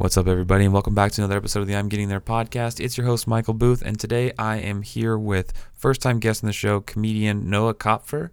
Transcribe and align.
What's 0.00 0.16
up, 0.16 0.28
everybody, 0.28 0.64
and 0.64 0.72
welcome 0.72 0.94
back 0.94 1.12
to 1.12 1.20
another 1.20 1.36
episode 1.36 1.60
of 1.60 1.66
the 1.66 1.76
I'm 1.76 1.90
Getting 1.90 2.08
There 2.08 2.22
podcast. 2.22 2.82
It's 2.82 2.96
your 2.96 3.06
host, 3.06 3.26
Michael 3.26 3.52
Booth, 3.52 3.82
and 3.82 4.00
today 4.00 4.32
I 4.38 4.56
am 4.56 4.80
here 4.80 5.18
with 5.18 5.52
first 5.74 6.00
time 6.00 6.20
guest 6.20 6.42
on 6.42 6.46
the 6.46 6.54
show, 6.54 6.80
comedian 6.80 7.50
Noah 7.50 7.74
Kopfer. 7.74 8.30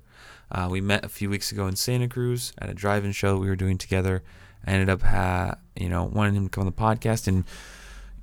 Uh, 0.49 0.69
we 0.71 0.79
met 0.79 1.03
a 1.03 1.09
few 1.09 1.29
weeks 1.29 1.51
ago 1.51 1.67
in 1.67 1.75
Santa 1.75 2.07
Cruz 2.07 2.53
at 2.57 2.69
a 2.69 2.73
drive 2.73 3.03
in 3.03 3.11
show 3.11 3.35
we 3.35 3.49
were 3.49 3.57
doing 3.57 3.77
together. 3.77 4.23
I 4.65 4.71
ended 4.71 4.89
up, 4.89 5.01
ha- 5.01 5.55
you 5.75 5.89
know, 5.89 6.05
wanting 6.05 6.35
him 6.35 6.45
to 6.45 6.49
come 6.49 6.61
on 6.61 6.67
the 6.67 6.71
podcast 6.71 7.27
and, 7.27 7.43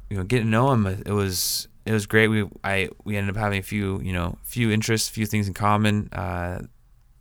you 0.09 0.17
know, 0.17 0.25
getting 0.25 0.47
to 0.47 0.51
know 0.51 0.73
him. 0.73 0.87
It 0.87 1.13
was 1.13 1.69
it 1.85 1.93
was 1.93 2.07
great. 2.07 2.29
We 2.29 2.49
I 2.65 2.89
we 3.05 3.19
ended 3.19 3.37
up 3.37 3.39
having 3.39 3.59
a 3.59 3.63
few 3.63 4.01
you 4.01 4.15
know 4.15 4.39
few 4.43 4.71
interests, 4.71 5.11
few 5.11 5.27
things 5.27 5.49
in 5.49 5.53
common 5.53 6.09
uh, 6.13 6.63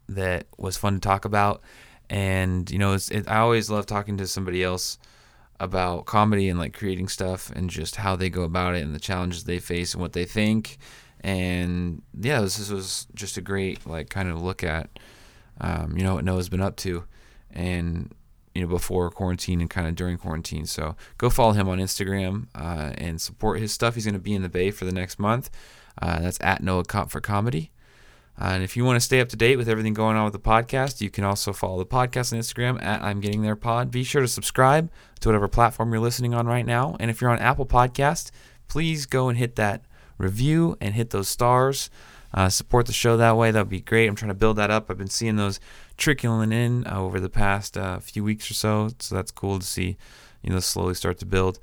that 0.07 0.47
was 0.57 0.77
fun 0.77 0.93
to 0.93 0.99
talk 1.01 1.25
about. 1.25 1.61
And 2.09 2.71
you 2.71 2.79
know, 2.79 2.93
it, 2.93 3.27
I 3.27 3.39
always 3.39 3.69
love 3.69 3.87
talking 3.87 4.15
to 4.19 4.25
somebody 4.25 4.63
else 4.63 4.97
about 5.59 6.05
comedy 6.05 6.49
and 6.49 6.59
like 6.59 6.73
creating 6.73 7.07
stuff 7.07 7.49
and 7.51 7.69
just 7.69 7.97
how 7.97 8.15
they 8.15 8.29
go 8.29 8.43
about 8.43 8.75
it 8.75 8.83
and 8.83 8.93
the 8.93 8.99
challenges 8.99 9.43
they 9.43 9.59
face 9.59 9.93
and 9.93 10.01
what 10.01 10.13
they 10.13 10.25
think. 10.25 10.77
And 11.21 12.01
yeah, 12.19 12.41
this, 12.41 12.57
this 12.57 12.69
was 12.69 13.07
just 13.13 13.37
a 13.37 13.41
great 13.41 13.85
like 13.87 14.09
kind 14.09 14.29
of 14.29 14.41
look 14.41 14.63
at 14.63 14.89
um, 15.61 15.95
you 15.97 16.03
know 16.03 16.15
what 16.15 16.25
Noah's 16.25 16.49
been 16.49 16.61
up 16.61 16.75
to 16.77 17.05
and 17.51 18.13
you 18.53 18.61
know 18.61 18.67
before 18.67 19.09
quarantine 19.09 19.61
and 19.61 19.69
kind 19.69 19.87
of 19.87 19.95
during 19.95 20.17
quarantine. 20.17 20.65
So 20.65 20.95
go 21.17 21.29
follow 21.29 21.53
him 21.53 21.69
on 21.69 21.79
Instagram 21.79 22.47
uh, 22.55 22.93
and 22.97 23.21
support 23.21 23.59
his 23.59 23.71
stuff. 23.71 23.95
He's 23.95 24.05
going 24.05 24.13
to 24.13 24.19
be 24.19 24.33
in 24.33 24.41
the 24.41 24.49
Bay 24.49 24.71
for 24.71 24.85
the 24.85 24.91
next 24.91 25.19
month. 25.19 25.49
Uh, 26.01 26.19
that's 26.19 26.39
at 26.41 26.63
Noah 26.63 26.83
Kopfer 26.83 27.21
Comedy. 27.21 27.71
And 28.37 28.63
if 28.63 28.75
you 28.75 28.83
want 28.83 28.95
to 28.95 28.99
stay 28.99 29.21
up 29.21 29.29
to 29.29 29.35
date 29.35 29.57
with 29.57 29.69
everything 29.69 29.93
going 29.93 30.17
on 30.17 30.23
with 30.23 30.33
the 30.33 30.39
podcast, 30.39 31.01
you 31.01 31.09
can 31.09 31.23
also 31.23 31.53
follow 31.53 31.77
the 31.77 31.85
podcast 31.85 32.33
on 32.33 32.39
Instagram 32.39 32.81
at 32.83 33.01
I'm 33.01 33.19
Getting 33.19 33.43
There 33.43 33.55
Pod. 33.55 33.91
Be 33.91 34.03
sure 34.03 34.21
to 34.21 34.27
subscribe 34.27 34.91
to 35.19 35.29
whatever 35.29 35.47
platform 35.47 35.91
you're 35.91 36.01
listening 36.01 36.33
on 36.33 36.47
right 36.47 36.65
now. 36.65 36.95
And 36.99 37.11
if 37.11 37.21
you're 37.21 37.29
on 37.29 37.39
Apple 37.39 37.65
Podcast, 37.65 38.31
please 38.67 39.05
go 39.05 39.29
and 39.29 39.37
hit 39.37 39.55
that 39.57 39.85
review 40.17 40.77
and 40.81 40.95
hit 40.95 41.11
those 41.11 41.27
stars. 41.27 41.89
Uh, 42.33 42.49
support 42.49 42.87
the 42.87 42.93
show 42.93 43.15
that 43.17 43.37
way. 43.37 43.51
That 43.51 43.59
would 43.59 43.69
be 43.69 43.81
great. 43.81 44.07
I'm 44.07 44.15
trying 44.15 44.29
to 44.29 44.35
build 44.35 44.57
that 44.57 44.71
up. 44.71 44.89
I've 44.89 44.97
been 44.97 45.07
seeing 45.07 45.35
those 45.35 45.59
trickling 45.97 46.51
in 46.51 46.87
uh, 46.87 46.99
over 46.99 47.19
the 47.19 47.29
past 47.29 47.77
uh, 47.77 47.99
few 47.99 48.23
weeks 48.23 48.49
or 48.49 48.55
so, 48.55 48.89
so 48.97 49.13
that's 49.13 49.31
cool 49.31 49.59
to 49.59 49.65
see. 49.65 49.97
You 50.41 50.51
know, 50.51 50.59
slowly 50.59 50.95
start 50.95 51.19
to 51.19 51.25
build. 51.25 51.59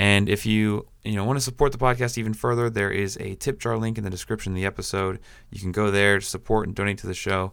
And 0.00 0.30
if 0.30 0.46
you 0.46 0.86
you 1.04 1.14
know 1.14 1.24
want 1.24 1.36
to 1.36 1.44
support 1.44 1.72
the 1.72 1.78
podcast 1.78 2.16
even 2.16 2.32
further, 2.32 2.70
there 2.70 2.90
is 2.90 3.18
a 3.20 3.34
tip 3.34 3.60
jar 3.60 3.76
link 3.76 3.98
in 3.98 4.04
the 4.04 4.08
description 4.08 4.52
of 4.52 4.56
the 4.56 4.64
episode. 4.64 5.20
You 5.50 5.60
can 5.60 5.72
go 5.72 5.90
there 5.90 6.18
to 6.18 6.24
support 6.24 6.66
and 6.66 6.74
donate 6.74 6.96
to 6.98 7.06
the 7.06 7.12
show, 7.12 7.52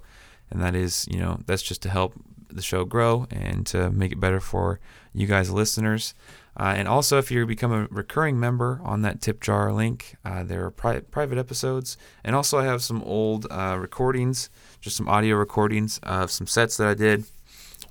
and 0.49 0.61
that 0.61 0.73
is 0.73 1.05
you 1.11 1.19
know 1.19 1.41
that's 1.45 1.61
just 1.61 1.81
to 1.81 1.89
help 1.89 2.13
the 2.47 2.61
show 2.61 2.85
grow 2.85 3.27
and 3.31 3.65
to 3.65 3.89
make 3.89 4.13
it 4.13 4.21
better 4.21 4.39
for 4.39 4.79
you 5.13 5.27
guys 5.27 5.51
listeners. 5.51 6.13
Uh, 6.57 6.73
and 6.77 6.87
also, 6.87 7.17
if 7.17 7.29
you 7.29 7.45
become 7.45 7.73
a 7.73 7.85
recurring 7.91 8.39
member 8.39 8.79
on 8.81 9.01
that 9.01 9.19
tip 9.19 9.41
jar 9.41 9.73
link, 9.73 10.15
uh, 10.23 10.41
there 10.41 10.63
are 10.63 10.71
pri- 10.71 11.01
private 11.01 11.37
episodes. 11.37 11.97
And 12.23 12.33
also, 12.33 12.59
I 12.59 12.63
have 12.63 12.81
some 12.81 13.03
old 13.03 13.45
uh, 13.51 13.75
recordings, 13.77 14.49
just 14.79 14.95
some 14.95 15.09
audio 15.09 15.35
recordings 15.35 15.99
of 16.01 16.31
some 16.31 16.47
sets 16.47 16.77
that 16.77 16.87
I 16.87 16.93
did 16.93 17.25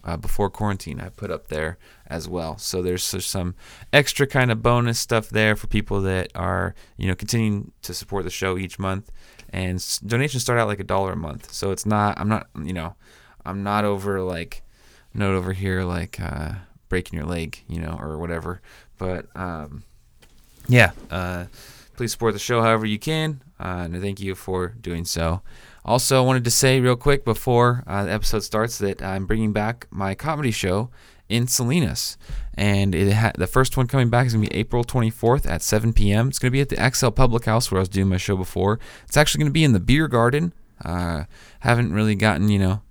uh, 0.02 0.16
before 0.16 0.48
quarantine. 0.48 0.98
I 0.98 1.10
put 1.10 1.30
up 1.30 1.48
there 1.48 1.76
as 2.08 2.28
well. 2.28 2.58
So 2.58 2.82
there's 2.82 3.02
some 3.02 3.54
extra 3.92 4.26
kind 4.26 4.50
of 4.50 4.62
bonus 4.62 4.98
stuff 4.98 5.28
there 5.28 5.56
for 5.56 5.66
people 5.66 6.00
that 6.02 6.30
are, 6.34 6.74
you 6.96 7.08
know, 7.08 7.14
continuing 7.14 7.72
to 7.82 7.94
support 7.94 8.24
the 8.24 8.30
show 8.30 8.56
each 8.56 8.78
month. 8.78 9.10
And 9.50 9.84
donations 10.06 10.42
start 10.42 10.58
out 10.58 10.68
like 10.68 10.80
a 10.80 10.84
dollar 10.84 11.12
a 11.12 11.16
month. 11.16 11.52
So 11.52 11.70
it's 11.70 11.86
not, 11.86 12.18
I'm 12.18 12.28
not, 12.28 12.48
you 12.62 12.72
know, 12.72 12.94
I'm 13.44 13.62
not 13.62 13.84
over 13.84 14.20
like, 14.20 14.62
not 15.14 15.30
over 15.30 15.52
here 15.52 15.82
like, 15.82 16.20
uh, 16.20 16.52
breaking 16.88 17.18
your 17.18 17.26
leg, 17.26 17.62
you 17.68 17.80
know, 17.80 17.96
or 18.00 18.18
whatever. 18.18 18.60
But 18.98 19.26
um, 19.34 19.84
yeah, 20.68 20.92
uh, 21.10 21.46
please 21.96 22.12
support 22.12 22.32
the 22.32 22.38
show 22.38 22.62
however 22.62 22.86
you 22.86 22.98
can, 22.98 23.42
uh, 23.58 23.88
and 23.90 24.00
thank 24.00 24.20
you 24.20 24.34
for 24.34 24.68
doing 24.80 25.04
so. 25.04 25.42
Also, 25.84 26.20
I 26.20 26.26
wanted 26.26 26.44
to 26.44 26.50
say 26.50 26.80
real 26.80 26.96
quick 26.96 27.24
before 27.24 27.84
uh, 27.86 28.04
the 28.04 28.12
episode 28.12 28.40
starts 28.40 28.78
that 28.78 29.00
I'm 29.02 29.26
bringing 29.26 29.52
back 29.52 29.86
my 29.90 30.14
comedy 30.14 30.50
show 30.50 30.90
in 31.28 31.46
Salinas, 31.46 32.16
and 32.54 32.94
it 32.94 33.12
ha- 33.12 33.32
the 33.36 33.46
first 33.46 33.76
one 33.76 33.86
coming 33.86 34.10
back 34.10 34.26
is 34.26 34.34
gonna 34.34 34.48
be 34.48 34.54
April 34.54 34.84
24th 34.84 35.48
at 35.48 35.62
7 35.62 35.92
p.m. 35.92 36.28
It's 36.28 36.38
gonna 36.38 36.50
be 36.50 36.60
at 36.60 36.68
the 36.68 36.90
XL 36.92 37.08
Public 37.08 37.44
House 37.44 37.70
where 37.70 37.78
I 37.78 37.82
was 37.82 37.88
doing 37.88 38.08
my 38.08 38.16
show 38.16 38.36
before. 38.36 38.78
It's 39.06 39.16
actually 39.16 39.40
gonna 39.40 39.50
be 39.50 39.64
in 39.64 39.72
the 39.72 39.80
beer 39.80 40.08
garden. 40.08 40.52
Uh, 40.84 41.24
haven't 41.60 41.92
really 41.92 42.14
gotten 42.14 42.48
you 42.48 42.58
know 42.58 42.82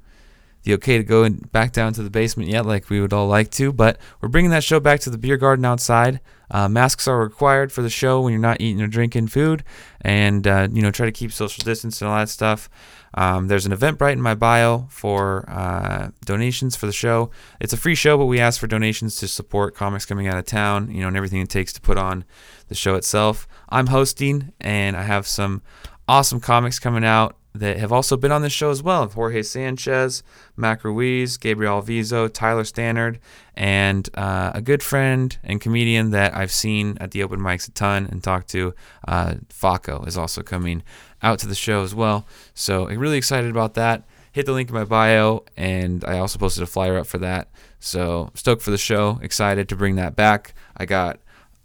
the 0.66 0.74
okay 0.74 0.98
to 0.98 1.04
go 1.04 1.30
back 1.30 1.72
down 1.72 1.94
to 1.94 2.04
the 2.04 2.10
basement 2.10 2.50
yet, 2.50 2.66
like 2.66 2.90
we 2.90 3.00
would 3.00 3.14
all 3.14 3.28
like 3.28 3.52
to. 3.52 3.72
But 3.72 4.00
we're 4.20 4.30
bringing 4.30 4.52
that 4.52 4.64
show 4.64 4.80
back 4.80 5.00
to 5.02 5.10
the 5.10 5.18
beer 5.18 5.38
garden 5.38 5.64
outside. 5.64 6.20
Uh, 6.52 6.68
masks 6.68 7.08
are 7.08 7.20
required 7.20 7.72
for 7.72 7.82
the 7.82 7.90
show 7.90 8.22
when 8.22 8.34
you're 8.34 8.42
not 8.42 8.62
eating 8.62 8.82
or 8.82 8.88
drinking 8.88 9.28
food, 9.28 9.64
and 10.02 10.46
uh, 10.46 10.68
you 10.72 10.82
know 10.82 10.92
try 10.92 11.06
to 11.06 11.12
keep 11.12 11.32
social 11.32 11.64
distance 11.64 12.02
and 12.02 12.10
all 12.10 12.18
that 12.18 12.30
stuff. 12.30 12.70
Um, 13.16 13.48
there's 13.48 13.66
an 13.66 13.72
Eventbrite 13.72 14.14
in 14.14 14.22
my 14.22 14.36
bio 14.36 14.88
for 14.90 15.50
uh, 15.50 16.10
donations 16.26 16.76
for 16.76 16.86
the 16.86 16.92
show. 16.92 17.32
It's 17.60 17.74
a 17.74 17.78
free 17.78 17.96
show, 17.96 18.18
but 18.18 18.26
we 18.26 18.40
ask 18.40 18.60
for 18.60 18.68
donations 18.68 19.16
to 19.18 19.28
support 19.28 19.74
comics 19.74 20.06
coming 20.06 20.28
out 20.28 20.38
of 20.38 20.46
town, 20.46 20.92
you 20.92 21.02
know, 21.02 21.08
and 21.08 21.18
everything 21.18 21.42
it 21.42 21.50
takes 21.50 21.72
to 21.74 21.82
put 21.82 21.98
on 21.98 22.26
the 22.68 22.76
show 22.76 22.96
itself. 22.96 23.48
I'm 23.70 23.88
hosting, 23.88 24.52
and 24.60 24.98
I 24.98 25.04
have 25.04 25.26
some 25.28 25.62
awesome 26.08 26.40
comics 26.40 26.78
coming 26.78 27.06
out 27.06 27.38
that 27.56 27.78
have 27.78 27.92
also 27.92 28.18
been 28.18 28.32
on 28.32 28.42
this 28.42 28.52
show 28.52 28.70
as 28.70 28.84
well 28.84 29.08
Jorge 29.08 29.42
Sanchez, 29.42 30.24
Mac 30.58 30.84
Ruiz, 30.84 31.38
Gabriel 31.38 31.82
Alviso, 31.82 32.32
Tyler 32.32 32.64
Stannard, 32.64 33.20
and 33.56 34.10
uh, 34.16 34.52
a 34.54 34.62
good 34.62 34.84
friend 34.84 35.38
and 35.44 35.62
comedian 35.62 36.12
that 36.12 36.36
I've 36.36 36.52
seen 36.52 36.98
at 37.00 37.12
the 37.12 37.24
open 37.24 37.40
mics 37.40 37.68
a 37.68 37.72
ton 37.72 38.08
and 38.12 38.22
talked 38.22 38.50
to, 38.50 38.74
uh, 39.08 39.36
Faco, 39.50 40.06
is 40.06 40.18
also 40.18 40.44
coming 40.44 40.84
out 41.26 41.40
to 41.40 41.48
the 41.48 41.56
show 41.56 41.82
as 41.82 41.94
well. 41.94 42.26
So 42.54 42.88
I'm 42.88 43.00
really 43.00 43.18
excited 43.18 43.50
about 43.50 43.74
that. 43.74 44.04
Hit 44.32 44.46
the 44.46 44.52
link 44.52 44.70
in 44.70 44.76
my 44.76 44.86
bio, 44.86 45.44
and 45.58 46.06
I 46.06 46.20
also 46.20 46.38
posted 46.38 46.62
a 46.62 46.68
flyer 46.68 46.98
up 46.98 47.08
for 47.08 47.18
that. 47.18 47.50
So 47.80 48.32
stoked 48.36 48.62
for 48.62 48.72
the 48.72 48.78
show, 48.78 49.20
excited 49.22 49.68
to 49.70 49.76
bring 49.76 49.96
that 49.96 50.16
back. 50.16 50.54
I 50.78 50.86
got, 50.86 51.20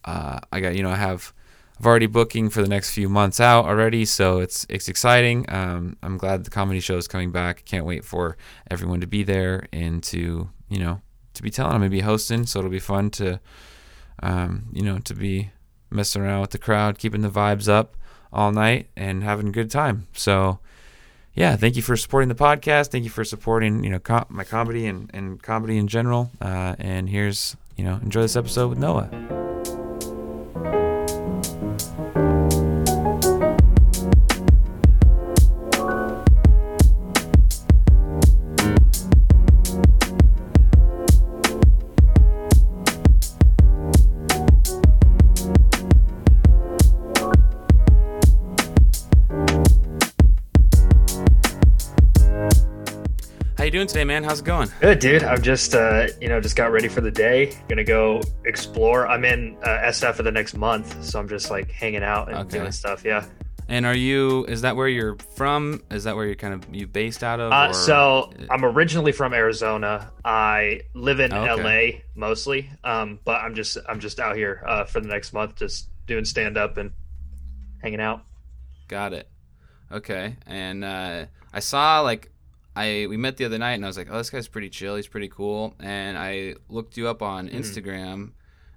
uh, 0.05 0.41
I 0.51 0.61
got, 0.61 0.75
you 0.75 0.83
know, 0.83 0.91
I 0.91 0.97
have 0.97 1.33
I've 1.79 1.87
already 1.87 2.07
booking 2.07 2.51
for 2.51 2.61
the 2.63 2.69
next 2.69 2.93
few 2.93 3.09
months 3.09 3.41
out 3.41 3.65
already, 3.65 4.05
so 4.05 4.41
it's 4.41 4.67
it's 4.69 4.89
exciting. 4.89 5.47
Um, 5.49 5.97
I'm 6.03 6.19
glad 6.19 6.45
the 6.45 6.51
comedy 6.51 6.81
show 6.81 6.97
is 6.97 7.09
coming 7.09 7.31
back. 7.31 7.65
Can't 7.65 7.87
wait 7.87 8.05
for 8.05 8.37
everyone 8.71 9.01
to 9.01 9.07
be 9.07 9.23
there 9.23 9.67
and 9.73 10.03
to 10.05 10.51
you 10.69 10.79
know 10.79 11.01
to 11.35 11.43
be 11.43 11.51
telling. 11.51 11.73
I'm 11.73 11.81
gonna 11.81 11.91
be 11.91 12.01
hosting, 12.01 12.45
so 12.45 12.59
it'll 12.59 12.71
be 12.71 12.81
fun 12.81 13.09
to 13.13 13.41
um, 14.23 14.67
you 14.73 14.83
know 14.83 14.99
to 14.99 15.15
be 15.15 15.53
messing 15.91 16.21
around 16.23 16.43
with 16.43 16.51
the 16.51 16.59
crowd, 16.59 16.99
keeping 16.99 17.23
the 17.23 17.31
vibes 17.31 17.67
up 17.67 17.97
all 18.33 18.53
night 18.53 18.89
and 18.97 19.23
having 19.23 19.49
a 19.49 19.53
good 19.53 19.71
time. 19.71 20.07
So 20.13 20.59
yeah, 21.35 21.57
thank 21.57 21.77
you 21.77 21.83
for 21.83 21.97
supporting 21.97 22.29
the 22.29 22.35
podcast. 22.35 22.91
Thank 22.91 23.05
you 23.05 23.11
for 23.11 23.25
supporting 23.25 23.85
you 23.85 23.91
know 23.91 23.99
com- 23.99 24.27
my 24.29 24.45
comedy 24.45 24.87
and, 24.87 25.11
and 25.15 25.43
comedy 25.43 25.79
in 25.79 25.89
general. 25.89 26.31
Uh, 26.41 26.77
and 26.79 27.09
here's 27.09 27.57
you 27.77 27.85
know 27.85 27.95
enjoy 28.03 28.23
this 28.23 28.37
episode 28.37 28.69
with 28.69 28.79
Noah. 28.79 29.50
How 53.61 53.65
you 53.65 53.71
doing 53.71 53.87
today, 53.89 54.05
man? 54.05 54.25
How's 54.25 54.41
it 54.41 54.47
going? 54.47 54.71
Good, 54.81 55.01
dude. 55.01 55.23
I'm 55.23 55.43
just, 55.43 55.75
uh, 55.75 56.07
you 56.19 56.31
know, 56.31 56.41
just 56.41 56.57
got 56.57 56.73
ready 56.73 56.89
for 56.89 57.03
the 57.03 57.11
day. 57.11 57.55
Gonna 57.69 57.85
go 57.85 58.23
explore. 58.47 59.07
I'm 59.07 59.23
in 59.27 59.59
uh, 59.63 59.81
SF 59.85 60.15
for 60.15 60.23
the 60.23 60.33
next 60.33 60.57
month, 60.57 61.05
so 61.05 61.21
I'm 61.21 61.29
just 61.29 61.51
like 61.51 61.71
hanging 61.71 62.03
out 62.03 62.29
and 62.31 62.39
Okay. 62.39 62.57
doing 62.57 62.73
stuff. 62.73 63.05
Yeah. 63.05 63.27
And 63.69 63.85
are 63.85 63.95
you? 63.95 64.47
Is 64.47 64.63
that 64.63 64.77
where 64.77 64.89
you're 64.89 65.19
from? 65.37 65.83
Is 65.91 66.05
that 66.05 66.17
where 66.17 66.25
you're 66.25 66.37
kind 66.37 66.55
of 66.55 66.75
you 66.75 66.87
based 66.87 67.23
out 67.23 67.39
of? 67.39 67.53
Uh, 67.53 67.71
so 67.75 68.33
I'm 68.49 68.65
originally 68.65 69.13
from 69.13 69.35
Arizona. 69.35 70.11
I 70.25 70.81
live 70.95 71.21
in 71.21 71.31
okay. 71.31 71.93
LA 71.93 71.99
mostly, 72.15 72.71
um, 72.83 73.19
but 73.27 73.43
I'm 73.43 73.55
just, 73.55 73.77
I'm 73.87 74.01
just 74.01 74.21
out 74.21 74.37
here 74.37 74.65
uh, 74.67 74.85
for 74.87 75.01
the 75.01 75.09
next 75.09 75.35
month, 75.35 75.57
just 75.57 75.91
doing 76.07 76.25
stand 76.25 76.57
up 76.57 76.79
and 76.79 76.93
hanging 77.83 78.01
out. 78.01 78.23
Got 78.89 79.13
it. 79.13 79.29
Okay. 79.93 80.37
And 80.47 80.83
uh, 80.83 81.27
I 81.53 81.61
saw 81.61 82.01
like 82.01 82.31
I 82.77 83.07
we 83.09 83.17
met 83.17 83.37
the 83.37 83.45
other 83.45 83.59
night, 83.59 83.73
and 83.75 83.85
I 83.85 83.89
was 83.89 83.97
like, 83.97 84.09
oh, 84.11 84.17
this 84.19 84.31
guy's 84.31 84.49
pretty 84.49 84.71
chill. 84.71 84.97
He's 84.97 85.09
pretty 85.09 85.29
cool. 85.29 85.75
And 85.81 86.17
I 86.17 86.55
looked 86.69 86.97
you 86.97 87.09
up 87.09 87.21
on 87.23 87.49
Mhm. 87.49 87.55
Instagram, 87.57 88.33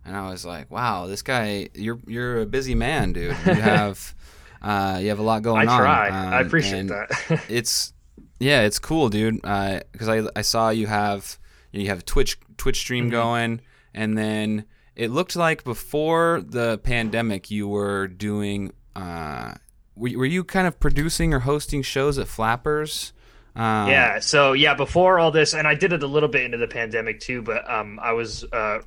and 0.06 0.16
I 0.16 0.30
was 0.30 0.44
like, 0.46 0.72
wow, 0.72 1.08
this 1.08 1.22
guy, 1.22 1.70
you're 1.74 2.00
you're 2.08 2.42
a 2.42 2.46
busy 2.46 2.76
man, 2.76 3.14
dude. 3.14 3.36
You 3.46 3.54
have 3.54 4.16
uh, 4.62 4.98
you 5.02 5.10
have 5.10 5.20
a 5.20 5.24
lot 5.24 5.38
I 5.38 5.40
going 5.42 5.68
on. 5.70 5.76
I 5.76 5.78
try. 5.78 6.08
I 6.10 6.40
Um, 6.42 6.48
appreciate 6.48 6.80
and 6.80 6.90
that. 6.90 7.44
It's 7.50 7.94
yeah, 8.40 8.62
it's 8.62 8.80
cool, 8.80 9.10
dude. 9.10 9.36
Because 9.42 10.10
I 10.10 10.24
I 10.36 10.42
saw 10.42 10.70
you 10.70 10.88
have 10.88 11.38
you 11.72 11.88
have 11.88 12.00
a 12.00 12.04
Twitch 12.04 12.38
Twitch 12.58 12.78
stream 12.80 13.08
Mhm. 13.08 13.12
going, 13.12 13.62
and 13.94 14.18
then 14.18 14.66
it 14.96 15.12
looked 15.12 15.36
like 15.36 15.64
before 15.64 16.42
the 16.46 16.78
pandemic 16.80 17.50
you 17.52 17.68
were 17.68 18.08
doing. 18.08 18.72
Uh, 18.96 19.54
were, 19.96 20.12
were 20.18 20.26
you 20.26 20.44
kind 20.44 20.68
of 20.68 20.80
producing 20.80 21.34
or 21.34 21.40
hosting 21.42 21.82
shows 21.84 22.18
at 22.20 22.28
Flappers? 22.28 23.14
Uh, 23.56 23.86
yeah. 23.90 24.20
So 24.20 24.54
yeah, 24.54 24.74
before 24.74 25.20
all 25.20 25.32
this, 25.32 25.54
and 25.54 25.68
I 25.68 25.76
did 25.76 25.94
it 25.94 26.04
a 26.04 26.08
little 26.08 26.30
bit 26.30 26.44
into 26.44 26.58
the 26.58 26.68
pandemic 26.68 27.20
too, 27.20 27.42
but 27.42 27.70
um, 27.70 28.00
I 28.02 28.14
was 28.14 28.44
uh, 28.52 28.80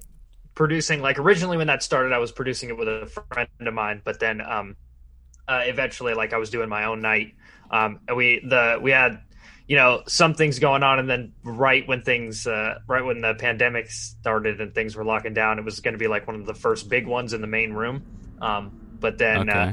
producing 0.55 1.01
like 1.01 1.19
originally 1.19 1.57
when 1.57 1.69
that 1.69 1.83
started, 1.83 2.13
I 2.13 2.19
was 2.19 2.33
producing 2.33 2.71
it 2.71 2.77
with 2.77 2.89
a 2.89 3.07
friend 3.31 3.49
of 3.61 3.75
mine, 3.75 4.03
but 4.05 4.19
then 4.19 4.41
um, 4.41 4.77
uh, 5.47 5.63
eventually, 5.65 6.15
like 6.15 6.33
I 6.33 6.39
was 6.39 6.51
doing 6.51 6.69
my 6.69 6.85
own 6.85 7.01
night. 7.01 7.35
Um, 7.71 8.01
and 8.09 8.17
we 8.17 8.45
the 8.45 8.79
we 8.81 8.91
had 8.91 9.21
you 9.67 9.77
know 9.77 10.03
some 10.07 10.35
things 10.35 10.59
going 10.59 10.83
on 10.83 10.99
and 10.99 11.11
then 11.11 11.33
right 11.43 11.87
when 11.89 12.03
things 12.03 12.47
uh, 12.47 12.79
right 12.87 13.05
when 13.05 13.21
the 13.21 13.35
pandemic 13.35 13.91
started 13.91 14.61
and 14.61 14.75
things 14.75 14.95
were 14.95 15.05
locking 15.05 15.35
down 15.35 15.59
it 15.59 15.65
was 15.65 15.81
going 15.81 15.95
to 15.95 15.99
be 15.99 16.07
like 16.07 16.27
one 16.27 16.37
of 16.37 16.47
the 16.47 16.55
first 16.55 16.89
big 16.89 17.07
ones 17.07 17.33
in 17.33 17.41
the 17.41 17.47
main 17.47 17.73
room 17.73 18.05
um, 18.41 18.71
but 19.01 19.19
then 19.19 19.49
uh, 19.49 19.53
okay. 19.53 19.61
uh, 19.61 19.73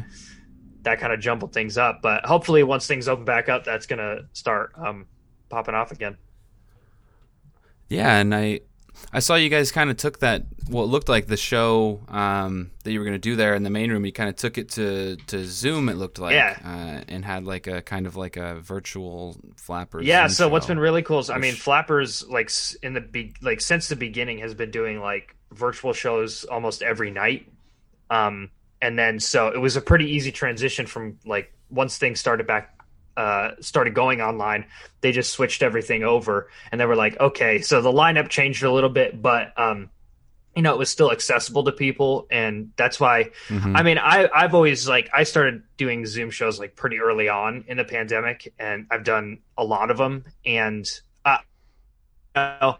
that 0.83 0.99
kind 0.99 1.11
of 1.13 1.19
jumbled 1.19 1.53
things 1.53 1.77
up 1.77 2.01
but 2.01 2.25
hopefully 2.25 2.63
once 2.63 2.87
things 2.87 3.07
open 3.07 3.25
back 3.25 3.49
up 3.49 3.63
that's 3.63 3.85
going 3.85 3.99
to 3.99 4.25
start 4.33 4.71
um, 4.77 5.05
popping 5.49 5.75
off 5.75 5.91
again 5.91 6.17
yeah 7.89 8.17
and 8.17 8.33
i 8.33 8.59
I 9.11 9.19
saw 9.19 9.35
you 9.35 9.49
guys 9.49 9.71
kind 9.71 9.89
of 9.89 9.97
took 9.97 10.19
that 10.19 10.43
what 10.67 10.87
looked 10.87 11.09
like 11.09 11.27
the 11.27 11.37
show 11.37 12.01
um, 12.07 12.71
that 12.83 12.91
you 12.91 12.99
were 12.99 13.05
going 13.05 13.15
to 13.15 13.19
do 13.19 13.35
there 13.35 13.55
in 13.55 13.63
the 13.63 13.69
main 13.69 13.91
room. 13.91 14.05
You 14.05 14.11
kind 14.11 14.29
of 14.29 14.35
took 14.35 14.57
it 14.57 14.69
to, 14.71 15.17
to 15.27 15.45
Zoom. 15.45 15.89
It 15.89 15.95
looked 15.95 16.19
like, 16.19 16.33
yeah, 16.33 16.57
uh, 16.63 17.03
and 17.07 17.25
had 17.25 17.45
like 17.45 17.67
a 17.67 17.81
kind 17.81 18.07
of 18.07 18.15
like 18.15 18.37
a 18.37 18.59
virtual 18.59 19.35
flappers. 19.57 20.05
Yeah. 20.05 20.27
So 20.27 20.45
show. 20.45 20.49
what's 20.49 20.67
been 20.67 20.79
really 20.79 21.01
cool 21.01 21.19
is, 21.19 21.29
I 21.29 21.37
mean, 21.37 21.53
flappers 21.53 22.27
like 22.27 22.51
in 22.81 22.93
the 22.93 23.01
be- 23.01 23.33
like 23.41 23.61
since 23.61 23.87
the 23.87 23.95
beginning 23.95 24.39
has 24.39 24.53
been 24.53 24.71
doing 24.71 24.99
like 24.99 25.35
virtual 25.51 25.93
shows 25.93 26.43
almost 26.45 26.81
every 26.81 27.11
night. 27.11 27.51
Um, 28.09 28.51
and 28.83 28.99
then 28.99 29.19
so 29.19 29.47
it 29.47 29.57
was 29.57 29.77
a 29.77 29.81
pretty 29.81 30.11
easy 30.11 30.31
transition 30.31 30.85
from 30.85 31.17
like 31.25 31.53
once 31.69 31.97
things 31.97 32.19
started 32.19 32.45
back 32.45 32.77
uh, 33.15 33.51
started 33.61 33.93
going 33.93 34.21
online, 34.21 34.65
they 35.01 35.11
just 35.11 35.31
switched 35.31 35.63
everything 35.63 36.03
over, 36.03 36.49
and 36.71 36.81
they 36.81 36.85
were 36.85 36.95
like, 36.95 37.19
okay, 37.19 37.61
so 37.61 37.81
the 37.81 37.91
lineup 37.91 38.27
changed 38.27 38.63
a 38.63 38.71
little 38.71 38.89
bit, 38.89 39.21
but 39.21 39.57
um, 39.57 39.89
you 40.55 40.61
know, 40.61 40.73
it 40.73 40.77
was 40.77 40.89
still 40.89 41.11
accessible 41.11 41.63
to 41.63 41.71
people, 41.71 42.27
and 42.29 42.71
that's 42.75 42.99
why. 42.99 43.29
Mm-hmm. 43.47 43.75
I 43.75 43.83
mean, 43.83 43.97
I 43.97 44.29
I've 44.33 44.53
always 44.53 44.87
like 44.87 45.09
I 45.13 45.23
started 45.23 45.63
doing 45.77 46.05
Zoom 46.05 46.29
shows 46.29 46.59
like 46.59 46.75
pretty 46.75 46.99
early 46.99 47.29
on 47.29 47.63
in 47.67 47.77
the 47.77 47.85
pandemic, 47.85 48.53
and 48.59 48.87
I've 48.91 49.03
done 49.03 49.39
a 49.57 49.63
lot 49.63 49.91
of 49.91 49.97
them, 49.97 50.25
and 50.45 50.85
uh, 51.23 51.37
you 52.35 52.41
know, 52.41 52.77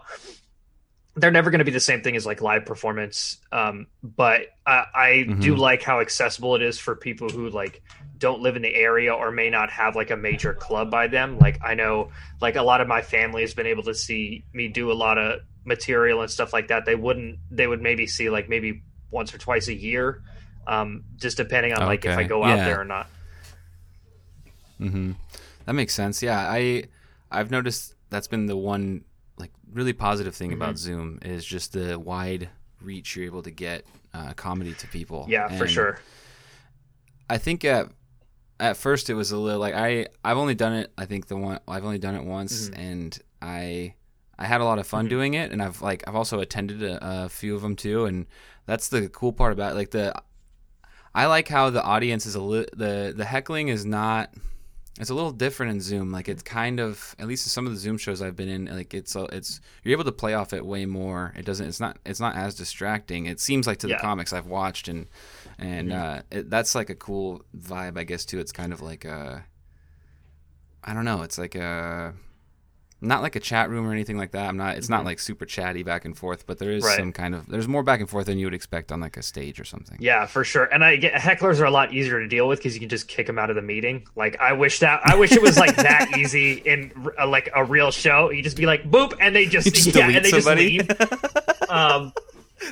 they're 1.15 1.31
never 1.31 1.51
going 1.51 1.59
to 1.59 1.65
be 1.65 1.71
the 1.71 1.79
same 1.79 2.01
thing 2.01 2.15
as 2.15 2.25
like 2.25 2.41
live 2.41 2.65
performance. 2.65 3.37
Um, 3.51 3.87
but 4.01 4.47
I, 4.65 4.85
I 4.93 5.09
mm-hmm. 5.27 5.41
do 5.41 5.55
like 5.55 5.83
how 5.83 5.99
accessible 5.99 6.55
it 6.55 6.61
is 6.61 6.79
for 6.79 6.95
people 6.95 7.29
who 7.29 7.49
like 7.49 7.83
don't 8.17 8.41
live 8.41 8.55
in 8.55 8.61
the 8.61 8.73
area 8.73 9.13
or 9.13 9.31
may 9.31 9.49
not 9.49 9.69
have 9.69 9.95
like 9.95 10.09
a 10.09 10.17
major 10.17 10.53
club 10.53 10.89
by 10.89 11.07
them. 11.07 11.37
Like 11.37 11.59
I 11.63 11.75
know 11.75 12.11
like 12.41 12.55
a 12.55 12.63
lot 12.63 12.81
of 12.81 12.87
my 12.87 13.01
family 13.01 13.41
has 13.41 13.53
been 13.53 13.67
able 13.67 13.83
to 13.83 13.93
see 13.93 14.43
me 14.53 14.69
do 14.69 14.91
a 14.91 14.93
lot 14.93 15.17
of 15.17 15.41
material 15.65 16.21
and 16.21 16.31
stuff 16.31 16.51
like 16.51 16.69
that. 16.69 16.85
They 16.85 16.95
wouldn't 16.95 17.37
they 17.51 17.67
would 17.67 17.81
maybe 17.81 18.07
see 18.07 18.29
like 18.29 18.49
maybe 18.49 18.81
once 19.11 19.33
or 19.33 19.37
twice 19.37 19.67
a 19.67 19.75
year. 19.75 20.23
Um, 20.65 21.03
just 21.17 21.37
depending 21.37 21.73
on 21.73 21.85
like 21.85 22.05
if 22.05 22.17
I 22.17 22.23
go 22.23 22.43
out 22.43 22.55
there 22.55 22.79
or 22.79 22.85
not. 22.85 23.07
Mm-hmm. 24.79 25.11
That 25.65 25.73
makes 25.73 25.93
sense. 25.93 26.23
Yeah, 26.23 26.39
I 26.39 26.85
I've 27.29 27.51
noticed 27.51 27.93
that's 28.09 28.27
been 28.27 28.45
the 28.47 28.55
one 28.57 29.03
really 29.73 29.93
positive 29.93 30.35
thing 30.35 30.51
mm-hmm. 30.51 30.61
about 30.61 30.77
Zoom 30.77 31.19
is 31.21 31.45
just 31.45 31.73
the 31.73 31.99
wide 31.99 32.49
reach 32.81 33.15
you're 33.15 33.25
able 33.25 33.43
to 33.43 33.51
get 33.51 33.85
uh, 34.13 34.33
comedy 34.33 34.73
to 34.73 34.87
people. 34.87 35.25
Yeah, 35.29 35.47
and 35.47 35.57
for 35.57 35.67
sure. 35.67 35.99
I 37.29 37.37
think 37.37 37.65
at 37.65 37.89
at 38.59 38.77
first 38.77 39.09
it 39.09 39.13
was 39.13 39.31
a 39.31 39.37
little 39.37 39.59
like 39.59 39.73
I 39.73 40.07
I've 40.23 40.37
only 40.37 40.55
done 40.55 40.73
it 40.73 40.91
I 40.97 41.05
think 41.05 41.27
the 41.27 41.35
one 41.35 41.59
I've 41.67 41.85
only 41.85 41.97
done 41.97 42.15
it 42.15 42.23
once 42.23 42.69
mm-hmm. 42.69 42.79
and 42.79 43.19
I 43.41 43.95
I 44.37 44.45
had 44.45 44.61
a 44.61 44.65
lot 44.65 44.79
of 44.79 44.87
fun 44.87 45.05
mm-hmm. 45.05 45.09
doing 45.09 45.33
it 45.33 45.51
and 45.51 45.61
I've 45.61 45.81
like 45.81 46.03
I've 46.07 46.15
also 46.15 46.39
attended 46.39 46.83
a, 46.83 47.25
a, 47.25 47.29
few 47.29 47.55
of 47.55 47.61
them 47.61 47.75
too 47.75 48.05
and 48.05 48.27
that's 48.65 48.89
the 48.89 49.09
cool 49.09 49.33
part 49.33 49.53
about 49.53 49.71
it. 49.71 49.75
like 49.75 49.91
the 49.91 50.13
I 51.15 51.25
like 51.27 51.47
how 51.47 51.69
the 51.69 51.83
audience 51.83 52.25
is 52.25 52.35
a 52.35 52.41
li- 52.41 52.67
the 52.73 53.13
the 53.15 53.25
heckling 53.25 53.67
is 53.67 53.85
not 53.85 54.33
it's 54.99 55.09
a 55.09 55.15
little 55.15 55.31
different 55.31 55.71
in 55.71 55.81
Zoom. 55.81 56.11
Like 56.11 56.29
it's 56.29 56.43
kind 56.43 56.79
of 56.79 57.15
at 57.17 57.27
least 57.27 57.47
in 57.47 57.49
some 57.49 57.65
of 57.65 57.73
the 57.73 57.79
Zoom 57.79 57.97
shows 57.97 58.21
I've 58.21 58.35
been 58.35 58.49
in, 58.49 58.65
like 58.65 58.93
it's 58.93 59.15
it's 59.15 59.59
you're 59.83 59.93
able 59.93 60.03
to 60.03 60.11
play 60.11 60.35
off 60.35 60.53
it 60.53 60.63
way 60.65 60.85
more. 60.85 61.33
It 61.35 61.45
doesn't. 61.45 61.67
It's 61.67 61.79
not. 61.79 61.97
It's 62.05 62.19
not 62.19 62.35
as 62.35 62.55
distracting. 62.55 63.25
It 63.25 63.39
seems 63.39 63.65
like 63.65 63.79
to 63.79 63.87
yeah. 63.87 63.97
the 63.97 64.01
comics 64.01 64.33
I've 64.33 64.45
watched 64.45 64.87
and 64.87 65.07
and 65.57 65.89
mm-hmm. 65.89 66.17
uh, 66.17 66.21
it, 66.31 66.49
that's 66.49 66.75
like 66.75 66.89
a 66.89 66.95
cool 66.95 67.43
vibe, 67.57 67.97
I 67.97 68.03
guess. 68.03 68.23
Too. 68.23 68.39
It's 68.39 68.51
kind 68.51 68.71
of 68.71 68.81
like 68.81 69.03
a, 69.03 69.43
I 70.83 70.93
don't 70.93 71.05
know. 71.05 71.23
It's 71.23 71.39
like 71.39 71.55
a, 71.55 72.13
not 73.03 73.21
like 73.21 73.35
a 73.35 73.39
chat 73.39 73.69
room 73.69 73.85
or 73.85 73.91
anything 73.91 74.17
like 74.17 74.31
that. 74.31 74.47
I'm 74.47 74.57
not. 74.57 74.77
It's 74.77 74.87
mm-hmm. 74.87 74.93
not 74.95 75.05
like 75.05 75.19
super 75.19 75.45
chatty 75.45 75.83
back 75.83 76.05
and 76.05 76.17
forth, 76.17 76.45
but 76.47 76.57
there 76.57 76.71
is 76.71 76.83
right. 76.83 76.97
some 76.97 77.11
kind 77.11 77.35
of. 77.35 77.47
There's 77.47 77.67
more 77.67 77.83
back 77.83 77.99
and 77.99 78.09
forth 78.09 78.25
than 78.27 78.37
you 78.37 78.45
would 78.45 78.53
expect 78.53 78.91
on 78.91 78.99
like 78.99 79.17
a 79.17 79.21
stage 79.21 79.59
or 79.59 79.65
something. 79.65 79.97
Yeah, 79.99 80.25
for 80.25 80.43
sure. 80.43 80.65
And 80.65 80.83
I 80.83 80.95
get 80.95 81.13
hecklers 81.13 81.59
are 81.59 81.65
a 81.65 81.71
lot 81.71 81.93
easier 81.93 82.19
to 82.19 82.27
deal 82.27 82.47
with 82.47 82.59
because 82.59 82.73
you 82.73 82.79
can 82.79 82.89
just 82.89 83.07
kick 83.07 83.27
them 83.27 83.37
out 83.37 83.49
of 83.49 83.55
the 83.55 83.61
meeting. 83.61 84.07
Like 84.15 84.39
I 84.39 84.53
wish 84.53 84.79
that 84.79 85.01
I 85.03 85.15
wish 85.15 85.31
it 85.31 85.41
was 85.41 85.57
like 85.57 85.75
that 85.75 86.11
easy 86.17 86.53
in 86.53 86.91
uh, 87.19 87.27
like 87.27 87.49
a 87.53 87.63
real 87.63 87.91
show. 87.91 88.31
You 88.31 88.41
just 88.41 88.57
be 88.57 88.65
like 88.65 88.89
boop, 88.89 89.13
and 89.19 89.35
they 89.35 89.45
just, 89.45 89.73
just 89.73 89.95
yeah, 89.95 90.09
and 90.09 90.23
they 90.25 90.29
somebody. 90.29 90.77
just 90.79 90.99
leave. 90.99 91.69
um, 91.69 92.13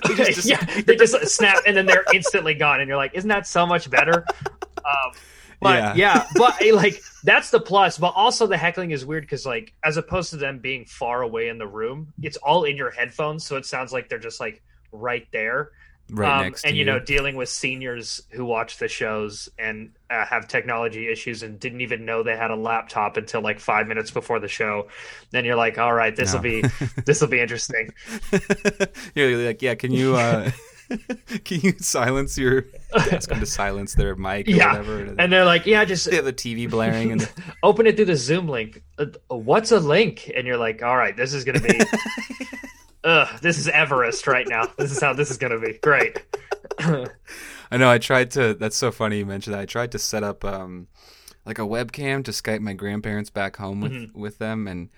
they 0.07 0.15
just, 0.15 0.45
yeah, 0.49 0.63
they 0.81 0.95
just 0.95 1.27
snap 1.27 1.63
and 1.65 1.75
then 1.75 1.85
they're 1.85 2.05
instantly 2.13 2.53
gone, 2.53 2.79
and 2.79 2.87
you're 2.87 2.97
like, 2.97 3.13
isn't 3.13 3.29
that 3.29 3.47
so 3.47 3.65
much 3.65 3.89
better? 3.89 4.25
Um, 4.49 5.11
but 5.59 5.77
yeah. 5.77 5.93
yeah, 5.95 6.27
but 6.35 6.55
like 6.73 7.01
that's 7.23 7.49
the 7.49 7.59
plus. 7.59 7.97
But 7.97 8.13
also 8.15 8.47
the 8.47 8.57
heckling 8.57 8.91
is 8.91 9.05
weird 9.05 9.23
because 9.23 9.45
like 9.45 9.73
as 9.83 9.97
opposed 9.97 10.31
to 10.31 10.37
them 10.37 10.59
being 10.59 10.85
far 10.85 11.21
away 11.21 11.49
in 11.49 11.57
the 11.57 11.67
room, 11.67 12.13
it's 12.21 12.37
all 12.37 12.63
in 12.63 12.77
your 12.77 12.91
headphones, 12.91 13.45
so 13.45 13.57
it 13.57 13.65
sounds 13.65 13.91
like 13.91 14.09
they're 14.09 14.19
just 14.19 14.39
like 14.39 14.61
right 14.91 15.27
there 15.31 15.71
right 16.11 16.37
um, 16.37 16.43
next 16.43 16.65
and 16.65 16.75
you, 16.75 16.79
you 16.79 16.85
know 16.85 16.99
dealing 16.99 17.35
with 17.35 17.47
seniors 17.47 18.21
who 18.31 18.43
watch 18.43 18.77
the 18.77 18.87
shows 18.87 19.49
and 19.57 19.91
uh, 20.09 20.25
have 20.25 20.47
technology 20.47 21.07
issues 21.09 21.41
and 21.41 21.59
didn't 21.59 21.81
even 21.81 22.05
know 22.05 22.21
they 22.21 22.35
had 22.35 22.51
a 22.51 22.55
laptop 22.55 23.17
until 23.17 23.41
like 23.41 23.59
five 23.59 23.87
minutes 23.87 24.11
before 24.11 24.39
the 24.39 24.47
show 24.47 24.87
then 25.31 25.45
you're 25.45 25.55
like 25.55 25.77
all 25.77 25.93
right 25.93 26.15
this 26.15 26.33
will 26.33 26.41
no. 26.41 26.61
be 26.61 26.63
this 27.05 27.21
will 27.21 27.29
be 27.29 27.39
interesting 27.39 27.89
you're 29.15 29.37
like 29.37 29.61
yeah 29.61 29.73
can 29.75 29.91
you 29.91 30.15
uh 30.15 30.51
can 31.45 31.61
you 31.61 31.73
silence 31.79 32.37
your 32.37 32.65
ask 33.11 33.29
them 33.29 33.39
to 33.39 33.45
silence 33.45 33.95
their 33.95 34.15
mic 34.15 34.47
or 34.47 34.51
yeah. 34.51 34.71
whatever 34.71 35.15
and 35.17 35.31
they're 35.31 35.45
like 35.45 35.65
yeah 35.65 35.85
just 35.85 36.09
they 36.09 36.15
have 36.15 36.25
the 36.25 36.33
tv 36.33 36.69
blaring 36.69 37.11
and 37.11 37.31
open 37.63 37.87
it 37.87 37.95
through 37.95 38.05
the 38.05 38.15
zoom 38.15 38.47
link 38.47 38.83
uh, 38.97 39.05
what's 39.29 39.71
a 39.71 39.79
link 39.79 40.31
and 40.35 40.45
you're 40.45 40.57
like 40.57 40.83
all 40.83 40.97
right 40.97 41.15
this 41.15 41.33
is 41.33 41.43
gonna 41.43 41.59
be 41.59 41.79
ugh, 43.03 43.27
this 43.41 43.57
is 43.57 43.67
Everest 43.67 44.27
right 44.27 44.47
now. 44.47 44.67
This 44.77 44.91
is 44.91 45.01
how 45.01 45.13
this 45.13 45.31
is 45.31 45.37
going 45.37 45.51
to 45.51 45.59
be. 45.59 45.77
Great. 45.79 46.21
I 46.79 47.77
know. 47.77 47.89
I 47.89 47.97
tried 47.97 48.31
to. 48.31 48.53
That's 48.53 48.77
so 48.77 48.91
funny 48.91 49.19
you 49.19 49.25
mentioned 49.25 49.53
that. 49.53 49.61
I 49.61 49.65
tried 49.65 49.91
to 49.93 49.99
set 49.99 50.23
up 50.23 50.43
um, 50.45 50.87
like 51.45 51.59
a 51.59 51.63
webcam 51.63 52.23
to 52.25 52.31
Skype 52.31 52.61
my 52.61 52.73
grandparents 52.73 53.29
back 53.29 53.57
home 53.57 53.81
with 53.81 53.91
mm-hmm. 53.91 54.19
with 54.19 54.37
them, 54.37 54.67
and 54.67 54.89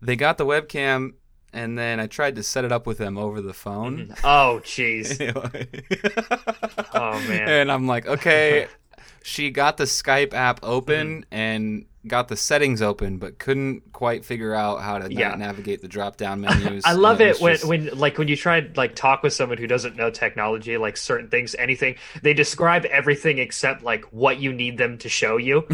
they 0.00 0.16
got 0.16 0.38
the 0.38 0.46
webcam. 0.46 1.14
And 1.52 1.78
then 1.78 1.98
I 1.98 2.06
tried 2.06 2.36
to 2.36 2.42
set 2.42 2.64
it 2.64 2.72
up 2.72 2.86
with 2.86 2.98
them 2.98 3.16
over 3.16 3.40
the 3.40 3.54
phone. 3.54 4.08
Mm-hmm. 4.08 4.26
Oh, 4.26 4.60
jeez. 4.64 5.18
oh 6.94 7.28
man. 7.28 7.48
And 7.48 7.72
I'm 7.72 7.86
like, 7.86 8.06
okay. 8.06 8.68
she 9.22 9.50
got 9.50 9.76
the 9.76 9.84
Skype 9.84 10.34
app 10.34 10.60
open, 10.62 11.22
mm-hmm. 11.22 11.34
and 11.34 11.86
got 12.08 12.28
the 12.28 12.36
settings 12.36 12.82
open 12.82 13.18
but 13.18 13.38
couldn't 13.38 13.92
quite 13.92 14.24
figure 14.24 14.54
out 14.54 14.82
how 14.82 14.98
to 14.98 15.12
yeah. 15.12 15.34
navigate 15.34 15.82
the 15.82 15.88
drop 15.88 16.16
down 16.16 16.40
menus. 16.40 16.82
I 16.86 16.92
love 16.92 17.20
it, 17.20 17.36
it 17.36 17.40
when, 17.40 17.54
just... 17.54 17.64
when 17.66 17.98
like 17.98 18.18
when 18.18 18.28
you 18.28 18.36
try 18.36 18.68
like 18.76 18.94
talk 18.94 19.22
with 19.22 19.32
someone 19.32 19.58
who 19.58 19.66
doesn't 19.66 19.96
know 19.96 20.10
technology, 20.10 20.76
like 20.76 20.96
certain 20.96 21.28
things, 21.28 21.54
anything, 21.58 21.96
they 22.22 22.34
describe 22.34 22.84
everything 22.86 23.38
except 23.38 23.82
like 23.82 24.04
what 24.06 24.38
you 24.38 24.52
need 24.52 24.78
them 24.78 24.98
to 24.98 25.08
show 25.08 25.36
you. 25.36 25.66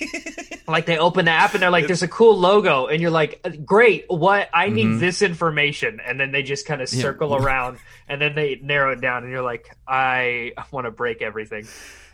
like 0.68 0.86
they 0.86 0.98
open 0.98 1.26
the 1.26 1.30
app 1.30 1.54
and 1.54 1.62
they're 1.62 1.70
like, 1.70 1.86
"There's 1.86 2.02
a 2.02 2.08
cool 2.08 2.36
logo," 2.38 2.86
and 2.86 3.00
you're 3.00 3.10
like, 3.10 3.64
"Great, 3.64 4.04
what? 4.08 4.48
I 4.52 4.68
need 4.68 4.86
mm-hmm. 4.86 4.98
this 4.98 5.22
information," 5.22 6.00
and 6.04 6.18
then 6.18 6.32
they 6.32 6.42
just 6.42 6.66
kind 6.66 6.82
of 6.82 6.88
circle 6.88 7.30
yeah. 7.30 7.44
around 7.44 7.78
and 8.08 8.20
then 8.20 8.34
they 8.34 8.60
narrow 8.62 8.92
it 8.92 9.00
down, 9.00 9.22
and 9.22 9.32
you're 9.32 9.42
like, 9.42 9.74
"I 9.86 10.52
want 10.70 10.86
to 10.86 10.90
break 10.90 11.22
everything." 11.22 11.66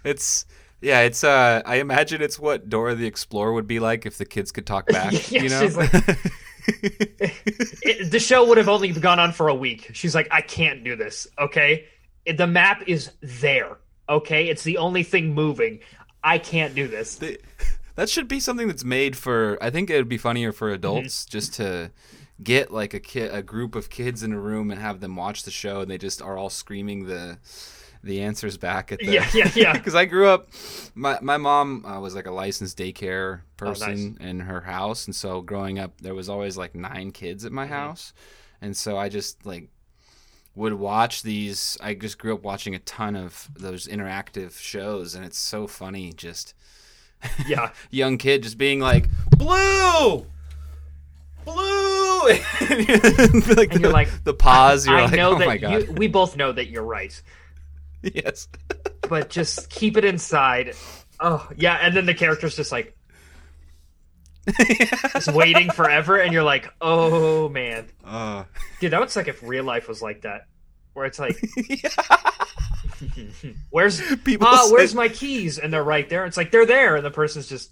It's 0.05 0.47
yeah, 0.83 1.01
it's. 1.01 1.25
uh 1.25 1.63
I 1.65 1.77
imagine 1.77 2.21
it's 2.21 2.39
what 2.39 2.69
Dora 2.69 2.95
the 2.95 3.07
Explorer 3.07 3.53
would 3.53 3.67
be 3.67 3.81
like 3.81 4.05
if 4.05 4.19
the 4.19 4.25
kids 4.25 4.53
could 4.53 4.67
talk 4.67 4.87
back. 4.89 5.31
yeah, 5.31 5.43
you 5.43 5.49
know. 5.49 5.67
Like, 5.67 5.93
it, 6.67 8.11
the 8.11 8.21
show 8.21 8.47
would 8.47 8.59
have 8.59 8.69
only 8.69 8.93
gone 8.93 9.21
on 9.21 9.33
for 9.33 9.49
a 9.49 9.55
week. 9.55 9.91
She's 9.95 10.15
like, 10.15 10.29
I 10.31 10.43
can't 10.43 10.85
do 10.85 10.97
this. 10.97 11.27
Okay, 11.39 11.87
the 12.27 12.47
map 12.47 12.83
is 12.87 13.13
there. 13.21 13.79
Okay, 14.09 14.49
it's 14.49 14.65
the 14.65 14.79
only 14.79 15.05
thing 15.05 15.35
moving. 15.35 15.81
I 16.25 16.39
can't 16.39 16.75
do 16.75 16.89
this. 16.89 17.17
The, 17.17 17.39
that 17.95 18.09
should 18.09 18.29
be 18.29 18.41
something 18.41 18.67
that's 18.67 18.85
made 18.85 19.17
for. 19.17 19.59
I 19.61 19.71
think 19.71 19.89
it 19.89 19.97
would 19.97 20.09
be 20.09 20.19
funnier 20.19 20.53
for 20.53 20.71
adults 20.71 21.25
mm-hmm. 21.25 21.31
just 21.31 21.55
to 21.55 21.93
get 22.43 22.73
like 22.73 22.93
a 22.93 23.01
kid, 23.01 23.33
a 23.33 23.43
group 23.43 23.75
of 23.75 23.89
kids 23.89 24.23
in 24.23 24.33
a 24.33 24.41
room 24.41 24.71
and 24.71 24.81
have 24.81 25.01
them 25.01 25.15
watch 25.15 25.45
the 25.45 25.51
show, 25.51 25.81
and 25.81 25.91
they 25.91 25.99
just 25.99 26.21
are 26.21 26.37
all 26.37 26.51
screaming 26.51 27.07
the 27.07 27.39
the 28.05 28.21
answers 28.23 28.57
back 28.57 28.91
at 28.93 28.99
the 28.99 29.07
yeah 29.07 29.29
yeah 29.33 29.51
yeah. 29.55 29.73
Because 29.79 29.95
I 29.95 30.05
grew 30.07 30.27
up 30.29 30.49
my 30.95 31.19
my 31.23 31.37
mom 31.37 31.85
uh, 31.87 32.01
was 32.01 32.15
like 32.15 32.27
a 32.27 32.33
licensed 32.33 32.77
daycare 32.79 33.41
Oh, 33.61 33.67
person 33.67 34.17
in 34.21 34.41
her 34.41 34.61
house. 34.63 35.07
And 35.07 35.15
so 35.15 35.41
growing 35.41 35.79
up 35.79 36.01
there 36.01 36.15
was 36.15 36.29
always 36.29 36.57
like 36.57 36.75
nine 36.75 37.13
kids 37.13 37.45
at 37.45 37.53
my 37.53 37.65
Mm-hmm. 37.65 37.73
house. 37.75 38.13
And 38.61 38.77
so 38.77 38.97
I 38.97 39.09
just 39.09 39.47
like 39.47 39.69
would 40.55 40.75
watch 40.75 41.23
these 41.23 41.79
I 41.81 41.95
just 41.95 42.19
grew 42.19 42.35
up 42.35 42.43
watching 42.43 42.75
a 42.75 42.79
ton 42.81 43.15
of 43.17 43.49
those 43.57 43.87
interactive 43.87 44.59
shows. 44.59 45.15
And 45.15 45.25
it's 45.25 45.39
so 45.39 45.67
funny 45.69 46.13
just 46.13 46.55
yeah. 47.47 47.71
young 47.91 48.19
kid 48.19 48.43
just 48.43 48.59
being 48.59 48.81
like 48.81 49.09
blue! 49.39 50.27
Blue! 51.45 52.29
And 52.71 52.89
you're 52.89 53.57
like, 53.57 53.73
And 53.73 53.81
you're 53.81 53.89
the, 53.89 53.91
like, 53.93 54.09
the 54.25 54.35
pause 54.35 54.87
you're 54.87 54.97
I 54.97 55.05
like 55.07 55.15
know 55.15 55.35
oh 55.35 55.39
that 55.39 55.47
my 55.47 55.57
god. 55.59 55.73
you 55.89 55.93
we 55.95 56.07
both 56.07 56.37
know 56.37 56.53
that 56.53 56.69
you're 56.69 56.85
right 56.85 57.21
yes. 58.15 58.49
But 59.09 59.31
just 59.31 59.71
keep 59.71 59.97
it 59.97 60.05
inside. 60.05 60.75
Oh 61.21 61.47
yeah 61.57 61.79
and 61.81 61.97
then 61.97 62.07
the 62.07 62.15
character's 62.15 62.57
just 62.57 62.73
like 62.73 62.97
just 65.13 65.33
waiting 65.33 65.71
forever 65.71 66.19
and 66.19 66.33
you're 66.33 66.43
like 66.43 66.69
oh 66.81 67.49
man. 67.49 67.87
Uh, 68.05 68.45
dude 68.81 68.93
that 68.93 69.01
would 69.01 69.11
suck 69.11 69.29
if 69.29 69.43
real 69.43 69.65
life 69.65 69.89
was 69.89 70.03
like 70.03 70.23
that 70.23 70.47
where 70.95 71.07
it's 71.07 71.19
like 71.19 71.41
where's 73.71 74.01
People 74.25 74.47
ah, 74.49 74.67
say- 74.67 74.73
where's 74.73 74.95
my 74.95 75.09
keys? 75.09 75.59
And 75.59 75.73
they're 75.73 75.85
right 75.85 76.09
there. 76.09 76.27
It's 76.27 76.37
like 76.37 76.51
they're 76.51 76.67
there 76.67 76.97
and 76.97 77.05
the 77.05 77.11
person's 77.11 77.49
just 77.49 77.71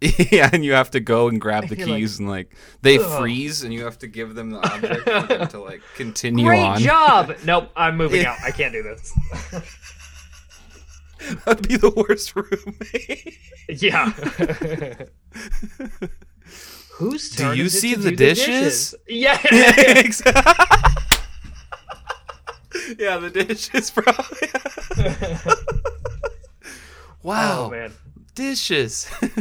yeah, 0.00 0.48
and 0.52 0.64
you 0.64 0.72
have 0.72 0.90
to 0.92 1.00
go 1.00 1.28
and 1.28 1.40
grab 1.40 1.68
the 1.68 1.76
You're 1.76 1.88
like, 1.88 1.96
keys 1.98 2.18
and 2.20 2.28
like 2.28 2.54
they 2.82 2.98
"Ugh." 2.98 3.20
freeze 3.20 3.62
and 3.64 3.72
you 3.74 3.84
have 3.84 3.98
to 3.98 4.06
give 4.06 4.34
them 4.34 4.50
the 4.50 4.58
object 4.58 5.02
for 5.04 5.22
them 5.22 5.48
to 5.48 5.60
like 5.60 5.80
continue 5.96 6.44
great 6.46 6.60
on. 6.60 6.78
job 6.80 7.34
nope 7.44 7.70
i'm 7.74 7.96
moving 7.96 8.24
out 8.24 8.36
i 8.44 8.50
can't 8.50 8.72
do 8.72 8.82
this 8.82 9.12
That'd 11.44 11.66
be 11.66 11.76
the 11.76 11.90
worst 11.90 12.34
roommate. 12.36 13.36
yeah 13.68 14.10
who's 16.92 17.30
Do 17.30 17.52
you 17.54 17.68
see 17.68 17.94
the 17.96 18.10
do 18.10 18.16
dishes? 18.16 18.94
yeah 19.08 19.38
yeah, 22.98 23.18
the 23.18 23.28
dishes, 23.30 23.90
probably. 23.90 24.48
Oh, 27.20 27.22
wow, 27.22 27.64
oh 27.66 27.70
man 27.70 27.92
dishes. 28.38 29.10
and 29.20 29.34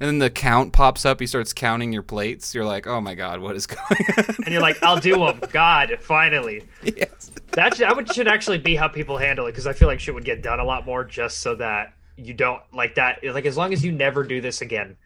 then 0.00 0.18
the 0.18 0.28
count 0.28 0.72
pops 0.72 1.06
up. 1.06 1.20
He 1.20 1.26
starts 1.26 1.52
counting 1.52 1.92
your 1.92 2.02
plates. 2.02 2.54
You're 2.54 2.64
like, 2.64 2.86
oh 2.86 3.00
my 3.00 3.14
god, 3.14 3.40
what 3.40 3.56
is 3.56 3.66
going 3.66 4.04
on? 4.18 4.24
and 4.44 4.48
you're 4.48 4.60
like, 4.60 4.82
I'll 4.82 5.00
do 5.00 5.16
them. 5.16 5.40
God, 5.50 5.96
finally. 6.00 6.64
yes. 6.82 7.30
That 7.52 7.76
should, 7.76 7.86
that 7.86 7.96
would, 7.96 8.12
should 8.12 8.28
actually 8.28 8.58
be 8.58 8.76
how 8.76 8.88
people 8.88 9.16
handle 9.16 9.46
it 9.46 9.52
because 9.52 9.66
I 9.66 9.72
feel 9.72 9.88
like 9.88 10.00
shit 10.00 10.14
would 10.14 10.24
get 10.24 10.42
done 10.42 10.60
a 10.60 10.64
lot 10.64 10.84
more 10.84 11.04
just 11.04 11.40
so 11.40 11.54
that 11.56 11.94
you 12.16 12.34
don't 12.34 12.60
like 12.72 12.96
that. 12.96 13.20
Like 13.22 13.46
as 13.46 13.56
long 13.56 13.72
as 13.72 13.84
you 13.84 13.92
never 13.92 14.24
do 14.24 14.40
this 14.40 14.60
again, 14.60 14.96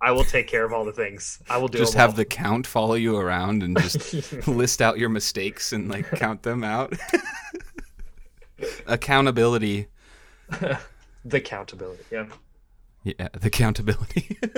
I 0.00 0.12
will 0.12 0.24
take 0.24 0.46
care 0.46 0.64
of 0.64 0.72
all 0.72 0.84
the 0.84 0.92
things. 0.92 1.42
I 1.50 1.58
will 1.58 1.68
do. 1.68 1.78
just 1.78 1.94
have 1.94 2.10
all. 2.10 2.16
the 2.16 2.24
count 2.24 2.66
follow 2.66 2.94
you 2.94 3.16
around 3.16 3.62
and 3.62 3.78
just 3.78 4.46
list 4.48 4.80
out 4.80 4.98
your 4.98 5.10
mistakes 5.10 5.72
and 5.72 5.90
like 5.90 6.08
count 6.12 6.42
them 6.42 6.64
out. 6.64 6.94
Accountability. 8.86 9.88
The 11.24 11.38
accountability. 11.38 12.04
Yeah. 12.10 12.26
Yeah, 13.02 13.28
the 13.32 13.46
accountability. 13.46 14.36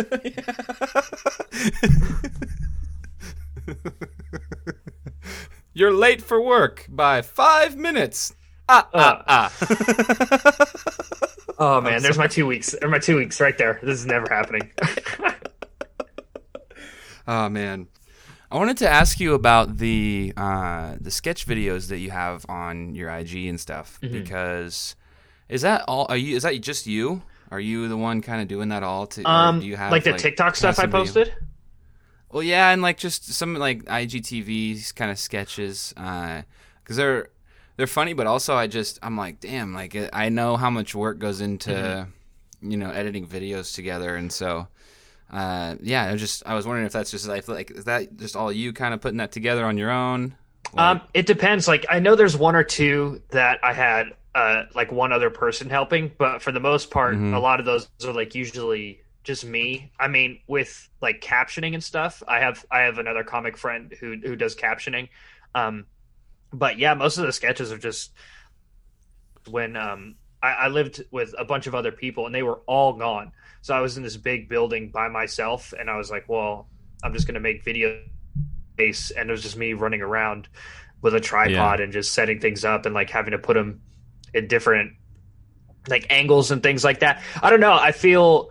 You're 5.74 5.92
late 5.92 6.20
for 6.20 6.40
work 6.40 6.86
by 6.88 7.22
five 7.22 7.76
minutes. 7.76 8.34
Ah, 8.68 8.88
ah, 8.94 9.22
ah. 9.26 10.68
Oh 11.58 11.80
man, 11.80 12.02
there's 12.02 12.18
my 12.18 12.26
two 12.26 12.46
weeks. 12.46 12.74
Or 12.82 12.88
my 12.88 12.98
two 12.98 13.16
weeks 13.16 13.40
right 13.40 13.56
there. 13.56 13.78
This 13.82 14.00
is 14.00 14.06
never 14.06 14.26
happening. 14.28 14.72
oh 17.28 17.48
man. 17.48 17.86
I 18.50 18.56
wanted 18.56 18.78
to 18.78 18.88
ask 18.88 19.20
you 19.20 19.34
about 19.34 19.76
the 19.78 20.32
uh, 20.36 20.96
the 21.00 21.10
sketch 21.12 21.46
videos 21.46 21.88
that 21.90 21.98
you 21.98 22.10
have 22.10 22.44
on 22.48 22.94
your 22.96 23.08
IG 23.10 23.46
and 23.46 23.60
stuff 23.60 23.98
Mm-hmm. 24.02 24.12
because 24.12 24.96
is 25.52 25.62
that 25.62 25.84
all? 25.86 26.06
Are 26.08 26.16
you? 26.16 26.36
Is 26.36 26.42
that 26.44 26.58
just 26.60 26.86
you? 26.86 27.22
Are 27.50 27.60
you 27.60 27.86
the 27.86 27.96
one 27.98 28.22
kind 28.22 28.40
of 28.40 28.48
doing 28.48 28.70
that 28.70 28.82
all? 28.82 29.06
To, 29.08 29.30
um, 29.30 29.60
do 29.60 29.66
you 29.66 29.76
have 29.76 29.92
like 29.92 30.04
the 30.04 30.14
TikTok 30.14 30.56
stuff 30.56 30.78
I 30.78 30.86
posted. 30.86 31.32
Well, 32.30 32.42
yeah, 32.42 32.70
and 32.70 32.80
like 32.80 32.96
just 32.96 33.30
some 33.34 33.54
like 33.56 33.84
IGTV 33.84 34.94
kind 34.94 35.10
of 35.10 35.18
sketches, 35.18 35.92
because 35.94 36.96
they're 36.96 37.28
they're 37.76 37.86
funny, 37.86 38.14
but 38.14 38.26
also 38.26 38.54
I 38.54 38.66
just 38.66 38.98
I'm 39.02 39.18
like, 39.18 39.40
damn, 39.40 39.74
like 39.74 39.94
I 40.14 40.30
know 40.30 40.56
how 40.56 40.70
much 40.70 40.94
work 40.94 41.18
goes 41.18 41.40
into 41.42 41.70
Mm-hmm. 41.70 42.70
you 42.70 42.78
know 42.78 42.90
editing 42.90 43.26
videos 43.26 43.74
together, 43.74 44.16
and 44.16 44.32
so 44.32 44.68
uh, 45.30 45.74
yeah, 45.82 46.04
I 46.04 46.12
was 46.12 46.20
just 46.22 46.42
I 46.46 46.54
was 46.54 46.66
wondering 46.66 46.86
if 46.86 46.92
that's 46.92 47.10
just 47.10 47.28
I 47.28 47.42
feel 47.42 47.54
like 47.54 47.70
is 47.70 47.84
that 47.84 48.16
just 48.16 48.36
all 48.36 48.50
you 48.50 48.72
kind 48.72 48.94
of 48.94 49.02
putting 49.02 49.18
that 49.18 49.32
together 49.32 49.66
on 49.66 49.76
your 49.76 49.90
own? 49.90 50.34
Um, 50.76 51.02
it 51.12 51.26
depends. 51.26 51.68
Like 51.68 51.84
I 51.90 51.98
know 51.98 52.14
there's 52.14 52.36
one 52.36 52.56
or 52.56 52.64
two 52.64 53.20
that 53.30 53.60
I 53.62 53.74
had 53.74 54.06
uh 54.34 54.64
like 54.74 54.90
one 54.92 55.12
other 55.12 55.30
person 55.30 55.68
helping, 55.70 56.12
but 56.18 56.42
for 56.42 56.52
the 56.52 56.60
most 56.60 56.90
part, 56.90 57.16
Mhm. 57.16 57.34
a 57.34 57.38
lot 57.38 57.60
of 57.60 57.66
those 57.66 57.88
are 58.04 58.12
like 58.12 58.34
usually 58.34 59.00
just 59.24 59.44
me. 59.44 59.92
I 60.00 60.08
mean, 60.08 60.40
with 60.46 60.88
like 61.00 61.20
captioning 61.20 61.74
and 61.74 61.84
stuff, 61.84 62.22
I 62.26 62.40
have 62.40 62.64
I 62.70 62.80
have 62.82 62.98
another 62.98 63.24
comic 63.24 63.56
friend 63.56 63.92
who 64.00 64.16
who 64.22 64.36
does 64.36 64.56
captioning. 64.56 65.08
Um, 65.54 65.86
but 66.52 66.78
yeah, 66.78 66.94
most 66.94 67.18
of 67.18 67.26
the 67.26 67.32
sketches 67.32 67.72
are 67.72 67.78
just 67.78 68.12
when 69.50 69.76
um 69.76 70.16
I, 70.42 70.52
I 70.52 70.68
lived 70.68 71.02
with 71.10 71.34
a 71.38 71.44
bunch 71.44 71.66
of 71.66 71.74
other 71.74 71.92
people 71.92 72.26
and 72.26 72.34
they 72.34 72.42
were 72.42 72.60
all 72.66 72.94
gone. 72.94 73.32
So 73.60 73.74
I 73.74 73.80
was 73.80 73.96
in 73.96 74.02
this 74.02 74.16
big 74.16 74.48
building 74.48 74.90
by 74.90 75.08
myself, 75.08 75.72
and 75.78 75.88
I 75.88 75.96
was 75.96 76.10
like, 76.10 76.28
well, 76.28 76.68
I'm 77.04 77.12
just 77.12 77.26
gonna 77.26 77.40
make 77.40 77.64
video 77.64 78.00
space 78.74 79.10
and 79.12 79.28
it 79.28 79.32
was 79.32 79.42
just 79.42 79.56
me 79.56 79.74
running 79.74 80.02
around 80.02 80.48
with 81.02 81.14
a 81.14 81.20
tripod 81.20 81.80
and 81.80 81.92
just 81.92 82.12
setting 82.12 82.40
things 82.40 82.64
up 82.64 82.86
and 82.86 82.94
like 82.94 83.10
having 83.10 83.32
to 83.32 83.38
put 83.38 83.54
them 83.54 83.80
in 84.34 84.46
different 84.48 84.92
like 85.88 86.06
angles 86.10 86.50
and 86.50 86.62
things 86.62 86.84
like 86.84 87.00
that. 87.00 87.22
I 87.42 87.50
don't 87.50 87.60
know. 87.60 87.72
I 87.74 87.92
feel 87.92 88.50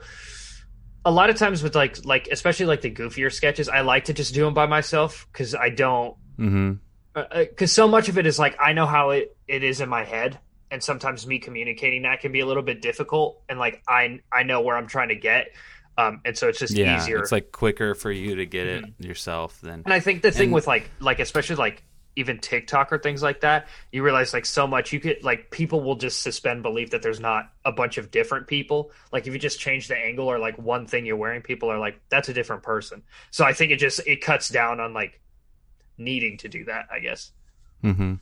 a 1.05 1.11
lot 1.11 1.29
of 1.29 1.37
times 1.37 1.63
with 1.63 1.75
like 1.75 2.03
like 2.05 2.27
especially 2.31 2.65
like 2.67 2.81
the 2.81 2.91
goofier 2.91 3.31
sketches, 3.31 3.69
I 3.69 3.81
like 3.81 4.05
to 4.05 4.13
just 4.13 4.33
do 4.33 4.43
them 4.45 4.53
by 4.53 4.65
myself 4.67 5.27
because 5.31 5.55
I 5.55 5.69
don't 5.69 6.15
Mm-hmm. 6.39 7.21
because 7.39 7.71
so 7.71 7.87
much 7.87 8.09
of 8.09 8.17
it 8.17 8.25
is 8.25 8.39
like 8.39 8.55
I 8.59 8.73
know 8.73 8.85
how 8.87 9.11
it, 9.11 9.35
it 9.47 9.63
is 9.63 9.79
in 9.81 9.89
my 9.89 10.03
head, 10.03 10.39
and 10.71 10.81
sometimes 10.83 11.27
me 11.27 11.37
communicating 11.39 12.01
that 12.03 12.19
can 12.21 12.31
be 12.31 12.39
a 12.39 12.45
little 12.45 12.63
bit 12.63 12.81
difficult. 12.81 13.43
And 13.49 13.59
like 13.59 13.83
I 13.87 14.21
I 14.31 14.43
know 14.43 14.61
where 14.61 14.75
I'm 14.75 14.87
trying 14.87 15.09
to 15.09 15.15
get, 15.15 15.49
um, 15.97 16.21
and 16.25 16.35
so 16.37 16.47
it's 16.47 16.57
just 16.57 16.73
Yeah, 16.75 16.97
easier. 16.97 17.19
it's 17.19 17.31
like 17.31 17.51
quicker 17.51 17.93
for 17.95 18.11
you 18.11 18.35
to 18.37 18.45
get 18.45 18.65
it 18.65 18.85
yourself 18.99 19.59
than 19.61 19.83
And 19.85 19.93
I 19.93 19.99
think 19.99 20.21
the 20.23 20.31
thing 20.31 20.45
And- 20.45 20.53
with 20.53 20.65
like 20.67 20.89
like 20.99 21.19
especially 21.19 21.57
like 21.57 21.83
even 22.15 22.39
TikTok 22.39 22.91
or 22.91 22.97
things 22.97 23.23
like 23.23 23.41
that, 23.41 23.67
you 23.91 24.03
realize 24.03 24.33
like 24.33 24.45
so 24.45 24.67
much 24.67 24.91
you 24.91 24.99
could 24.99 25.23
like 25.23 25.49
people 25.51 25.81
will 25.81 25.95
just 25.95 26.21
suspend 26.21 26.61
belief 26.61 26.89
that 26.91 27.01
there's 27.01 27.19
not 27.19 27.51
a 27.63 27.71
bunch 27.71 27.97
of 27.97 28.11
different 28.11 28.47
people. 28.47 28.91
Like 29.13 29.27
if 29.27 29.33
you 29.33 29.39
just 29.39 29.59
change 29.59 29.87
the 29.87 29.97
angle 29.97 30.27
or 30.27 30.37
like 30.39 30.57
one 30.57 30.85
thing 30.87 31.05
you're 31.05 31.15
wearing, 31.15 31.41
people 31.41 31.71
are 31.71 31.79
like, 31.79 31.99
that's 32.09 32.27
a 32.29 32.33
different 32.33 32.63
person. 32.63 33.03
So 33.31 33.45
I 33.45 33.53
think 33.53 33.71
it 33.71 33.77
just 33.77 34.01
it 34.05 34.21
cuts 34.21 34.49
down 34.49 34.79
on 34.79 34.93
like 34.93 35.21
needing 35.97 36.37
to 36.39 36.49
do 36.49 36.65
that, 36.65 36.87
I 36.91 36.99
guess. 36.99 37.31
Mm-hmm. 37.83 38.15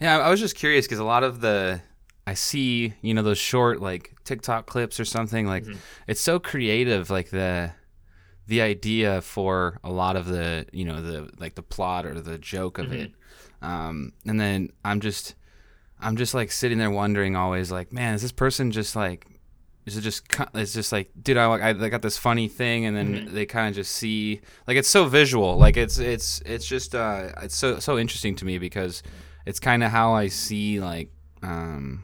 Yeah, 0.00 0.18
I 0.18 0.30
was 0.30 0.40
just 0.40 0.56
curious 0.56 0.86
because 0.86 0.98
a 0.98 1.04
lot 1.04 1.24
of 1.24 1.40
the 1.40 1.80
I 2.26 2.34
see, 2.34 2.94
you 3.02 3.14
know, 3.14 3.22
those 3.22 3.38
short 3.38 3.80
like 3.80 4.12
TikTok 4.24 4.66
clips 4.66 4.98
or 4.98 5.04
something 5.04 5.46
like 5.46 5.64
Mhm. 5.64 5.76
it's 6.06 6.20
so 6.20 6.38
creative, 6.38 7.10
like 7.10 7.30
the 7.30 7.72
the 8.46 8.60
idea 8.60 9.20
for 9.20 9.78
a 9.82 9.90
lot 9.90 10.16
of 10.16 10.26
the 10.26 10.66
you 10.72 10.84
know 10.84 11.00
the 11.00 11.30
like 11.38 11.54
the 11.54 11.62
plot 11.62 12.06
or 12.06 12.20
the 12.20 12.38
joke 12.38 12.78
of 12.78 12.92
it, 12.92 13.12
um, 13.62 14.12
and 14.26 14.38
then 14.38 14.70
I'm 14.84 15.00
just 15.00 15.34
I'm 16.00 16.16
just 16.16 16.34
like 16.34 16.52
sitting 16.52 16.78
there 16.78 16.90
wondering 16.90 17.36
always 17.36 17.70
like, 17.72 17.92
man, 17.92 18.14
is 18.14 18.22
this 18.22 18.32
person 18.32 18.70
just 18.70 18.94
like 18.94 19.26
is 19.86 19.96
it 19.96 20.00
just 20.00 20.24
it's 20.54 20.72
just 20.72 20.92
like 20.92 21.10
dude 21.20 21.36
I, 21.36 21.44
I 21.44 21.68
I 21.68 21.88
got 21.88 22.02
this 22.02 22.18
funny 22.18 22.48
thing? 22.48 22.84
And 22.86 22.96
then 22.96 23.28
they 23.32 23.46
kind 23.46 23.68
of 23.68 23.74
just 23.74 23.92
see 23.92 24.40
like 24.66 24.76
it's 24.76 24.88
so 24.88 25.06
visual. 25.06 25.56
Like 25.56 25.76
it's 25.76 25.98
it's 25.98 26.40
it's 26.46 26.66
just 26.66 26.94
uh 26.94 27.30
it's 27.42 27.56
so 27.56 27.78
so 27.78 27.98
interesting 27.98 28.34
to 28.36 28.44
me 28.44 28.58
because 28.58 29.02
it's 29.46 29.60
kind 29.60 29.82
of 29.82 29.90
how 29.90 30.12
I 30.14 30.28
see 30.28 30.80
like 30.80 31.10
um 31.42 32.02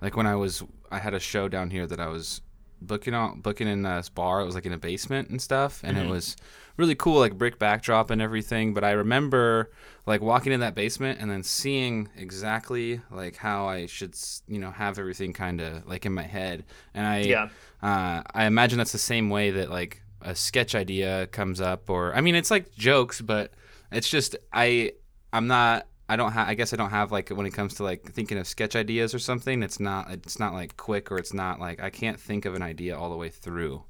like 0.00 0.16
when 0.16 0.26
I 0.26 0.34
was 0.34 0.62
I 0.90 0.98
had 0.98 1.14
a 1.14 1.20
show 1.20 1.48
down 1.48 1.70
here 1.70 1.86
that 1.86 2.00
I 2.00 2.08
was 2.08 2.42
booking 2.86 3.14
on 3.14 3.40
booking 3.40 3.68
in 3.68 3.82
this 3.82 4.08
bar. 4.08 4.40
It 4.40 4.44
was 4.44 4.54
like 4.54 4.66
in 4.66 4.72
a 4.72 4.78
basement 4.78 5.28
and 5.30 5.40
stuff, 5.40 5.80
and 5.84 5.96
Mhm. 5.96 6.04
it 6.06 6.10
was 6.10 6.36
really 6.76 6.94
cool, 6.94 7.18
like 7.20 7.36
brick 7.38 7.58
backdrop 7.58 8.10
and 8.10 8.20
everything. 8.22 8.74
But 8.74 8.84
I 8.84 8.92
remember 8.92 9.70
like 10.06 10.20
walking 10.20 10.52
in 10.52 10.60
that 10.60 10.74
basement 10.74 11.20
and 11.20 11.30
then 11.30 11.42
seeing 11.42 12.08
exactly 12.16 13.00
like 13.10 13.36
how 13.36 13.66
I 13.66 13.86
should, 13.86 14.14
you 14.48 14.58
know, 14.58 14.70
have 14.70 14.98
everything 14.98 15.32
kind 15.32 15.60
of 15.60 15.86
like 15.86 16.04
in 16.06 16.12
my 16.12 16.22
head. 16.24 16.64
And 16.94 17.06
I, 17.06 17.18
Yeah. 17.20 17.48
uh, 17.82 18.22
I 18.34 18.46
imagine 18.46 18.78
that's 18.78 18.92
the 18.92 18.98
same 18.98 19.30
way 19.30 19.50
that 19.52 19.70
like 19.70 20.02
a 20.20 20.34
sketch 20.34 20.74
idea 20.74 21.26
comes 21.28 21.60
up, 21.60 21.90
or 21.90 22.14
I 22.14 22.20
mean, 22.20 22.34
it's 22.34 22.50
like 22.50 22.74
jokes, 22.74 23.20
but 23.20 23.52
it's 23.90 24.08
just 24.08 24.36
I, 24.52 24.92
I'm 25.32 25.46
not. 25.46 25.86
I 26.12 26.16
don't 26.16 26.32
have. 26.32 26.48
I 26.48 26.54
guess 26.54 26.72
I 26.72 26.76
don't 26.76 26.90
have 26.90 27.10
like 27.10 27.30
when 27.30 27.46
it 27.46 27.50
comes 27.52 27.74
to 27.74 27.82
like 27.84 28.12
thinking 28.12 28.38
of 28.38 28.46
sketch 28.46 28.76
ideas 28.76 29.14
or 29.14 29.18
something. 29.18 29.62
It's 29.62 29.80
not. 29.80 30.10
It's 30.10 30.38
not 30.38 30.52
like 30.52 30.76
quick 30.76 31.10
or 31.10 31.18
it's 31.18 31.32
not 31.34 31.58
like 31.60 31.80
I 31.82 31.90
can't 31.90 32.20
think 32.20 32.44
of 32.44 32.54
an 32.54 32.62
idea 32.62 32.96
all 32.98 33.10
the 33.10 33.16
way 33.16 33.30
through. 33.30 33.82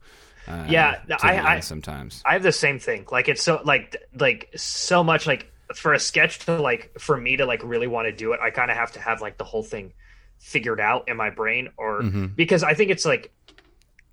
Uh, 0.48 0.66
Yeah, 0.68 1.00
I- 1.22 1.38
I- 1.56 1.60
sometimes. 1.60 2.22
I 2.24 2.32
have 2.34 2.42
the 2.42 2.52
same 2.52 2.78
thing. 2.78 3.06
Like 3.10 3.28
it's 3.28 3.42
so 3.42 3.60
like 3.64 3.96
like 4.18 4.50
so 4.56 5.04
much 5.04 5.26
like 5.26 5.50
for 5.74 5.92
a 5.94 5.98
sketch 5.98 6.40
to 6.46 6.60
like 6.60 6.92
for 6.98 7.16
me 7.16 7.36
to 7.36 7.46
like 7.46 7.62
really 7.64 7.86
want 7.86 8.06
to 8.06 8.12
do 8.12 8.32
it, 8.32 8.40
I 8.40 8.50
kind 8.50 8.70
of 8.70 8.76
have 8.76 8.92
to 8.92 9.00
have 9.00 9.20
like 9.20 9.38
the 9.38 9.44
whole 9.44 9.62
thing 9.62 9.92
figured 10.38 10.80
out 10.80 11.08
in 11.08 11.16
my 11.16 11.30
brain 11.30 11.68
or 11.76 12.02
Mhm. 12.02 12.34
because 12.34 12.62
I 12.64 12.74
think 12.74 12.90
it's 12.90 13.04
like 13.04 13.32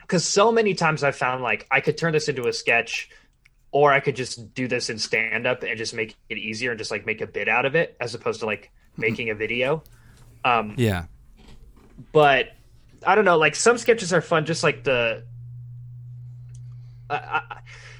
because 0.01 0.23
so 0.25 0.51
many 0.51 0.73
times 0.73 1.03
I've 1.03 1.15
found 1.15 1.41
like 1.43 1.67
I 1.71 1.81
could 1.81 1.97
turn 1.97 2.13
this 2.13 2.29
into 2.29 2.47
a 2.47 2.53
sketch 2.53 3.09
or 3.71 3.93
I 3.93 3.99
could 3.99 4.15
just 4.15 4.53
do 4.53 4.67
this 4.67 4.89
in 4.89 4.97
stand 4.99 5.45
up 5.45 5.63
and 5.63 5.77
just 5.77 5.93
make 5.93 6.15
it 6.29 6.37
easier 6.37 6.71
and 6.71 6.77
just 6.79 6.91
like 6.91 7.05
make 7.05 7.21
a 7.21 7.27
bit 7.27 7.47
out 7.47 7.65
of 7.65 7.75
it 7.75 7.95
as 7.99 8.15
opposed 8.15 8.39
to 8.39 8.45
like 8.45 8.71
making 8.97 9.29
a 9.29 9.35
video. 9.35 9.83
Um 10.43 10.75
Yeah. 10.77 11.05
but 12.11 12.49
I 13.05 13.15
don't 13.15 13.25
know. 13.25 13.37
Like 13.37 13.55
some 13.55 13.77
sketches 13.77 14.11
are 14.13 14.21
fun, 14.21 14.45
just 14.45 14.63
like 14.63 14.83
the. 14.83 15.23
I, 17.09 17.15
I, 17.15 17.57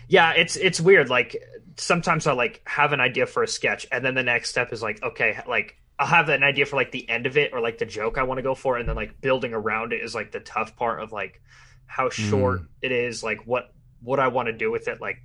yeah, 0.08 0.32
it's 0.34 0.56
it's 0.56 0.80
weird. 0.80 1.10
Like 1.10 1.36
sometimes 1.78 2.28
I 2.28 2.34
like 2.34 2.62
have 2.66 2.94
an 2.94 3.00
idea 3.00 3.26
for 3.26 3.44
a 3.44 3.48
sketch, 3.48 3.88
and 3.92 4.04
then 4.04 4.16
the 4.16 4.24
next 4.24 4.50
step 4.50 4.74
is 4.74 4.82
like, 4.82 5.02
okay, 5.02 5.40
like 5.48 5.78
I'll 5.98 6.08
have 6.08 6.30
an 6.30 6.44
idea 6.44 6.66
for 6.66 6.76
like 6.76 6.92
the 6.92 7.08
end 7.10 7.26
of 7.26 7.38
it 7.38 7.54
or 7.54 7.62
like 7.62 7.78
the 7.78 7.86
joke 7.86 8.18
I 8.18 8.24
want 8.24 8.38
to 8.40 8.42
go 8.42 8.56
for, 8.56 8.78
and 8.78 8.88
then 8.88 8.96
like 8.96 9.22
building 9.22 9.54
around 9.54 9.94
it 9.94 10.02
is 10.02 10.14
like 10.16 10.32
the 10.32 10.40
tough 10.40 10.76
part 10.76 11.02
of 11.02 11.12
like 11.12 11.42
how 11.86 12.10
short 12.10 12.62
it 12.82 12.92
is, 12.92 13.24
like 13.24 13.46
what 13.48 13.74
what 14.02 14.20
I 14.20 14.28
want 14.28 14.48
to 14.48 14.54
do 14.54 14.72
with 14.72 14.88
it. 14.88 15.02
Like, 15.02 15.22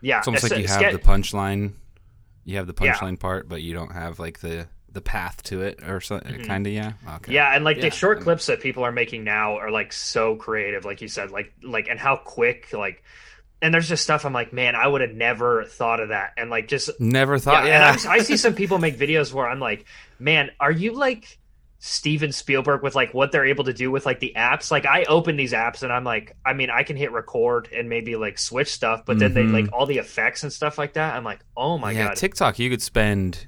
yeah, 0.00 0.18
It's 0.18 0.26
almost 0.28 0.44
a- 0.44 0.54
like 0.54 0.62
you 0.62 0.68
have 0.68 0.80
ske- 0.80 0.92
the 0.92 0.98
punchline. 0.98 1.72
You 2.44 2.56
have 2.56 2.66
the 2.66 2.74
Yeah. 2.80 2.94
punchline 2.94 3.18
part, 3.20 3.48
but 3.48 3.62
you 3.62 3.74
don't 3.74 3.92
have 3.92 4.18
like 4.18 4.40
the 4.40 4.66
the 4.92 5.00
path 5.00 5.40
to 5.44 5.62
it 5.62 5.78
or 5.86 6.00
something. 6.00 6.34
Mhm. 6.34 6.46
Kind 6.48 6.66
of, 6.66 6.72
yeah. 6.72 6.92
Okay. 7.16 7.34
Yeah, 7.34 7.54
and 7.54 7.64
like 7.64 7.76
Yeah. 7.76 7.84
the 7.84 7.90
short 7.92 8.22
clips 8.22 8.46
that 8.46 8.60
people 8.60 8.84
are 8.84 8.90
making 8.90 9.22
now 9.22 9.56
are 9.58 9.70
like 9.70 9.92
so 9.92 10.34
creative, 10.34 10.84
like 10.84 11.00
you 11.00 11.06
said, 11.06 11.30
like 11.30 11.52
like 11.62 11.86
and 11.88 12.00
how 12.00 12.16
quick, 12.16 12.72
like 12.72 13.04
and 13.62 13.72
there's 13.74 13.88
just 13.88 14.02
stuff 14.02 14.24
I'm 14.24 14.32
like, 14.32 14.52
man, 14.54 14.74
I 14.74 14.88
would 14.88 15.02
have 15.02 15.12
never 15.12 15.64
thought 15.64 16.00
of 16.00 16.08
that, 16.08 16.32
and 16.38 16.50
like 16.50 16.66
just 16.66 16.90
Never 16.98 17.38
thought. 17.38 17.66
yeah, 17.66 17.92
Yeah. 17.94 17.98
and 18.02 18.06
I 18.08 18.18
see 18.20 18.36
some 18.38 18.54
people 18.54 18.78
make 18.78 18.98
videos 18.98 19.32
where 19.32 19.46
I'm 19.48 19.60
like, 19.60 19.84
man, 20.18 20.50
are 20.58 20.72
you 20.72 20.92
like 20.92 21.38
Steven 21.82 22.30
Spielberg 22.30 22.82
with 22.82 22.94
like 22.94 23.14
what 23.14 23.32
they're 23.32 23.46
able 23.46 23.64
to 23.64 23.72
do 23.72 23.90
with 23.90 24.04
like 24.04 24.20
the 24.20 24.34
apps? 24.36 24.70
Like 24.70 24.84
I 24.84 25.04
open 25.04 25.36
these 25.36 25.52
apps 25.54 25.82
and 25.82 25.90
I'm 25.90 26.04
like, 26.04 26.36
I 26.44 26.52
mean, 26.52 26.68
I 26.70 26.82
can 26.82 26.94
hit 26.94 27.10
record 27.10 27.68
and 27.74 27.88
maybe 27.88 28.16
like 28.16 28.38
switch 28.38 28.68
stuff, 28.70 29.04
but 29.06 29.18
then 29.18 29.32
they 29.32 29.44
Mhm. 29.44 29.52
like 29.52 29.72
all 29.72 29.86
the 29.86 29.96
effects 29.96 30.42
and 30.42 30.52
stuff 30.52 30.76
like 30.76 30.92
that. 30.92 31.14
I'm 31.14 31.24
like, 31.24 31.40
oh 31.56 31.78
my 31.78 31.92
god. 31.94 31.98
yeah, 31.98 32.08
god, 32.08 32.16
TikTok, 32.18 32.58
you 32.58 32.68
could 32.68 32.82
spend 32.82 33.46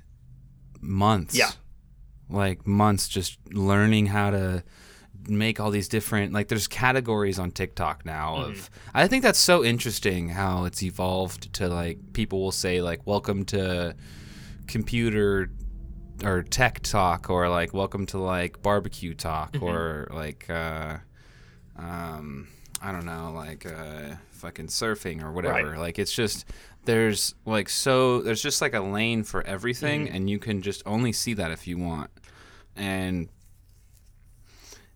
months. 0.81 1.37
Yeah. 1.37 1.51
Like 2.31 2.67
months 2.67 3.07
just 3.07 3.39
learning 3.53 4.07
how 4.07 4.31
to 4.31 4.65
make 5.29 5.61
all 5.61 5.71
these 5.71 5.87
different 5.89 6.33
like 6.33 6.49
there's 6.49 6.67
categories 6.67 7.39
on 7.39 7.51
TikTok 7.51 8.05
now 8.07 8.37
Mm-hmm. 8.39 8.51
of 8.53 8.71
I 8.95 9.07
think 9.09 9.23
that's 9.23 9.39
so 9.39 9.63
interesting 9.63 10.31
how 10.31 10.65
it's 10.65 10.83
evolved 10.83 11.53
to 11.55 11.69
like 11.69 11.99
people 12.15 12.41
will 12.41 12.51
say 12.51 12.81
like 12.81 13.07
welcome 13.07 13.45
to 13.47 13.95
computer 14.67 15.51
or 16.25 16.43
tech 16.43 16.81
talk 16.81 17.29
or 17.31 17.49
like 17.49 17.73
welcome 17.75 18.07
to 18.07 18.19
like 18.19 18.63
barbecue 18.63 19.15
talk 19.15 19.53
Mm-hmm. 19.53 19.65
or 19.65 20.09
like 20.13 20.49
uh 20.51 20.99
um 21.77 22.49
I 22.81 22.93
don't 22.93 23.07
know 23.07 23.33
like 23.35 23.65
uh 23.67 24.17
fucking 24.31 24.67
surfing 24.67 25.23
or 25.23 25.33
whatever 25.33 25.71
Right. 25.71 25.79
like 25.79 25.99
it's 25.99 26.13
just 26.13 26.45
there's 26.85 27.35
like 27.47 27.69
so 27.69 28.21
there's 28.23 28.43
just 28.43 28.61
like 28.61 28.75
a 28.75 28.81
lane 28.81 29.23
for 29.25 29.43
everything 29.47 30.07
Mm-hmm. 30.07 30.17
and 30.17 30.31
you 30.31 30.39
can 30.39 30.63
just 30.63 30.83
only 30.87 31.13
see 31.13 31.35
that 31.35 31.51
if 31.53 31.67
you 31.69 31.79
want 31.79 32.11
and 32.77 33.29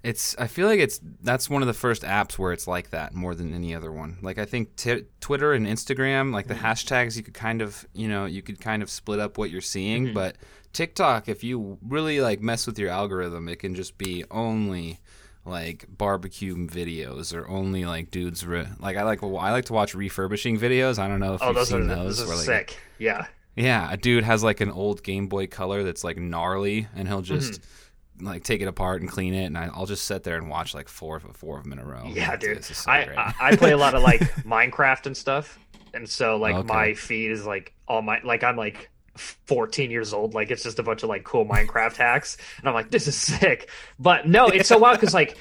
it's 0.03 0.37
i 0.39 0.47
feel 0.47 0.67
like 0.69 0.79
it's 0.81 1.01
that's 1.23 1.49
one 1.51 1.63
of 1.63 1.69
the 1.69 1.75
first 1.75 2.03
apps 2.03 2.39
where 2.39 2.53
it's 2.53 2.67
like 2.69 2.91
that 2.91 3.15
more 3.15 3.35
than 3.35 3.53
any 3.55 3.75
other 3.75 3.91
one 3.93 4.17
like 4.23 4.39
i 4.39 4.45
think 4.45 4.75
t- 4.77 5.03
twitter 5.21 5.53
and 5.53 5.67
instagram 5.67 6.33
like 6.33 6.47
the 6.47 6.55
Mm-hmm. 6.55 6.67
hashtags 6.67 7.17
you 7.17 7.23
could 7.23 7.35
kind 7.35 7.61
of 7.63 7.87
you 7.93 8.09
know 8.09 8.25
you 8.27 8.43
could 8.43 8.61
kind 8.61 8.83
of 8.83 8.91
split 8.91 9.19
up 9.19 9.39
what 9.39 9.51
you're 9.51 9.61
seeing 9.61 10.07
Mm-hmm. 10.07 10.15
but 10.15 10.37
tiktok 10.77 11.29
if 11.29 11.43
you 11.43 11.79
really 11.83 12.21
like 12.21 12.41
mess 12.41 12.67
with 12.67 12.79
your 12.79 12.91
algorithm 12.91 13.49
it 13.49 13.57
can 13.59 13.75
just 13.75 13.97
be 13.99 14.25
only 14.31 14.99
like 15.45 15.87
barbecue 15.89 16.55
videos 16.67 17.35
or 17.35 17.49
only 17.49 17.85
like 17.85 18.11
dudes 18.11 18.45
re- 18.47 18.67
like 18.81 18.97
i 18.97 19.03
like 19.03 19.23
i 19.23 19.51
like 19.53 19.65
to 19.65 19.73
watch 19.73 19.95
refurbishing 19.95 20.59
videos 20.59 20.99
i 20.99 21.07
don't 21.09 21.21
know 21.21 21.35
if 21.35 21.43
oh 21.43 21.47
you've 21.47 21.55
those 21.57 21.73
are 21.73 21.79
seen 21.81 21.89
those, 21.89 22.19
those 22.19 22.31
are 22.31 22.35
like, 22.37 22.45
sick, 22.71 22.77
yeah. 22.99 23.27
yeah, 23.55 23.89
a 23.91 23.97
dude 23.97 24.25
has 24.25 24.43
like 24.45 24.61
an 24.61 24.71
old 24.71 25.03
Game 25.03 25.29
Boy 25.29 25.47
Color 25.47 25.83
that's 25.83 26.05
like 26.05 26.19
gnarly, 26.19 26.89
and 26.95 27.09
he'll 27.09 27.23
just 27.23 27.61
Mm-hmm. 28.19 28.27
like 28.27 28.45
take 28.45 28.61
it 28.63 28.69
apart 28.69 29.01
and 29.03 29.11
clean 29.11 29.33
it, 29.35 29.45
and 29.45 29.57
I, 29.59 29.71
I'll 29.75 29.87
just 29.87 30.05
sit 30.05 30.25
there 30.25 30.37
and 30.37 30.49
watch 30.51 30.75
like 30.75 30.89
four 30.89 31.17
of 31.17 31.25
four 31.37 31.57
of 31.59 31.65
them 31.65 31.73
in 31.75 31.79
a 31.79 31.85
row. 31.85 32.05
Yeah, 32.07 32.31
Like, 32.31 32.41
dude. 32.41 32.65
so 32.65 32.91
I. 32.91 33.01
I 33.17 33.35
I 33.53 33.57
play 33.57 33.73
a 33.73 33.77
lot 33.79 33.95
of 33.95 34.03
like 34.03 34.21
Minecraft 34.45 35.07
and 35.07 35.17
stuff, 35.17 35.59
and 35.95 36.09
so 36.09 36.37
like 36.39 36.55
Okay. 36.55 36.67
my 36.67 36.95
feed 36.95 37.31
is 37.31 37.47
like 37.47 37.73
all 37.89 38.03
my 38.03 38.21
like 38.25 38.43
I'm 38.45 38.57
like 38.57 38.91
14 39.17 39.91
years 39.91 40.13
old. 40.13 40.35
Like 40.35 40.51
it's 40.51 40.63
just 40.63 40.79
a 40.79 40.83
bunch 40.83 41.03
of 41.03 41.09
like 41.09 41.25
cool 41.25 41.45
Minecraft 41.47 41.97
hacks, 41.97 42.37
and 42.59 42.69
I'm 42.69 42.75
like, 42.75 42.91
this 42.91 43.07
is 43.07 43.17
sick. 43.17 43.71
But 43.99 44.29
no, 44.29 44.47
it's 44.49 44.69
so 44.69 44.79
wild 44.79 44.99
because 45.01 45.15
like. 45.15 45.37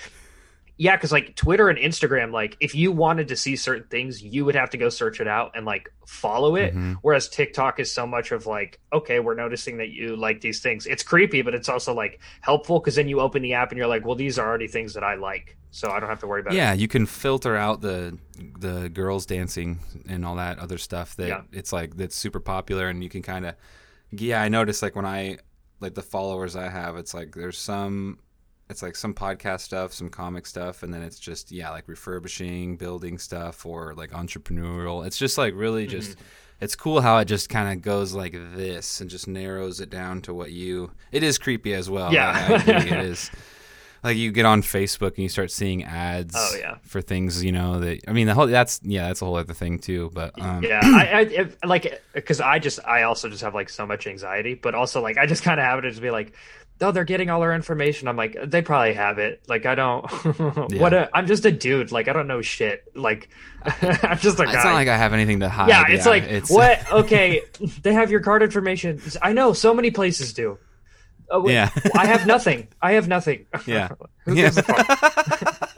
Yeah, 0.78 0.98
because 0.98 1.14
like 1.14 1.38
Twitter 1.38 1.70
and 1.70 1.80
Instagram, 1.80 2.34
like 2.34 2.58
if 2.60 2.76
you 2.76 2.92
wanted 2.92 3.30
to 3.30 3.38
see 3.38 3.56
certain 3.56 3.88
things, 3.88 4.22
you 4.22 4.44
would 4.44 4.56
have 4.56 4.72
to 4.72 4.78
go 4.78 4.90
search 4.90 5.22
it 5.22 5.28
out 5.28 5.54
and 5.56 5.66
like 5.66 5.90
follow 6.06 6.58
it. 6.58 6.76
Mhm. 6.76 6.98
Whereas 7.02 7.30
TikTok 7.30 7.80
is 7.80 7.94
so 7.94 8.06
much 8.06 8.34
of 8.34 8.46
like, 8.46 8.82
okay, 8.92 9.22
we're 9.22 9.36
noticing 9.36 9.78
that 9.78 9.92
you 9.92 10.18
like 10.18 10.42
these 10.42 10.60
things. 10.60 10.86
It's 10.86 11.02
creepy, 11.02 11.44
but 11.44 11.56
it's 11.56 11.70
also 11.70 11.94
like 11.94 12.20
helpful 12.42 12.82
because 12.82 12.96
then 12.96 13.08
you 13.08 13.22
open 13.22 13.42
the 13.42 13.54
app 13.54 13.72
and 13.72 13.78
you're 13.78 13.88
like, 13.88 14.06
well, 14.06 14.16
these 14.16 14.38
are 14.38 14.46
already 14.46 14.68
things 14.68 14.96
that 14.96 15.04
I 15.06 15.16
like, 15.16 15.56
so 15.76 15.92
I 15.92 16.00
don't 16.00 16.10
have 16.10 16.20
to 16.22 16.28
worry 16.28 16.42
about 16.42 16.54
it. 16.54 16.58
yeah, 16.58 16.74
you 16.74 16.88
can 16.88 17.06
filter 17.06 17.56
out 17.56 17.82
the 17.82 18.18
the 18.60 18.90
girls 18.90 19.26
dancing 19.26 19.80
and 20.08 20.26
all 20.26 20.36
that 20.36 20.58
other 20.60 20.78
stuff 20.78 21.16
that 21.18 21.28
Yeah. 21.28 21.42
it's 21.52 21.72
like 21.74 21.96
that's 21.98 22.16
super 22.16 22.40
popular, 22.40 22.88
and 22.90 23.04
you 23.04 23.10
can 23.10 23.22
kind 23.22 23.46
of 23.46 23.56
yeah. 24.12 24.42
I 24.42 24.48
noticed 24.50 24.82
like 24.82 24.96
when 24.96 25.06
I 25.06 25.38
like 25.82 25.94
the 25.96 26.02
followers 26.02 26.56
I 26.56 26.70
have, 26.70 26.96
it's 26.98 27.14
like 27.14 27.36
there's 27.36 27.58
some. 27.58 28.20
It's 28.68 28.82
like 28.82 28.96
some 28.96 29.14
podcast 29.14 29.60
stuff, 29.60 29.94
some 29.94 30.10
comic 30.10 30.48
stuff, 30.48 30.82
and 30.82 30.92
then 30.92 31.04
it's 31.04 31.20
just 31.20 31.52
yeah, 31.52 31.70
like 31.70 31.88
refurbishing, 31.88 32.78
building 32.78 33.20
stuff, 33.20 33.64
or 33.64 33.94
like 33.94 34.10
entrepreneurial. 34.12 35.06
It's 35.06 35.18
just 35.18 35.38
like 35.38 35.54
really 35.56 35.86
just 35.86 36.12
Mm-hmm. 36.12 36.22
it's 36.62 36.76
cool 36.76 37.02
how 37.02 37.18
it 37.20 37.26
just 37.26 37.48
kind 37.50 37.72
of 37.78 37.84
goes 37.84 38.14
like 38.14 38.34
this 38.56 39.02
and 39.02 39.10
just 39.10 39.28
narrows 39.28 39.82
it 39.82 39.90
down 39.92 40.22
to 40.24 40.34
what 40.34 40.52
you. 40.52 40.92
It 41.12 41.22
is 41.22 41.38
creepy 41.38 41.74
as 41.76 41.90
well. 41.92 42.12
Yeah. 42.12 42.32
I, 42.66 42.72
I 42.72 42.78
it 42.82 43.06
is. 43.06 43.30
Like 44.06 44.18
you 44.18 44.32
get 44.32 44.46
on 44.46 44.62
Facebook 44.62 45.10
and 45.10 45.20
you 45.20 45.30
start 45.30 45.52
seeing 45.52 45.84
ads. 45.84 46.36
Oh, 46.38 46.56
yeah. 46.58 46.78
for 46.84 47.02
things 47.02 47.44
you 47.44 47.52
know 47.52 47.80
that. 47.80 48.02
I 48.08 48.14
mean, 48.14 48.28
the 48.28 48.34
whole 48.34 48.48
that's 48.48 48.80
yeah, 48.84 49.08
that's 49.08 49.22
a 49.22 49.26
whole 49.26 49.36
other 49.36 49.54
thing 49.54 49.80
too. 49.80 50.12
But 50.14 50.40
um, 50.42 50.64
yeah 50.64 50.82
i, 50.84 51.06
I 51.06 51.22
if, 51.22 51.58
like 51.64 52.02
because 52.14 52.42
i 52.42 52.60
just 52.60 52.80
i 52.86 53.04
also 53.04 53.30
just 53.30 53.42
have 53.44 53.54
like 53.54 53.70
so 53.70 53.86
much 53.86 54.08
anxiety 54.08 54.54
but 54.56 54.76
also 54.76 55.02
like 55.02 55.18
i 55.18 55.26
just 55.26 55.44
kind 55.44 55.60
of 55.60 55.66
have 55.66 55.80
it 55.80 55.84
to 55.84 55.90
just 55.90 56.02
be 56.02 56.12
like 56.12 56.34
oh 56.82 56.92
they're 56.92 57.06
getting 57.06 57.30
all 57.30 57.42
our 57.42 57.54
information 57.54 58.08
i'm 58.08 58.18
like 58.18 58.38
they 58.46 58.62
probably 58.62 58.94
have 58.94 59.18
it 59.18 59.42
like 59.48 59.66
i 59.66 59.76
don't 59.76 60.10
what 60.80 60.94
a, 60.94 61.10
i'm 61.14 61.26
just 61.26 61.46
a 61.46 61.52
dude 61.52 61.92
like 61.92 62.08
i 62.08 62.14
don't 62.14 62.28
know 62.28 62.42
shit 62.42 62.84
like 62.96 63.30
i'm 63.66 64.18
just 64.18 64.40
a 64.40 64.46
guy 64.46 64.54
it's 64.54 64.64
not 64.66 64.74
like 64.74 64.88
I 64.88 64.98
have 64.98 65.14
anything 65.14 65.40
to 65.40 65.50
hide. 65.50 65.70
yeah 65.70 65.86
it's 65.88 66.06
like 66.06 66.24
it's, 66.24 66.50
what 66.50 66.92
okay 66.92 67.42
they 67.82 67.94
have 67.94 68.12
your 68.12 68.20
card 68.20 68.44
information 68.44 69.02
i 69.22 69.32
know 69.32 69.54
so 69.54 69.74
many 69.74 69.92
places 69.92 70.34
do 70.34 70.58
oh, 71.32 71.42
wait, 71.42 71.54
Yeah. 71.54 71.70
i 71.96 72.06
have 72.06 72.26
nothing 72.28 72.68
i 72.82 72.94
have 72.94 73.08
nothing 73.08 73.46
Yeah. 73.66 73.90
who 74.26 74.34
Yeah. 74.36 74.44
gives 74.52 74.58
a 74.58 74.64
fuck 74.64 75.72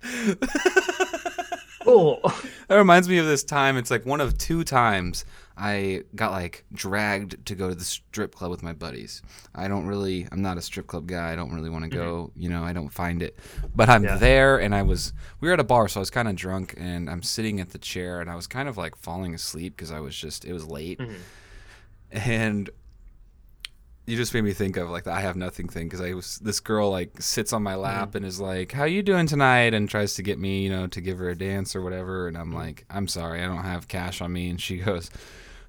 cool 1.84 2.20
That 2.68 2.76
reminds 2.76 3.08
me 3.08 3.18
of 3.18 3.26
this 3.26 3.44
time. 3.44 3.76
It's 3.78 3.90
like 3.90 4.04
one 4.04 4.20
of 4.20 4.36
two 4.36 4.62
times 4.64 5.24
I 5.56 6.02
got 6.14 6.32
like 6.32 6.64
dragged 6.72 7.46
to 7.46 7.54
go 7.54 7.68
to 7.70 7.74
the 7.74 7.84
strip 7.84 8.34
club 8.34 8.50
with 8.50 8.62
my 8.62 8.72
buddies. 8.74 9.22
I 9.54 9.68
don't 9.68 9.86
really, 9.86 10.26
I'm 10.30 10.42
not 10.42 10.56
a 10.58 10.62
strip 10.62 10.86
club 10.86 11.06
guy. 11.06 11.32
I 11.32 11.36
don't 11.36 11.52
really 11.54 11.70
want 11.70 11.84
to 11.84 11.90
go. 11.90 12.30
You 12.36 12.48
know, 12.50 12.62
I 12.62 12.72
don't 12.72 12.90
find 12.90 13.22
it. 13.22 13.38
But 13.74 13.88
I'm 13.88 14.02
Mm-hmm. 14.02 14.12
Yeah. 14.14 14.18
there, 14.18 14.58
and 14.60 14.74
I 14.74 14.82
was. 14.82 15.12
We 15.40 15.48
were 15.48 15.54
at 15.54 15.60
a 15.60 15.64
bar, 15.64 15.88
so 15.88 15.98
I 16.00 16.02
was 16.02 16.10
kind 16.10 16.28
of 16.28 16.36
drunk, 16.36 16.74
and 16.76 17.08
I'm 17.10 17.22
sitting 17.22 17.58
at 17.60 17.70
the 17.70 17.78
chair, 17.78 18.20
and 18.20 18.30
I 18.30 18.36
was 18.36 18.46
kind 18.46 18.68
of 18.68 18.76
like 18.76 18.94
falling 18.96 19.34
asleep 19.34 19.76
because 19.76 19.90
I 19.90 19.98
was 20.00 20.14
just. 20.14 20.44
It 20.44 20.52
was 20.52 20.66
late, 20.66 20.98
Mm-hmm. 21.00 22.18
and 22.30 22.70
you 24.08 24.16
just 24.16 24.32
made 24.32 24.42
me 24.42 24.54
think 24.54 24.78
of 24.78 24.88
like 24.88 25.04
the 25.04 25.12
I 25.12 25.20
have 25.20 25.36
nothing 25.36 25.68
thing 25.68 25.86
because 25.86 26.00
I 26.00 26.14
was 26.14 26.38
this 26.38 26.60
girl 26.60 26.90
like 26.90 27.20
sits 27.20 27.52
on 27.52 27.62
my 27.62 27.74
mm-hmm. 27.74 27.82
lap 27.82 28.14
and 28.14 28.24
is 28.24 28.40
like, 28.40 28.72
"How 28.72 28.84
you 28.84 29.02
doing 29.02 29.26
tonight?" 29.26 29.74
and 29.74 29.86
tries 29.88 30.14
to 30.14 30.22
get 30.22 30.38
me, 30.38 30.62
you 30.62 30.70
know, 30.70 30.86
to 30.86 31.00
give 31.02 31.18
her 31.18 31.28
a 31.28 31.36
dance 31.36 31.76
or 31.76 31.82
whatever. 31.82 32.26
And 32.26 32.36
I'm 32.36 32.46
mm-hmm. 32.46 32.56
like, 32.56 32.86
"I'm 32.88 33.06
sorry, 33.06 33.44
I 33.44 33.46
don't 33.46 33.64
have 33.64 33.86
cash 33.86 34.22
on 34.22 34.32
me." 34.32 34.48
And 34.48 34.58
she 34.58 34.78
goes, 34.88 35.10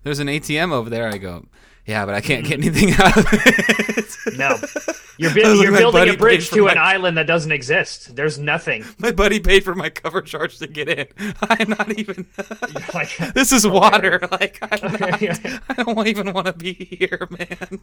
"There's 0.04 0.20
an 0.20 0.28
ATM 0.28 0.72
over 0.72 0.90
there." 0.90 1.10
I 1.10 1.18
go, 1.18 1.48
"Yeah, 1.86 2.06
but 2.06 2.16
I 2.16 2.22
can't 2.22 2.46
get 2.46 2.60
anything 2.60 2.92
out 3.00 3.18
of 3.18 3.26
it." 3.32 4.38
No, 4.38 4.58
you're, 5.18 5.34
bu- 5.34 5.40
you're 5.62 5.72
like, 5.72 5.80
building 5.80 6.10
a 6.10 6.18
bridge 6.18 6.50
to 6.52 6.66
my- 6.66 6.72
an 6.74 6.78
island 6.78 7.18
that 7.18 7.26
doesn't 7.28 7.52
exist. 7.52 8.16
There's 8.16 8.38
nothing. 8.38 8.86
my 9.00 9.12
buddy 9.12 9.40
paid 9.40 9.64
for 9.64 9.74
my 9.76 9.90
cover 9.90 10.22
charge 10.22 10.58
to 10.60 10.68
get 10.68 10.88
in. 10.90 11.08
I'm 11.42 11.70
not 11.70 11.92
even. 11.98 12.28
Like, 12.94 13.18
this 13.34 13.52
is 13.52 13.66
water. 13.68 14.20
Like 14.32 14.60
I'm 14.62 14.92
not. 14.94 15.22
I 15.70 15.84
don't 15.84 16.08
even 16.08 16.34
want 16.34 16.48
to 16.48 16.54
be 16.54 16.74
here, 16.74 17.28
man. 17.32 17.80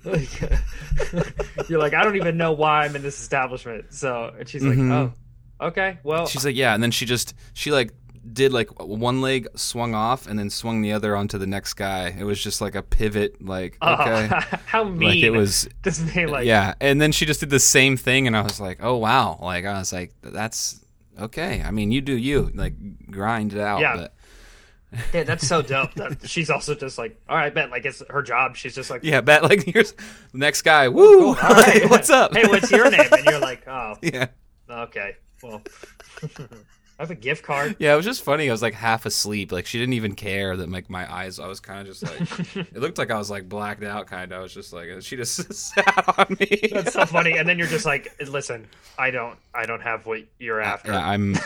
you're 1.69 1.79
like, 1.81 1.95
I 1.95 2.03
don't 2.05 2.17
even 2.17 2.37
know 2.37 2.53
why 2.53 2.85
I'm 2.85 2.97
in 2.97 3.03
this 3.03 3.21
establishment. 3.21 3.93
So, 3.93 4.33
and 4.39 4.49
she's 4.49 4.63
like, 4.63 4.79
Mhm. 4.79 5.13
oh, 5.61 5.67
okay, 5.69 5.99
well, 6.05 6.27
She's 6.27 6.45
like, 6.45 6.57
yeah, 6.57 6.75
and 6.75 6.83
then 6.83 6.91
she 6.91 7.07
just 7.07 7.35
she 7.55 7.71
like 7.73 7.93
did 8.33 8.53
like 8.53 8.83
one 8.83 9.21
leg 9.21 9.49
swung 9.55 9.95
off 9.95 10.27
and 10.27 10.39
then 10.39 10.51
swung 10.51 10.83
the 10.83 10.93
other 10.93 11.17
onto 11.17 11.39
the 11.39 11.47
next 11.47 11.75
guy. 11.75 12.15
It 12.19 12.25
was 12.25 12.43
just 12.43 12.61
like 12.61 12.75
a 12.75 12.83
pivot, 12.83 13.43
like 13.45 13.77
oh, 13.81 13.95
okay, 13.95 14.29
how 14.67 14.85
mean. 14.85 15.09
like 15.09 15.23
it 15.23 15.31
was. 15.31 15.69
Thing, 15.83 16.29
like, 16.29 16.47
yeah, 16.47 16.75
and 16.81 17.01
then 17.01 17.13
she 17.13 17.27
just 17.27 17.41
did 17.41 17.51
the 17.51 17.61
same 17.61 17.97
thing, 17.97 18.27
and 18.27 18.37
I 18.37 18.43
was 18.43 18.61
like, 18.61 18.79
oh 18.83 18.97
wow, 18.97 19.39
like 19.41 19.65
I 19.65 19.79
was 19.79 19.93
like, 19.93 20.13
that's 20.23 20.85
okay. 21.19 21.63
I 21.65 21.71
mean, 21.71 21.93
you 21.93 22.01
do 22.01 22.17
you, 22.17 22.51
like 22.55 22.75
grind 23.11 23.53
it 23.53 23.61
out. 23.61 23.81
Yeah. 23.81 23.97
But 23.97 24.13
yeah, 25.13 25.25
that's 25.25 25.47
so 25.47 25.63
dope. 25.63 25.95
That 25.95 26.29
she's 26.29 26.51
also 26.51 26.75
just 26.75 26.99
like, 26.99 27.21
all 27.29 27.37
right, 27.37 27.55
bet, 27.55 27.71
like 27.71 27.85
it's 27.85 28.03
her 28.11 28.23
job. 28.23 28.57
She's 28.57 28.75
just 28.75 28.91
like, 28.91 29.05
yeah, 29.05 29.21
bet 29.21 29.43
like 29.43 29.65
here's 29.65 29.93
the 29.93 30.39
next 30.39 30.63
guy. 30.63 30.87
Oh, 30.87 30.91
Woo, 30.91 31.35
cool, 31.35 31.47
all 31.47 31.55
right. 31.55 31.89
what's 31.89 32.11
up? 32.11 32.35
Hey, 32.35 32.47
what's 32.47 32.71
your 32.71 32.91
name? 32.91 33.09
And 33.13 33.25
you're 33.25 33.41
like, 33.41 33.67
oh, 33.69 33.95
yeah. 34.03 34.29
okay, 34.69 35.17
well, 35.43 35.63
I 36.99 37.03
have 37.03 37.11
a 37.11 37.15
gift 37.15 37.45
card. 37.45 37.77
Yeah, 37.79 37.93
it 37.93 37.97
was 37.97 38.07
just 38.07 38.23
funny. 38.23 38.49
I 38.49 38.53
was 38.53 38.63
like 38.63 38.73
half 38.73 39.05
asleep. 39.05 39.53
Like 39.53 39.67
she 39.67 39.79
didn't 39.79 39.93
even 39.95 40.15
care 40.15 40.57
that 40.57 40.71
like 40.71 40.89
my 40.89 41.13
eyes. 41.13 41.39
I 41.39 41.47
was 41.47 41.61
kind 41.61 41.81
of 41.81 41.87
just 41.87 42.03
like 42.03 42.57
it 42.57 42.79
looked 42.79 42.97
like 42.97 43.11
I 43.11 43.19
was 43.19 43.31
like 43.31 43.49
blacked 43.49 43.85
out. 43.85 44.07
Kind 44.07 44.33
of. 44.33 44.39
I 44.39 44.43
was 44.43 44.55
just 44.55 44.73
like 44.73 44.89
she 45.03 45.17
just 45.17 45.53
sat 45.75 46.19
on 46.19 46.37
me. 46.41 46.71
That's 46.73 46.95
so 46.95 47.05
funny. 47.05 47.37
And 47.37 47.47
then 47.47 47.59
you're 47.59 47.67
just 47.67 47.85
like, 47.85 48.15
listen, 48.29 48.67
I 48.99 49.11
don't, 49.11 49.39
I 49.55 49.67
don't 49.67 49.83
have 49.83 50.07
what 50.07 50.23
you're 50.39 50.61
after. 50.61 50.93
Yeah, 50.93 51.07
I'm. 51.07 51.37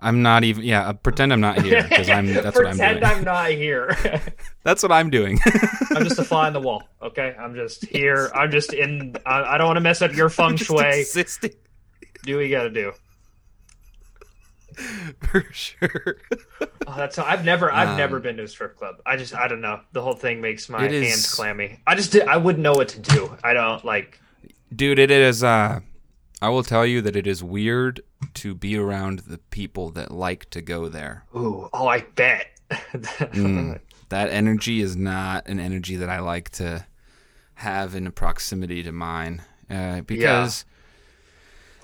I'm 0.00 0.22
not 0.22 0.44
even. 0.44 0.62
Yeah, 0.62 0.88
uh, 0.88 0.92
pretend 0.92 1.32
I'm 1.32 1.40
not 1.40 1.60
here 1.60 1.82
because 1.82 2.08
I'm. 2.08 2.32
That's 2.32 2.56
what 2.56 2.66
I'm 2.66 2.76
doing. 2.76 2.98
Pretend. 3.00 3.04
I'm 3.04 3.24
not 3.24 3.50
here. 3.50 3.96
That's 4.62 4.82
what 4.82 4.92
I'm 4.92 5.10
doing. 5.10 5.40
I'm 5.90 6.04
just 6.04 6.20
a 6.20 6.24
fly 6.24 6.46
on 6.46 6.52
the 6.52 6.60
wall. 6.60 6.84
Okay, 7.02 7.34
I'm 7.36 7.56
just 7.56 7.84
here. 7.84 8.30
I'm 8.32 8.52
just 8.52 8.72
in. 8.72 9.16
I, 9.26 9.42
I 9.42 9.58
don't 9.58 9.66
want 9.66 9.76
to 9.76 9.80
mess 9.80 10.00
up 10.00 10.14
your 10.14 10.28
feng 10.28 10.56
shui. 10.56 11.04
Do 12.22 12.36
what 12.36 12.42
you 12.42 12.50
got 12.50 12.62
to 12.62 12.70
do. 12.70 12.92
for 15.22 15.44
sure. 15.52 16.16
Oh, 16.86 16.94
that's. 16.96 17.18
I've 17.18 17.44
never. 17.44 17.72
I've 17.72 17.90
Um, 17.90 17.96
never 17.96 18.20
been 18.20 18.36
to 18.38 18.44
a 18.44 18.48
strip 18.48 18.76
club. 18.76 18.96
I 19.04 19.16
just. 19.16 19.34
I 19.34 19.48
don't 19.48 19.60
know. 19.60 19.80
The 19.92 20.02
whole 20.02 20.14
thing 20.14 20.40
makes 20.40 20.68
my 20.68 20.86
is- 20.86 21.08
hands 21.08 21.34
clammy. 21.34 21.80
I 21.86 21.94
just. 21.94 22.14
I 22.20 22.36
wouldn't 22.36 22.62
know 22.62 22.72
what 22.74 22.88
to 22.88 23.00
do. 23.00 23.36
I 23.42 23.52
don't 23.54 23.84
like. 23.84 24.20
Dude, 24.74 24.98
it 24.98 25.10
is. 25.10 25.42
Uh, 25.42 25.80
I 26.40 26.48
will 26.50 26.62
tell 26.62 26.86
you 26.86 27.00
that 27.02 27.16
it 27.16 27.26
is 27.26 27.42
weird 27.42 28.00
to 28.34 28.54
be 28.54 28.76
around 28.76 29.20
the 29.20 29.38
people 29.38 29.90
that 29.90 30.10
like 30.12 30.48
to 30.50 30.60
go 30.62 30.88
there. 30.88 31.24
Ooh. 31.34 31.68
Oh, 31.72 31.88
I 31.88 32.00
bet. 32.14 32.46
Mm. 32.70 33.80
that 34.10 34.30
energy 34.30 34.80
is 34.80 34.94
not 34.96 35.48
an 35.48 35.58
energy 35.58 35.96
that 35.96 36.08
I 36.08 36.20
like 36.20 36.50
to 36.50 36.86
have 37.54 37.94
in 37.96 38.10
proximity 38.12 38.82
to 38.84 38.92
mine 38.92 39.42
uh, 39.68 40.02
because 40.02 40.64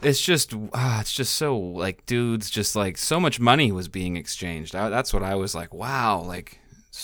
it's 0.04 0.20
just 0.20 0.54
ah, 0.72 1.00
it's 1.00 1.12
just 1.12 1.34
so 1.36 1.56
like 1.58 2.04
dudes 2.06 2.50
just 2.50 2.76
like 2.76 2.96
so 2.98 3.18
much 3.18 3.40
money 3.40 3.72
was 3.72 3.88
being 3.88 4.16
exchanged. 4.16 4.74
I, 4.74 4.88
that's 4.88 5.12
what 5.12 5.22
I 5.22 5.34
was 5.34 5.54
like. 5.54 5.72
Wow, 5.74 6.20
like 6.22 6.58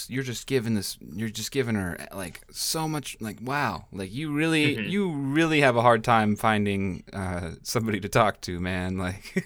you're 0.06 0.22
just 0.22 0.46
giving 0.46 0.74
this 0.74 0.96
you're 1.16 1.28
just 1.28 1.50
giving 1.50 1.74
her 1.74 1.98
like 2.14 2.40
so 2.52 2.86
much 2.86 3.16
like 3.18 3.38
wow 3.42 3.86
like 3.90 4.12
you 4.14 4.32
really 4.32 4.76
Mhm. 4.76 4.88
you 4.88 5.10
really 5.10 5.62
have 5.62 5.74
a 5.74 5.82
hard 5.82 6.04
time 6.04 6.36
finding 6.36 7.02
uh, 7.12 7.50
somebody 7.64 7.98
to 7.98 8.08
talk 8.08 8.40
to 8.42 8.60
man 8.60 8.98
like 8.98 9.44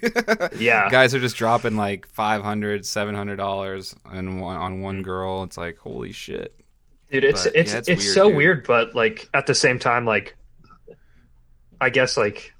Yeah. 0.58 0.90
guys 0.90 1.14
are 1.14 1.18
just 1.18 1.36
dropping 1.36 1.76
like 1.78 2.06
500 2.08 2.84
700 2.84 3.36
dollars 3.36 3.96
on 4.04 4.38
one, 4.38 4.56
on 4.58 4.80
one 4.82 5.00
girl 5.00 5.44
it's 5.44 5.56
like 5.56 5.78
holy 5.78 6.12
shit 6.12 6.54
dude 7.10 7.24
it's 7.24 7.44
But, 7.44 7.56
it's 7.56 7.72
yeah, 7.72 7.78
it's, 7.78 7.88
it's 7.88 8.04
weird, 8.04 8.14
so 8.14 8.28
dude. 8.28 8.36
weird 8.36 8.66
but 8.66 8.94
like 8.94 9.26
at 9.32 9.46
the 9.46 9.54
same 9.54 9.78
time 9.78 10.04
like 10.04 10.36
i 11.80 11.88
guess 11.88 12.18
like 12.18 12.52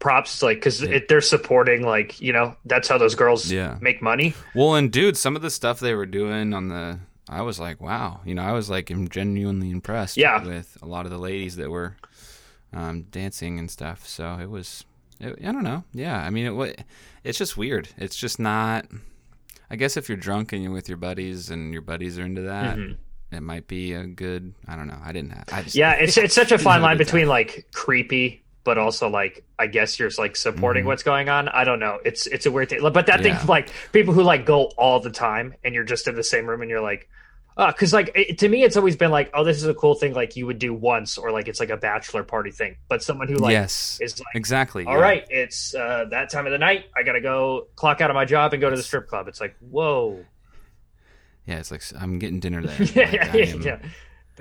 props 0.00 0.42
like 0.42 0.56
because 0.56 0.82
Yeah. 0.82 0.98
they're 1.08 1.20
supporting 1.20 1.82
like 1.82 2.20
you 2.20 2.32
know 2.32 2.56
that's 2.64 2.88
how 2.88 2.98
those 2.98 3.14
girls 3.14 3.50
Yeah. 3.52 3.76
make 3.80 4.02
money 4.02 4.34
well 4.54 4.74
and 4.74 4.90
dude 4.90 5.16
some 5.16 5.36
of 5.36 5.42
the 5.42 5.50
stuff 5.50 5.78
they 5.78 5.94
were 5.94 6.06
doing 6.06 6.52
on 6.54 6.68
the 6.68 6.98
i 7.28 7.42
was 7.42 7.60
like 7.60 7.80
wow 7.80 8.20
you 8.24 8.34
know 8.34 8.42
i 8.42 8.52
was 8.52 8.68
like 8.68 8.90
im- 8.90 9.08
genuinely 9.08 9.70
impressed 9.70 10.16
Yeah. 10.16 10.42
with 10.44 10.76
a 10.82 10.86
lot 10.86 11.04
of 11.04 11.12
the 11.12 11.18
ladies 11.18 11.56
that 11.56 11.70
were 11.70 11.96
um, 12.72 13.02
dancing 13.10 13.58
and 13.58 13.70
stuff 13.70 14.06
so 14.08 14.38
it 14.40 14.48
was 14.50 14.84
it, 15.20 15.38
i 15.46 15.52
don't 15.52 15.64
know 15.64 15.84
yeah 15.92 16.18
i 16.20 16.30
mean 16.30 16.46
it 16.60 16.84
it's 17.22 17.36
just 17.38 17.56
weird 17.56 17.88
it's 17.98 18.16
just 18.16 18.38
not 18.40 18.86
i 19.70 19.76
guess 19.76 19.96
if 19.96 20.08
you're 20.08 20.16
drunk 20.18 20.52
and 20.52 20.62
you're 20.62 20.72
with 20.72 20.88
your 20.88 20.96
buddies 20.98 21.50
and 21.50 21.72
your 21.72 21.82
buddies 21.82 22.18
are 22.18 22.24
into 22.24 22.42
that 22.42 22.76
Mhm. 22.78 22.96
it 23.32 23.42
might 23.42 23.66
be 23.68 23.92
a 23.92 24.06
good 24.06 24.54
i 24.66 24.76
don't 24.76 24.88
know 24.88 24.98
i 25.04 25.12
didn't 25.12 25.32
have 25.32 25.44
i 25.52 25.62
just 25.62 25.74
yeah 25.76 25.92
it's 25.92 26.16
it's 26.16 26.34
such 26.34 26.52
a 26.52 26.58
fine 26.68 26.80
line 26.80 26.96
between 26.96 27.28
like 27.28 27.66
creepy 27.74 28.42
but 28.64 28.76
also 28.78 29.08
like 29.08 29.44
i 29.58 29.66
guess 29.66 29.98
you're 29.98 30.10
like 30.18 30.36
supporting 30.36 30.84
Mhm. 30.84 30.88
what's 30.88 31.02
going 31.02 31.28
on 31.28 31.48
i 31.48 31.64
don't 31.64 31.80
know 31.80 31.98
it's 32.04 32.26
it's 32.26 32.44
a 32.46 32.50
weird 32.50 32.68
thing 32.68 32.80
but 32.82 33.06
that 33.06 33.24
Yeah. 33.24 33.36
thing 33.38 33.46
like 33.48 33.70
people 33.92 34.12
who 34.14 34.22
like 34.22 34.44
go 34.46 34.64
all 34.76 35.00
the 35.00 35.10
time 35.10 35.54
and 35.64 35.74
you're 35.74 35.84
just 35.84 36.06
in 36.08 36.14
the 36.14 36.22
same 36.24 36.46
room 36.46 36.60
and 36.62 36.70
you're 36.70 36.80
like 36.82 37.08
uh, 37.56 37.72
cause 37.72 37.92
like 37.92 38.10
it, 38.14 38.38
to 38.38 38.48
me, 38.48 38.62
it's 38.62 38.76
always 38.76 38.96
been 38.96 39.10
like, 39.10 39.28
oh, 39.34 39.44
this 39.44 39.58
is 39.58 39.64
a 39.66 39.74
cool 39.74 39.94
thing, 39.94 40.14
like 40.14 40.34
you 40.34 40.46
would 40.46 40.58
do 40.58 40.72
once, 40.72 41.18
or 41.18 41.30
like 41.30 41.46
it's 41.46 41.60
like 41.60 41.68
a 41.68 41.76
bachelor 41.76 42.22
party 42.22 42.50
thing. 42.52 42.76
But 42.88 43.02
someone 43.02 43.28
who 43.28 43.34
like 43.34 43.50
yes 43.52 43.98
is 44.00 44.18
like, 44.18 44.34
exactly 44.34 44.86
all 44.86 44.94
yeah. 44.94 45.00
right, 45.00 45.26
it's 45.28 45.74
uh, 45.74 46.06
that 46.10 46.30
time 46.30 46.46
of 46.46 46.52
the 46.52 46.58
night. 46.58 46.86
I 46.96 47.02
gotta 47.02 47.20
go 47.20 47.66
clock 47.74 48.00
out 48.00 48.08
of 48.08 48.14
my 48.14 48.24
job 48.24 48.54
and 48.54 48.62
go 48.62 48.70
to 48.70 48.76
the 48.76 48.82
strip 48.82 49.08
club. 49.08 49.28
It's 49.28 49.42
like, 49.42 49.56
whoa, 49.58 50.24
Yeah, 51.44 51.58
it's 51.58 51.70
like 51.70 51.82
I'm 52.00 52.18
getting 52.18 52.40
dinner 52.40 52.62
there. 52.62 52.82
yeah, 52.94 53.02
Like, 53.04 53.12
yeah, 53.12 53.34
yeah, 53.34 53.44
am- 53.52 53.62
yeah. 53.62 53.78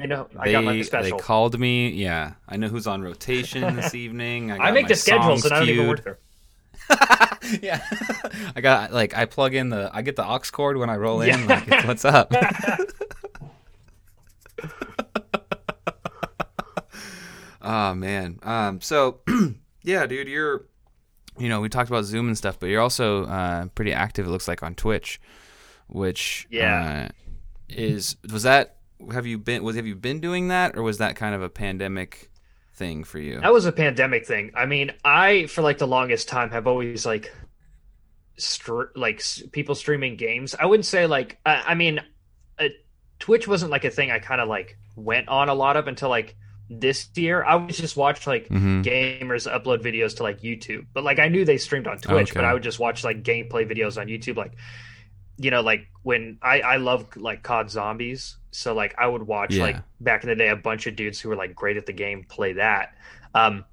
I 0.01 0.05
know. 0.05 0.27
I 0.37 0.45
They, 0.45 0.51
got 0.53 0.63
my 0.63 0.81
special. 0.81 1.17
they 1.17 1.23
called 1.23 1.59
me. 1.59 1.89
Yeah, 1.89 2.33
I 2.47 2.57
know 2.57 2.67
who's 2.69 2.87
on 2.87 3.01
rotation 3.01 3.75
this 3.75 3.93
evening. 4.03 4.51
I, 4.51 4.57
I 4.69 4.71
make 4.71 4.87
the 4.87 4.95
schedules, 4.95 5.43
and 5.45 5.53
I 5.53 5.59
don't 5.59 5.69
even 5.69 5.87
work 5.87 6.03
there. 6.03 6.19
yeah, 7.61 7.81
I 8.55 8.61
got 8.61 8.91
like 8.93 9.15
I 9.15 9.25
plug 9.25 9.53
in 9.53 9.69
the 9.69 9.89
I 9.93 10.01
get 10.01 10.15
the 10.15 10.25
aux 10.25 10.39
cord 10.51 10.77
when 10.77 10.89
I 10.89 10.95
roll 10.95 11.21
in. 11.21 11.29
Yeah. 11.47 11.63
Like, 11.69 11.87
what's 11.87 12.05
up? 12.05 12.31
oh 17.61 17.93
man. 17.95 18.39
Um. 18.43 18.81
So 18.81 19.19
yeah, 19.83 20.05
dude, 20.05 20.27
you're. 20.27 20.65
You 21.37 21.47
know, 21.47 21.61
we 21.61 21.69
talked 21.69 21.89
about 21.89 22.03
Zoom 22.03 22.27
and 22.27 22.37
stuff, 22.37 22.59
but 22.59 22.67
you're 22.67 22.81
also 22.81 23.23
uh, 23.25 23.65
pretty 23.67 23.93
active. 23.93 24.25
It 24.27 24.29
looks 24.29 24.47
like 24.49 24.61
on 24.61 24.75
Twitch, 24.75 25.21
which 25.87 26.45
Yeah. 26.49 27.07
uh, 27.07 27.13
is 27.69 28.17
was 28.29 28.43
that 28.43 28.75
have 29.11 29.25
you 29.25 29.37
been 29.37 29.63
was 29.63 29.75
have 29.75 29.87
you 29.87 29.95
been 29.95 30.19
doing 30.19 30.49
that 30.49 30.75
or 30.77 30.83
was 30.83 30.97
that 30.99 31.15
kind 31.15 31.33
of 31.35 31.41
a 31.41 31.49
pandemic 31.49 32.29
thing 32.73 33.03
for 33.03 33.19
you? 33.19 33.39
That 33.41 33.53
was 33.53 33.65
a 33.65 33.71
pandemic 33.71 34.25
thing. 34.25 34.51
I 34.55 34.65
mean, 34.65 34.91
I 35.03 35.45
for 35.47 35.61
like 35.61 35.77
the 35.77 35.87
longest 35.87 36.27
time 36.29 36.49
have 36.51 36.67
always 36.67 37.05
like, 37.05 37.31
str- 38.37 38.91
like 38.95 39.17
s- 39.19 39.43
people 39.51 39.75
streaming 39.75 40.15
games. 40.15 40.55
I 40.59 40.65
wouldn't 40.65 40.85
say 40.85 41.05
like. 41.07 41.39
I, 41.45 41.63
I 41.67 41.75
mean, 41.75 41.99
uh, 42.57 42.65
Twitch 43.19 43.47
wasn't 43.47 43.71
like 43.71 43.83
a 43.85 43.89
thing 43.89 44.11
I 44.11 44.19
kind 44.19 44.41
of 44.41 44.47
like 44.47 44.77
went 44.95 45.27
on 45.27 45.49
a 45.49 45.53
lot 45.53 45.77
of 45.77 45.87
until 45.87 46.09
like 46.09 46.35
this 46.69 47.09
year. 47.15 47.43
I 47.43 47.55
would 47.55 47.69
just 47.73 47.97
watch 47.97 48.27
like 48.27 48.47
Mhm. 48.49 48.83
gamers 48.83 49.51
upload 49.51 49.81
videos 49.83 50.17
to 50.17 50.23
like 50.23 50.41
YouTube. 50.41 50.85
But 50.93 51.03
like 51.03 51.19
I 51.19 51.27
knew 51.27 51.43
they 51.45 51.57
streamed 51.57 51.87
on 51.87 51.97
Twitch, 51.97 52.33
but 52.33 52.43
I 52.45 52.53
would 52.53 52.63
just 52.63 52.79
watch 52.79 53.03
like 53.03 53.23
gameplay 53.23 53.69
videos 53.69 53.99
on 53.99 54.07
YouTube 54.07 54.37
like 54.37 54.53
you 55.39 55.51
know 55.51 55.61
like 55.61 55.87
when 56.03 56.39
I 56.43 56.61
I 56.61 56.77
love 56.77 57.15
like 57.17 57.43
COD 57.43 57.71
Zombies, 57.71 58.37
so 58.51 58.75
like 58.75 58.95
I 58.99 59.07
would 59.07 59.23
watch 59.23 59.59
Yeah. 59.59 59.61
like 59.61 59.83
back 60.01 60.23
in 60.23 60.29
the 60.29 60.35
day 60.35 60.49
a 60.49 60.57
bunch 60.57 60.87
of 60.87 60.95
dudes 60.97 61.21
who 61.21 61.29
were 61.29 61.37
like 61.37 61.55
great 61.55 61.77
at 61.77 61.87
the 61.87 61.93
game 61.93 62.25
play 62.29 62.53
that. 62.55 62.89
Um 63.35 63.65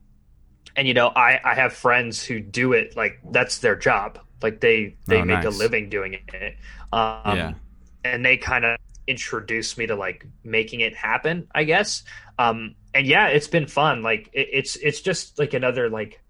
and 0.77 0.87
you 0.89 0.95
know, 0.95 1.09
I 1.09 1.41
I 1.45 1.55
have 1.55 1.73
friends 1.75 2.23
who 2.25 2.41
do 2.41 2.73
it 2.73 2.97
like 2.97 3.21
that's 3.31 3.59
their 3.59 3.77
job. 3.77 4.19
Like 4.43 4.61
they 4.61 4.99
they 5.09 5.21
Oh, 5.21 5.25
make 5.25 5.45
a 5.45 5.51
living 5.51 5.89
doing 5.91 6.15
it. 6.33 6.57
Um 6.93 7.49
Yeah. 7.49 7.55
and 8.05 8.25
they 8.25 8.37
kind 8.37 8.65
of 8.65 8.77
introduced 9.07 9.79
me 9.79 9.87
to 9.87 9.95
like 9.97 10.27
making 10.45 10.81
it 10.81 10.95
happen 10.97 11.47
i 11.55 11.63
guess 11.65 12.03
um 12.39 12.75
and 12.93 13.07
yeah 13.07 13.29
it's 13.29 13.47
been 13.49 13.67
fun 13.67 14.03
like 14.03 14.29
it, 14.33 14.49
it's 14.53 14.77
it's 14.77 15.01
just 15.01 15.39
like 15.39 15.55
another 15.55 15.89
like 15.89 16.21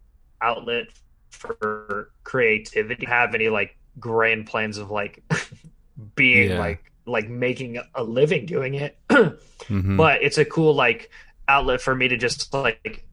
outlet 0.43 0.87
for 1.31 2.11
creativity 2.25 3.07
have 3.07 3.35
any 3.35 3.49
like 3.49 3.79
grand 3.99 4.47
plans 4.47 4.79
of 4.79 4.91
like 4.91 5.23
being 6.15 6.51
Yeah. 6.51 6.59
like 6.59 6.93
like 7.07 7.29
making 7.29 7.79
a 7.95 8.03
living 8.03 8.47
doing 8.47 8.75
it 8.75 8.99
Mhm. 9.09 9.97
but 9.97 10.23
it's 10.23 10.39
a 10.39 10.45
cool 10.45 10.75
like 10.75 11.11
outlet 11.49 11.81
for 11.81 11.95
me 11.95 12.09
to 12.09 12.17
just 12.17 12.53
like 12.53 13.05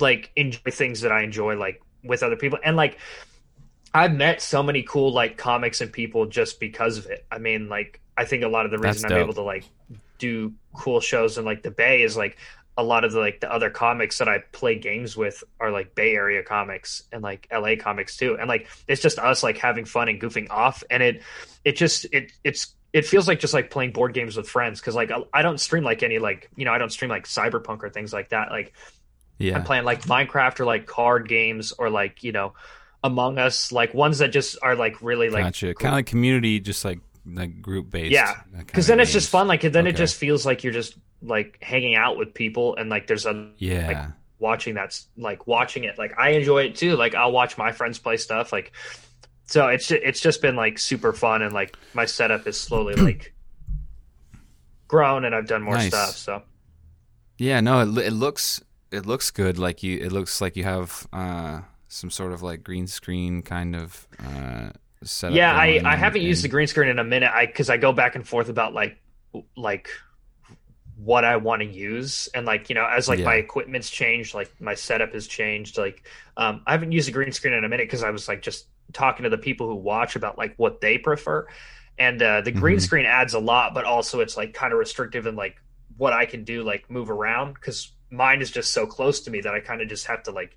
like 0.00 0.30
enjoy 0.36 0.70
things 0.70 1.00
that 1.02 1.12
I 1.12 1.22
enjoy 1.22 1.56
like 1.56 1.80
with 2.02 2.22
other 2.22 2.36
people 2.36 2.58
and 2.64 2.76
like 2.76 2.98
I've 3.92 4.14
met 4.14 4.40
so 4.40 4.62
many 4.62 4.82
cool 4.82 5.12
like 5.12 5.36
comics 5.36 5.80
and 5.80 5.92
people 5.92 6.26
just 6.26 6.60
because 6.60 6.96
of 6.96 7.06
it. 7.06 7.26
I 7.30 7.38
mean, 7.38 7.68
like 7.68 8.00
I 8.16 8.24
think 8.24 8.44
a 8.44 8.48
lot 8.48 8.64
of 8.64 8.70
the 8.70 8.78
reason 8.78 9.02
That's 9.02 9.04
I'm 9.04 9.10
dope. 9.10 9.24
able 9.24 9.34
to 9.34 9.42
like 9.42 9.64
do 10.18 10.52
cool 10.74 11.00
shows 11.00 11.38
in 11.38 11.44
like 11.44 11.62
the 11.62 11.72
Bay 11.72 12.02
is 12.02 12.16
like 12.16 12.36
a 12.80 12.82
lot 12.82 13.04
of 13.04 13.12
the 13.12 13.20
like 13.20 13.40
the 13.40 13.52
other 13.52 13.68
comics 13.70 14.18
that 14.18 14.28
I 14.28 14.38
play 14.52 14.78
games 14.78 15.16
with 15.16 15.44
are 15.60 15.70
like 15.70 15.94
Bay 15.94 16.14
Area 16.14 16.42
comics 16.42 17.02
and 17.12 17.22
like 17.22 17.46
LA 17.52 17.74
comics 17.78 18.16
too. 18.16 18.36
And 18.38 18.48
like 18.48 18.68
it's 18.88 19.02
just 19.02 19.18
us 19.18 19.42
like 19.42 19.58
having 19.58 19.84
fun 19.84 20.08
and 20.08 20.20
goofing 20.20 20.48
off 20.50 20.82
and 20.90 21.02
it 21.02 21.22
it 21.64 21.76
just 21.76 22.06
it 22.12 22.32
it's 22.42 22.74
it 22.92 23.06
feels 23.06 23.28
like 23.28 23.38
just 23.38 23.54
like 23.54 23.70
playing 23.70 23.92
board 23.92 24.14
games 24.14 24.36
with 24.36 24.48
friends 24.48 24.80
because 24.80 24.94
like 24.94 25.10
I- 25.32 25.42
don't 25.42 25.60
stream 25.60 25.84
like 25.84 26.02
any 26.02 26.18
like 26.18 26.50
you 26.56 26.64
know 26.64 26.72
I 26.72 26.78
don't 26.78 26.90
stream 26.90 27.10
like 27.10 27.26
Cyberpunk 27.26 27.82
or 27.82 27.90
things 27.90 28.12
like 28.12 28.30
that. 28.30 28.50
Like 28.50 28.72
Yeah. 29.38 29.56
I'm 29.56 29.64
playing 29.64 29.84
like 29.84 30.02
Minecraft 30.02 30.60
or 30.60 30.64
like 30.64 30.86
card 30.86 31.28
games 31.28 31.72
or 31.72 31.90
like 31.90 32.22
you 32.24 32.32
know 32.32 32.54
Among 33.04 33.38
Us, 33.38 33.72
like 33.72 33.94
ones 33.94 34.18
that 34.18 34.28
just 34.28 34.58
are 34.62 34.74
like 34.74 35.00
really 35.02 35.30
like 35.30 35.44
gotcha. 35.44 35.74
Kind 35.74 35.94
of 35.94 35.98
like 35.98 36.06
community, 36.06 36.60
just 36.60 36.84
like 36.84 37.00
like 37.26 37.60
group 37.62 37.90
based. 37.90 38.12
yeah, 38.12 38.34
because 38.56 38.86
then 38.86 38.98
it's 39.00 39.12
just 39.12 39.28
fun. 39.30 39.46
Like 39.46 39.60
then 39.62 39.86
it 39.86 39.94
just 39.96 40.16
feels 40.16 40.44
like 40.46 40.64
you're 40.64 40.72
just 40.72 40.96
like 41.22 41.58
hanging 41.62 41.94
out 41.96 42.16
with 42.16 42.32
people 42.34 42.76
and 42.76 42.88
like 42.90 43.06
there's 43.06 43.26
a 43.26 43.50
Yeah. 43.58 43.86
like, 43.86 44.12
watching 44.38 44.74
that's 44.74 45.06
like 45.16 45.46
watching 45.46 45.84
it. 45.84 45.98
Like 45.98 46.18
I 46.18 46.30
enjoy 46.30 46.64
it 46.64 46.76
too. 46.76 46.96
Like 46.96 47.14
I'll 47.14 47.32
watch 47.32 47.58
my 47.58 47.72
friends 47.72 47.98
play 47.98 48.16
stuff. 48.16 48.52
Like 48.52 48.72
so 49.46 49.68
it's 49.68 49.90
it's 49.90 50.20
just 50.20 50.40
been 50.42 50.56
like 50.56 50.78
super 50.78 51.12
fun 51.12 51.42
and 51.42 51.52
like 51.52 51.76
my 51.94 52.06
setup 52.06 52.46
is 52.46 52.58
slowly 52.58 52.94
like 53.08 53.34
grown 54.88 55.24
and 55.24 55.34
I've 55.34 55.46
done 55.46 55.62
more 55.62 55.74
Nice. 55.74 55.88
stuff. 55.88 56.16
So 56.16 56.42
Yeah, 57.38 57.60
no, 57.60 57.80
it, 57.80 58.06
it 58.06 58.12
looks 58.12 58.62
it 58.90 59.06
looks 59.06 59.30
good. 59.30 59.58
Like 59.58 59.82
you, 59.82 59.98
it 59.98 60.10
looks 60.12 60.40
like 60.40 60.56
you 60.56 60.64
have 60.64 61.06
uh, 61.12 61.60
some 61.88 62.10
sort 62.10 62.32
of 62.32 62.42
like 62.42 62.64
green 62.64 62.86
screen 62.88 63.42
kind 63.42 63.76
of 63.76 64.08
uh, 64.18 64.70
setup. 65.04 65.36
yeah, 65.36 65.54
I 65.54 65.80
I 65.84 65.96
haven't 65.96 66.22
used 66.22 66.42
the 66.42 66.48
green 66.48 66.66
screen 66.66 66.88
in 66.88 66.98
a 66.98 67.04
minute. 67.04 67.30
I 67.32 67.46
because 67.46 67.70
I 67.70 67.76
go 67.76 67.92
back 67.92 68.14
and 68.16 68.26
forth 68.26 68.48
about 68.48 68.74
like 68.74 68.98
like 69.56 69.88
what 71.02 71.24
I 71.24 71.36
want 71.36 71.62
to 71.62 71.66
use 71.68 72.28
and 72.34 72.44
like 72.44 72.68
you 72.68 72.74
know 72.74 72.84
as 72.86 73.08
like 73.08 73.20
Yeah. 73.20 73.24
my 73.26 73.34
equipment's 73.36 73.88
changed, 73.90 74.34
like 74.34 74.52
my 74.60 74.74
setup 74.74 75.12
has 75.14 75.26
changed. 75.26 75.78
Like 75.78 76.04
um, 76.36 76.62
I 76.66 76.72
haven't 76.72 76.92
used 76.92 77.08
a 77.08 77.12
green 77.12 77.32
screen 77.32 77.54
in 77.54 77.64
a 77.64 77.68
minute 77.68 77.86
because 77.86 78.02
I 78.02 78.10
was 78.10 78.28
like 78.28 78.42
just 78.42 78.66
talking 78.92 79.22
to 79.24 79.30
the 79.30 79.38
people 79.38 79.66
who 79.68 79.76
watch 79.76 80.16
about 80.16 80.36
like 80.36 80.54
what 80.56 80.80
they 80.80 80.98
prefer, 80.98 81.46
and 81.98 82.20
uh, 82.22 82.40
the 82.42 82.50
green 82.52 82.78
Mhm. 82.78 82.82
screen 82.82 83.06
adds 83.06 83.34
a 83.34 83.38
lot, 83.38 83.72
but 83.74 83.84
also 83.84 84.20
it's 84.20 84.36
like 84.36 84.52
kind 84.52 84.72
of 84.72 84.78
restrictive 84.78 85.26
in 85.26 85.36
like 85.36 85.56
what 85.96 86.12
I 86.12 86.26
can 86.26 86.44
do, 86.44 86.62
like 86.62 86.90
move 86.90 87.10
around 87.10 87.54
because 87.54 87.92
mine 88.10 88.42
is 88.42 88.50
just 88.50 88.72
so 88.72 88.86
close 88.86 89.20
to 89.20 89.30
me 89.30 89.40
that 89.42 89.54
I 89.54 89.60
kind 89.60 89.80
of 89.82 89.88
just 89.88 90.06
have 90.06 90.22
to 90.24 90.30
like 90.32 90.56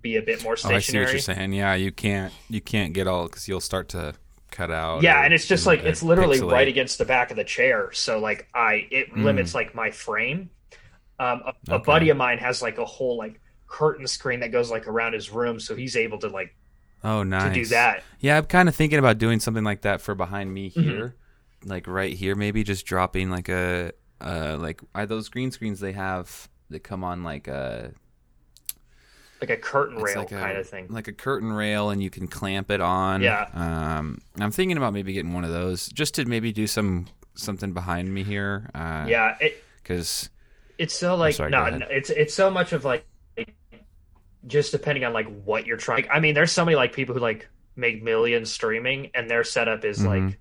be 0.00 0.16
a 0.16 0.22
bit 0.22 0.42
more 0.42 0.56
stationary. 0.56 0.74
Oh, 0.74 0.78
I 0.78 0.80
see 0.80 0.98
what 0.98 1.12
you're 1.12 1.36
saying. 1.36 1.52
Yeah, 1.52 1.74
you 1.74 1.92
can't 1.92 2.32
you 2.48 2.60
can't 2.60 2.92
get 2.94 3.06
all 3.06 3.26
because 3.26 3.46
you'll 3.48 3.60
start 3.60 3.88
to 3.90 4.14
cut 4.50 4.70
out. 4.70 5.02
yeah 5.02 5.20
or- 5.20 5.24
and 5.24 5.34
it's 5.34 5.46
just 5.46 5.66
and- 5.66 5.76
like 5.78 5.84
it's 5.86 6.02
literally 6.02 6.38
pixelate. 6.40 6.52
right 6.52 6.68
against 6.68 6.98
the 6.98 7.04
back 7.04 7.30
of 7.30 7.36
the 7.36 7.44
chair 7.44 7.90
so 7.92 8.18
like 8.18 8.48
i 8.54 8.86
it 8.90 9.12
Mm. 9.14 9.24
limits 9.24 9.54
like 9.54 9.74
my 9.74 9.90
frame 9.90 10.50
um 11.20 11.42
a, 11.68 11.74
a 11.74 11.78
buddy 11.78 12.10
of 12.10 12.16
mine 12.16 12.38
has 12.38 12.62
like 12.62 12.78
a 12.78 12.84
whole 12.84 13.16
like 13.18 13.40
curtain 13.66 14.06
screen 14.06 14.40
that 14.40 14.50
goes 14.52 14.70
like 14.70 14.86
around 14.88 15.12
his 15.12 15.30
room 15.30 15.60
so 15.60 15.74
he's 15.76 15.96
able 15.96 16.18
to 16.18 16.28
like 16.28 16.54
Oh, 17.04 17.22
nice. 17.22 17.54
to 17.54 17.54
do 17.54 17.66
that 17.66 18.02
Yeah, 18.18 18.38
I'm 18.38 18.46
kind 18.46 18.68
of 18.68 18.74
thinking 18.74 18.98
about 18.98 19.18
doing 19.18 19.38
something 19.38 19.62
like 19.62 19.82
that 19.82 20.00
for 20.00 20.14
behind 20.16 20.52
me 20.52 20.70
Mhm. 20.70 20.82
here, 20.82 21.14
like 21.64 21.86
right 21.86 22.12
here, 22.12 22.34
maybe 22.34 22.64
just 22.64 22.86
dropping 22.86 23.30
like 23.30 23.48
a 23.48 23.92
uh 24.20 24.56
like 24.58 24.80
are 24.96 25.06
those 25.06 25.28
green 25.28 25.52
screens 25.52 25.78
they 25.78 25.92
have 25.92 26.48
that 26.70 26.80
come 26.82 27.04
on 27.04 27.22
like 27.22 27.46
a 27.46 27.92
like 29.40 29.50
a 29.50 29.56
curtain 29.56 29.96
rail 29.98 30.18
like 30.18 30.32
a, 30.32 30.36
kind 30.38 30.58
of 30.58 30.68
thing 30.68 30.86
like 30.88 31.08
a 31.08 31.12
curtain 31.12 31.52
rail, 31.52 31.90
and 31.90 32.02
you 32.02 32.10
can 32.10 32.26
clamp 32.28 32.70
it 32.70 32.80
on. 32.80 33.22
Yeah. 33.22 33.48
Um, 33.54 34.20
I'm 34.40 34.50
thinking 34.50 34.76
about 34.76 34.92
maybe 34.92 35.12
getting 35.12 35.32
one 35.32 35.44
of 35.44 35.50
those 35.50 35.88
just 35.88 36.14
to 36.16 36.24
maybe 36.24 36.52
do 36.52 36.66
some 36.66 37.06
something 37.34 37.72
behind 37.72 38.12
me 38.12 38.24
here. 38.24 38.68
Uh, 38.74 39.04
yeah 39.08 39.36
it, 39.40 39.62
Because 39.82 40.28
it's 40.76 40.94
so 40.94 41.14
like 41.16 41.34
sorry, 41.34 41.50
no 41.50 41.68
no, 41.70 41.86
it's 41.90 42.10
it's 42.10 42.34
so 42.34 42.50
much 42.50 42.72
of 42.72 42.84
like 42.84 43.04
just 44.46 44.72
depending 44.72 45.04
on 45.04 45.12
like 45.12 45.26
what 45.44 45.66
you're 45.66 45.76
trying 45.76 46.06
i 46.12 46.20
mean 46.20 46.32
there's 46.32 46.52
so 46.52 46.64
many 46.64 46.76
like 46.76 46.92
people 46.92 47.12
who 47.14 47.20
like 47.20 47.48
make 47.76 48.02
millions 48.02 48.50
streaming 48.52 49.10
and 49.14 49.28
their 49.28 49.42
setup 49.44 49.84
is 49.84 49.98
Mhm. 49.98 50.28
like 50.28 50.38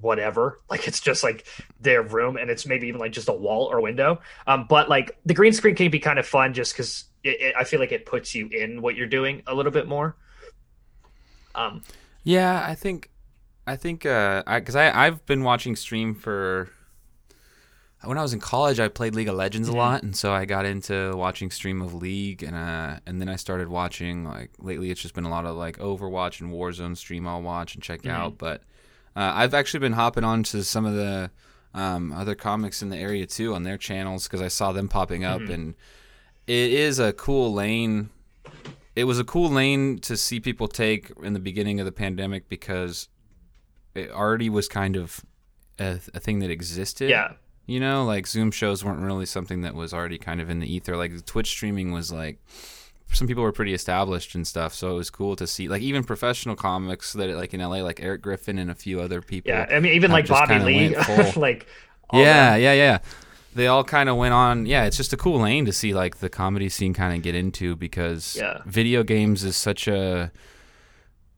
whatever 0.00 0.60
like 0.70 0.88
it's 0.88 1.00
just 1.00 1.22
like 1.22 1.46
their 1.80 2.02
room 2.02 2.36
and 2.36 2.50
it's 2.50 2.66
maybe 2.66 2.88
even 2.88 3.00
like 3.00 3.12
just 3.12 3.28
a 3.28 3.32
wall 3.32 3.66
or 3.70 3.80
window 3.80 4.20
um 4.48 4.66
but 4.68 4.88
like 4.88 5.16
the 5.24 5.32
green 5.32 5.52
screen 5.52 5.76
can 5.76 5.90
be 5.90 6.00
kind 6.00 6.18
of 6.18 6.26
fun 6.26 6.52
just 6.54 6.74
because 6.74 7.04
it, 7.24 7.40
it, 7.40 7.54
i 7.58 7.64
feel 7.64 7.80
like 7.80 7.92
it 7.92 8.06
puts 8.06 8.34
you 8.34 8.46
in 8.48 8.80
what 8.82 8.94
you're 8.96 9.06
doing 9.06 9.42
a 9.46 9.54
little 9.54 9.72
bit 9.72 9.86
more 9.88 10.16
um 11.54 11.82
Yeah, 12.22 12.64
I 12.66 12.74
think, 12.74 13.10
I 13.66 13.76
think, 13.76 14.06
uh, 14.06 14.42
I 14.46 14.58
because 14.60 14.76
I 14.76 15.06
I've 15.06 15.24
been 15.26 15.42
watching 15.44 15.76
stream 15.76 16.14
for. 16.14 16.68
When 18.02 18.18
I 18.18 18.22
was 18.22 18.34
in 18.34 18.40
college, 18.40 18.78
I 18.80 18.88
played 18.88 19.14
League 19.14 19.28
of 19.28 19.34
Legends 19.34 19.66
a 19.68 19.72
lot, 19.72 20.02
and 20.02 20.14
so 20.14 20.30
I 20.32 20.44
got 20.44 20.66
into 20.66 21.16
watching 21.16 21.50
stream 21.50 21.80
of 21.80 21.94
League, 21.94 22.42
and 22.42 22.54
uh, 22.54 22.98
and 23.06 23.18
then 23.20 23.28
I 23.30 23.36
started 23.36 23.68
watching 23.68 24.24
like 24.24 24.50
lately. 24.58 24.90
It's 24.90 25.00
just 25.00 25.14
been 25.14 25.24
a 25.24 25.30
lot 25.30 25.46
of 25.46 25.56
like 25.56 25.78
Overwatch 25.78 26.40
and 26.40 26.50
Warzone 26.52 26.96
stream. 26.98 27.26
I'll 27.26 27.40
watch 27.40 27.74
and 27.74 27.82
check 27.82 28.02
Mhm. 28.02 28.10
out, 28.10 28.36
but 28.36 28.60
uh, 29.16 29.32
I've 29.34 29.54
actually 29.54 29.80
been 29.80 29.94
hopping 29.94 30.24
on 30.24 30.42
to 30.44 30.64
some 30.64 30.84
of 30.84 30.94
the 30.94 31.30
um, 31.72 32.12
other 32.12 32.34
comics 32.34 32.82
in 32.82 32.90
the 32.90 32.98
area 32.98 33.24
too 33.26 33.54
on 33.54 33.62
their 33.62 33.78
channels 33.78 34.24
because 34.24 34.42
I 34.42 34.48
saw 34.48 34.72
them 34.72 34.88
popping 34.88 35.24
up, 35.24 35.40
Mhm. 35.42 35.54
and 35.54 35.74
it 36.46 36.72
is 36.72 36.98
a 36.98 37.12
cool 37.12 37.52
lane 37.52 38.10
it 38.96 39.04
was 39.04 39.18
a 39.18 39.24
cool 39.24 39.50
lane 39.50 39.98
to 39.98 40.16
see 40.16 40.38
people 40.38 40.68
take 40.68 41.10
in 41.22 41.32
the 41.32 41.40
beginning 41.40 41.80
of 41.80 41.86
the 41.86 41.92
pandemic 41.92 42.48
because 42.48 43.08
it 43.94 44.10
already 44.10 44.48
was 44.48 44.68
kind 44.68 44.96
of 44.96 45.20
a, 45.78 45.98
a 46.14 46.20
thing 46.20 46.38
that 46.40 46.50
existed. 46.50 47.10
yeah 47.10 47.32
You 47.66 47.80
know, 47.80 48.04
like 48.04 48.26
Zoom 48.26 48.50
shows 48.50 48.84
weren't 48.84 49.00
really 49.00 49.26
something 49.26 49.62
that 49.62 49.74
was 49.74 49.92
already 49.92 50.18
kind 50.18 50.40
of 50.40 50.48
in 50.50 50.60
the 50.60 50.72
ether. 50.72 50.96
Like 50.96 51.24
Twitch 51.26 51.48
streaming 51.48 51.90
was 51.92 52.12
like 52.12 52.38
some 53.12 53.26
people 53.26 53.42
were 53.42 53.52
pretty 53.52 53.74
established 53.74 54.34
and 54.34 54.46
stuff, 54.46 54.74
so 54.74 54.90
it 54.92 54.94
was 54.94 55.10
cool 55.10 55.34
to 55.36 55.46
see 55.46 55.68
like 55.68 55.82
even 55.82 56.04
professional 56.04 56.54
comics 56.56 57.12
that 57.14 57.28
like 57.30 57.52
in 57.54 57.60
LA 57.60 57.82
like 57.82 58.00
Eric 58.00 58.22
Griffin 58.22 58.58
and 58.58 58.70
a 58.70 58.74
few 58.74 59.00
other 59.00 59.20
people. 59.20 59.50
yeah 59.50 59.66
i 59.70 59.80
mean 59.80 59.92
even 59.92 60.10
like 60.10 60.26
bobby 60.26 60.58
lee 60.58 60.96
like 61.36 61.66
yeah, 62.12 62.54
yeah, 62.54 62.72
yeah. 62.74 62.98
They 63.54 63.66
all 63.68 63.84
kind 63.84 64.08
of 64.08 64.16
went 64.16 64.34
on. 64.34 64.66
Yeah, 64.66 64.84
it's 64.84 64.96
just 64.96 65.12
a 65.12 65.16
cool 65.16 65.40
lane 65.40 65.64
to 65.66 65.72
see 65.72 65.94
like 65.94 66.18
the 66.18 66.28
comedy 66.28 66.68
scene 66.68 66.92
kind 66.94 67.14
of 67.16 67.22
get 67.22 67.34
into 67.34 67.76
because 67.76 68.36
Yeah. 68.38 68.62
video 68.66 69.02
games 69.02 69.44
is 69.44 69.56
such 69.56 69.86
a 69.88 70.32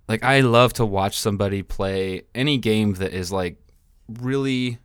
like 0.09 0.22
I 0.24 0.40
love 0.40 0.72
to 0.74 0.87
watch 0.87 1.18
somebody 1.18 1.62
play 1.62 2.22
any 2.35 2.59
game 2.59 2.94
that 2.94 3.12
is 3.12 3.31
like 3.33 3.59
really 4.09 4.79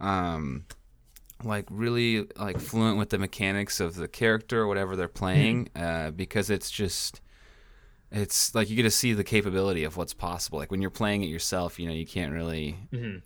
um 0.00 0.64
like 1.44 1.66
really 1.70 2.26
like 2.36 2.58
fluent 2.58 2.98
with 2.98 3.10
the 3.10 3.18
mechanics 3.18 3.80
of 3.80 3.94
the 3.96 4.08
character 4.08 4.60
or 4.62 4.66
whatever 4.66 4.96
they're 4.96 5.08
playing 5.08 5.68
uh 5.76 6.10
because 6.12 6.48
it's 6.50 6.70
just 6.70 7.20
it's 8.10 8.54
like 8.54 8.70
you 8.70 8.76
get 8.76 8.82
to 8.84 8.90
see 8.90 9.12
the 9.12 9.24
capability 9.24 9.84
of 9.84 9.96
what's 9.96 10.14
possible 10.14 10.58
like 10.58 10.70
when 10.70 10.80
you're 10.80 10.90
playing 10.90 11.22
it 11.22 11.26
yourself 11.26 11.78
you 11.78 11.86
know 11.86 11.92
you 11.94 12.06
can't 12.06 12.32
really 12.32 12.76
Mhm. 12.92 13.22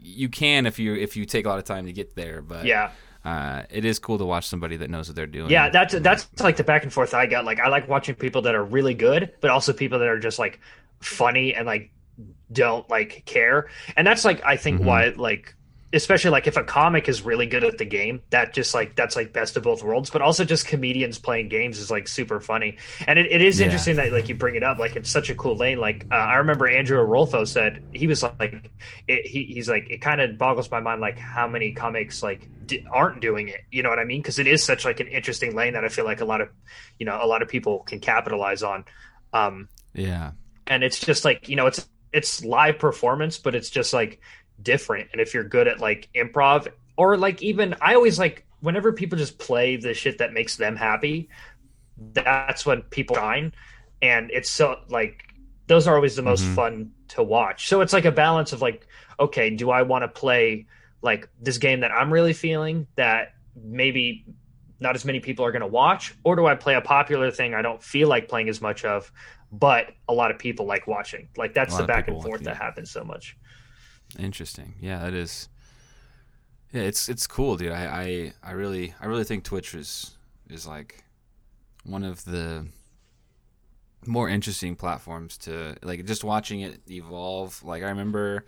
You 0.00 0.28
can 0.28 0.66
if 0.66 0.78
you 0.78 0.94
if 0.94 1.16
you 1.16 1.24
take 1.26 1.44
a 1.44 1.48
lot 1.48 1.58
of 1.58 1.64
time 1.64 1.86
to 1.86 1.92
get 1.92 2.14
there 2.16 2.40
but 2.42 2.64
yeah 2.64 2.90
uh, 3.24 3.64
it 3.70 3.84
is 3.84 3.98
cool 3.98 4.18
to 4.18 4.24
watch 4.24 4.46
somebody 4.46 4.76
that 4.76 4.88
knows 4.88 5.08
what 5.08 5.16
they're 5.16 5.26
doing 5.26 5.50
Yeah, 5.50 5.68
that's 5.68 5.92
that's 5.98 6.28
like 6.40 6.56
the 6.56 6.62
back 6.62 6.84
and 6.84 6.92
forth 6.92 7.12
I 7.12 7.26
got. 7.26 7.44
Like 7.44 7.58
I 7.58 7.66
like 7.66 7.88
watching 7.88 8.14
people 8.14 8.42
that 8.42 8.54
are 8.54 8.62
really 8.64 8.94
good, 8.94 9.32
but 9.40 9.50
also 9.50 9.72
people 9.72 9.98
that 9.98 10.06
are 10.06 10.20
just 10.20 10.38
like 10.38 10.60
funny 11.00 11.52
and 11.52 11.66
like 11.66 11.90
don't 12.52 12.88
like 12.88 13.24
care. 13.26 13.68
And 13.96 14.06
that's 14.06 14.24
like 14.24 14.44
I 14.44 14.56
think 14.56 14.80
Mhm. 14.80 14.84
why 14.84 15.08
like 15.08 15.56
especially 15.96 16.30
like 16.30 16.46
if 16.46 16.56
a 16.56 16.62
comic 16.62 17.08
is 17.08 17.22
really 17.22 17.46
good 17.46 17.64
at 17.64 17.78
the 17.78 17.84
game, 17.84 18.22
that 18.30 18.54
just 18.54 18.74
like 18.74 18.94
that's 18.94 19.16
like 19.16 19.32
best 19.32 19.56
of 19.56 19.64
both 19.64 19.82
worlds. 19.82 20.10
But 20.10 20.22
also 20.22 20.44
just 20.44 20.66
comedians 20.68 21.18
playing 21.18 21.48
games 21.48 21.78
is 21.80 21.90
like 21.90 22.06
super 22.06 22.40
funny. 22.40 22.78
And 23.06 23.18
it, 23.18 23.26
it 23.32 23.42
is 23.42 23.58
Yeah. 23.58 23.64
interesting 23.64 23.96
that 23.96 24.12
like 24.12 24.28
you 24.28 24.36
bring 24.36 24.54
it 24.54 24.62
up. 24.62 24.78
Like 24.78 24.94
it's 24.96 25.10
such 25.10 25.30
a 25.30 25.34
cool 25.34 25.56
lane. 25.56 25.78
Like 25.78 26.06
uh, 26.12 26.14
I 26.14 26.36
remember 26.36 26.68
Andrew 26.68 26.98
Rolfo 26.98 27.44
said 27.48 27.82
he 27.92 28.06
was 28.06 28.22
like 28.22 28.70
it, 29.08 29.26
he, 29.26 29.44
he's 29.44 29.68
like 29.68 29.88
it 29.90 29.98
kind 30.00 30.20
of 30.20 30.38
boggles 30.38 30.70
my 30.70 30.80
mind 30.80 31.00
like 31.00 31.18
how 31.18 31.48
many 31.48 31.72
comics 31.72 32.22
like 32.22 32.48
d- 32.66 32.84
aren't 32.90 33.20
doing 33.20 33.48
it 33.48 33.60
you 33.70 33.82
know 33.82 33.88
what 33.88 33.98
i 33.98 34.04
mean 34.04 34.20
because 34.20 34.38
it 34.38 34.46
is 34.46 34.62
such 34.62 34.84
like 34.84 35.00
an 35.00 35.06
interesting 35.08 35.54
lane 35.54 35.72
that 35.74 35.84
i 35.84 35.88
feel 35.88 36.04
like 36.04 36.20
a 36.20 36.24
lot 36.24 36.40
of 36.40 36.48
you 36.98 37.06
know 37.06 37.18
a 37.22 37.26
lot 37.26 37.42
of 37.42 37.48
people 37.48 37.80
can 37.80 38.00
capitalize 38.00 38.62
on 38.62 38.84
um 39.32 39.68
yeah 39.94 40.32
and 40.66 40.82
it's 40.82 40.98
just 40.98 41.24
like 41.24 41.48
you 41.48 41.56
know 41.56 41.66
it's 41.66 41.88
it's 42.12 42.44
live 42.44 42.78
performance 42.78 43.38
but 43.38 43.54
it's 43.54 43.70
just 43.70 43.92
like 43.92 44.20
different 44.62 45.08
and 45.12 45.20
if 45.20 45.34
you're 45.34 45.44
good 45.44 45.68
at 45.68 45.80
like 45.80 46.08
improv 46.14 46.68
or 46.96 47.16
like 47.16 47.42
even 47.42 47.74
i 47.80 47.94
always 47.94 48.18
like 48.18 48.46
whenever 48.60 48.92
people 48.92 49.18
just 49.18 49.38
play 49.38 49.76
the 49.76 49.92
shit 49.94 50.18
that 50.18 50.32
makes 50.32 50.56
them 50.56 50.76
happy 50.76 51.28
that's 52.12 52.66
when 52.66 52.82
people 52.82 53.16
shine 53.16 53.52
and 54.02 54.30
it's 54.30 54.50
so 54.50 54.76
like 54.88 55.22
those 55.66 55.86
are 55.86 55.94
always 55.96 56.16
the 56.16 56.22
most 56.22 56.44
Mhm. 56.44 56.54
fun 56.54 56.90
to 57.08 57.22
watch 57.22 57.68
so 57.68 57.80
it's 57.80 57.92
like 57.92 58.04
a 58.04 58.12
balance 58.12 58.52
of 58.52 58.62
like 58.62 58.86
okay 59.18 59.50
do 59.50 59.70
i 59.70 59.82
want 59.82 60.02
to 60.02 60.08
play 60.08 60.66
like 61.02 61.28
this 61.40 61.58
game 61.58 61.80
that 61.80 61.92
i'm 61.92 62.12
really 62.12 62.32
feeling 62.32 62.86
that 62.96 63.28
maybe 63.54 64.24
not 64.78 64.94
as 64.94 65.04
many 65.04 65.20
people 65.20 65.44
are 65.44 65.52
going 65.52 65.62
to 65.62 65.66
watch, 65.66 66.12
or 66.22 66.36
do 66.36 66.44
I 66.46 66.54
play 66.54 66.74
a 66.74 66.82
popular 66.82 67.30
thing 67.30 67.54
I 67.54 67.62
don't 67.62 67.82
feel 67.82 68.08
like 68.08 68.28
playing 68.28 68.50
as 68.50 68.60
much 68.60 68.84
of, 68.84 69.10
but 69.50 69.86
a 70.06 70.12
lot 70.12 70.30
of 70.30 70.38
people 70.38 70.66
like 70.66 70.86
watching? 70.86 71.30
Like 71.34 71.54
that's 71.54 71.76
the 71.76 71.84
back 71.84 72.08
and 72.08 72.20
forth 72.20 72.40
like 72.40 72.44
that 72.44 72.56
happens 72.58 72.90
so 72.90 73.02
much. 73.02 73.38
Interesting. 74.18 74.74
Yeah, 74.80 75.00
that 75.00 75.14
is. 75.14 75.48
Yeah, 76.72 76.82
it's 76.82 77.08
it's 77.08 77.26
cool, 77.26 77.56
dude. 77.56 77.72
I, 77.72 77.84
I 77.86 78.32
I 78.50 78.52
really 78.52 78.94
I 79.00 79.06
really 79.06 79.24
think 79.24 79.44
Twitch 79.44 79.74
is 79.74 80.16
is 80.50 80.66
like 80.66 81.04
one 81.84 82.02
of 82.04 82.24
the 82.24 82.66
more 84.06 84.28
interesting 84.28 84.76
platforms 84.76 85.36
to 85.38 85.76
like 85.82 86.04
just 86.04 86.24
watching 86.24 86.60
it 86.60 86.80
evolve. 86.90 87.62
Like 87.64 87.82
I 87.82 87.88
remember 87.88 88.44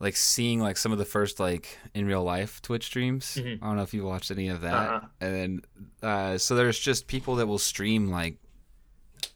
like 0.00 0.16
seeing 0.16 0.58
like 0.60 0.76
some 0.76 0.90
of 0.92 0.98
the 0.98 1.04
first 1.04 1.38
like 1.38 1.78
in 1.94 2.06
real 2.06 2.24
life 2.24 2.60
Twitch 2.62 2.86
streams. 2.86 3.36
Mhm. 3.40 3.58
I 3.62 3.66
don't 3.66 3.76
know 3.76 3.82
if 3.82 3.94
you 3.94 4.04
watched 4.04 4.30
any 4.30 4.48
of 4.48 4.60
that. 4.62 4.74
Uh-uh. 4.88 5.00
And 5.20 5.34
then 5.34 5.62
uh 6.02 6.38
so 6.38 6.54
there's 6.56 6.78
just 6.78 7.06
people 7.06 7.36
that 7.36 7.46
will 7.46 7.58
stream 7.58 8.10
like 8.10 8.36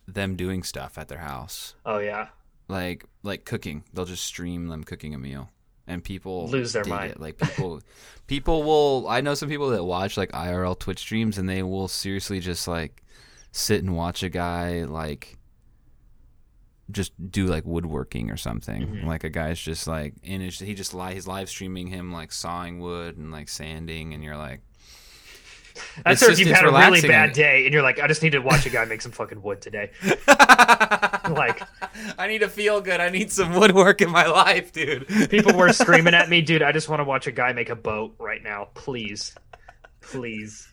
them 0.08 0.36
doing 0.36 0.62
stuff 0.62 0.98
at 0.98 1.08
their 1.08 1.18
house 1.18 1.74
Oh 1.84 1.98
yeah, 1.98 2.28
like 2.68 3.04
like 3.22 3.44
cooking. 3.44 3.84
They'll 3.92 4.04
just 4.04 4.24
stream 4.24 4.68
them 4.68 4.84
cooking 4.84 5.14
a 5.14 5.18
meal, 5.18 5.50
and 5.86 6.02
people 6.02 6.48
Lose 6.48 6.72
their 6.72 6.84
mind. 6.84 7.12
It. 7.12 7.20
Like 7.20 7.38
people, 7.38 7.80
people 8.26 8.62
will. 8.62 9.08
I 9.08 9.20
know 9.20 9.34
some 9.34 9.48
people 9.48 9.70
that 9.70 9.84
watch 9.84 10.16
like 10.16 10.32
IRL 10.32 10.78
Twitch 10.78 10.98
streams, 11.00 11.38
and 11.38 11.48
they 11.48 11.62
will 11.62 11.88
seriously 11.88 12.40
just 12.40 12.66
like 12.68 13.02
sit 13.52 13.82
and 13.82 13.96
watch 13.96 14.22
a 14.22 14.28
guy 14.28 14.84
like 14.84 15.36
just 16.90 17.12
do 17.32 17.46
like 17.46 17.64
woodworking 17.64 18.30
or 18.30 18.36
something. 18.36 18.86
Mhm. 18.86 19.04
Like 19.06 19.24
a 19.24 19.30
guy's 19.30 19.58
just 19.58 19.86
like 19.88 20.14
in 20.22 20.40
his, 20.40 20.58
he 20.60 20.74
just 20.74 20.94
li- 20.94 21.14
he's 21.14 21.26
live 21.26 21.48
streaming 21.48 21.88
him 21.88 22.12
like 22.12 22.30
sawing 22.32 22.78
wood 22.78 23.16
and 23.16 23.32
like 23.32 23.48
sanding, 23.48 24.14
and 24.14 24.22
you're 24.22 24.36
like, 24.36 24.60
that's 26.04 26.22
if 26.22 26.38
you've 26.38 26.48
had 26.48 26.64
a 26.64 26.70
really 26.70 27.00
bad 27.00 27.32
day 27.32 27.64
and 27.64 27.72
you're 27.72 27.82
like, 27.82 28.00
I 28.00 28.06
just 28.06 28.22
need 28.22 28.32
to 28.32 28.38
watch 28.40 28.66
a 28.66 28.70
guy 28.70 28.84
make 28.84 29.02
some 29.02 29.12
fucking 29.12 29.42
wood 29.42 29.60
today. 29.60 29.90
Like 31.26 31.60
I 32.18 32.28
need 32.28 32.38
to 32.38 32.48
feel 32.48 32.80
good. 32.80 33.00
I 33.00 33.08
need 33.08 33.32
some 33.32 33.54
woodwork 33.54 34.00
in 34.00 34.10
my 34.10 34.26
life, 34.26 34.72
dude. 34.72 35.08
people 35.28 35.56
were 35.56 35.72
screaming 35.72 36.14
at 36.14 36.28
me, 36.28 36.40
dude. 36.40 36.62
I 36.62 36.72
just 36.72 36.88
want 36.88 37.00
to 37.00 37.04
watch 37.04 37.26
a 37.26 37.32
guy 37.32 37.52
make 37.52 37.68
a 37.68 37.74
boat 37.74 38.14
right 38.18 38.42
now, 38.42 38.68
please, 38.74 39.34
please. 40.00 40.68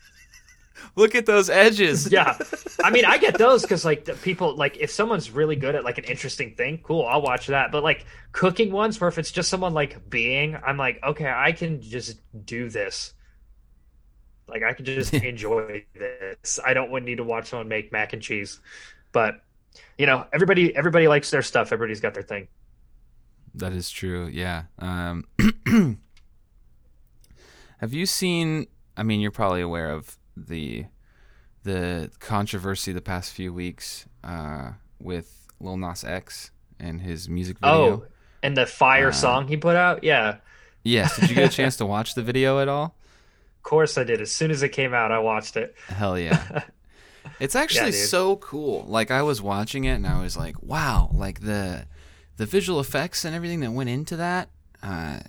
Look 0.96 1.16
at 1.16 1.26
those 1.26 1.50
edges. 1.50 2.12
yeah 2.12 2.38
i 2.84 2.90
mean 2.90 3.06
i 3.06 3.18
get 3.18 3.38
those 3.38 3.62
because 3.62 3.86
like 3.86 4.06
the 4.06 4.14
people 4.16 4.56
like 4.56 4.78
if 4.78 4.92
someone's 4.92 5.32
really 5.32 5.56
good 5.56 5.76
at 5.76 5.84
like 5.84 5.98
an 5.98 6.04
interesting 6.04 6.54
thing 6.56 6.80
cool 6.84 7.06
i'll 7.06 7.22
watch 7.22 7.48
that 7.48 7.72
but 7.72 7.84
like 7.84 8.06
cooking 8.32 8.72
ones 8.72 9.00
where 9.00 9.08
if 9.08 9.18
it's 9.18 9.32
just 9.32 9.50
someone 9.50 9.74
like 9.74 10.10
being 10.10 10.58
i'm 10.66 10.78
like 10.78 11.00
okay 11.04 11.32
i 11.34 11.52
can 11.52 11.82
just 11.82 12.20
do 12.46 12.70
this 12.70 13.14
like 14.54 14.64
i 14.64 14.74
can 14.74 14.86
just 14.86 15.14
enjoy 15.32 15.84
this 15.96 16.60
i 16.66 16.74
don't 16.74 16.92
need 17.04 17.18
to 17.18 17.24
watch 17.24 17.48
someone 17.50 17.68
make 17.68 17.92
mac 17.92 18.14
and 18.14 18.22
cheese 18.22 18.60
but 19.12 19.42
you 19.98 20.06
know 20.06 20.26
everybody 20.32 20.76
everybody 20.76 21.08
likes 21.08 21.30
their 21.32 21.42
stuff 21.42 21.72
everybody's 21.74 22.00
got 22.02 22.14
their 22.14 22.24
thing 22.24 22.48
That 23.56 23.74
is 23.74 23.92
true. 23.92 24.26
Yeah. 24.28 24.64
Um, 24.80 25.26
have 27.80 27.94
you 27.94 28.06
seen? 28.08 28.66
I 28.98 29.04
mean, 29.04 29.20
you're 29.22 29.32
probably 29.32 29.62
aware 29.62 29.92
of 29.92 30.18
the 30.36 30.86
the 31.64 32.10
controversy 32.20 32.92
the 32.94 33.02
past 33.02 33.32
few 33.32 33.54
weeks 33.54 34.06
uh, 34.24 34.72
with 35.00 35.48
Lil 35.60 35.78
Nas 35.78 36.04
X 36.04 36.52
and 36.80 37.02
his 37.02 37.30
music 37.30 37.58
video. 37.60 37.74
oh 37.76 38.06
and 38.42 38.58
the 38.58 38.66
fire 38.66 39.10
Uh, 39.10 39.14
song 39.14 39.48
he 39.48 39.56
put 39.58 39.76
out 39.76 40.04
yeah 40.04 40.38
Yes. 40.84 41.18
Did 41.18 41.30
you 41.30 41.36
get 41.36 41.46
a 41.54 41.56
chance 41.62 41.78
to 41.78 41.86
watch 41.86 42.14
the 42.16 42.22
video 42.24 42.60
at 42.60 42.68
all? 42.68 42.96
Of 43.64 43.70
course 43.70 43.98
i 43.98 44.04
did 44.04 44.20
as 44.20 44.32
soon 44.32 44.52
as 44.52 44.62
it 44.62 44.70
came 44.70 44.94
out 44.94 45.12
i 45.12 45.20
watched 45.20 45.56
it 45.56 45.74
Hell 45.88 46.20
yeah. 46.20 46.64
It's 47.40 47.56
actually 47.56 47.92
dude. 47.92 48.02
so 48.02 48.36
cool. 48.36 48.84
Like 48.86 49.10
I 49.10 49.22
was 49.24 49.42
watching 49.42 49.86
it 49.86 49.94
and 49.94 50.06
I 50.06 50.22
was 50.22 50.36
like, 50.36 50.62
wow, 50.62 51.10
like 51.14 51.40
the 51.40 51.86
the 52.36 52.46
visual 52.46 52.82
effects 52.82 53.24
and 53.24 53.34
everything 53.34 53.62
that 53.62 53.72
went 53.72 53.90
into 53.90 54.18
that 54.18 54.50
uh 54.84 55.20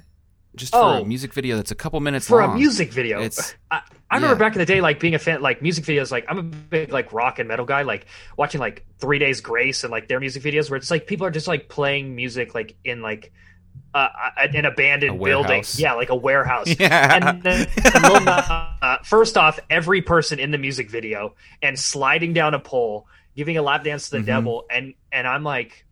just 0.57 0.73
for 0.73 0.79
Oh. 0.81 1.03
a 1.03 1.05
music 1.05 1.33
video 1.33 1.55
that's 1.57 1.71
a 1.71 1.75
couple 1.77 2.01
minutes 2.01 2.27
for 2.27 2.41
long. 2.41 2.53
a 2.53 2.55
music 2.57 2.93
video. 2.93 3.21
It's- 3.21 3.55
I, 3.71 3.83
I 4.11 4.17
remember 4.17 4.35
yeah. 4.35 4.39
back 4.49 4.53
in 4.55 4.59
the 4.59 4.67
day, 4.67 4.81
like 4.81 4.99
being 4.99 5.15
a 5.15 5.19
fan, 5.21 5.41
like 5.41 5.63
music 5.63 5.85
videos. 5.85 6.11
Like 6.11 6.25
I'm 6.29 6.39
a 6.39 6.43
big 6.43 6.93
like 6.93 7.13
rock 7.13 7.39
and 7.39 7.49
metal 7.49 7.65
guy. 7.65 7.83
Like 7.83 8.07
watching 8.37 8.61
like 8.61 8.85
Three 8.99 9.21
Days 9.21 9.41
Grace 9.41 9.85
and 9.85 9.91
like 9.93 10.09
their 10.09 10.19
music 10.21 10.43
videos, 10.43 10.69
where 10.71 10.77
it's 10.77 10.91
like 10.91 11.07
people 11.07 11.27
are 11.27 11.31
just 11.31 11.47
like 11.49 11.69
playing 11.69 12.15
music 12.17 12.55
like 12.57 12.75
in 12.85 13.03
like 13.03 13.33
uh, 13.95 14.09
an 14.37 14.65
abandoned 14.65 15.23
building. 15.23 15.65
Yeah, 15.77 15.93
like 15.95 16.11
a 16.11 16.17
warehouse. 16.17 16.67
Yeah. 16.81 17.15
And 17.29 17.43
then 17.43 17.67
Lil 18.03 18.29
uh, 18.29 18.99
first 19.05 19.37
off, 19.37 19.59
every 19.71 20.03
person 20.03 20.39
in 20.39 20.51
the 20.51 20.59
music 20.59 20.91
video 20.91 21.35
and 21.63 21.79
sliding 21.79 22.33
down 22.33 22.55
a 22.55 22.59
pole, 22.59 23.07
giving 23.37 23.57
a 23.57 23.63
lap 23.63 23.85
dance 23.85 24.11
to 24.11 24.17
the 24.17 24.23
Mhm. 24.23 24.27
devil, 24.27 24.65
and 24.71 24.95
and 25.13 25.27
I'm 25.29 25.45
like, 25.45 25.87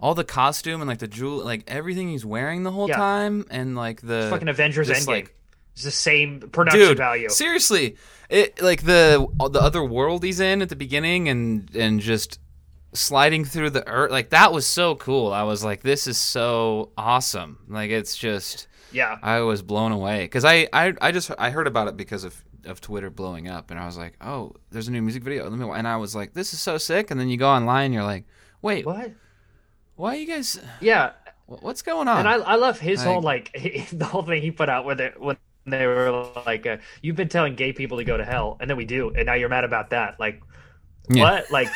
all 0.00 0.14
the 0.14 0.24
costume 0.24 0.80
and 0.80 0.88
like 0.88 0.98
the 0.98 1.08
jewel, 1.08 1.44
like 1.44 1.64
everything 1.66 2.08
he's 2.08 2.24
wearing 2.24 2.62
the 2.62 2.70
whole 2.70 2.88
Yeah. 2.88 2.96
time, 2.96 3.44
and 3.50 3.74
like 3.76 4.00
the 4.02 4.28
fucking 4.30 4.48
Avengers 4.48 4.88
Endgame. 4.88 5.06
like- 5.08 5.32
it's 5.74 5.84
the 5.84 5.90
same 5.90 6.40
production 6.40 6.80
dude, 6.80 6.96
value. 6.96 7.28
seriously, 7.28 7.96
it 8.30 8.62
like 8.62 8.82
the 8.82 9.26
the 9.50 9.60
other 9.60 9.84
world 9.84 10.22
he's 10.24 10.40
in 10.40 10.62
at 10.62 10.68
the 10.70 10.76
beginning, 10.76 11.28
and 11.28 11.68
and 11.74 12.00
just 12.00 12.38
sliding 12.96 13.44
through 13.44 13.70
the 13.70 13.86
earth, 13.88 14.10
like 14.10 14.30
that 14.30 14.52
was 14.52 14.66
so 14.66 14.94
cool. 14.96 15.32
I 15.32 15.42
was 15.44 15.64
like, 15.64 15.82
this 15.82 16.06
is 16.06 16.18
so 16.18 16.90
awesome. 16.96 17.58
Like 17.68 17.90
it's 17.90 18.16
just, 18.16 18.66
Yeah. 18.92 19.16
I 19.22 19.40
was 19.40 19.62
blown 19.62 19.92
away 19.92 20.24
because 20.24 20.44
I, 20.44 20.68
I 20.72 20.94
I 21.00 21.12
just 21.12 21.30
I 21.38 21.50
heard 21.50 21.66
about 21.66 21.88
it 21.88 21.96
because 21.96 22.24
of 22.24 22.42
of 22.64 22.80
Twitter 22.80 23.10
blowing 23.10 23.46
up, 23.48 23.70
and 23.70 23.78
I 23.78 23.86
was 23.86 23.96
like, 23.96 24.14
oh, 24.20 24.52
there's 24.70 24.88
a 24.88 24.90
new 24.90 25.00
music 25.02 25.22
video. 25.22 25.48
Let 25.48 25.52
me, 25.58 25.70
and 25.70 25.86
I 25.86 25.96
was 25.98 26.16
like, 26.16 26.32
this 26.34 26.52
is 26.52 26.60
so 26.60 26.78
sick. 26.78 27.10
And 27.12 27.20
then 27.20 27.28
you 27.28 27.36
go 27.36 27.48
online, 27.48 27.92
you're 27.92 28.02
like, 28.02 28.24
wait, 28.60 28.84
What? 28.84 29.12
why 29.94 30.16
you 30.16 30.26
guys? 30.26 30.58
Yeah. 30.80 31.12
What's 31.46 31.82
going 31.82 32.08
on? 32.08 32.18
And 32.18 32.28
I, 32.28 32.34
I 32.38 32.56
love 32.56 32.80
his 32.80 32.98
Like- 32.98 33.08
whole 33.08 33.22
like 33.22 33.52
the 33.92 34.04
whole 34.04 34.22
thing 34.24 34.42
he 34.42 34.50
put 34.50 34.68
out 34.68 34.84
with 34.84 35.00
it 35.00 35.20
when 35.20 35.36
they 35.64 35.86
were 35.86 36.10
like, 36.44 36.66
uh, 36.66 36.78
"You've 37.02 37.14
been 37.16 37.28
telling 37.28 37.54
gay 37.54 37.72
people 37.72 37.98
to 37.98 38.04
go 38.04 38.16
to 38.16 38.24
hell, 38.24 38.56
and 38.60 38.68
then 38.68 38.76
we 38.76 38.84
do, 38.84 39.10
and 39.10 39.26
now 39.26 39.34
you're 39.34 39.48
mad 39.48 39.64
about 39.64 39.90
that." 39.90 40.18
Like, 40.18 40.42
Yeah. 41.08 41.22
what? 41.22 41.50
Like, 41.50 41.68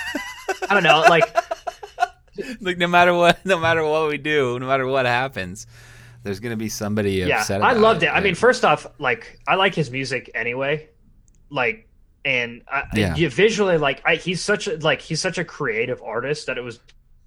I 0.68 0.74
don't 0.74 0.82
know. 0.82 1.00
Like, 1.00 1.24
like 2.60 2.78
no 2.78 2.86
matter 2.88 3.14
what, 3.14 3.44
no 3.44 3.58
matter 3.58 3.84
what 3.84 4.08
we 4.08 4.18
do, 4.18 4.58
no 4.58 4.66
matter 4.66 4.86
what 4.86 5.06
happens, 5.06 5.66
there's 6.22 6.40
gonna 6.40 6.56
be 6.56 6.68
somebody 6.68 7.12
yeah, 7.12 7.40
upset. 7.40 7.62
I 7.62 7.72
loved 7.72 8.02
it. 8.02 8.06
I 8.08 8.14
Like, 8.14 8.24
mean, 8.24 8.34
first 8.34 8.64
off, 8.64 8.86
like, 8.98 9.38
I 9.48 9.54
like 9.54 9.74
his 9.74 9.90
music 9.90 10.30
anyway. 10.34 10.88
Like, 11.50 11.88
and 12.24 12.62
I, 12.68 12.84
Yeah. 12.94 13.14
you 13.16 13.30
visually, 13.30 13.78
like, 13.78 14.02
I, 14.04 14.16
he's 14.16 14.42
such 14.42 14.66
a 14.68 14.76
like 14.78 15.00
he's 15.00 15.20
such 15.20 15.38
a 15.38 15.44
creative 15.44 16.02
artist 16.02 16.46
that 16.46 16.58
it 16.58 16.62
was 16.62 16.80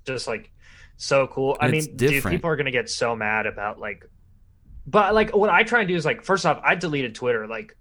just 0.05 0.27
like 0.27 0.51
so 0.97 1.27
cool. 1.27 1.57
I 1.59 1.67
It's 1.69 1.87
mean, 1.87 1.97
dude, 1.97 2.23
people 2.23 2.49
are 2.49 2.55
gonna 2.55 2.71
get 2.71 2.89
so 2.89 3.15
mad 3.15 3.45
about 3.47 3.79
like, 3.79 4.05
but 4.85 5.13
like 5.15 5.35
what 5.35 5.49
I 5.49 5.63
try 5.63 5.79
and 5.79 5.87
do 5.87 5.95
is 5.95 6.05
like, 6.05 6.23
first 6.23 6.45
off, 6.45 6.61
I 6.63 6.75
deleted 6.75 7.15
Twitter 7.15 7.47
like 7.47 7.75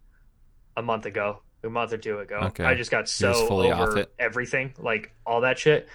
a 0.77 0.83
month 0.83 1.05
ago, 1.05 1.43
a 1.64 1.70
month 1.70 1.92
or 1.92 1.98
two 1.98 2.18
ago. 2.18 2.37
Okay. 2.44 2.64
I 2.64 2.75
just 2.75 2.90
got 2.90 3.09
so 3.09 3.33
just 3.33 3.46
fully 3.46 3.70
off 3.70 3.88
over 3.88 4.07
everything, 4.18 4.75
like 4.79 5.12
all 5.27 5.42
that 5.42 5.59
shit. 5.59 5.88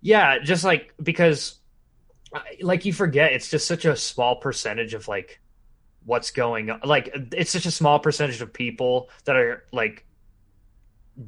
Yeah, 0.00 0.38
just 0.40 0.64
like 0.64 0.94
because, 1.02 1.58
like 2.60 2.84
you 2.84 2.92
forget, 2.92 3.32
it's 3.32 3.50
just 3.50 3.66
such 3.66 3.84
a 3.84 3.96
small 3.96 4.36
percentage 4.36 4.94
of 4.94 5.08
like 5.08 5.40
what's 6.04 6.30
going 6.30 6.70
on. 6.70 6.80
Like 6.84 7.10
it's 7.32 7.50
such 7.50 7.66
a 7.66 7.70
small 7.70 7.98
percentage 8.00 8.40
of 8.40 8.52
people 8.52 9.08
that 9.24 9.36
are 9.36 9.64
like 9.72 10.04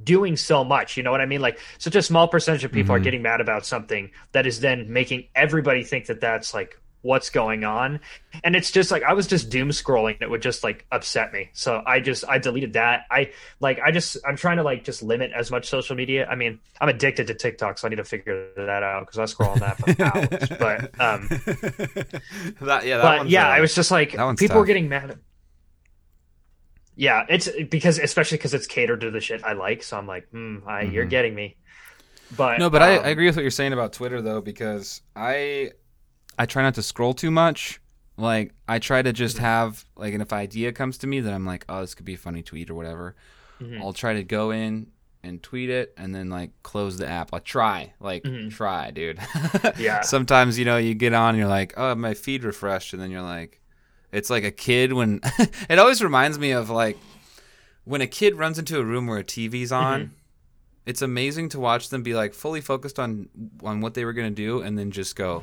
doing 0.03 0.37
so 0.37 0.65
much. 0.65 0.97
You 0.97 1.03
know 1.03 1.11
what 1.11 1.21
I 1.21 1.27
mean? 1.27 1.41
Like 1.41 1.59
such 1.79 1.95
a 1.95 2.03
small 2.03 2.27
percentage 2.27 2.65
of 2.65 2.73
people 2.73 2.95
are 2.95 3.01
Mhm. 3.01 3.05
getting 3.05 3.23
mad 3.23 3.41
about 3.41 3.67
something 3.67 4.11
that 4.33 4.47
is 4.47 4.61
then 4.61 4.93
making 4.93 5.29
everybody 5.35 5.85
think 5.85 6.07
that 6.07 6.21
that's 6.21 6.55
like 6.55 6.81
what's 7.05 7.31
going 7.31 7.65
on. 7.65 8.01
And 8.43 8.57
it's 8.57 8.71
just 8.71 8.91
like 8.91 9.03
i 9.05 9.13
was 9.13 9.27
just 9.27 9.51
doom 9.51 9.71
scrolling 9.71 10.17
it 10.23 10.31
would 10.31 10.43
just 10.43 10.65
like 10.65 10.87
upset 10.91 11.33
me. 11.33 11.51
So 11.53 11.83
i 11.87 12.01
just 12.01 12.25
i 12.29 12.39
deleted 12.39 12.75
that. 12.75 13.03
I 13.11 13.33
like 13.61 13.79
i 13.85 13.91
just 13.93 14.17
i'm 14.27 14.37
trying 14.37 14.57
to 14.59 14.63
like 14.65 14.85
just 14.85 15.03
limit 15.03 15.33
as 15.37 15.51
much 15.51 15.69
social 15.69 15.97
media. 15.97 16.27
I 16.27 16.35
mean 16.37 16.61
i'm 16.81 16.89
addicted 16.89 17.29
to 17.29 17.35
tiktok 17.35 17.79
so 17.79 17.87
i 17.87 17.91
need 17.91 17.97
to 17.97 18.05
figure 18.05 18.53
that 18.57 18.83
out 18.83 19.07
because 19.07 19.19
i 19.19 19.27
scroll 19.27 19.53
on 19.53 19.61
that 19.61 19.81
for 19.81 19.91
hours. 20.03 20.51
But 20.59 20.87
um 20.99 21.33
that, 22.61 22.85
yeah, 22.85 22.99
that 22.99 23.03
but 23.03 23.17
one's, 23.17 23.33
yeah 23.33 23.47
uh, 23.47 23.49
i 23.49 23.61
was 23.61 23.75
just 23.75 23.91
like 23.91 24.13
that 24.17 24.25
one's 24.25 24.41
people 24.41 24.61
were 24.61 24.67
getting 24.67 24.89
mad 24.89 25.11
at 25.11 25.19
yeah 26.97 27.25
it's 27.29 27.49
because 27.71 27.99
especially 27.99 28.39
because 28.39 28.55
it's 28.55 28.67
catered 28.67 29.01
to 29.01 29.11
the 29.11 29.21
shit 29.21 29.43
i 29.45 29.53
like. 29.53 29.83
So 29.83 29.99
i'm 29.99 30.07
like 30.07 30.29
hmm 30.31 30.59
I, 30.67 30.83
you're 30.83 31.05
Mhm. 31.05 31.09
getting 31.11 31.35
me. 31.35 31.57
But 32.31 32.63
No, 32.63 32.71
but 32.71 32.83
I, 32.83 32.99
um, 32.99 33.05
I 33.07 33.09
agree 33.09 33.27
with 33.27 33.37
what 33.37 33.43
you're 33.43 33.51
saying 33.51 33.73
about 33.73 33.93
Twitter 33.93 34.23
though, 34.23 34.41
because 34.41 35.03
I 35.17 35.73
I 36.39 36.47
try 36.47 36.63
not 36.63 36.75
to 36.75 36.83
scroll 36.83 37.15
too 37.15 37.31
much. 37.31 37.81
Like 38.17 38.53
I 38.69 38.79
try 38.79 39.03
to 39.03 39.13
just 39.13 39.37
Mm-hmm. 39.37 39.45
have 39.45 39.85
like, 39.97 40.13
and 40.13 40.23
if 40.23 40.31
an 40.33 40.39
idea 40.39 40.73
comes 40.73 40.99
to 40.99 41.07
me 41.07 41.21
that 41.21 41.33
I'm 41.33 41.45
like, 41.47 41.65
oh, 41.69 41.81
this 41.81 41.95
could 41.95 42.07
be 42.07 42.15
a 42.15 42.19
funny 42.19 42.43
tweet 42.43 42.71
or 42.71 42.75
whatever, 42.75 43.15
Mhm. 43.61 43.81
I'll 43.81 43.93
try 43.93 44.15
to 44.15 44.23
go 44.25 44.51
in 44.51 44.89
and 45.23 45.43
tweet 45.43 45.71
it, 45.71 45.95
and 45.97 46.15
then 46.15 46.29
like 46.29 46.51
close 46.63 46.99
the 46.99 47.09
app. 47.09 47.33
I 47.33 47.39
try, 47.39 47.95
like 47.99 48.23
Mhm. 48.25 48.53
try, 48.53 48.91
dude. 48.91 49.19
Yeah. 49.79 50.03
Sometimes 50.03 50.59
you 50.59 50.65
know 50.65 50.77
you 50.77 50.95
get 50.95 51.15
on, 51.15 51.31
and 51.31 51.39
you're 51.39 51.49
like, 51.49 51.73
oh, 51.77 51.95
my 51.95 52.15
feed 52.15 52.45
refreshed, 52.45 52.93
and 52.93 53.01
then 53.03 53.11
you're 53.11 53.23
like, 53.23 53.61
it's 54.13 54.29
like 54.31 54.45
a 54.45 54.51
kid 54.51 54.93
when 54.93 55.21
it 55.69 55.79
always 55.79 56.03
reminds 56.03 56.39
me 56.39 56.51
of 56.53 56.69
like 56.71 56.99
when 57.85 58.01
a 58.01 58.07
kid 58.07 58.35
runs 58.37 58.59
into 58.59 58.79
a 58.79 58.85
room 58.85 59.07
where 59.07 59.19
a 59.19 59.25
TV's 59.25 59.73
on, 59.73 60.01
Mm-hmm. 60.01 60.13
it's 60.87 61.03
amazing 61.03 61.49
to 61.51 61.59
watch 61.61 61.89
them 61.89 62.03
be 62.03 62.15
like 62.15 62.35
fully 62.35 62.61
focused 62.61 62.99
on 62.99 63.29
on 63.63 63.81
what 63.81 63.95
they 63.95 64.05
were 64.05 64.13
gonna 64.13 64.31
do, 64.31 64.61
and 64.61 64.79
then 64.79 64.91
just 64.91 65.17
go 65.17 65.43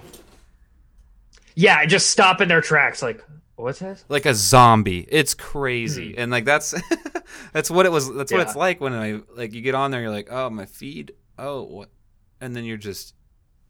Yeah, 1.56 1.86
just 1.86 2.10
stop 2.10 2.42
in 2.42 2.48
their 2.48 2.62
tracks. 2.62 3.02
Like, 3.02 3.24
what's 3.56 3.80
this? 3.80 4.04
like 4.10 4.26
a 4.26 4.34
zombie. 4.34 5.06
It's 5.10 5.34
crazy, 5.34 6.18
and 6.18 6.32
like 6.32 6.46
that's 6.46 6.74
that's 7.54 7.70
what 7.72 7.86
it 7.86 7.92
was. 7.92 8.14
That's 8.14 8.32
what 8.32 8.42
Hmm. 8.42 8.48
It's 8.48 8.56
like 8.56 8.82
when 8.82 8.94
I 8.94 9.22
like 9.36 9.54
you 9.54 9.62
get 9.62 9.76
on 9.76 9.92
there. 9.92 10.02
You're 10.02 10.10
like, 10.12 10.30
oh 10.32 10.50
my 10.50 10.66
feed. 10.66 11.14
Oh 11.38 11.64
what? 11.64 11.90
And 12.40 12.56
then 12.56 12.64
you're 12.66 12.78
just 12.78 13.14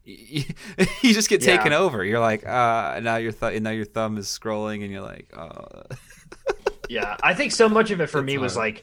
you, 0.04 0.44
you 1.02 1.12
just 1.14 1.28
get 1.28 1.42
Yeah. 1.44 1.56
taken 1.56 1.72
over. 1.72 2.04
You're 2.04 2.20
like, 2.20 2.46
uh, 2.46 3.00
now 3.02 3.16
your 3.16 3.32
th- 3.32 3.60
now 3.62 3.70
your 3.70 3.84
thumb 3.84 4.16
is 4.18 4.26
scrolling, 4.26 4.82
and 4.82 4.90
you're 4.90 5.02
like, 5.02 5.30
oh, 5.36 5.82
Yeah, 6.88 7.16
I 7.22 7.34
think 7.34 7.52
so 7.52 7.68
much 7.68 7.90
of 7.90 8.00
it 8.00 8.08
for 8.08 8.18
It's 8.18 8.26
me 8.26 8.38
was 8.38 8.56
like, 8.56 8.82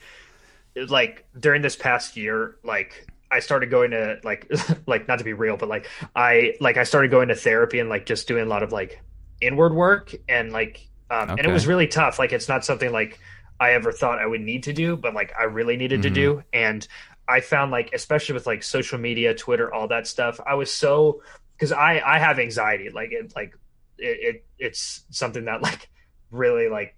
like 0.87 1.25
during 1.39 1.61
this 1.61 1.75
past 1.75 2.15
year, 2.17 2.55
like 2.63 3.07
I 3.31 3.39
started 3.39 3.69
going 3.69 3.91
to 3.91 4.17
like, 4.23 4.49
like 4.87 5.07
not 5.07 5.19
to 5.19 5.25
be 5.25 5.33
real, 5.33 5.57
but 5.57 5.69
like 5.69 5.87
I 6.15 6.55
like 6.59 6.77
I 6.77 6.83
started 6.83 7.11
going 7.11 7.29
to 7.29 7.35
therapy 7.35 7.79
and 7.79 7.89
like 7.89 8.05
just 8.05 8.27
doing 8.27 8.43
a 8.43 8.47
lot 8.47 8.63
of 8.63 8.71
like 8.71 9.01
inward 9.41 9.73
work 9.73 10.13
and 10.27 10.51
like, 10.51 10.89
um, 11.09 11.33
and 11.37 11.45
it 11.45 11.49
was 11.49 11.67
really 11.67 11.87
tough. 11.87 12.19
Like 12.19 12.33
it's 12.33 12.47
not 12.49 12.65
something 12.65 12.91
like 12.91 13.19
I 13.59 13.73
ever 13.73 13.91
thought 13.91 14.19
I 14.19 14.25
would 14.25 14.41
need 14.41 14.63
to 14.63 14.73
do, 14.73 14.95
but 14.97 15.13
like 15.13 15.33
I 15.39 15.43
really 15.43 15.77
needed 15.77 16.03
to 16.03 16.09
Mhm. 16.09 16.13
do, 16.13 16.43
and 16.53 16.87
I 17.27 17.41
found 17.41 17.71
like 17.71 17.91
especially 17.93 18.33
with 18.33 18.47
like 18.47 18.63
social 18.63 18.97
media, 18.97 19.33
Twitter, 19.35 19.73
all 19.73 19.87
that 19.89 20.07
stuff, 20.07 20.39
I 20.45 20.55
was 20.55 20.73
so 20.73 21.21
because 21.57 21.71
I 21.71 21.99
I 22.05 22.19
have 22.19 22.39
anxiety, 22.39 22.89
like 22.89 23.11
it 23.11 23.33
like 23.35 23.53
it, 23.97 24.35
it 24.35 24.45
it's 24.57 25.03
something 25.11 25.45
that 25.45 25.61
like 25.63 25.89
really 26.31 26.69
like 26.69 26.95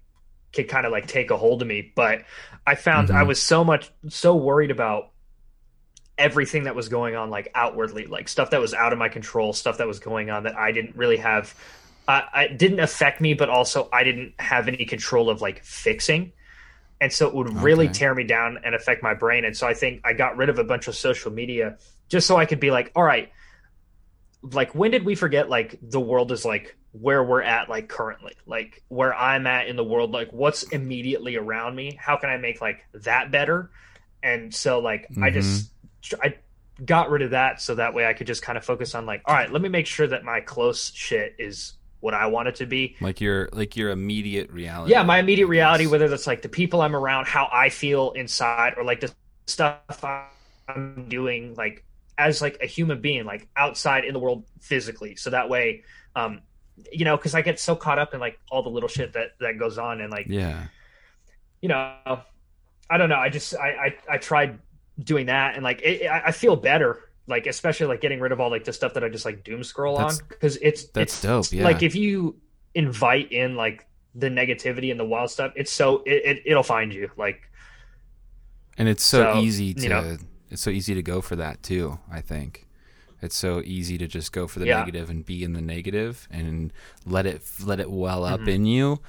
could 0.54 0.68
kind 0.68 0.86
of 0.86 0.92
like 0.92 1.06
take 1.08 1.30
a 1.30 1.36
hold 1.36 1.62
of 1.62 1.68
me. 1.68 1.92
But 1.96 2.24
I 2.66 2.74
found 2.76 3.10
Mhm. 3.10 3.16
I 3.16 3.24
was 3.24 3.42
so 3.42 3.64
much 3.64 3.90
so 4.08 4.36
worried 4.36 4.70
about 4.70 5.11
everything 6.18 6.64
that 6.64 6.74
was 6.74 6.88
going 6.88 7.16
on 7.16 7.30
like 7.30 7.50
outwardly, 7.54 8.06
like 8.06 8.28
stuff 8.28 8.50
that 8.50 8.60
was 8.60 8.74
out 8.74 8.92
of 8.92 8.98
my 8.98 9.08
control, 9.08 9.52
stuff 9.52 9.78
that 9.78 9.86
was 9.86 9.98
going 9.98 10.30
on 10.30 10.44
that 10.44 10.56
I 10.56 10.72
didn't 10.72 10.96
really 10.96 11.18
have. 11.18 11.54
I 12.08 12.24
I 12.32 12.42
it 12.44 12.58
didn't 12.58 12.80
affect 12.80 13.20
me, 13.20 13.34
but 13.34 13.48
also 13.48 13.88
I 13.92 14.04
didn't 14.04 14.34
have 14.38 14.68
any 14.68 14.84
control 14.84 15.30
of 15.30 15.40
like 15.40 15.64
fixing. 15.64 16.32
And 17.00 17.12
so 17.12 17.26
it 17.26 17.34
would 17.34 17.52
really 17.62 17.86
Okay. 17.86 17.94
tear 17.94 18.14
me 18.14 18.24
down 18.24 18.58
and 18.64 18.74
affect 18.74 19.02
my 19.02 19.14
brain. 19.14 19.44
And 19.44 19.56
so 19.56 19.66
I 19.66 19.74
think 19.74 20.02
I 20.04 20.12
got 20.12 20.36
rid 20.36 20.48
of 20.48 20.58
a 20.58 20.64
bunch 20.64 20.86
of 20.86 20.94
social 20.94 21.32
media 21.32 21.78
just 22.08 22.26
so 22.28 22.36
I 22.36 22.46
could 22.46 22.60
be 22.60 22.70
like, 22.70 22.92
all 22.94 23.02
right, 23.02 23.32
like 24.42 24.74
when 24.74 24.90
did 24.90 25.04
we 25.04 25.14
forget 25.14 25.48
like 25.48 25.78
the 25.82 26.00
world 26.00 26.32
is 26.32 26.44
like 26.44 26.76
where 26.92 27.22
we're 27.22 27.42
at 27.42 27.68
like 27.68 27.88
currently 27.88 28.34
like 28.46 28.82
where 28.88 29.14
i'm 29.14 29.46
at 29.46 29.68
in 29.68 29.76
the 29.76 29.84
world 29.84 30.10
like 30.10 30.30
what's 30.32 30.64
immediately 30.64 31.36
around 31.36 31.74
me 31.74 31.96
how 31.98 32.16
can 32.16 32.28
i 32.28 32.36
make 32.36 32.60
like 32.60 32.84
that 32.92 33.30
better 33.30 33.70
and 34.22 34.54
so 34.54 34.80
like 34.80 35.06
i 35.22 35.30
just 35.30 35.48
mm-hmm. 35.48 35.71
I 36.22 36.34
got 36.84 37.10
rid 37.10 37.22
of 37.22 37.30
that 37.30 37.60
so 37.60 37.74
that 37.74 37.94
way 37.94 38.06
i 38.06 38.12
could 38.12 38.26
just 38.26 38.42
kind 38.42 38.56
of 38.58 38.64
focus 38.64 38.94
on 38.94 39.06
like 39.06 39.22
all 39.26 39.34
right 39.34 39.52
let 39.52 39.62
me 39.62 39.68
make 39.68 39.86
sure 39.86 40.06
that 40.06 40.24
my 40.24 40.40
close 40.40 40.90
shit 40.94 41.34
is 41.38 41.74
what 42.00 42.14
i 42.14 42.26
want 42.26 42.48
it 42.48 42.54
to 42.56 42.66
be 42.66 42.96
like 43.00 43.20
your 43.20 43.48
like 43.52 43.76
your 43.76 43.90
immediate 43.90 44.50
reality. 44.50 44.90
yeah 44.92 45.02
my 45.02 45.18
immediate 45.18 45.46
reality 45.46 45.86
whether 45.86 46.08
that's 46.08 46.26
like 46.26 46.42
the 46.42 46.48
people 46.48 46.80
i'm 46.80 46.96
around 46.96 47.26
how 47.26 47.48
i 47.52 47.68
feel 47.68 48.10
inside 48.12 48.74
or 48.76 48.84
like 48.84 49.00
the 49.00 49.12
stuff 49.46 50.04
i'm 50.04 51.06
doing 51.08 51.54
like 51.54 51.84
as 52.18 52.40
like 52.42 52.58
a 52.62 52.66
human 52.66 53.00
being 53.00 53.24
like 53.24 53.48
outside 53.56 54.04
in 54.04 54.12
the 54.12 54.18
world 54.18 54.44
physically 54.60 55.14
so 55.16 55.30
that 55.30 55.48
way 55.48 55.82
um 56.16 56.40
you 56.90 57.04
know 57.04 57.16
because 57.16 57.34
i 57.34 57.42
get 57.42 57.60
so 57.60 57.76
caught 57.76 57.98
up 57.98 58.14
in 58.14 58.20
like 58.20 58.38
all 58.50 58.62
the 58.62 58.70
little 58.70 58.88
shit 58.88 59.12
that 59.12 59.30
that 59.40 59.58
goes 59.58 59.78
on 59.78 60.00
and 60.00 60.10
like 60.10 60.26
Yeah. 60.28 60.66
you 61.60 61.68
know 61.68 61.94
i 62.90 62.98
don't 62.98 63.08
know 63.08 63.16
i 63.16 63.28
just 63.28 63.54
i 63.56 63.68
i, 64.08 64.14
I 64.14 64.18
tried 64.18 64.58
doing 65.04 65.26
that 65.26 65.54
and 65.54 65.64
like 65.64 65.80
it, 65.82 66.06
I, 66.06 66.26
I 66.26 66.32
feel 66.32 66.56
better 66.56 67.08
like 67.26 67.46
especially 67.46 67.86
like 67.86 68.00
getting 68.00 68.20
rid 68.20 68.32
of 68.32 68.40
all 68.40 68.50
like 68.50 68.64
the 68.64 68.72
stuff 68.72 68.94
that 68.94 69.04
i 69.04 69.08
just 69.08 69.24
like 69.24 69.44
doom 69.44 69.62
scroll 69.64 69.96
on 69.96 70.12
because 70.28 70.56
it's 70.62 70.84
that's 70.86 71.14
it's 71.14 71.22
dope, 71.22 71.52
yeah. 71.52 71.64
like 71.64 71.82
if 71.82 71.94
you 71.94 72.36
invite 72.74 73.30
in 73.32 73.54
like 73.56 73.86
the 74.14 74.28
negativity 74.28 74.90
and 74.90 74.98
the 74.98 75.04
wild 75.04 75.30
stuff 75.30 75.52
it's 75.56 75.70
so 75.72 76.02
it, 76.04 76.22
it 76.24 76.42
it'll 76.46 76.62
find 76.62 76.92
you 76.92 77.10
like 77.16 77.48
And 78.78 78.88
it's 78.88 79.02
so, 79.04 79.34
So, 79.34 79.40
easy 79.40 79.74
to 79.74 79.82
you 79.82 79.88
know. 79.88 80.16
it's 80.50 80.62
so 80.62 80.70
easy 80.70 80.94
to 80.94 81.02
go 81.02 81.20
for 81.20 81.36
that 81.36 81.62
too, 81.62 81.98
I 82.10 82.20
think. 82.20 82.66
It's 83.20 83.36
so 83.36 83.60
easy 83.64 83.98
to 83.98 84.06
just 84.08 84.32
go 84.32 84.48
for 84.48 84.58
the 84.58 84.66
Yeah. 84.66 84.78
negative 84.80 85.08
and 85.10 85.24
be 85.24 85.44
in 85.44 85.52
the 85.52 85.60
negative 85.60 86.26
and 86.30 86.72
let 87.06 87.24
it 87.26 87.42
let 87.64 87.78
it 87.80 87.90
well 87.90 88.24
up 88.24 88.40
Mhm. 88.40 88.48
in 88.54 88.66
you. 88.66 89.00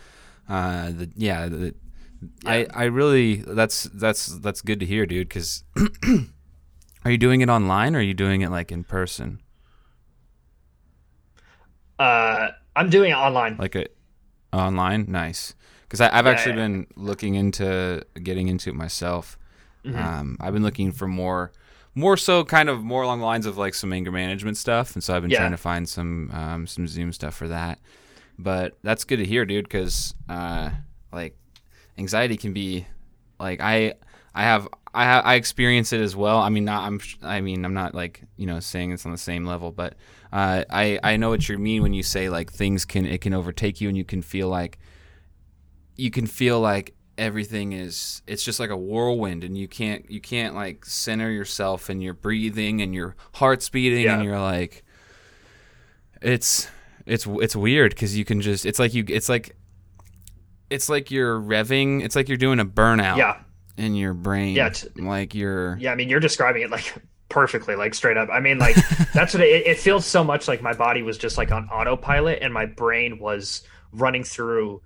Uh 0.48 0.92
the, 0.92 1.10
yeah, 1.16 1.48
the, 1.48 1.74
I 2.46 2.68
I 2.74 2.84
really 2.86 3.36
that's 3.38 3.84
that's 3.94 4.28
that's 4.40 4.62
good 4.62 4.80
to 4.80 4.86
hear, 4.86 5.06
dude, 5.06 5.30
cuz 5.30 5.64
Are 7.06 7.12
you 7.12 7.18
doing 7.18 7.42
it 7.42 7.50
online 7.50 7.96
or 7.96 8.00
are 8.00 8.02
you 8.02 8.14
doing 8.14 8.42
it 8.42 8.50
like 8.50 8.72
in 8.72 8.84
person? 8.84 9.40
uh 12.00 12.50
i'm 12.76 12.90
doing 12.90 13.12
it 13.12 13.16
online 13.16 13.56
Like 13.58 13.76
a 13.76 13.86
online? 14.52 15.06
Nice. 15.10 15.56
Cuz 15.90 16.00
I've 16.00 16.26
Yeah, 16.26 16.32
actually 16.32 16.52
yeah. 16.52 16.62
been 16.68 16.88
looking 16.96 17.34
into 17.36 18.04
getting 18.22 18.48
into 18.48 18.70
it 18.70 18.76
myself. 18.76 19.38
Mhm. 19.84 19.96
Um, 19.96 20.38
I've 20.40 20.54
been 20.54 20.62
looking 20.64 20.92
for 20.92 21.08
more, 21.08 21.52
more 21.96 22.18
so 22.18 22.44
kind 22.46 22.70
of 22.70 22.84
more 22.84 23.02
along 23.02 23.20
the 23.20 23.26
lines 23.26 23.46
of 23.48 23.58
like 23.58 23.74
some 23.74 23.92
anger 23.92 24.12
management 24.12 24.58
stuff, 24.58 24.94
and 24.96 25.04
so 25.04 25.16
I've 25.16 25.24
been 25.24 25.32
trying 25.32 25.52
to 25.52 25.58
find 25.58 25.90
some 25.90 26.30
um, 26.32 26.68
some 26.68 26.88
Zoom 26.88 27.12
stuff 27.14 27.34
for 27.36 27.48
that. 27.48 27.80
But 28.38 28.78
that's 28.84 29.04
good 29.06 29.18
to 29.18 29.26
hear, 29.26 29.44
dude, 29.46 29.66
because 29.66 30.14
uh, 30.30 30.70
like 31.12 31.36
anxiety 31.98 32.38
can 32.38 32.54
be 32.54 32.88
like 33.40 33.62
I 33.62 33.94
I 34.34 34.44
have 34.44 34.68
I 34.94 35.06
ha- 35.06 35.22
I 35.24 35.36
experience 35.36 35.92
it 35.94 36.02
as 36.02 36.16
well. 36.16 36.38
I 36.38 36.50
mean, 36.50 36.66
not 36.66 36.84
I'm 36.86 37.00
I 37.22 37.42
mean 37.42 37.66
I'm 37.66 37.74
not 37.74 37.96
like 37.96 38.24
you 38.38 38.46
know 38.46 38.60
saying 38.60 38.92
it's 38.92 39.06
on 39.06 39.12
the 39.12 39.18
same 39.18 39.46
level, 39.46 39.72
but 39.72 39.96
uh, 40.32 40.64
I 40.70 41.00
I 41.04 41.18
know 41.18 41.30
what 41.30 41.48
you 41.50 41.58
mean 41.58 41.82
when 41.82 41.94
you 41.94 42.04
say 42.04 42.30
like 42.30 42.52
things 42.52 42.86
can 42.86 43.06
it 43.06 43.22
can 43.22 43.34
overtake 43.34 43.82
you 43.82 43.90
and 43.90 43.98
you 43.98 44.04
can 44.06 44.22
feel 44.22 44.50
like 44.50 44.80
you 45.96 46.12
can 46.12 46.28
feel 46.28 46.60
like 46.60 46.96
everything 47.18 47.74
is 47.74 48.24
it's 48.26 48.44
just 48.44 48.60
like 48.60 48.72
a 48.72 48.78
whirlwind 48.78 49.44
and 49.44 49.56
you 49.56 49.68
can't 49.68 50.10
you 50.10 50.20
can't 50.20 50.56
like 50.56 50.84
center 50.84 51.30
yourself 51.30 51.90
and 51.90 52.02
you're 52.02 52.14
breathing 52.14 52.82
and 52.82 52.96
your 52.96 53.16
heart's 53.36 53.70
beating 53.70 54.08
and 54.08 54.24
you're 54.24 54.40
like 54.40 54.84
it's 56.22 56.68
it's 57.06 57.28
it's 57.28 57.56
weird 57.56 57.92
because 57.92 58.18
you 58.18 58.26
can 58.26 58.42
just 58.42 58.66
it's 58.66 58.80
like 58.80 58.96
you 58.96 59.04
it's 59.08 59.30
like 59.30 59.56
it's 60.74 60.90
like 60.90 61.12
you're 61.12 61.40
revving 61.40 62.04
it's 62.04 62.16
like 62.16 62.28
you're 62.30 62.38
doing 62.38 62.60
a 62.60 62.66
burnout 62.66 63.18
yeah. 63.18 63.38
in 63.78 63.96
your 63.96 64.14
brain. 64.14 64.56
Yeah, 64.56 64.68
it's- 64.68 64.88
like 64.96 65.34
you're 65.36 65.78
yeah 65.78 65.92
i 65.92 65.96
mean 65.96 66.10
you're 66.10 66.20
describing 66.20 66.62
it 66.64 66.70
like 66.72 66.94
perfectly 67.30 67.76
like 67.76 67.94
straight 67.96 68.18
up. 68.18 68.30
I 68.32 68.40
mean 68.40 68.60
like 68.60 68.76
that's 69.14 69.34
what 69.34 69.42
it, 69.42 69.66
it 69.66 69.80
feels 69.80 70.06
so 70.06 70.24
much 70.24 70.48
like 70.48 70.62
my 70.62 70.74
body 70.74 71.02
was 71.02 71.18
just 71.18 71.38
like 71.38 71.52
on 71.52 71.68
autopilot 71.70 72.40
and 72.42 72.54
my 72.54 72.66
brain 72.68 73.18
was 73.20 73.64
running 73.92 74.24
through 74.24 74.82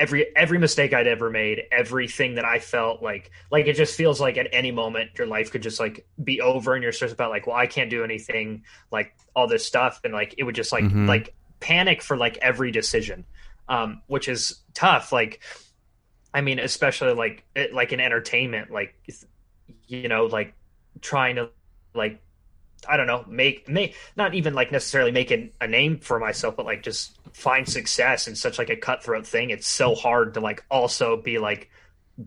every 0.00 0.26
every 0.36 0.58
mistake 0.58 0.92
i'd 0.94 1.08
ever 1.08 1.28
made 1.28 1.62
everything 1.72 2.36
that 2.36 2.44
i 2.44 2.60
felt 2.60 3.02
like 3.02 3.32
like 3.50 3.66
it 3.66 3.74
just 3.74 3.96
feels 3.96 4.20
like 4.20 4.36
at 4.36 4.46
any 4.52 4.70
moment 4.70 5.10
your 5.18 5.26
life 5.26 5.50
could 5.50 5.62
just 5.62 5.80
like 5.80 6.06
be 6.22 6.40
over 6.40 6.74
and 6.74 6.84
you're 6.84 6.92
stressed 6.92 7.14
about 7.14 7.30
like 7.30 7.46
well 7.48 7.56
i 7.56 7.66
can't 7.66 7.90
do 7.90 8.04
anything 8.04 8.62
like 8.92 9.12
all 9.34 9.46
this 9.48 9.64
stuff. 9.64 10.00
And 10.04 10.12
like 10.12 10.34
it 10.38 10.42
would 10.44 10.54
just 10.54 10.70
like 10.72 10.84
Mhm. 10.84 11.06
like 11.08 11.34
panic 11.60 12.02
for 12.02 12.16
like 12.16 12.36
every 12.38 12.70
decision 12.72 13.24
um 13.68 14.02
which 14.06 14.28
is 14.28 14.60
tough 14.74 15.12
like 15.12 15.40
i 16.34 16.40
mean 16.40 16.58
especially 16.58 17.12
like 17.12 17.44
it, 17.54 17.72
like 17.74 17.92
in 17.92 18.00
entertainment 18.00 18.70
like 18.70 18.94
you 19.86 20.08
know 20.08 20.26
like 20.26 20.54
trying 21.00 21.36
to 21.36 21.50
like 21.94 22.20
I 22.86 22.96
don't 22.96 23.06
know, 23.06 23.24
make 23.26 23.68
make 23.68 23.96
not 24.16 24.34
even 24.34 24.54
like 24.54 24.70
necessarily 24.70 25.10
making 25.10 25.50
a 25.60 25.66
name 25.66 25.98
for 25.98 26.18
myself, 26.20 26.56
but 26.56 26.66
like 26.66 26.82
just 26.82 27.18
find 27.32 27.68
success 27.68 28.28
in 28.28 28.36
such 28.36 28.58
like 28.58 28.70
a 28.70 28.76
cutthroat 28.76 29.26
thing. 29.26 29.50
It's 29.50 29.66
so 29.66 29.94
hard 29.94 30.34
to 30.34 30.40
like 30.40 30.64
also 30.70 31.16
be 31.16 31.38
like 31.38 31.70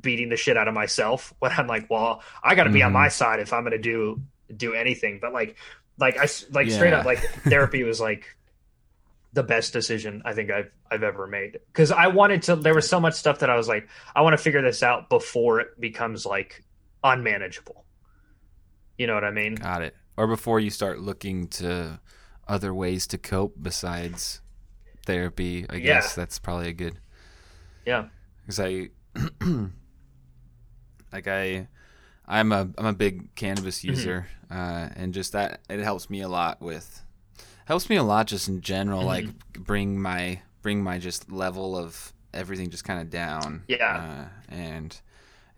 beating 0.01 0.29
the 0.29 0.37
shit 0.37 0.57
out 0.57 0.67
of 0.67 0.73
myself 0.73 1.33
when 1.39 1.51
I'm 1.51 1.67
like, 1.67 1.89
well, 1.89 2.21
I 2.43 2.55
got 2.55 2.65
to 2.65 2.69
be 2.69 2.83
on 2.83 2.91
my 2.91 3.07
side 3.07 3.39
if 3.39 3.53
I'm 3.53 3.63
gonna 3.63 3.77
do 3.77 4.21
do 4.55 4.73
anything. 4.73 5.19
But 5.21 5.31
like, 5.31 5.55
like 5.97 6.17
I 6.17 6.27
like 6.51 6.69
straight 6.69 6.93
up 6.93 7.05
like 7.05 7.19
therapy 7.43 7.83
was 7.83 8.01
like 8.01 8.35
the 9.33 9.43
best 9.43 9.71
decision 9.73 10.21
I 10.25 10.33
think 10.33 10.51
I've 10.51 10.71
I've 10.89 11.03
ever 11.03 11.25
made 11.27 11.59
because 11.67 11.91
I 11.91 12.07
wanted 12.07 12.41
to. 12.43 12.55
There 12.55 12.75
was 12.75 12.89
so 12.89 12.99
much 12.99 13.13
stuff 13.13 13.39
that 13.39 13.49
I 13.49 13.55
was 13.55 13.67
like, 13.67 13.87
I 14.15 14.21
want 14.21 14.33
to 14.33 14.37
figure 14.43 14.61
this 14.61 14.83
out 14.83 15.09
before 15.09 15.59
it 15.61 15.79
becomes 15.79 16.25
like 16.25 16.63
unmanageable. 17.03 17.85
You 18.97 19.07
know 19.07 19.15
what 19.15 19.23
I 19.23 19.31
mean? 19.31 19.55
got 19.55 19.81
it 19.81 19.95
or 20.17 20.27
before 20.27 20.59
you 20.59 20.69
start 20.69 20.99
looking 20.99 21.47
to 21.47 21.99
other 22.47 22.73
ways 22.73 23.07
to 23.07 23.17
cope 23.17 23.55
besides 23.61 24.41
therapy 25.05 25.65
i 25.69 25.75
Yeah. 25.75 25.79
guess 25.79 26.13
that's 26.13 26.37
probably 26.37 26.67
a 26.67 26.73
good 26.73 26.99
Yeah. 27.85 28.09
because 28.41 28.59
I 28.59 28.89
like 31.11 31.27
I 31.27 31.67
I'm 32.27 32.51
a 32.51 32.69
I'm 32.77 32.85
a 32.85 32.93
big 32.93 33.33
cannabis 33.35 33.79
Mm-hmm. 33.79 33.89
user 33.89 34.27
uh, 34.51 34.89
and 34.95 35.13
just 35.13 35.31
that 35.33 35.61
it 35.69 35.79
helps 35.79 36.09
me 36.09 36.21
a 36.21 36.27
lot 36.29 36.61
with 36.61 37.01
helps 37.71 37.89
me 37.89 37.95
a 37.95 38.03
lot 38.03 38.27
just 38.27 38.47
in 38.47 38.61
general 38.61 38.99
Mm-hmm. 39.01 39.27
like 39.27 39.27
bring 39.71 39.99
my 40.01 40.41
bring 40.61 40.83
my 40.83 40.97
just 40.99 41.31
level 41.31 41.75
of 41.77 42.13
everything 42.33 42.69
just 42.69 42.83
kind 42.83 42.99
of 43.01 43.09
down 43.09 43.63
Yeah. 43.67 43.97
uh, 43.97 44.53
and 44.53 44.99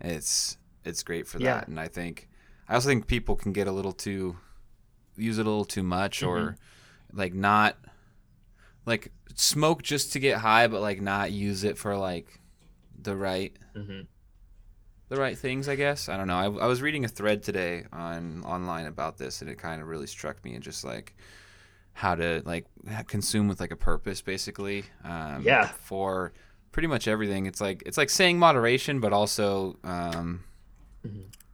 it's 0.00 0.56
it's 0.84 1.02
great 1.02 1.26
for 1.26 1.38
Yeah. 1.38 1.54
that. 1.54 1.68
And 1.68 1.78
I 1.80 1.88
think 1.88 2.28
I 2.68 2.74
also 2.74 2.88
think 2.88 3.06
people 3.06 3.36
can 3.36 3.52
get 3.52 3.66
a 3.66 3.72
little 3.72 3.92
too 3.92 4.36
use 5.16 5.38
it 5.38 5.46
a 5.46 5.50
little 5.50 5.64
too 5.64 5.82
much 5.82 6.22
or 6.22 6.38
Mm-hmm. 6.38 7.18
like 7.20 7.34
not 7.34 7.76
like 8.86 9.12
smoke 9.34 9.82
just 9.82 10.12
to 10.12 10.18
get 10.20 10.38
high, 10.38 10.66
but 10.68 10.80
like 10.80 11.00
not 11.00 11.32
use 11.32 11.64
it 11.64 11.78
for 11.78 11.96
like 11.96 12.40
the 13.00 13.16
right 13.16 13.56
Mhm. 13.76 14.06
the 15.08 15.16
right 15.16 15.36
things. 15.38 15.68
I 15.68 15.76
guess 15.76 16.08
I 16.08 16.16
don't 16.16 16.28
know. 16.28 16.36
I, 16.36 16.44
I 16.44 16.66
was 16.66 16.80
reading 16.82 17.04
a 17.04 17.08
thread 17.08 17.42
today 17.42 17.84
on 17.92 18.42
online 18.44 18.86
about 18.86 19.18
this, 19.18 19.40
and 19.42 19.50
it 19.50 19.58
kind 19.58 19.80
of 19.82 19.88
really 19.88 20.06
struck 20.06 20.44
me 20.44 20.54
and 20.54 20.62
just 20.62 20.84
like 20.84 21.14
how 21.94 22.14
to 22.14 22.42
like 22.44 22.66
consume 23.06 23.48
with 23.48 23.60
like 23.60 23.70
a 23.70 23.76
purpose, 23.76 24.20
basically. 24.20 24.84
Um, 25.04 25.42
Yeah. 25.42 25.68
For 25.68 26.32
pretty 26.72 26.88
much 26.88 27.08
everything, 27.08 27.46
it's 27.46 27.60
like 27.60 27.82
it's 27.86 27.96
like 27.96 28.10
saying 28.10 28.38
moderation, 28.38 29.00
but 29.00 29.12
also 29.12 29.76
um, 29.84 30.42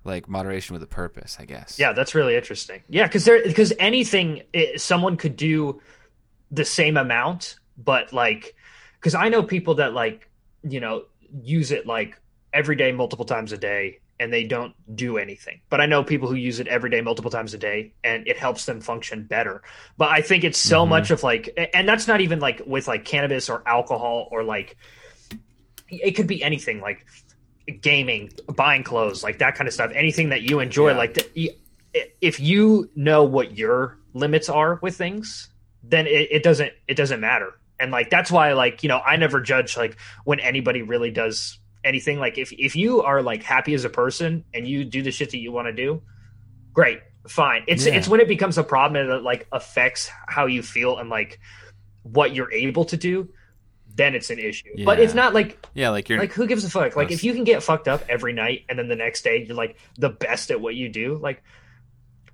like 0.02 0.28
moderation 0.28 0.72
with 0.72 0.82
a 0.82 0.86
purpose, 0.86 1.36
I 1.38 1.44
guess. 1.44 1.78
Yeah, 1.78 1.92
that's 1.92 2.14
really 2.14 2.36
interesting. 2.36 2.82
Yeah, 2.88 3.06
because 3.06 3.24
there 3.26 3.42
because 3.42 3.72
anything 3.78 4.42
it, 4.52 4.80
someone 4.80 5.16
could 5.16 5.36
do 5.36 5.80
the 6.50 6.64
same 6.64 6.96
amount, 6.96 7.56
but 7.76 8.12
like 8.12 8.54
because 8.98 9.14
I 9.14 9.28
know 9.28 9.42
people 9.42 9.74
that 9.76 9.92
like 9.92 10.28
you 10.62 10.80
know 10.80 11.04
use 11.42 11.70
it 11.70 11.86
like 11.86 12.18
every 12.52 12.76
day, 12.76 12.90
multiple 12.92 13.26
times 13.26 13.52
a 13.52 13.58
day, 13.58 14.00
and 14.20 14.30
they 14.30 14.44
don't 14.44 14.74
do 14.94 15.16
anything. 15.16 15.62
But 15.70 15.80
I 15.80 15.86
know 15.86 16.04
people 16.04 16.28
who 16.28 16.34
use 16.34 16.60
it 16.60 16.68
every 16.68 16.90
day, 16.90 17.00
multiple 17.00 17.30
times 17.30 17.54
a 17.54 17.58
day, 17.58 17.94
and 18.04 18.28
it 18.28 18.36
helps 18.38 18.66
them 18.66 18.82
function 18.82 19.24
better. 19.24 19.62
But 19.96 20.10
I 20.10 20.20
think 20.20 20.44
it's 20.44 20.58
so 20.58 20.82
mm-hmm. 20.82 20.90
much 20.90 21.10
of 21.10 21.22
like, 21.22 21.58
and 21.72 21.88
that's 21.88 22.06
not 22.06 22.20
even 22.20 22.38
like 22.38 22.60
with 22.66 22.86
like 22.86 23.06
cannabis 23.06 23.48
or 23.48 23.66
alcohol 23.66 24.28
or 24.30 24.44
like 24.44 24.76
it 25.88 26.12
could 26.12 26.26
be 26.26 26.44
anything 26.44 26.80
like 26.82 27.06
gaming, 27.80 28.30
buying 28.54 28.84
clothes, 28.84 29.24
like 29.24 29.38
that 29.38 29.54
kind 29.54 29.66
of 29.66 29.72
stuff. 29.72 29.90
Anything 29.94 30.28
that 30.28 30.42
you 30.42 30.60
enjoy, 30.60 30.90
Yeah. 30.90 30.98
like 30.98 31.14
the, 31.14 31.56
if 32.20 32.38
you 32.38 32.90
know 32.94 33.24
what 33.24 33.56
your 33.56 33.96
limits 34.12 34.50
are 34.50 34.78
with 34.82 34.96
things, 34.96 35.48
then 35.82 36.06
it, 36.06 36.28
it 36.30 36.42
doesn't 36.42 36.72
it 36.86 36.94
doesn't 36.94 37.20
matter. 37.20 37.58
And 37.78 37.90
like 37.90 38.10
that's 38.10 38.30
why 38.30 38.52
like 38.52 38.82
you 38.82 38.90
know 38.90 38.98
I 38.98 39.16
never 39.16 39.40
judge 39.40 39.78
like 39.78 39.96
when 40.24 40.40
anybody 40.40 40.82
really 40.82 41.10
does 41.10 41.58
anything. 41.84 42.18
Like 42.18 42.38
if 42.38 42.52
if 42.52 42.76
you 42.76 43.02
are 43.02 43.22
like 43.22 43.42
happy 43.42 43.74
as 43.74 43.84
a 43.84 43.90
person 43.90 44.44
and 44.54 44.66
you 44.66 44.84
do 44.84 45.02
the 45.02 45.10
shit 45.10 45.30
that 45.30 45.38
you 45.38 45.52
want 45.52 45.66
to 45.68 45.72
do, 45.72 46.02
great, 46.72 47.00
fine. 47.28 47.64
It's 47.66 47.86
Yeah. 47.86 47.94
it's 47.94 48.08
when 48.08 48.20
it 48.20 48.28
becomes 48.28 48.58
a 48.58 48.64
problem 48.64 49.00
and 49.02 49.10
it 49.10 49.22
like 49.22 49.46
affects 49.52 50.10
how 50.26 50.46
you 50.46 50.62
feel 50.62 50.98
and 50.98 51.08
like 51.10 51.40
what 52.02 52.34
you're 52.34 52.52
able 52.52 52.84
to 52.86 52.96
do. 52.96 53.28
Then 53.92 54.14
it's 54.14 54.30
an 54.30 54.38
issue. 54.38 54.84
But 54.84 55.00
it's 55.00 55.14
not 55.14 55.34
like 55.34 55.58
Yeah, 55.74 55.90
like 55.90 56.08
you're 56.08 56.18
like 56.18 56.32
who 56.32 56.46
gives 56.46 56.64
a 56.64 56.70
fuck? 56.70 56.96
Like 56.96 57.10
if 57.10 57.24
you 57.24 57.32
can 57.34 57.44
get 57.44 57.62
fucked 57.62 57.88
up 57.88 58.04
every 58.08 58.32
night 58.32 58.64
and 58.68 58.78
then 58.78 58.88
the 58.88 58.96
next 58.96 59.22
day 59.22 59.44
you're 59.46 59.56
like 59.56 59.76
the 59.98 60.08
best 60.08 60.50
at 60.50 60.60
what 60.60 60.74
you 60.74 60.88
do, 60.88 61.16
like 61.16 61.42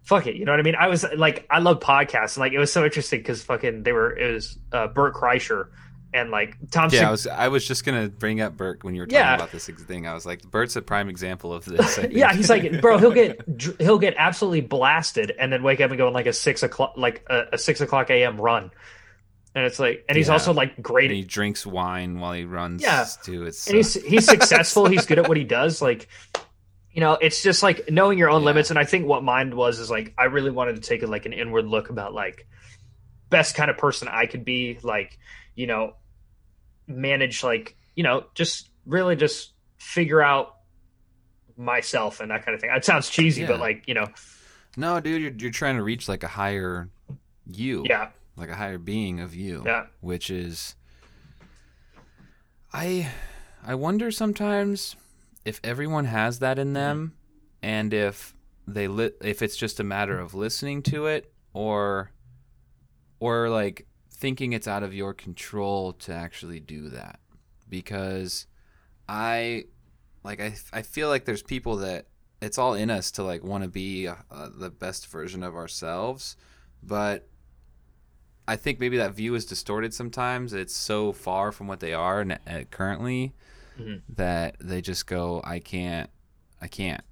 fuck 0.02 0.26
it. 0.26 0.36
You 0.36 0.44
know 0.44 0.52
what 0.52 0.60
I 0.60 0.62
mean? 0.62 0.76
I 0.76 0.88
was 0.88 1.04
like 1.16 1.46
I 1.50 1.58
love 1.60 1.80
podcasts 1.80 2.36
and 2.36 2.42
like 2.42 2.52
it 2.52 2.58
was 2.58 2.72
so 2.72 2.84
interesting 2.84 3.20
because 3.20 3.42
fucking 3.42 3.82
they 3.84 3.92
were 3.92 4.16
it 4.16 4.34
was 4.34 4.58
uh 4.70 4.86
Bert 4.88 5.14
Kreischer 5.14 5.68
and 6.16 6.30
like 6.30 6.56
Tom 6.70 6.88
Yeah, 6.92 7.08
I 7.08 7.10
was 7.10 7.26
I 7.26 7.48
was 7.48 7.66
just 7.66 7.84
gonna 7.84 8.08
bring 8.08 8.40
up 8.40 8.56
Bert 8.56 8.82
when 8.82 8.94
you 8.94 9.02
were 9.02 9.06
talking 9.06 9.18
Yeah. 9.18 9.34
about 9.34 9.52
this 9.52 9.66
thing. 9.68 10.06
I 10.06 10.14
was 10.14 10.24
like, 10.26 10.42
Bert's 10.50 10.74
a 10.76 10.82
prime 10.82 11.08
example 11.08 11.52
of 11.52 11.64
this. 11.64 11.98
Yeah, 12.10 12.32
he's 12.32 12.48
like, 12.50 12.80
bro, 12.80 12.98
he'll 12.98 13.12
get 13.12 13.40
he'll 13.78 13.98
get 13.98 14.14
absolutely 14.16 14.62
blasted 14.62 15.32
and 15.38 15.52
then 15.52 15.62
wake 15.62 15.80
up 15.80 15.90
and 15.90 15.98
go 15.98 16.06
on 16.06 16.12
like 16.12 16.26
a 16.26 16.32
six 16.32 16.62
o'clock 16.62 16.94
like 16.96 17.24
a, 17.28 17.44
a 17.52 17.58
six 17.58 17.80
o'clock 17.80 18.10
a.m. 18.10 18.40
run, 18.40 18.70
and 19.54 19.64
it's 19.64 19.78
like, 19.78 20.04
and 20.08 20.16
he's 20.16 20.26
Yeah. 20.28 20.32
also 20.34 20.52
like 20.52 20.80
great 20.82 21.10
and 21.10 21.16
he 21.16 21.24
drinks 21.24 21.64
wine 21.66 22.18
while 22.20 22.32
he 22.32 22.44
runs. 22.44 22.82
Yeah. 22.82 23.04
too. 23.22 23.44
It's 23.46 23.66
and 23.66 23.76
he's 23.76 23.94
he's 23.94 24.26
successful. 24.34 24.86
he's 24.86 25.06
good 25.06 25.18
at 25.18 25.28
what 25.28 25.36
he 25.36 25.44
does. 25.44 25.80
Like, 25.82 26.08
you 26.92 27.00
know, 27.00 27.12
it's 27.20 27.42
just 27.42 27.62
like 27.62 27.90
knowing 27.90 28.18
your 28.18 28.30
own 28.30 28.42
Yeah. 28.42 28.46
limits. 28.46 28.70
And 28.70 28.78
I 28.78 28.84
think 28.84 29.06
what 29.06 29.22
mine 29.22 29.54
was 29.54 29.78
is 29.78 29.90
like 29.90 30.14
I 30.16 30.24
really 30.24 30.50
wanted 30.50 30.76
to 30.76 30.80
take 30.82 31.02
a, 31.02 31.06
like 31.06 31.26
an 31.26 31.32
inward 31.34 31.66
look 31.66 31.90
about 31.90 32.14
like 32.14 32.46
best 33.28 33.54
kind 33.54 33.70
of 33.70 33.76
person 33.76 34.08
I 34.08 34.26
could 34.26 34.44
be. 34.44 34.78
Like, 34.82 35.18
you 35.54 35.66
know, 35.66 35.94
manage 36.86 37.42
like 37.42 37.76
you 37.94 38.02
know 38.04 38.24
just 38.34 38.68
really 38.86 39.16
just 39.16 39.52
figure 39.78 40.22
out 40.22 40.54
myself 41.56 42.20
and 42.20 42.30
that 42.30 42.44
kind 42.44 42.54
of 42.54 42.60
thing. 42.60 42.70
It 42.74 42.84
sounds 42.84 43.08
cheesy, 43.08 43.42
Yeah. 43.42 43.48
but 43.48 43.60
like 43.60 43.84
you 43.86 43.94
know, 43.94 44.06
no, 44.76 45.00
dude. 45.00 45.22
You're 45.22 45.32
you're 45.32 45.50
trying 45.50 45.76
to 45.76 45.82
reach 45.82 46.08
like 46.08 46.22
a 46.22 46.28
higher 46.28 46.88
you. 47.50 47.84
yeah, 47.88 48.08
like 48.36 48.48
a 48.50 48.54
higher 48.54 48.78
being 48.78 49.20
of 49.20 49.34
you. 49.34 49.62
Yeah. 49.64 49.86
which 50.00 50.30
is. 50.30 50.74
I, 52.72 53.10
I 53.66 53.74
wonder 53.74 54.10
sometimes 54.10 54.96
if 55.44 55.60
everyone 55.64 56.04
has 56.04 56.40
that 56.40 56.58
in 56.58 56.72
them, 56.74 57.14
and 57.62 57.94
if 57.94 58.34
they 58.66 58.88
lit, 58.88 59.16
if 59.22 59.40
it's 59.42 59.56
just 59.56 59.80
a 59.80 59.84
matter 59.84 60.18
of 60.18 60.34
listening 60.34 60.82
to 60.82 61.06
it, 61.06 61.32
or, 61.54 62.10
or 63.18 63.48
like 63.48 63.86
thinking 64.16 64.52
it's 64.52 64.66
out 64.66 64.82
of 64.82 64.94
your 64.94 65.12
control 65.14 65.92
to 65.92 66.12
actually 66.12 66.58
do 66.60 66.88
that, 66.88 67.20
because 67.68 68.46
I, 69.08 69.64
like 70.24 70.40
I, 70.40 70.54
I 70.72 70.82
feel 70.82 71.08
like 71.08 71.24
there's 71.26 71.42
people 71.42 71.76
that 71.76 72.06
it's 72.40 72.58
all 72.58 72.74
in 72.74 72.90
us 72.90 73.10
to 73.12 73.22
like 73.22 73.44
want 73.44 73.62
to 73.64 73.68
be 73.68 74.08
uh, 74.08 74.14
the 74.30 74.70
best 74.70 75.06
version 75.08 75.42
of 75.42 75.54
ourselves, 75.54 76.36
but 76.82 77.28
I 78.48 78.56
think 78.56 78.78
maybe 78.78 78.96
that 78.98 79.12
view 79.14 79.34
is 79.34 79.44
distorted 79.44 79.92
sometimes. 79.92 80.52
It's 80.52 80.74
so 80.76 81.12
far 81.12 81.50
from 81.50 81.66
what 81.66 81.80
they 81.80 81.92
are 81.92 82.20
n- 82.20 82.38
uh, 82.46 82.62
currently 82.70 83.34
Mhm. 83.78 84.02
that 84.08 84.56
they 84.60 84.80
just 84.80 85.06
go, 85.06 85.42
I 85.44 85.58
can't, 85.58 86.08
I 86.62 86.68
can't, 86.68 87.02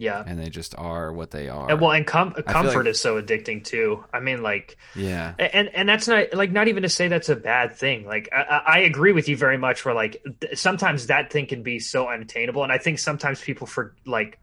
yeah. 0.00 0.24
and 0.26 0.38
they 0.38 0.48
just 0.48 0.74
are 0.78 1.12
what 1.12 1.30
they 1.30 1.48
are. 1.48 1.70
And 1.70 1.80
well, 1.80 1.92
and 1.92 2.06
com- 2.06 2.32
comfort 2.32 2.78
like- 2.84 2.86
is 2.86 3.00
so 3.00 3.20
addicting 3.20 3.62
too. 3.62 4.04
I 4.12 4.20
mean, 4.20 4.42
like, 4.42 4.76
yeah, 4.96 5.34
and 5.38 5.68
and 5.74 5.88
that's 5.88 6.08
not 6.08 6.32
like 6.34 6.50
not 6.52 6.68
even 6.68 6.82
to 6.84 6.88
say 6.88 7.08
that's 7.08 7.28
a 7.28 7.36
bad 7.36 7.74
thing 7.76 8.06
like 8.06 8.28
i, 8.32 8.40
I 8.42 8.62
I 8.66 8.78
agree 8.80 9.12
with 9.12 9.28
you 9.28 9.36
very 9.36 9.58
much 9.58 9.84
where 9.84 9.94
like 9.94 10.22
th- 10.40 10.56
sometimes 10.58 11.06
that 11.08 11.30
thing 11.32 11.46
can 11.46 11.62
be 11.62 11.78
so 11.78 12.08
unattainable 12.08 12.62
and 12.62 12.72
i 12.72 12.78
think 12.78 12.98
sometimes 12.98 13.40
people 13.40 13.66
for 13.66 13.94
like 14.06 14.38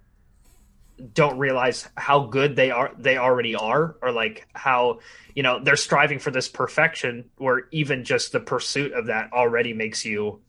don't 1.14 1.38
realize 1.38 1.88
how 1.96 2.22
good 2.26 2.56
they 2.56 2.72
are 2.72 2.92
they 2.98 3.18
already 3.18 3.56
are 3.56 3.96
or 4.02 4.12
like 4.12 4.48
how 4.54 5.00
you 5.36 5.44
know 5.44 5.60
they're 5.64 5.76
striving 5.76 6.18
for 6.20 6.32
this 6.32 6.48
perfection 6.50 7.30
where 7.38 7.68
even 7.72 8.04
just 8.04 8.32
the 8.32 8.40
pursuit 8.40 8.94
of 8.94 9.08
that 9.08 9.32
already 9.34 9.74
makes 9.74 10.06
you 10.06 10.40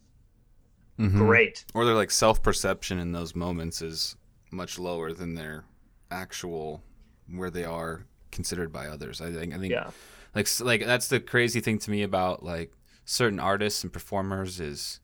Mhm. 0.98 1.16
great 1.16 1.64
Or 1.74 1.84
their 1.84 1.94
like 1.94 2.10
self 2.10 2.42
perception 2.42 2.98
in 2.98 3.12
those 3.12 3.36
moments 3.36 3.82
is 3.82 4.16
much 4.50 4.78
lower 4.78 5.12
than 5.12 5.34
their 5.34 5.64
actual 6.10 6.82
where 7.30 7.50
they 7.50 7.64
are 7.64 8.04
considered 8.30 8.72
by 8.72 8.86
others. 8.86 9.20
I 9.20 9.32
think. 9.32 9.54
I 9.54 9.58
think. 9.58 9.72
yeah 9.72 9.90
like 10.34 10.46
like 10.60 10.84
that's 10.84 11.08
the 11.08 11.20
crazy 11.20 11.60
thing 11.60 11.78
to 11.78 11.90
me 11.90 12.02
about 12.02 12.42
like 12.42 12.72
certain 13.06 13.40
artists 13.40 13.82
and 13.82 13.92
performers 13.92 14.60
is 14.60 15.00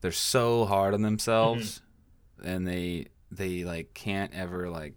they're 0.00 0.12
so 0.12 0.64
hard 0.64 0.94
on 0.94 1.02
themselves 1.02 1.80
Mm-hmm. 2.40 2.48
and 2.48 2.66
they 2.68 3.06
they 3.30 3.64
like 3.64 3.92
can't 3.94 4.32
ever 4.34 4.70
like 4.70 4.94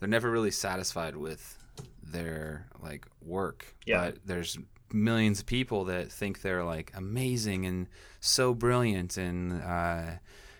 they're 0.00 0.08
never 0.08 0.30
really 0.30 0.50
satisfied 0.50 1.14
with 1.16 1.58
their 2.02 2.68
like 2.82 3.06
work 3.22 3.76
Yeah. 3.86 4.06
but 4.06 4.18
there's 4.24 4.58
millions 4.92 5.40
of 5.40 5.46
people 5.46 5.84
that 5.84 6.10
think 6.10 6.40
they're 6.42 6.64
like 6.64 6.92
amazing 6.94 7.66
and 7.66 7.88
so 8.20 8.54
brilliant 8.54 9.16
and 9.18 9.62
uh 9.62 10.12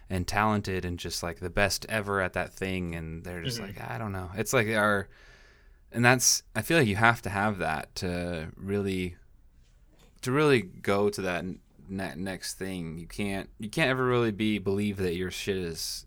and 0.09 0.27
talented 0.27 0.85
and 0.85 0.99
just 0.99 1.23
like 1.23 1.41
the 1.41 1.51
best 1.51 1.85
ever 1.89 2.21
at 2.21 2.33
that 2.35 2.53
thing 2.53 2.95
and 2.95 3.25
they're 3.25 3.43
just 3.43 3.59
Mhm. 3.61 3.67
like 3.67 3.91
I 3.91 3.99
don't 3.99 4.13
know. 4.13 4.31
It's 4.37 4.53
like 4.53 4.69
our 4.69 5.09
and 5.93 6.05
that's 6.05 6.43
I 6.55 6.63
feel 6.63 6.79
like 6.79 6.89
you 6.89 6.97
have 6.97 7.23
to 7.23 7.31
have 7.31 7.59
that 7.59 7.95
to 7.97 8.49
really 8.57 9.17
to 10.23 10.33
really 10.33 10.63
go 10.63 11.11
to 11.11 11.23
that 11.23 11.45
ne- 11.89 12.15
next 12.17 12.55
thing. 12.55 12.99
You 12.99 13.07
can't 13.07 13.51
you 13.59 13.69
can't 13.69 13.91
ever 13.91 14.05
really 14.07 14.31
be 14.33 14.59
believe 14.59 14.97
that 14.99 15.15
your 15.17 15.31
shit 15.31 15.57
is 15.57 16.06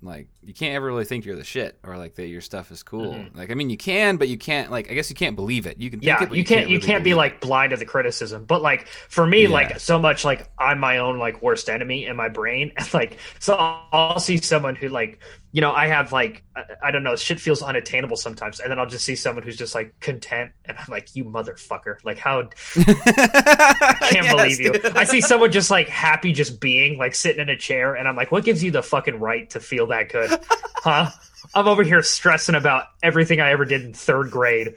like 0.00 0.28
you 0.44 0.54
can't 0.54 0.74
ever 0.76 0.86
really 0.86 1.04
think 1.04 1.24
you're 1.24 1.34
the 1.34 1.42
shit 1.42 1.76
or 1.82 1.96
like 1.96 2.14
that 2.14 2.28
your 2.28 2.40
stuff 2.40 2.70
is 2.70 2.84
cool. 2.84 3.14
Mhm. 3.14 3.36
Like 3.36 3.50
I 3.50 3.54
mean 3.54 3.68
you 3.68 3.76
can, 3.76 4.16
but 4.16 4.28
you 4.28 4.38
can't 4.38 4.70
like 4.70 4.90
I 4.90 4.94
guess 4.94 5.10
you 5.10 5.16
can't 5.16 5.34
believe 5.34 5.66
it. 5.66 5.78
You 5.78 5.90
can 5.90 5.98
think 5.98 6.06
yeah 6.06 6.22
it, 6.22 6.28
but 6.28 6.38
you 6.38 6.44
can't 6.44 6.68
you 6.68 6.76
really 6.76 6.86
can't 6.86 7.02
be 7.02 7.10
it. 7.10 7.16
like 7.16 7.40
blind 7.40 7.70
to 7.70 7.76
the 7.76 7.84
criticism 7.84 8.44
but 8.44 8.62
like 8.62 8.86
for 8.86 9.26
me 9.26 9.42
Yeah. 9.42 9.48
like 9.48 9.80
so 9.80 9.98
much 9.98 10.24
like 10.24 10.48
i'm 10.58 10.78
my 10.78 10.98
own 10.98 11.18
like 11.18 11.42
worst 11.42 11.68
enemy 11.68 12.06
in 12.06 12.14
my 12.14 12.28
brain 12.28 12.70
and 12.76 12.94
like 12.94 13.18
so 13.40 13.54
I'll, 13.56 13.88
I'll 13.92 14.20
see 14.20 14.36
someone 14.36 14.76
who 14.76 14.88
like 14.88 15.18
you 15.52 15.60
know 15.62 15.72
i 15.72 15.86
have 15.86 16.12
like 16.12 16.42
I, 16.54 16.64
I 16.84 16.90
don't 16.90 17.02
know 17.02 17.16
shit 17.16 17.40
feels 17.40 17.62
unattainable 17.62 18.16
sometimes 18.16 18.60
and 18.60 18.70
then 18.70 18.78
i'll 18.78 18.86
just 18.86 19.04
see 19.04 19.16
someone 19.16 19.42
who's 19.44 19.56
just 19.56 19.74
like 19.74 19.98
content 20.00 20.52
and 20.66 20.76
i'm 20.78 20.86
like 20.90 21.16
you 21.16 21.24
motherfucker. 21.24 21.96
Like 22.04 22.18
how 22.18 22.50
I 22.76 24.08
can't 24.12 24.28
believe 24.36 24.60
you. 24.60 24.74
i 24.94 25.04
see 25.04 25.20
someone 25.20 25.50
just 25.52 25.70
like 25.70 25.88
happy 25.88 26.32
just 26.32 26.60
being 26.60 26.98
like 26.98 27.14
sitting 27.14 27.40
in 27.40 27.48
a 27.48 27.56
chair 27.56 27.94
and 27.94 28.06
i'm 28.06 28.16
like 28.16 28.30
what 28.30 28.44
gives 28.44 28.62
you 28.62 28.70
the 28.70 28.82
fucking 28.82 29.18
right 29.20 29.48
to 29.50 29.60
feel 29.60 29.86
that 29.88 30.10
good 30.10 30.38
huh? 30.76 31.10
I'm 31.54 31.66
over 31.66 31.82
here 31.82 32.02
stressing 32.02 32.54
about 32.54 32.84
everything 33.02 33.40
i 33.40 33.50
ever 33.52 33.64
did 33.64 33.82
in 33.82 33.94
third 33.94 34.30
grade 34.30 34.74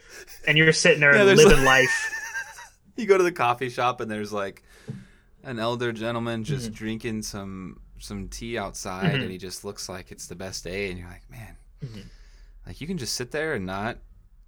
and 0.48 0.58
you're 0.58 0.72
sitting 0.74 1.02
there 1.02 1.14
Yeah, 1.16 1.22
and 1.24 1.38
living 1.38 1.58
like- 1.58 1.66
life. 1.66 2.18
You 2.98 3.08
go 3.08 3.18
to 3.18 3.24
the 3.24 3.32
coffee 3.32 3.70
shop 3.70 4.00
and 4.00 4.10
there's 4.12 4.32
like 4.32 4.64
an 5.44 5.60
elder 5.60 5.92
gentleman 5.92 6.44
just 6.44 6.66
Mm-hmm. 6.68 6.74
drinking 6.76 7.22
some 7.24 7.80
some 8.02 8.28
tea 8.28 8.58
outside 8.58 9.14
Mhm. 9.14 9.22
and 9.24 9.32
he 9.32 9.38
just 9.38 9.64
looks 9.64 9.88
like 9.88 10.12
it's 10.12 10.28
the 10.28 10.36
best 10.36 10.64
day 10.64 10.89
and 10.89 10.99
you're 10.99 11.08
like 11.08 11.30
man 11.30 11.56
Mhm. 11.86 12.04
like 12.68 12.82
you 12.82 12.88
can 12.88 12.97
just 12.97 13.14
sit 13.14 13.32
there 13.32 13.54
and 13.54 13.66
not 13.66 13.97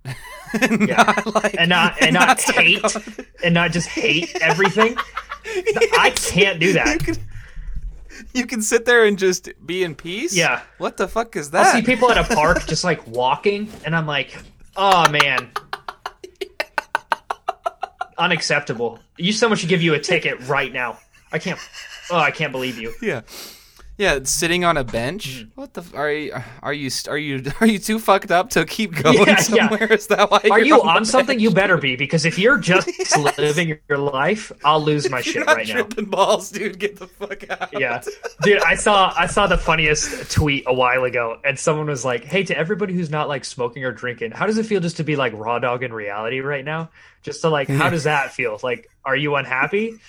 Yeah. 0.06 1.14
not, 1.26 1.36
like, 1.44 1.56
And 1.58 1.70
not- 1.70 2.02
and 2.02 2.14
not 2.14 2.40
start 2.42 2.58
hate 2.66 2.82
going- 2.82 3.06
and 3.44 3.54
not 3.54 3.72
just 3.72 3.88
hate 3.88 4.36
everything. 4.42 4.98
I 5.98 6.12
can't 6.16 6.60
do 6.60 6.74
that. 6.74 6.94
you 6.94 7.00
can, 7.00 7.16
you 8.34 8.46
can 8.46 8.62
sit 8.62 8.86
there 8.86 9.06
and 9.06 9.18
just 9.18 9.50
be 9.66 9.84
in 9.84 9.96
peace 9.96 10.36
Yeah. 10.36 10.62
what 10.78 10.98
the 10.98 11.08
fuck 11.08 11.36
is 11.36 11.52
that? 11.52 11.68
I'll 11.68 11.74
see 11.74 11.82
people 11.84 12.12
at 12.12 12.18
a 12.18 12.36
park 12.36 12.66
just 12.68 12.84
like 12.84 13.06
walking, 13.08 13.72
and 13.86 13.96
I'm 13.96 14.06
like, 14.08 14.36
oh 14.76 15.10
man, 15.10 15.52
unacceptable. 18.18 19.00
You 19.18 19.32
someone 19.34 19.58
should 19.58 19.70
give 19.70 19.82
you 19.82 19.94
a 19.94 20.00
ticket 20.00 20.40
right 20.48 20.72
now. 20.72 21.00
I 21.34 21.40
can't. 21.40 21.60
Oh, 22.12 22.18
I 22.18 22.32
can't 22.32 22.52
believe 22.52 22.78
you. 22.78 22.94
Yeah. 23.02 23.22
Yeah, 23.96 24.20
sitting 24.24 24.66
on 24.66 24.76
a 24.76 24.84
bench. 24.84 25.28
Mm-hmm. 25.46 25.50
What 25.62 25.76
the? 25.76 25.82
f- 25.82 25.94
Are 25.94 26.12
you? 26.12 26.34
Are 26.64 26.74
you? 26.74 26.90
Are 27.08 27.18
you? 27.18 27.44
Are 27.62 27.68
you 27.68 27.78
too 27.78 28.00
fucked 28.00 28.32
up 28.32 28.50
to 28.52 28.66
keep 28.66 28.96
going 29.04 29.20
Yeah, 29.28 29.46
yeah. 29.52 29.84
Is 29.94 30.08
that 30.08 30.32
why? 30.32 30.40
Are 30.50 30.58
you're 30.58 30.66
you 30.66 30.78
the 30.78 30.90
on 30.90 31.06
something? 31.06 31.36
bench? 31.38 31.42
You 31.44 31.52
better 31.52 31.78
be, 31.78 31.96
because 31.96 32.26
if 32.26 32.40
you're 32.40 32.58
just 32.58 32.90
living 33.38 33.78
your 33.88 34.00
life, 34.00 34.52
I'll 34.66 34.82
lose 34.82 35.12
my 35.12 35.22
shit 35.22 35.46
right 35.46 35.68
now. 35.68 35.74
tripping 35.76 36.06
balls, 36.06 36.50
dude. 36.50 36.80
Get 36.80 36.98
the 36.98 37.06
fuck 37.06 37.48
out. 37.52 37.70
Yeah, 37.80 38.02
dude, 38.42 38.64
I 38.64 38.74
saw 38.74 39.14
I 39.16 39.28
saw 39.28 39.46
the 39.46 39.60
funniest 39.60 40.32
tweet 40.32 40.64
a 40.66 40.74
while 40.74 41.04
ago, 41.04 41.38
and 41.46 41.58
someone 41.58 41.86
was 41.86 42.04
like, 42.04 42.24
"Hey, 42.24 42.42
to 42.46 42.58
everybody 42.58 42.96
who's 42.96 43.12
not 43.12 43.28
like 43.30 43.46
smoking 43.46 43.84
or 43.86 43.92
drinking, 43.92 44.32
how 44.32 44.48
does 44.48 44.58
it 44.58 44.66
feel 44.66 44.82
just 44.82 44.98
to 44.98 45.04
be 45.04 45.16
like 45.16 45.34
raw 45.36 45.60
dog 45.60 45.84
in 45.84 45.94
reality 45.94 46.40
right 46.40 46.66
now? 46.66 46.90
Just 47.22 47.42
to 47.42 47.50
like, 47.50 47.68
how 47.70 47.90
does 47.92 48.06
that 48.06 48.34
feel? 48.34 48.60
Like, 48.64 48.90
are 49.06 49.16
you 49.16 49.36
unhappy?" 49.36 50.00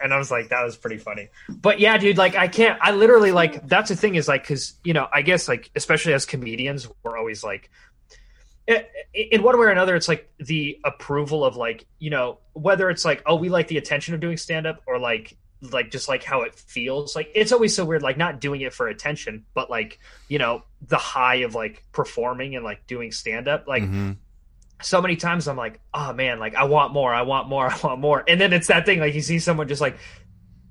And 0.00 0.12
I 0.12 0.18
was 0.18 0.30
like, 0.30 0.48
that 0.50 0.62
was 0.62 0.76
pretty 0.76 0.98
funny. 0.98 1.28
But 1.48 1.80
yeah, 1.80 1.96
dude, 1.98 2.18
like 2.18 2.34
I 2.36 2.48
can't. 2.48 2.78
I 2.82 2.90
literally 2.92 3.32
like 3.32 3.66
that's 3.66 3.88
the 3.88 3.96
thing 3.96 4.14
is 4.14 4.28
like 4.28 4.42
because 4.42 4.74
you 4.84 4.92
know 4.92 5.08
I 5.12 5.22
guess 5.22 5.48
like 5.48 5.70
especially 5.74 6.12
as 6.14 6.26
comedians, 6.26 6.88
we're 7.02 7.16
always 7.16 7.42
like. 7.42 7.70
In 9.14 9.42
one 9.44 9.56
way 9.60 9.66
or 9.66 9.70
another, 9.70 9.94
it's 9.94 10.08
like 10.08 10.28
the 10.38 10.80
approval 10.84 11.44
of 11.44 11.54
like 11.56 11.86
you 12.00 12.10
know 12.10 12.38
whether 12.52 12.90
it's 12.90 13.04
like 13.04 13.22
oh 13.24 13.36
we 13.36 13.48
like 13.48 13.68
the 13.68 13.78
attention 13.78 14.12
of 14.14 14.20
doing 14.20 14.36
stand 14.36 14.66
up 14.66 14.82
or 14.88 14.98
like 14.98 15.36
like 15.70 15.90
just 15.90 16.08
like 16.08 16.22
how 16.24 16.42
it 16.42 16.54
feels 16.54 17.14
like 17.16 17.30
it's 17.34 17.50
always 17.52 17.74
so 17.74 17.84
weird 17.84 18.02
like 18.02 18.18
not 18.18 18.40
doing 18.40 18.60
it 18.60 18.74
for 18.74 18.88
attention 18.88 19.44
but 19.54 19.70
like 19.70 19.98
you 20.28 20.38
know 20.38 20.62
the 20.88 20.98
high 20.98 21.36
of 21.36 21.54
like 21.54 21.82
performing 21.92 22.54
and 22.56 22.64
like 22.64 22.86
doing 22.86 23.10
stand 23.10 23.48
up 23.48 23.66
like 23.66 23.82
Mhm. 23.82 24.16
So 24.82 25.00
many 25.00 25.16
times 25.16 25.48
i'm 25.48 25.56
like 25.56 25.80
oh 25.94 26.12
man 26.12 26.38
like 26.38 26.54
i 26.54 26.64
want 26.64 26.92
more 26.92 27.12
i 27.12 27.22
want 27.22 27.48
more 27.48 27.66
i 27.72 27.78
want 27.82 28.00
more 28.00 28.24
and 28.28 28.40
then 28.40 28.52
it's 28.52 28.66
that 28.68 28.86
thing 28.86 29.00
like 29.00 29.14
you 29.14 29.22
see 29.22 29.38
someone 29.38 29.68
just 29.68 29.80
like 29.80 29.98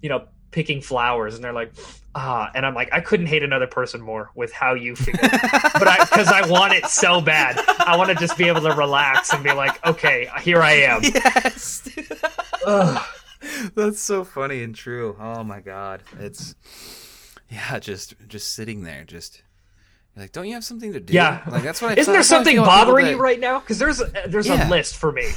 you 0.01 0.09
know 0.09 0.27
picking 0.51 0.79
flowers 0.79 1.35
and 1.35 1.43
they're 1.43 1.53
like 1.53 1.73
ah 2.13 2.49
and 2.55 2.65
i'm 2.65 2.73
like 2.73 2.87
i 2.93 3.01
couldn't 3.01 3.25
hate 3.25 3.43
another 3.43 3.67
person 3.67 3.99
more 3.99 4.31
with 4.35 4.53
how 4.53 4.73
you 4.73 4.95
feel 4.95 5.15
but 5.21 5.87
i 5.87 5.97
because 5.99 6.27
i 6.27 6.47
want 6.47 6.71
it 6.71 6.85
so 6.85 7.19
bad 7.19 7.59
i 7.79 7.97
want 7.97 8.09
to 8.09 8.15
just 8.15 8.37
be 8.37 8.47
able 8.47 8.61
to 8.61 8.73
relax 8.75 9.33
and 9.33 9.43
be 9.43 9.51
like 9.51 9.85
okay 9.85 10.29
here 10.41 10.61
i 10.61 10.71
am 10.71 11.01
yes. 11.03 11.89
That's 13.75 13.99
so 13.99 14.23
funny 14.23 14.63
and 14.63 14.75
true. 14.75 15.15
Oh 15.19 15.43
my 15.43 15.59
god. 15.59 16.03
It's 16.19 16.55
yeah, 17.49 17.79
just 17.79 18.15
just 18.27 18.53
sitting 18.53 18.83
there, 18.83 19.03
just 19.03 19.43
you're 20.15 20.23
like, 20.23 20.31
don't 20.31 20.47
you 20.47 20.53
have 20.53 20.63
something 20.63 20.93
to 20.93 20.99
do? 20.99 21.13
Yeah. 21.13 21.41
like 21.49 21.63
that's 21.63 21.81
what 21.81 21.91
I. 21.91 21.99
Isn't 22.01 22.13
there 22.13 22.23
something 22.23 22.55
feel 22.55 22.63
about 22.63 22.79
people 22.79 22.93
bothering 22.93 23.07
you 23.07 23.17
right 23.17 23.39
now? 23.39 23.59
Because 23.59 23.79
there's 23.79 24.01
there's 24.27 24.47
Yeah. 24.47 24.67
a 24.67 24.69
list 24.69 24.95
for 24.97 25.11
me. 25.11 25.27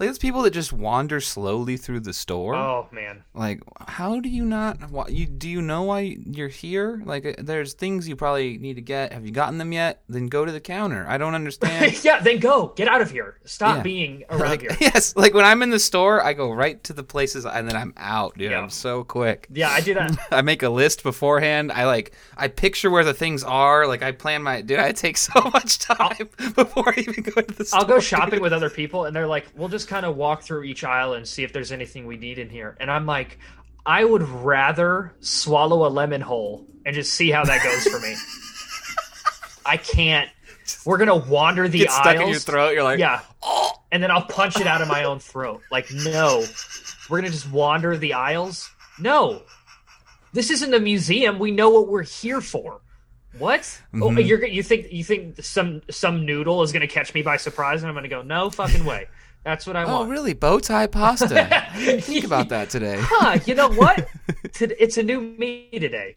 Like 0.00 0.08
it's 0.08 0.18
people 0.18 0.40
that 0.42 0.52
just 0.52 0.72
wander 0.72 1.20
slowly 1.20 1.76
through 1.76 2.00
the 2.00 2.14
store. 2.14 2.54
Oh 2.54 2.88
man, 2.90 3.22
Like, 3.34 3.60
how 3.86 4.18
do 4.18 4.30
you 4.30 4.46
not? 4.46 4.90
Why, 4.90 5.08
you 5.08 5.26
do 5.26 5.46
you 5.46 5.60
know 5.60 5.82
why 5.82 6.16
you're 6.24 6.48
here? 6.48 7.02
Like, 7.04 7.26
uh, 7.26 7.34
there's 7.36 7.74
things 7.74 8.08
you 8.08 8.16
probably 8.16 8.56
need 8.56 8.76
to 8.76 8.80
get. 8.80 9.12
Have 9.12 9.26
you 9.26 9.30
gotten 9.30 9.58
them 9.58 9.72
yet? 9.72 10.02
Then 10.08 10.28
go 10.28 10.46
to 10.46 10.52
the 10.52 10.60
counter. 10.60 11.04
I 11.06 11.18
don't 11.18 11.34
understand. 11.34 12.02
yeah. 12.04 12.20
Then 12.20 12.38
go 12.38 12.68
get 12.76 12.88
out 12.88 13.02
of 13.02 13.10
here. 13.10 13.40
Stop 13.44 13.76
Yeah. 13.76 13.82
being 13.82 14.24
around 14.30 14.40
like, 14.48 14.60
here. 14.62 14.76
yes, 14.80 15.14
like 15.16 15.34
when 15.34 15.44
I'm 15.44 15.62
in 15.62 15.68
the 15.68 15.78
store, 15.78 16.24
I 16.24 16.32
go 16.32 16.50
right 16.50 16.82
to 16.84 16.94
the 16.94 17.04
places 17.04 17.44
and 17.44 17.68
then 17.68 17.76
I'm 17.76 17.92
out, 17.98 18.38
dude. 18.38 18.52
Yeah. 18.52 18.60
I'm 18.60 18.70
so 18.70 19.04
quick. 19.04 19.48
Yeah, 19.52 19.68
I 19.68 19.82
do 19.82 19.92
that. 19.92 20.16
I 20.30 20.40
make 20.40 20.62
a 20.62 20.70
list 20.70 21.02
beforehand. 21.02 21.72
I 21.72 21.84
like 21.84 22.12
I 22.38 22.48
picture 22.48 22.88
where 22.90 23.04
the 23.04 23.12
things 23.12 23.44
are. 23.44 23.86
Like 23.86 24.02
I 24.02 24.12
plan 24.12 24.42
my 24.42 24.62
dude. 24.62 24.78
I 24.78 24.92
take 24.92 25.18
so 25.18 25.42
much 25.52 25.78
time 25.78 26.30
before 26.54 26.88
I 26.88 27.00
even 27.00 27.22
go 27.22 27.32
into 27.38 27.52
the 27.54 27.66
store. 27.66 27.80
I'll 27.80 27.86
go 27.86 28.00
shopping 28.00 28.40
with 28.40 28.54
other 28.54 28.70
people, 28.70 29.04
and 29.04 29.14
they're 29.14 29.26
like, 29.26 29.46
"We'll 29.54 29.68
just 29.68 29.89
kind 29.90 30.06
of 30.06 30.16
walk 30.16 30.42
through 30.42 30.62
each 30.64 30.84
aisle 30.84 31.12
and 31.14 31.26
see 31.28 31.42
if 31.44 31.52
there's 31.52 31.72
anything 31.72 32.06
we 32.06 32.16
need 32.16 32.38
in 32.38 32.48
here." 32.48 32.76
And 32.80 32.90
I'm 32.90 33.04
like, 33.06 33.38
"I 33.84 34.04
would 34.04 34.22
rather 34.22 35.12
swallow 35.20 35.86
a 35.86 35.90
lemon 35.90 36.20
whole 36.22 36.66
and 36.86 36.94
just 36.94 37.12
see 37.12 37.30
how 37.30 37.44
that 37.44 37.62
goes 37.62 37.84
for 37.86 38.00
me." 38.00 38.14
I 39.66 39.76
can't. 39.76 40.28
We're 40.86 40.98
gonna 40.98 41.16
wander 41.16 41.68
the 41.68 41.80
Get 41.80 41.90
stuck 41.90 42.06
aisles. 42.06 42.22
in 42.22 42.28
your 42.30 42.38
throat. 42.40 42.70
You're 42.74 42.82
like, 42.84 42.98
Yeah. 42.98 43.20
And 43.92 44.00
then 44.02 44.10
I'll 44.12 44.22
punch 44.22 44.56
it 44.60 44.68
out 44.68 44.80
of 44.82 44.86
my 44.88 45.02
own 45.02 45.18
throat. 45.18 45.62
Like, 45.72 45.90
no. 45.90 46.44
We're 47.08 47.20
going 47.20 47.24
to 47.32 47.36
just 47.36 47.50
wander 47.50 47.96
the 47.96 48.12
aisles? 48.14 48.70
No. 49.00 49.42
This 50.32 50.48
isn't 50.50 50.72
a 50.72 50.78
museum. 50.78 51.40
We 51.40 51.50
know 51.50 51.70
what 51.70 51.88
we're 51.88 52.04
here 52.04 52.40
for. 52.40 52.80
What? 53.36 53.80
Oh, 53.94 54.10
Mhm. 54.10 54.24
you're 54.28 54.46
you 54.46 54.62
think 54.62 54.92
you 54.92 55.02
think 55.02 55.42
some 55.42 55.82
some 55.90 56.24
noodle 56.24 56.62
is 56.62 56.70
going 56.70 56.82
to 56.82 56.86
catch 56.86 57.12
me 57.14 57.22
by 57.22 57.36
surprise 57.36 57.82
and 57.82 57.88
I'm 57.88 57.94
going 57.94 58.04
to 58.04 58.08
go, 58.08 58.22
"No 58.22 58.48
fucking 58.48 58.84
way." 58.84 59.08
That's 59.44 59.66
what 59.66 59.76
I 59.76 59.84
Oh, 59.84 59.86
want. 59.88 60.08
Oh, 60.08 60.10
really? 60.10 60.34
Bow 60.34 60.58
tie 60.58 60.86
pasta. 60.86 61.48
I 61.74 61.78
didn't 61.78 62.02
think 62.02 62.24
about 62.24 62.50
that 62.50 62.68
today. 62.70 62.98
Huh, 63.00 63.38
you 63.46 63.54
know 63.54 63.68
what? 63.70 64.08
It's 64.60 64.98
a 64.98 65.02
new 65.02 65.20
me 65.20 65.68
today. 65.72 66.16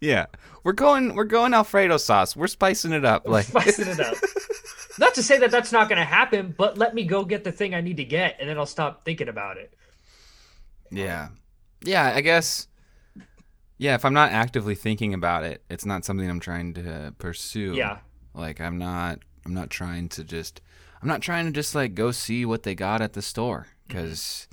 Yeah, 0.00 0.26
we're 0.64 0.72
going. 0.72 1.14
We're 1.14 1.24
going 1.24 1.54
Alfredo 1.54 1.96
sauce. 1.98 2.34
We're 2.34 2.48
spicing 2.48 2.92
it 2.92 3.04
up. 3.04 3.26
Like, 3.28 3.44
Spicing 3.46 3.86
it 3.88 4.00
up. 4.00 4.16
Not 4.98 5.14
to 5.14 5.22
say 5.22 5.38
that 5.38 5.50
that's 5.50 5.72
not 5.72 5.88
going 5.88 5.98
to 5.98 6.04
happen, 6.04 6.54
but 6.58 6.76
let 6.76 6.94
me 6.94 7.04
go 7.04 7.24
get 7.24 7.44
the 7.44 7.52
thing 7.52 7.74
I 7.74 7.80
need 7.80 7.96
to 7.98 8.04
get 8.04 8.36
and 8.40 8.48
then 8.48 8.58
I'll 8.58 8.66
stop 8.66 9.04
thinking 9.06 9.28
about 9.28 9.56
it. 9.56 9.72
yeah, 10.90 11.28
yeah. 11.82 12.12
I 12.14 12.20
guess. 12.20 12.68
Yeah, 13.78 13.94
if 13.94 14.04
I'm 14.04 14.12
not 14.14 14.30
actively 14.32 14.74
thinking 14.74 15.14
about 15.14 15.44
it, 15.44 15.62
it's 15.70 15.86
not 15.86 16.04
something 16.04 16.28
I'm 16.28 16.40
trying 16.40 16.74
to 16.74 17.14
pursue. 17.18 17.74
Yeah. 17.74 17.98
Like 18.34 18.60
I'm 18.60 18.78
not. 18.78 19.20
I'm 19.46 19.54
not 19.54 19.70
trying 19.70 20.08
to 20.10 20.24
just. 20.24 20.60
I'm 21.02 21.08
not 21.08 21.20
trying 21.20 21.46
to 21.46 21.52
just 21.52 21.74
like 21.74 21.94
go 21.94 22.12
see 22.12 22.44
what 22.44 22.62
they 22.62 22.74
got 22.74 23.02
at 23.02 23.12
the 23.12 23.22
store 23.22 23.66
mm-hmm. 23.88 23.98
because 23.98 24.46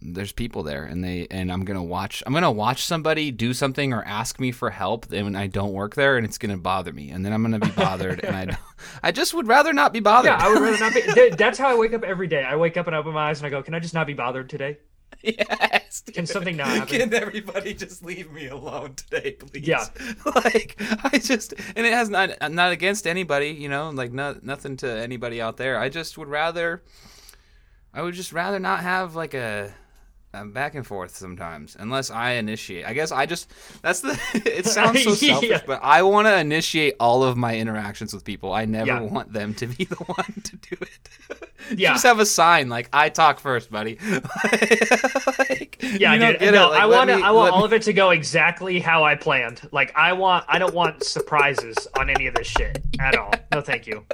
there's 0.00 0.32
people 0.32 0.62
there 0.62 0.84
and 0.84 1.02
they 1.02 1.26
and 1.30 1.50
I'm 1.52 1.64
gonna 1.64 1.82
watch. 1.82 2.22
I'm 2.26 2.32
gonna 2.32 2.50
watch 2.50 2.84
somebody 2.84 3.30
do 3.30 3.54
something 3.54 3.92
or 3.92 4.04
ask 4.04 4.38
me 4.38 4.50
for 4.52 4.70
help 4.70 5.12
and 5.12 5.36
I 5.36 5.46
don't 5.46 5.72
work 5.72 5.94
there 5.94 6.16
and 6.16 6.26
it's 6.26 6.38
gonna 6.38 6.58
bother 6.58 6.92
me 6.92 7.10
and 7.10 7.24
then 7.24 7.32
I'm 7.32 7.42
gonna 7.42 7.58
be 7.58 7.70
bothered 7.70 8.24
and 8.24 8.36
I. 8.52 8.58
I 9.02 9.10
just 9.10 9.34
would 9.34 9.48
rather 9.48 9.72
not 9.72 9.92
be 9.92 9.98
bothered. 10.00 10.30
Yeah, 10.30 10.38
I 10.40 10.50
would 10.50 10.62
rather 10.62 10.78
not 10.78 10.94
be. 10.94 11.30
That's 11.36 11.58
how 11.58 11.68
I 11.68 11.76
wake 11.76 11.94
up 11.94 12.04
every 12.04 12.28
day. 12.28 12.44
I 12.44 12.56
wake 12.56 12.76
up 12.76 12.86
and 12.86 12.94
I 12.94 13.00
open 13.00 13.12
my 13.12 13.30
eyes 13.30 13.40
and 13.40 13.46
I 13.46 13.50
go, 13.50 13.62
"Can 13.62 13.74
I 13.74 13.80
just 13.80 13.94
not 13.94 14.06
be 14.06 14.14
bothered 14.14 14.48
today? 14.48 14.78
yes. 15.22 16.02
Can 16.12 16.26
something 16.26 16.56
not 16.56 16.68
happen?" 16.68 16.98
Can 16.98 17.14
everybody 17.14 17.74
just 17.74 18.04
leave 18.04 18.30
me 18.32 18.46
alone 18.46 18.94
today, 18.94 19.32
please? 19.32 19.66
Yeah. 19.66 19.84
like 20.34 20.80
I 21.04 21.18
just 21.18 21.54
and 21.74 21.86
it 21.86 21.92
has 21.92 22.08
not 22.08 22.30
not 22.50 22.72
against 22.72 23.06
anybody, 23.06 23.48
you 23.48 23.68
know, 23.68 23.90
like 23.90 24.12
not 24.12 24.44
nothing 24.44 24.76
to 24.78 24.90
anybody 24.90 25.40
out 25.40 25.56
there. 25.56 25.78
I 25.78 25.88
just 25.88 26.16
would 26.18 26.28
rather 26.28 26.82
I 27.92 28.02
would 28.02 28.14
just 28.14 28.32
rather 28.32 28.58
not 28.58 28.80
have 28.80 29.16
like 29.16 29.34
a, 29.34 29.72
a 30.42 30.44
back 30.46 30.74
and 30.74 30.86
forth 30.86 31.14
sometimes 31.16 31.76
unless 31.78 32.10
I 32.10 32.32
initiate. 32.32 32.86
I 32.86 32.92
guess 32.94 33.12
I 33.12 33.26
just 33.26 33.50
that's 33.82 34.00
the 34.00 34.18
it 34.44 34.66
sounds 34.66 35.02
so 35.02 35.10
Yeah. 35.26 35.32
selfish, 35.40 35.60
but 35.66 35.80
I 35.82 36.02
want 36.02 36.26
to 36.26 36.38
initiate 36.38 36.94
all 37.00 37.22
of 37.24 37.36
my 37.36 37.56
interactions 37.56 38.12
with 38.14 38.24
people. 38.24 38.52
I 38.52 38.64
never 38.64 38.86
Yeah. 38.86 39.00
want 39.00 39.32
them 39.32 39.54
to 39.54 39.66
be 39.66 39.84
the 39.84 39.96
one 39.96 40.42
to 40.44 40.56
do 40.56 40.76
it. 40.80 41.78
Yeah. 41.78 41.92
Just 41.92 42.04
have 42.04 42.18
a 42.20 42.26
sign 42.26 42.68
like 42.68 42.88
I 42.92 43.08
talk 43.10 43.40
first, 43.40 43.70
buddy. 43.70 43.98
Like, 44.00 45.78
Yeah, 45.82 46.14
you 46.14 46.20
don't 46.20 46.38
dude. 46.38 46.54
No. 46.54 46.70
Like, 46.70 46.80
I 46.80 46.86
want 46.86 47.10
I 47.10 47.30
want 47.30 47.52
all 47.52 47.60
me- 47.60 47.64
of 47.66 47.72
it 47.74 47.82
to 47.82 47.92
go 47.92 48.10
exactly 48.10 48.78
how 48.80 49.04
I 49.04 49.14
planned. 49.16 49.60
Like 49.72 49.92
I 49.96 50.12
want 50.12 50.44
I 50.48 50.58
don't 50.58 50.74
want 50.74 51.04
surprises 51.04 51.76
on 51.98 52.08
any 52.10 52.26
of 52.26 52.34
this 52.34 52.46
shit 52.46 52.78
at 53.00 53.16
all. 53.16 53.32
No, 53.52 53.60
thank 53.60 53.86
you. 53.86 54.04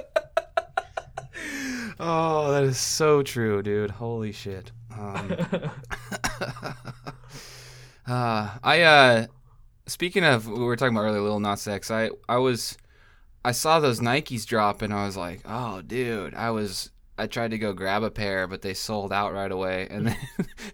Oh, 1.99 2.51
that 2.51 2.63
is 2.63 2.77
so 2.77 3.23
true, 3.23 3.61
dude. 3.61 3.89
Holy 3.91 4.31
shit. 4.33 4.71
Um, 4.97 5.35
uh, 8.07 8.57
I 8.63 8.81
uh, 8.81 9.27
speaking 9.87 10.23
of, 10.23 10.47
we 10.47 10.63
were 10.63 10.75
talking 10.75 10.95
about 10.95 11.05
earlier, 11.05 11.39
Nas 11.39 11.67
X. 11.67 11.91
I 11.91 12.09
I 12.27 12.37
was, 12.37 12.77
I 13.43 13.51
saw 13.51 13.79
those 13.79 13.99
Nikes 13.99 14.45
drop, 14.45 14.81
and 14.81 14.93
I 14.93 15.05
was 15.05 15.17
like, 15.17 15.41
oh, 15.45 15.81
dude. 15.81 16.33
I 16.33 16.51
was, 16.51 16.91
I 17.17 17.27
tried 17.27 17.51
to 17.51 17.57
go 17.57 17.71
grab 17.71 18.03
a 18.03 18.11
pair, 18.11 18.45
but 18.45 18.61
they 18.61 18.73
sold 18.73 19.13
out 19.13 19.33
right 19.33 19.51
away, 19.51 19.87
and 19.89 20.07
then, 20.07 20.17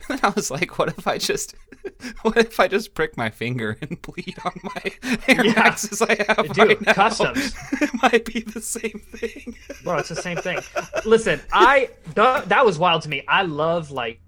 I 0.24 0.30
was 0.36 0.50
like, 0.50 0.80
what 0.80 0.90
if 0.90 1.06
I 1.08 1.20
just, 1.20 1.54
what 2.24 2.36
if 2.38 2.60
I 2.60 2.68
just 2.68 2.96
prick 2.96 3.16
my 3.16 3.30
finger 3.30 3.78
and 3.82 4.02
bleed 4.02 4.36
on 4.44 4.60
my 4.64 4.82
Air 5.28 5.46
Yeah. 5.46 5.54
Maxes 5.54 6.02
I 6.02 6.18
have 6.28 6.52
Dude, 6.54 6.68
right 6.68 6.82
now? 6.82 6.94
customs. 6.94 7.54
it 7.80 7.90
might 8.02 8.26
be 8.26 8.40
the 8.42 8.60
same 8.62 9.00
thing. 9.14 9.56
Bro, 9.84 10.00
it's 10.00 10.10
the 10.10 10.16
same 10.16 10.38
thing. 10.38 10.60
Listen, 11.06 11.40
I 11.54 11.90
th- 12.16 12.46
that 12.46 12.66
was 12.66 12.80
wild 12.80 13.04
to 13.04 13.10
me. 13.10 13.24
I 13.28 13.44
love 13.44 13.92
like 13.92 14.20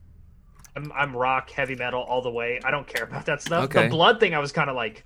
I'm, 0.75 0.91
I'm 0.95 1.15
rock, 1.15 1.49
heavy 1.49 1.75
metal 1.75 2.01
all 2.03 2.21
the 2.21 2.31
way. 2.31 2.59
I 2.63 2.69
don't 2.71 2.85
care 2.87 3.03
about 3.05 3.25
that 3.25 3.41
stuff. 3.41 3.65
Okay. 3.65 3.83
The 3.83 3.89
blood 3.89 4.19
thing, 4.19 4.35
I 4.35 4.39
was 4.39 4.51
kind 4.51 4.69
of 4.69 4.75
like, 4.75 5.03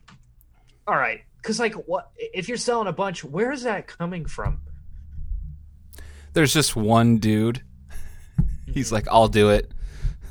all 0.86 0.96
right, 0.96 1.22
because 1.42 1.58
like, 1.60 1.74
what 1.88 2.12
if 2.18 2.50
you're 2.50 2.58
selling 2.58 2.88
a 2.88 2.94
bunch? 2.94 3.24
Where 3.24 3.52
is 3.54 3.64
that 3.64 3.88
coming 3.88 4.26
from? 4.26 4.60
There's 6.38 6.54
just 6.54 6.76
one 6.76 7.18
dude. 7.18 7.64
He's 8.72 8.92
like, 8.92 9.08
I'll 9.10 9.28
do 9.28 9.50
it. 9.50 9.72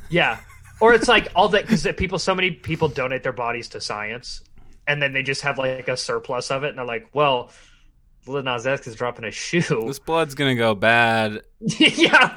Yeah, 0.08 0.38
or 0.80 0.94
it's 0.94 1.08
like 1.08 1.32
all 1.34 1.48
that 1.48 1.62
because 1.62 1.84
people, 1.96 2.20
so 2.20 2.32
many 2.32 2.52
people 2.52 2.86
donate 2.86 3.24
their 3.24 3.32
bodies 3.32 3.66
to 3.70 3.80
science, 3.80 4.40
and 4.86 5.02
then 5.02 5.12
they 5.12 5.24
just 5.24 5.42
have 5.42 5.58
like 5.58 5.88
a 5.88 5.96
surplus 5.96 6.52
of 6.52 6.62
it, 6.62 6.68
and 6.68 6.78
they're 6.78 6.84
like, 6.84 7.08
well, 7.12 7.50
Lil 8.28 8.44
Nas 8.44 8.68
X 8.68 8.86
is 8.86 8.94
dropping 8.94 9.24
a 9.24 9.32
shoe. 9.32 9.82
This 9.84 9.98
blood's 9.98 10.36
gonna 10.36 10.54
go 10.54 10.76
bad. 10.76 11.42
yeah. 11.60 12.36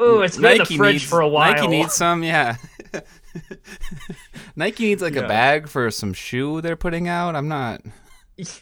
Oh, 0.00 0.22
it's 0.22 0.36
been 0.36 0.54
in 0.54 0.58
the 0.58 0.64
fridge 0.64 0.94
needs, 0.94 1.04
for 1.04 1.20
a 1.20 1.28
while. 1.28 1.52
Nike 1.54 1.68
needs 1.68 1.94
some, 1.94 2.24
yeah. 2.24 2.56
Nike 4.56 4.86
needs 4.86 5.00
like 5.00 5.14
Yeah. 5.14 5.20
a 5.26 5.28
bag 5.28 5.68
for 5.68 5.92
some 5.92 6.12
shoe 6.12 6.60
they're 6.60 6.74
putting 6.74 7.06
out. 7.06 7.36
I'm 7.36 7.46
not 7.46 7.82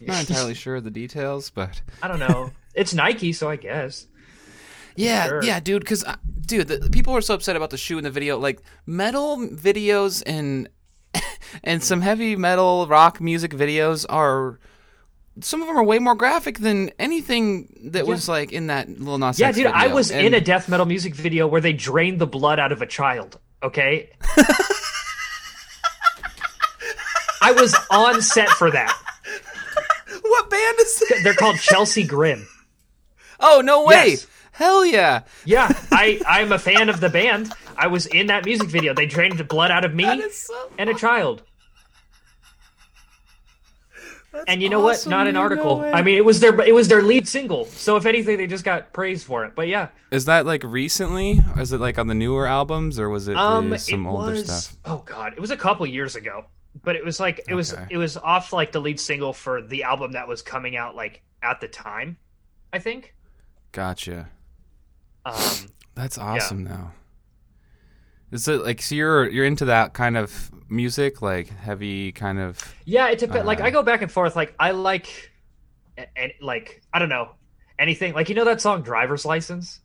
not 0.03 0.21
entirely 0.29 0.53
sure 0.53 0.77
of 0.77 0.85
the 0.85 0.91
details, 0.91 1.49
but 1.49 1.81
I 2.03 2.09
don't 2.09 2.21
know. 2.21 2.51
It's 2.75 2.93
Nike, 2.93 3.33
so 3.33 3.49
I 3.49 3.57
guess. 3.57 4.07
Yeah, 4.97 5.27
Sure. 5.29 5.43
yeah, 5.45 5.61
dude. 5.61 5.83
Because 5.83 6.05
uh, 6.05 6.17
dude, 6.47 6.69
the, 6.69 6.89
people 6.91 7.13
were 7.13 7.21
so 7.23 7.35
upset 7.35 7.57
about 7.57 7.71
the 7.71 7.77
shoe 7.77 7.99
in 7.99 8.05
the 8.05 8.11
video. 8.11 8.39
Like 8.39 8.61
metal 8.87 9.39
videos 9.39 10.23
and 10.27 10.69
and 11.65 11.83
some 11.83 12.01
heavy 12.01 12.37
metal 12.37 12.87
rock 12.87 13.21
music 13.21 13.53
videos 13.53 14.07
are. 14.09 14.59
Some 15.41 15.63
of 15.63 15.67
them 15.67 15.77
are 15.77 15.83
way 15.83 15.99
more 15.99 16.15
graphic 16.15 16.59
than 16.61 16.93
anything 16.97 17.91
that 17.91 18.07
was 18.07 18.29
like 18.29 18.53
in 18.53 18.69
that 18.69 18.89
Lil 19.01 19.19
Nas 19.19 19.41
Yeah, 19.41 19.51
dude, 19.51 19.67
I 19.67 19.81
video. 19.83 19.95
was 19.97 20.11
in 20.13 20.33
a 20.33 20.41
death 20.41 20.69
metal 20.69 20.87
music 20.87 21.13
video 21.17 21.49
where 21.49 21.61
they 21.61 21.73
drained 21.73 22.21
the 22.21 22.27
blood 22.27 22.61
out 22.61 22.71
of 22.71 22.83
a 22.83 22.87
child. 22.87 23.41
Okay. 23.61 24.11
I 27.43 27.53
was 27.53 27.77
on 27.91 28.23
set 28.23 28.49
for 28.51 28.71
that. 28.71 28.97
What 30.27 30.51
band 30.51 30.77
is 30.81 31.03
it? 31.11 31.23
They're 31.25 31.35
called 31.35 31.59
Chelsea 31.59 32.03
Grin. 32.05 32.47
Oh 33.41 33.61
no 33.65 33.85
way! 33.85 34.11
Yes. 34.11 34.27
Hell 34.55 34.87
yeah! 34.87 35.23
Yeah, 35.45 35.69
I 35.91 36.21
I'm 36.27 36.53
a 36.53 36.59
fan 36.59 36.89
of 36.89 37.01
the 37.01 37.09
band. 37.09 37.53
I 37.77 37.89
was 37.89 38.07
in 38.07 38.29
that 38.29 38.45
music 38.45 38.69
video. 38.69 38.95
They 38.95 39.07
drained 39.07 39.37
the 39.37 39.45
blood 39.45 39.71
out 39.73 39.85
of 39.85 39.93
me 39.95 40.31
so 40.31 40.71
and 40.79 40.89
a 40.89 40.95
child. 40.95 41.43
and 44.47 44.63
you 44.63 44.69
know 44.69 44.87
awesome, 44.89 45.11
what? 45.11 45.17
Not 45.17 45.27
an 45.27 45.37
article. 45.37 45.81
way. 45.81 45.93
I 45.93 46.03
mean, 46.03 46.17
it 46.17 46.25
was 46.25 46.39
their 46.39 46.59
it 46.61 46.73
was 46.73 46.87
their 46.87 47.03
lead 47.03 47.27
single. 47.27 47.65
So 47.65 47.97
if 47.97 48.07
anything, 48.07 48.37
they 48.37 48.47
just 48.47 48.65
got 48.65 48.93
praised 48.93 49.27
for 49.27 49.45
it. 49.45 49.55
But 49.57 49.67
yeah, 49.67 49.89
Is 50.13 50.25
that 50.27 50.47
like 50.47 50.63
recently? 50.63 51.41
Is 51.57 51.73
it 51.73 51.81
like 51.81 51.99
on 51.99 52.07
the 52.07 52.15
newer 52.15 52.47
albums, 52.47 52.99
or 53.01 53.09
was 53.09 53.27
it 53.27 53.37
um, 53.37 53.77
some 53.79 54.07
it 54.07 54.09
older 54.09 54.33
was 54.33 54.47
stuff? 54.47 54.77
oh 54.85 55.03
god, 55.05 55.33
it 55.35 55.41
was 55.41 55.51
a 55.51 55.57
couple 55.57 55.87
years 55.87 56.15
ago. 56.17 56.45
But 56.83 56.97
it 56.97 57.05
was 57.05 57.19
like 57.19 57.41
it 57.49 57.55
was 57.55 57.75
it 57.91 57.97
was 57.97 58.17
off 58.17 58.53
like 58.53 58.71
the 58.71 58.81
lead 58.81 59.01
single 59.01 59.33
for 59.33 59.63
the 59.63 59.83
album 59.83 60.13
that 60.13 60.29
was 60.29 60.43
coming 60.43 60.77
out 60.77 60.95
like 60.95 61.23
at 61.43 61.61
the 61.61 61.69
time. 61.69 62.19
I 62.73 62.79
think. 62.79 63.15
Gotcha. 63.73 64.29
Um, 65.25 65.68
That's 65.95 66.18
awesome. 66.18 66.64
Now, 66.64 66.93
is 68.31 68.49
it 68.49 68.62
like 68.64 68.83
so? 68.83 68.95
You're 68.95 69.29
you're 69.29 69.45
into 69.45 69.66
that 69.66 69.95
kind 69.95 70.16
of 70.16 70.51
music, 70.68 71.22
like 71.22 71.49
heavy 71.49 72.12
kind 72.12 72.39
of. 72.39 72.75
Yeah, 72.85 73.09
it 73.09 73.18
depends. 73.18 73.47
like 73.47 73.61
Uh, 73.61 73.64
I 73.64 73.70
go 73.70 73.83
back 73.83 74.03
and 74.03 74.11
forth. 74.11 74.37
Like 74.37 74.55
I 74.59 74.72
like, 74.72 75.33
and 75.97 76.33
like 76.41 76.83
I 76.93 76.99
don't 76.99 77.09
know 77.09 77.31
anything. 77.79 78.12
Like 78.14 78.29
you 78.29 78.35
know 78.35 78.45
that 78.45 78.61
song 78.61 78.83
"Driver's 78.83 79.25
License," 79.25 79.81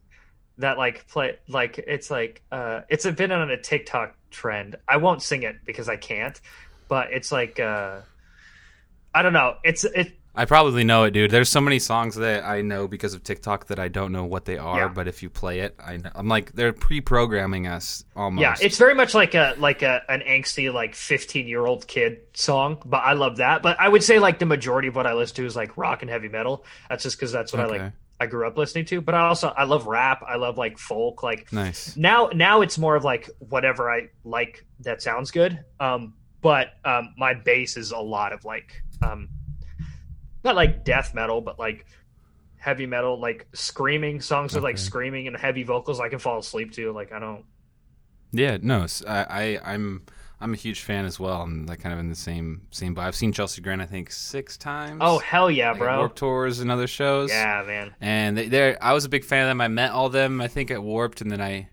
that 0.57 0.77
like 0.77 1.07
play 1.07 1.37
like 1.47 1.77
it's 1.77 2.11
like 2.11 2.41
uh 2.51 2.81
it's 2.89 3.05
been 3.05 3.31
on 3.31 3.49
a 3.49 3.57
TikTok 3.57 4.15
trend. 4.31 4.75
I 4.87 4.97
won't 4.97 5.21
sing 5.21 5.43
it 5.43 5.57
because 5.65 5.87
I 5.87 5.95
can't, 5.95 6.39
but 6.87 7.11
it's 7.11 7.31
like 7.31 7.59
uh 7.59 8.01
I 9.13 9.21
don't 9.21 9.33
know. 9.33 9.55
It's 9.63 9.83
it. 9.85 10.18
I 10.36 10.45
probably 10.45 10.84
know 10.84 11.03
it, 11.03 11.11
dude. 11.11 11.32
There's 11.32 11.49
so 11.49 11.59
many 11.59 11.80
songs 11.80 12.15
that 12.15 12.45
I 12.45 12.61
know 12.61 12.88
because 12.88 13.13
of 13.13 13.23
TikTok 13.23 13.67
that 13.67 13.80
I 13.80 13.88
don't 13.88 14.11
know 14.11 14.23
what 14.25 14.45
they 14.45 14.57
are, 14.57 14.77
Yeah. 14.82 14.88
but 14.88 15.07
if 15.07 15.21
you 15.23 15.30
play 15.30 15.59
it, 15.61 15.75
I 15.84 15.97
know. 15.97 16.11
I'm 16.15 16.27
like 16.27 16.53
they're 16.53 16.71
pre-programming 16.71 17.67
us 17.67 18.05
almost. 18.15 18.41
Yeah, 18.41 18.55
it's 18.61 18.77
very 18.77 18.93
much 18.95 19.13
like 19.13 19.34
a 19.36 19.55
like 19.57 19.82
a 19.82 20.01
an 20.07 20.21
angsty 20.21 20.71
like 20.71 20.95
fifteen 20.95 21.47
year 21.47 21.65
old 21.65 21.88
kid 21.88 22.19
song, 22.34 22.82
but 22.86 22.97
I 22.97 23.13
love 23.13 23.38
that. 23.38 23.61
But 23.63 23.80
I 23.80 23.89
would 23.89 24.03
say 24.03 24.19
like 24.19 24.39
the 24.39 24.45
majority 24.45 24.88
of 24.88 24.95
what 24.95 25.07
I 25.07 25.13
listen 25.13 25.36
to 25.38 25.45
is 25.45 25.55
like 25.55 25.77
rock 25.77 26.03
and 26.03 26.09
heavy 26.11 26.30
metal. 26.30 26.63
That's 26.89 27.03
just 27.03 27.17
because 27.17 27.32
that's 27.32 27.51
what 27.51 27.61
I 27.61 27.65
like. 27.65 27.91
I 28.21 28.25
grew 28.27 28.45
up 28.45 28.57
listening 28.57 28.84
to, 28.86 28.99
but 29.01 29.15
I 29.15 29.21
also 29.27 29.47
I 29.47 29.63
love 29.63 29.88
rap. 29.88 30.23
I 30.27 30.36
love 30.36 30.57
like 30.57 30.77
folk. 30.77 31.23
Like 31.23 31.51
nice. 31.53 31.95
now 31.97 32.30
now 32.34 32.61
it's 32.61 32.77
more 32.77 32.95
of 32.95 33.03
like 33.03 33.30
whatever 33.39 33.89
I 33.89 34.09
like 34.23 34.65
that 34.82 35.01
sounds 35.01 35.32
good. 35.32 35.63
Um, 35.80 36.13
but 36.41 36.67
um, 36.86 37.13
my 37.17 37.34
base 37.34 37.77
is 37.77 37.91
a 37.91 37.97
lot 37.99 38.34
of 38.34 38.43
like 38.45 38.84
um, 39.01 39.30
not 40.49 40.55
like 40.55 40.83
death 40.83 41.13
metal, 41.13 41.41
but 41.41 41.59
like 41.59 41.85
heavy 42.57 42.85
metal, 42.85 43.19
like 43.19 43.47
screaming 43.53 44.21
songs 44.21 44.53
with 44.53 44.63
like 44.63 44.77
screaming 44.77 45.27
and 45.27 45.37
heavy 45.37 45.63
vocals. 45.63 45.99
I 45.99 46.09
can 46.09 46.19
fall 46.19 46.39
asleep 46.39 46.71
to. 46.73 46.91
Like 46.91 47.11
I 47.11 47.19
don't. 47.19 47.45
Yeah, 48.31 48.57
no, 48.61 48.85
I 49.07 49.59
I'm 49.63 50.03
I'm 50.41 50.53
a 50.53 50.57
huge 50.57 50.81
fan 50.81 51.05
as 51.05 51.19
well. 51.19 51.41
I'm 51.41 51.65
like 51.65 51.79
kind 51.79 51.93
of 51.93 51.99
in 51.99 52.09
the 52.09 52.15
same 52.15 52.67
same 52.71 52.95
vibe. 52.95 53.03
I've 53.03 53.15
seen 53.15 53.31
Chelsea 53.31 53.61
Grin 53.61 53.81
I 53.81 53.85
think 53.85 54.11
six 54.11 54.57
times. 54.57 54.99
Oh 55.01 55.19
hell 55.19 55.51
yeah, 55.51 55.71
like, 55.71 55.79
bro! 55.79 55.97
Warped 55.99 56.17
tours 56.17 56.59
and 56.59 56.71
other 56.71 56.87
shows. 56.87 57.29
Yeah, 57.29 57.63
man. 57.65 57.93
and 58.01 58.37
they, 58.37 58.47
they're 58.47 58.77
I 58.81 58.93
was 58.93 59.05
a 59.05 59.09
big 59.09 59.23
fan 59.23 59.43
of 59.43 59.49
them. 59.49 59.61
I 59.61 59.67
met 59.67 59.91
all 59.91 60.09
them 60.09 60.41
I 60.41 60.47
think 60.47 60.71
at 60.71 60.83
Warped, 60.83 61.21
and 61.21 61.31
then 61.31 61.41
I, 61.41 61.69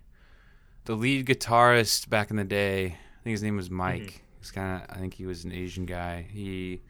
the 0.85 0.95
lead 0.95 1.25
guitarist 1.25 2.09
back 2.09 2.29
in 2.29 2.37
the 2.37 2.43
day, 2.43 2.85
I 2.85 3.23
think 3.23 3.33
his 3.33 3.43
name 3.43 3.57
was 3.57 3.69
Mike. 3.69 4.01
Mm-hmm. 4.01 4.23
He's 4.39 4.51
kind 4.51 4.81
of 4.81 4.95
I 4.95 4.99
think 4.99 5.15
he 5.15 5.25
was 5.25 5.45
an 5.45 5.51
Asian 5.51 5.85
guy. 5.85 6.27
He, 6.31 6.81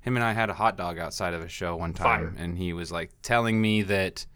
him 0.00 0.16
and 0.16 0.24
I 0.24 0.32
had 0.32 0.50
a 0.50 0.54
hot 0.54 0.76
dog 0.76 0.98
outside 0.98 1.34
of 1.34 1.42
a 1.42 1.48
show 1.48 1.76
one 1.76 1.92
time, 1.92 2.32
Fire. 2.32 2.42
and 2.42 2.56
he 2.56 2.72
was 2.72 2.90
like 2.90 3.10
telling 3.22 3.60
me 3.60 3.82
that 3.82 4.26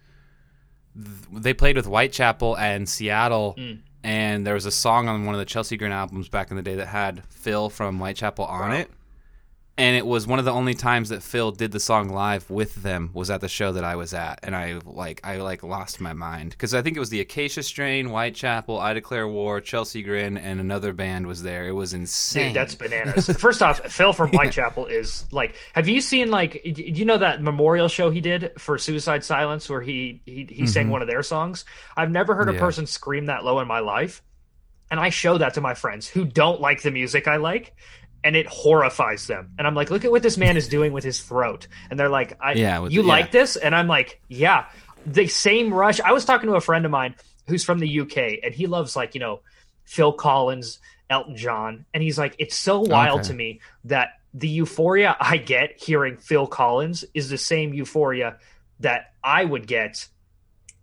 th- 0.95 1.41
they 1.41 1.53
played 1.53 1.75
with 1.75 1.85
Whitechapel 1.85 2.57
and 2.57 2.87
Seattle. 2.87 3.55
Mm. 3.57 3.79
And 4.03 4.45
there 4.45 4.53
was 4.53 4.67
a 4.67 4.71
song 4.71 5.07
on 5.07 5.25
one 5.25 5.33
of 5.33 5.39
the 5.39 5.45
Chelsea 5.45 5.77
Grin 5.77 5.91
albums 5.91 6.29
back 6.29 6.51
in 6.51 6.57
the 6.57 6.61
day 6.63 6.75
that 6.75 6.87
had 6.87 7.23
Phil 7.25 7.69
from 7.71 7.97
Whitechapel 7.97 8.45
on 8.45 8.69
Wow. 8.69 8.75
it 8.75 8.91
and 9.77 9.97
it 9.97 10.05
was 10.05 10.25
one 10.25 10.39
of 10.39 10.45
the 10.45 10.51
only 10.51 10.73
times 10.73 11.09
that 11.09 11.21
Phil 11.21 11.51
did 11.51 11.73
the 11.73 11.81
song 11.81 12.07
live 12.07 12.49
with 12.49 12.75
them 12.75 13.09
was 13.13 13.29
at 13.29 13.41
the 13.41 13.49
show 13.49 13.73
that 13.73 13.83
I 13.83 13.97
was 13.97 14.13
at, 14.13 14.39
and 14.41 14.55
I 14.55 14.79
like 14.85 15.19
I 15.23 15.37
like 15.37 15.63
lost 15.63 15.99
my 15.99 16.13
mind 16.13 16.51
because 16.51 16.73
I 16.73 16.81
think 16.81 16.95
it 16.95 16.99
was 17.01 17.09
the 17.09 17.19
Acacia 17.19 17.61
Strain, 17.61 18.07
Whitechapel, 18.07 18.79
I 18.79 18.93
Declare 18.93 19.27
War, 19.27 19.59
Chelsea 19.59 20.01
Grin, 20.01 20.37
and 20.37 20.61
another 20.61 20.93
band 20.93 21.27
was 21.27 21.43
there. 21.43 21.67
It 21.67 21.73
was 21.73 21.93
insane. 21.93 22.47
Dude, 22.47 22.55
that's 22.55 22.75
bananas. 22.75 23.27
First 23.37 23.61
off, 23.61 23.79
Phil 23.91 24.13
from 24.13 24.29
Whitechapel 24.33 24.85
is 24.85 25.25
like. 25.31 25.55
Have 25.73 25.89
you 25.89 25.99
seen 25.99 26.31
like? 26.31 26.61
You 26.63 27.03
know 27.03 27.17
that 27.17 27.41
memorial 27.41 27.89
show 27.89 28.09
he 28.09 28.21
did 28.21 28.53
for 28.57 28.77
Suicide 28.77 29.25
Silence, 29.25 29.69
where 29.69 29.81
he 29.81 30.21
he, 30.25 30.31
he 30.31 30.43
mm-hmm. 30.45 30.65
sang 30.67 30.89
one 30.89 31.01
of 31.01 31.09
their 31.09 31.23
songs. 31.23 31.65
I've 31.97 32.11
never 32.11 32.33
heard 32.33 32.47
a 32.47 32.53
Yeah. 32.53 32.59
person 32.59 32.85
scream 32.85 33.25
that 33.25 33.43
low 33.43 33.59
in 33.59 33.67
my 33.67 33.79
life, 33.79 34.21
and 34.89 35.01
I 35.01 35.09
show 35.09 35.37
that 35.37 35.55
to 35.55 35.61
my 35.61 35.73
friends 35.73 36.07
who 36.07 36.23
don't 36.23 36.61
like 36.61 36.81
the 36.81 36.91
music 36.91 37.27
I 37.27 37.35
like, 37.37 37.75
and 38.25 38.35
it 38.35 38.45
horrifies 38.47 39.27
them. 39.27 39.51
And 39.57 39.65
I'm 39.65 39.75
like, 39.75 39.89
look 39.89 40.03
at 40.03 40.11
what 40.11 40.21
this 40.23 40.35
man 40.37 40.57
is 40.57 40.67
doing 40.67 40.91
with 40.91 41.05
his 41.05 41.21
throat, 41.21 41.67
and 41.89 41.97
they're 41.97 42.09
like, 42.09 42.37
I, 42.41 42.53
Yeah, 42.53 42.79
with 42.79 42.91
you 42.91 43.03
like 43.03 43.31
this? 43.31 43.55
And 43.55 43.73
I'm 43.73 43.87
like, 43.87 44.19
yeah. 44.27 44.65
The 45.05 45.27
same 45.27 45.71
rush. 45.73 46.01
I 46.01 46.11
was 46.11 46.25
talking 46.25 46.49
to 46.49 46.55
a 46.55 46.61
friend 46.61 46.83
of 46.83 46.91
mine 46.91 47.15
who's 47.47 47.63
from 47.63 47.79
the 47.79 47.99
UK, 48.01 48.39
and 48.43 48.53
he 48.53 48.65
loves 48.67 48.95
like 48.95 49.13
you 49.13 49.21
know 49.21 49.39
Phil 49.85 50.11
Collins, 50.11 50.79
Elton 51.09 51.37
John, 51.37 51.85
and 51.93 52.01
he's 52.03 52.17
like, 52.17 52.35
it's 52.39 52.55
so 52.57 52.79
wild 52.81 53.19
Okay. 53.21 53.27
to 53.29 53.33
me 53.35 53.61
that 53.85 54.09
the 54.33 54.49
euphoria 54.49 55.15
I 55.19 55.37
get 55.37 55.79
hearing 55.81 56.17
Phil 56.17 56.47
Collins 56.47 57.05
is 57.13 57.29
the 57.29 57.37
same 57.37 57.73
euphoria 57.73 58.37
that 58.81 59.13
I 59.23 59.45
would 59.45 59.67
get 59.67 60.07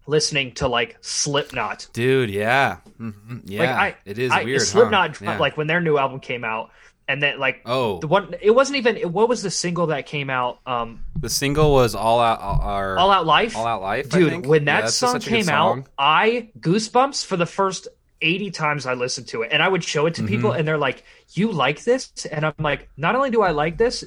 listening 0.07 0.53
to 0.55 0.69
like 0.69 0.97
Slipknot. 1.01 1.89
dude. 1.93 2.31
Yeah, 2.31 2.77
hmm 2.97 3.39
yeah. 3.45 3.59
Like 3.61 3.71
I, 3.71 3.97
it 4.05 4.19
is 4.19 4.31
I, 4.33 4.45
weird. 4.45 4.61
huh? 4.61 4.65
Slipknot, 4.67 5.21
Yeah. 5.21 5.39
like 5.39 5.57
when 5.57 5.67
their 5.67 5.81
new 5.81 5.99
album 5.99 6.21
came 6.21 6.45
out, 6.45 6.71
and 7.09 7.23
then 7.23 7.39
like 7.39 7.63
oh, 7.67 7.99
the 8.01 8.07
one, 8.07 8.35
it 8.41 8.53
wasn't 8.53 8.77
even. 8.79 8.97
What 9.13 9.29
was 9.29 9.43
the 9.43 9.51
single 9.51 9.89
that 9.89 10.07
came 10.07 10.31
out? 10.31 10.61
Um, 10.67 11.05
the 11.21 11.29
single 11.29 11.73
was 11.73 11.95
all 11.95 12.21
out. 12.21 12.41
Our 12.41 12.97
All 12.99 13.11
Out 13.11 13.27
Life. 13.27 13.57
All 13.57 13.67
Out 13.67 13.83
Life, 13.83 14.09
dude. 14.11 14.47
When 14.47 14.65
that 14.67 14.83
that's 14.83 14.95
song 14.95 15.13
such 15.15 15.27
a 15.27 15.31
good 15.31 15.37
came 15.37 15.45
song. 15.47 15.81
out, 15.81 15.89
I 15.99 16.51
goosebumps 16.59 17.25
for 17.27 17.37
the 17.37 17.47
first. 17.47 17.89
80 18.25 18.53
times 18.53 18.87
I 18.87 18.95
listened 18.95 19.27
to 19.31 19.43
it 19.43 19.49
and 19.51 19.61
I 19.61 19.67
would 19.67 19.83
show 19.83 20.07
it 20.07 20.15
to 20.15 20.23
Mm-hmm. 20.23 20.29
people 20.29 20.53
and 20.53 20.69
they're 20.69 20.79
like, 20.79 21.03
You 21.33 21.51
like 21.51 21.83
this? 21.83 22.13
And 22.31 22.47
I'm 22.47 22.55
like, 22.61 22.89
Not 22.97 23.17
only 23.17 23.31
do 23.31 23.43
I 23.43 23.51
like 23.51 23.79
this, 23.79 24.05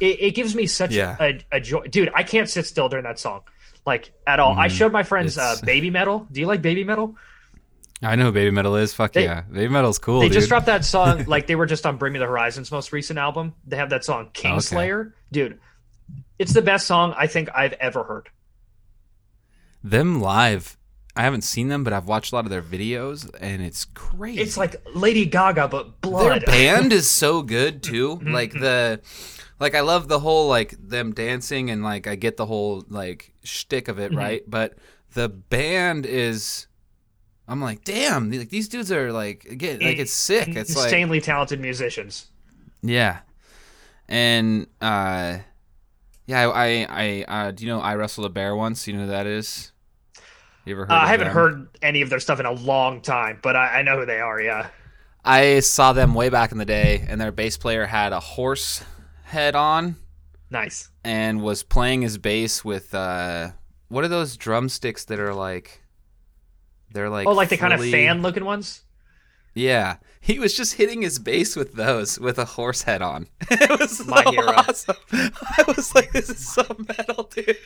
it, 0.00 0.16
it 0.20 0.34
gives 0.34 0.56
me 0.56 0.66
such 0.66 0.90
Yeah. 0.90 1.14
a, 1.20 1.38
a 1.52 1.60
joy. 1.60 1.82
Dude, 1.84 2.10
I 2.12 2.24
can't 2.24 2.48
sit 2.50 2.66
still 2.66 2.88
during 2.88 3.04
that 3.04 3.20
song. 3.20 3.42
Like 3.86 4.10
at 4.26 4.40
all. 4.40 4.58
I 4.58 4.66
showed 4.66 4.90
my 4.90 5.04
friends 5.04 5.38
uh, 5.38 5.54
Mm-hmm. 5.58 5.64
Baby 5.66 5.90
metal. 5.90 6.26
Do 6.32 6.40
you 6.40 6.48
like 6.48 6.60
baby 6.60 6.82
metal? 6.82 7.14
I 8.02 8.16
know 8.16 8.26
who 8.26 8.32
Baby 8.32 8.50
Metal 8.50 8.76
is. 8.76 8.94
Fuck 8.94 9.12
They- 9.12 9.24
yeah, 9.24 9.42
Baby 9.42 9.68
Metal's 9.68 9.98
cool. 9.98 10.20
They 10.20 10.28
dude. 10.28 10.34
just 10.34 10.48
dropped 10.48 10.66
that 10.66 10.84
song. 10.84 11.24
like 11.26 11.46
they 11.46 11.54
were 11.56 11.66
just 11.66 11.84
on 11.84 11.96
Bring 11.98 12.12
Me 12.14 12.18
the 12.18 12.26
Horizon's 12.26 12.72
most 12.72 12.92
recent 12.92 13.18
album. 13.18 13.54
They 13.66 13.76
have 13.76 13.90
that 13.90 14.04
song 14.04 14.30
Kingslayer. 14.32 15.12
Dude, 15.30 15.58
it's 16.38 16.52
the 16.54 16.62
best 16.62 16.86
song 16.86 17.14
I 17.16 17.26
think 17.26 17.50
I've 17.54 17.74
ever 17.74 18.02
heard. 18.04 18.28
them 19.82 20.20
live. 20.20 20.76
I 21.16 21.22
haven't 21.22 21.42
seen 21.42 21.68
them, 21.68 21.82
but 21.84 21.92
I've 21.92 22.06
watched 22.06 22.32
a 22.32 22.36
lot 22.36 22.44
of 22.44 22.50
their 22.50 22.62
videos, 22.62 23.28
and 23.40 23.60
it's 23.62 23.84
crazy. 23.84 24.40
It's 24.40 24.56
like 24.56 24.76
Lady 24.94 25.26
Gaga, 25.26 25.68
but 25.68 26.00
blood. 26.00 26.42
Their 26.42 26.46
band 26.46 26.92
is 26.94 27.10
so 27.10 27.42
good 27.42 27.82
too. 27.82 28.16
Mm-hmm. 28.16 28.32
like 28.32 28.52
the, 28.52 29.00
like 29.58 29.74
I 29.74 29.80
love 29.80 30.08
the 30.08 30.20
whole 30.20 30.48
like 30.48 30.74
them 30.80 31.12
dancing, 31.12 31.68
and 31.70 31.82
like 31.82 32.06
I 32.06 32.14
get 32.14 32.36
the 32.36 32.46
whole 32.46 32.84
like 32.88 33.32
shtick 33.42 33.88
of 33.88 33.98
it, 33.98 34.10
mm-hmm. 34.10 34.18
right? 34.18 34.42
But 34.48 34.74
the 35.12 35.28
band 35.28 36.06
is. 36.06 36.66
I'm 37.50 37.60
like, 37.60 37.82
damn! 37.84 38.30
Like 38.30 38.48
these 38.48 38.68
dudes 38.68 38.92
are 38.92 39.12
like, 39.12 39.44
again, 39.44 39.80
like 39.80 39.98
it's 39.98 40.12
sick. 40.12 40.48
It's 40.48 40.76
like, 40.76 40.84
insanely 40.86 41.20
talented 41.20 41.60
musicians. 41.60 42.28
yeah, 42.80 43.18
and 44.08 44.68
uh, 44.80 45.38
yeah, 46.26 46.48
I, 46.48 46.86
I, 46.86 46.86
I 46.88 47.24
uh, 47.46 47.50
do 47.50 47.64
you 47.64 47.70
know 47.70 47.80
I 47.80 47.96
wrestled 47.96 48.26
a 48.26 48.30
bear 48.30 48.54
once? 48.54 48.86
You 48.86 48.94
know 48.94 49.00
who 49.00 49.06
that 49.08 49.26
is? 49.26 49.72
You 50.64 50.74
ever 50.74 50.82
heard? 50.82 50.92
Uh, 50.92 50.94
I 50.94 51.08
haven't 51.08 51.26
them? 51.26 51.34
heard 51.34 51.68
any 51.82 52.02
of 52.02 52.10
their 52.10 52.20
stuff 52.20 52.38
in 52.38 52.46
a 52.46 52.52
long 52.52 53.00
time, 53.00 53.40
but 53.42 53.56
I, 53.56 53.80
I 53.80 53.82
know 53.82 53.98
who 53.98 54.06
they 54.06 54.20
are. 54.20 54.40
Yeah. 54.40 54.68
I 55.24 55.60
saw 55.60 55.92
them 55.92 56.14
way 56.14 56.28
back 56.28 56.52
in 56.52 56.58
the 56.58 56.64
day, 56.64 57.04
and 57.08 57.20
their 57.20 57.32
bass 57.32 57.58
player 57.58 57.84
had 57.84 58.12
a 58.12 58.20
horse 58.20 58.82
head 59.24 59.54
on 59.54 59.96
Nice. 60.50 60.88
and 61.04 61.42
was 61.42 61.62
playing 61.62 62.02
his 62.02 62.16
bass 62.16 62.64
with 62.64 62.94
uh, 62.94 63.50
what 63.88 64.04
are 64.04 64.08
those 64.08 64.36
drumsticks 64.36 65.04
that 65.06 65.18
are 65.18 65.34
like? 65.34 65.82
They're 66.92 67.08
like 67.10 67.26
Oh, 67.26 67.32
like 67.32 67.48
the 67.48 67.56
kind 67.56 67.72
of 67.72 67.80
fan 67.80 68.22
looking 68.22 68.44
ones? 68.44 68.82
Yeah, 69.52 69.96
he 70.20 70.38
was 70.38 70.56
just 70.56 70.74
hitting 70.74 71.02
his 71.02 71.18
bass 71.18 71.56
with 71.56 71.74
those 71.74 72.20
with 72.20 72.38
a 72.38 72.44
horse 72.44 72.82
head 72.82 73.02
on. 73.02 73.26
it 73.50 73.80
was 73.80 74.06
My 74.06 74.22
so 74.22 74.30
hero. 74.30 74.52
awesome. 74.52 74.96
I 75.12 75.64
was 75.66 75.92
like, 75.94 76.12
"This 76.12 76.28
is 76.30 76.48
so 76.48 76.64
metal, 76.96 77.24
dude." 77.34 77.56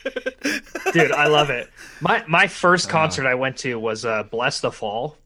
Dude, 0.95 1.13
I 1.13 1.27
love 1.27 1.51
it. 1.51 1.69
My 2.01 2.25
my 2.27 2.45
Uh. 2.45 2.49
first 2.49 2.89
concert 2.89 3.27
I 3.27 3.35
went 3.35 3.59
to 3.59 3.79
was 3.79 4.05
uh, 4.07 4.23
Bless 4.25 4.61
the 4.61 4.73
Fall. 4.73 5.19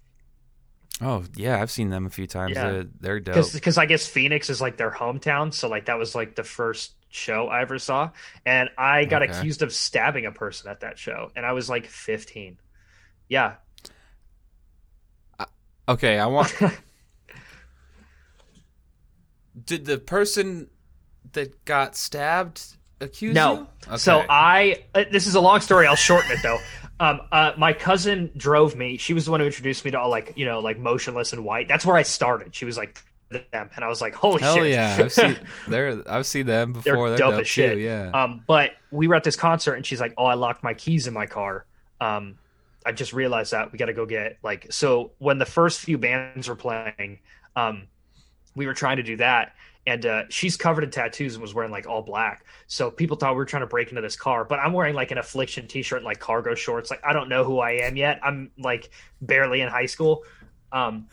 Oh 1.01 1.23
yeah, 1.37 1.63
I've 1.63 1.71
seen 1.71 1.91
them 1.91 2.07
a 2.07 2.11
few 2.11 2.27
times. 2.27 2.57
Yeah. 2.57 2.71
They're, 2.71 2.85
they're 3.01 3.21
dope. 3.21 3.53
because 3.53 3.79
I 3.79 3.87
guess 3.87 4.05
Phoenix 4.07 4.51
is 4.51 4.61
like 4.61 4.77
their 4.77 4.91
hometown, 4.91 5.55
so 5.55 5.69
like 5.69 5.87
that 5.87 5.97
was 5.97 6.17
like 6.17 6.35
the 6.35 6.43
first 6.43 6.93
show 7.09 7.47
I 7.47 7.61
ever 7.63 7.79
saw, 7.79 8.11
and 8.45 8.69
I 8.77 9.05
got 9.05 9.23
Okay. 9.23 9.31
accused 9.33 9.63
of 9.63 9.73
stabbing 9.73 10.27
a 10.27 10.33
person 10.33 10.69
at 10.71 10.81
that 10.81 10.99
show, 10.99 11.31
and 11.37 11.47
I 11.47 11.53
was 11.53 11.71
like 11.71 11.87
15. 11.87 12.59
Yeah, 13.29 13.55
Okay, 15.89 16.19
I 16.19 16.27
want. 16.27 16.55
Did 19.65 19.85
the 19.87 19.99
person 19.99 20.69
that 21.33 21.65
got 21.65 21.97
stabbed 21.97 22.63
accuse 23.01 23.35
no. 23.35 23.67
you? 23.91 23.99
So 23.99 24.19
Okay. 24.19 24.27
I 24.31 24.85
uh, 24.95 25.05
this 25.11 25.27
is 25.27 25.35
a 25.35 25.41
long 25.41 25.61
story. 25.61 25.87
I'll 25.87 25.97
shorten 25.97 26.31
it 26.31 26.41
though. 26.43 26.59
Um, 27.01 27.21
uh, 27.31 27.53
my 27.57 27.73
cousin 27.73 28.31
drove 28.37 28.75
me. 28.77 28.97
She 28.97 29.15
was 29.15 29.25
the 29.25 29.31
one 29.31 29.41
who 29.41 29.47
introduced 29.47 29.85
me 29.85 29.93
to 29.93 29.99
all 30.01 30.11
like 30.11 30.33
you 30.37 30.45
know 30.45 30.61
like 30.61 30.79
Motionless 30.79 31.33
in 31.33 31.43
White. 31.45 31.69
That's 31.69 31.85
where 31.87 31.97
I 31.97 32.03
started. 32.03 32.55
She 32.55 32.65
was 32.65 32.77
like 32.77 33.03
them, 33.31 33.71
and 33.75 33.85
I 33.85 33.89
was 33.89 34.01
like, 34.01 34.15
holy 34.15 34.41
Hell 34.43 34.57
shit. 34.57 34.71
yeah, 34.73 34.97
I've 34.99 35.13
seen 35.13 35.37
they're 35.69 36.03
I've 36.09 36.27
seen 36.27 36.47
them 36.47 36.73
They're 36.73 36.95
before. 36.95 37.09
They're, 37.11 37.19
dope 37.19 37.33
dope 37.33 37.41
as 37.43 37.49
shit. 37.49 37.75
too. 37.75 37.81
Yeah. 37.81 38.11
Um, 38.13 38.43
but 38.47 38.73
we 38.91 39.07
were 39.09 39.15
at 39.15 39.25
this 39.25 39.37
concert 39.37 39.75
and 39.75 39.85
she's 39.87 40.01
like, 40.01 40.15
"Oh, 40.19 40.25
I 40.25 40.35
locked 40.35 40.63
my 40.63 40.75
keys 40.75 41.07
in 41.07 41.15
my 41.15 41.27
car." 41.27 41.65
Um, 42.01 42.37
I 42.89 42.93
just 42.93 43.13
realized 43.13 43.53
that 43.53 43.71
we 43.71 43.77
got 43.77 43.87
to 43.87 43.93
go 43.93 44.07
get 44.07 44.39
like 44.43 44.67
so 44.71 45.13
when 45.19 45.37
the 45.37 45.45
first 45.45 45.81
few 45.81 45.99
bands 45.99 46.49
were 46.49 46.57
playing, 46.57 47.19
um, 47.55 47.87
we 48.57 48.67
were 48.67 48.73
trying 48.73 48.97
to 48.97 49.03
do 49.03 49.19
that, 49.19 49.53
and 49.87 50.07
uh, 50.07 50.23
she's 50.31 50.57
covered 50.57 50.85
in 50.85 50.91
tattoos 50.91 51.35
and 51.35 51.43
was 51.43 51.53
wearing 51.53 51.71
like 51.71 51.87
all 51.87 52.01
black. 52.01 52.47
So 52.67 52.91
people 52.91 53.19
thought 53.19 53.33
we 53.33 53.37
were 53.37 53.45
trying 53.45 53.61
to 53.61 53.67
break 53.67 53.91
into 53.91 54.01
this 54.01 54.17
car, 54.17 54.43
but 54.43 54.59
I'm 54.59 54.73
wearing 54.73 54.95
like 54.95 55.11
an 55.11 55.19
affliction 55.19 55.67
T-shirt, 55.67 55.99
and, 55.99 56.07
like 56.07 56.19
cargo 56.19 56.55
shorts. 56.55 56.91
Like 56.91 57.05
I 57.05 57.13
don't 57.13 57.29
know 57.29 57.45
who 57.45 57.59
I 57.59 57.73
am 57.73 57.95
yet. 57.95 58.21
I'm 58.23 58.51
like 58.57 58.89
barely 59.21 59.61
in 59.61 59.69
high 59.69 59.85
school. 59.85 60.25
Um, 60.73 61.09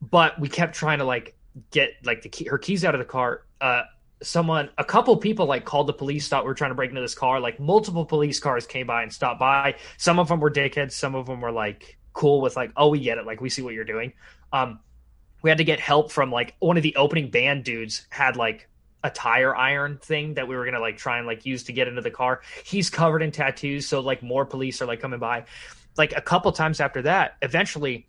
but 0.00 0.40
we 0.40 0.48
kept 0.48 0.74
trying 0.74 0.98
to 0.98 1.04
like 1.04 1.36
get 1.70 1.90
like 2.02 2.22
the 2.22 2.30
key, 2.30 2.46
her 2.46 2.58
keys 2.58 2.84
out 2.84 2.96
of 2.96 2.98
the 2.98 3.04
car. 3.04 3.44
Uh, 3.60 3.82
someone, 4.22 4.70
a 4.78 4.84
couple 4.84 5.16
people 5.16 5.46
like 5.46 5.64
called 5.64 5.86
the 5.86 5.92
police, 5.92 6.28
thought 6.28 6.44
we 6.44 6.48
were 6.48 6.54
trying 6.54 6.70
to 6.70 6.74
break 6.74 6.90
into 6.90 7.00
this 7.00 7.14
car. 7.14 7.40
Like 7.40 7.60
multiple 7.60 8.04
police 8.04 8.40
cars 8.40 8.66
came 8.66 8.86
by 8.86 9.02
and 9.02 9.12
stopped 9.12 9.40
by. 9.40 9.76
Some 9.96 10.18
of 10.18 10.28
them 10.28 10.40
were 10.40 10.50
dickheads. 10.50 10.92
Some 10.92 11.14
of 11.14 11.26
them 11.26 11.40
were 11.40 11.52
like 11.52 11.98
cool 12.12 12.40
with 12.40 12.56
like, 12.56 12.72
oh, 12.76 12.88
we 12.88 13.00
get 13.00 13.18
it. 13.18 13.26
Like 13.26 13.40
we 13.40 13.50
see 13.50 13.62
what 13.62 13.74
you're 13.74 13.84
doing. 13.84 14.12
Um, 14.52 14.80
we 15.42 15.50
had 15.50 15.58
to 15.58 15.64
get 15.64 15.80
help 15.80 16.12
from 16.12 16.30
like 16.30 16.54
one 16.60 16.76
of 16.76 16.82
the 16.82 16.94
opening 16.96 17.30
band 17.30 17.64
dudes 17.64 18.06
had 18.10 18.36
like 18.36 18.68
a 19.04 19.10
tire 19.10 19.54
iron 19.54 19.98
thing 19.98 20.34
that 20.34 20.46
we 20.46 20.54
were 20.54 20.64
gonna 20.64 20.80
like 20.80 20.96
try 20.96 21.18
and 21.18 21.26
like 21.26 21.44
use 21.44 21.64
to 21.64 21.72
get 21.72 21.88
into 21.88 22.00
the 22.00 22.10
car. 22.10 22.42
He's 22.64 22.88
covered 22.88 23.22
in 23.22 23.32
tattoos, 23.32 23.86
so 23.86 24.00
like 24.00 24.22
more 24.22 24.46
police 24.46 24.80
are 24.80 24.86
like 24.86 25.00
coming 25.00 25.18
by. 25.18 25.44
Like 25.98 26.16
a 26.16 26.20
couple 26.20 26.52
times 26.52 26.80
after 26.80 27.02
that, 27.02 27.36
eventually, 27.42 28.08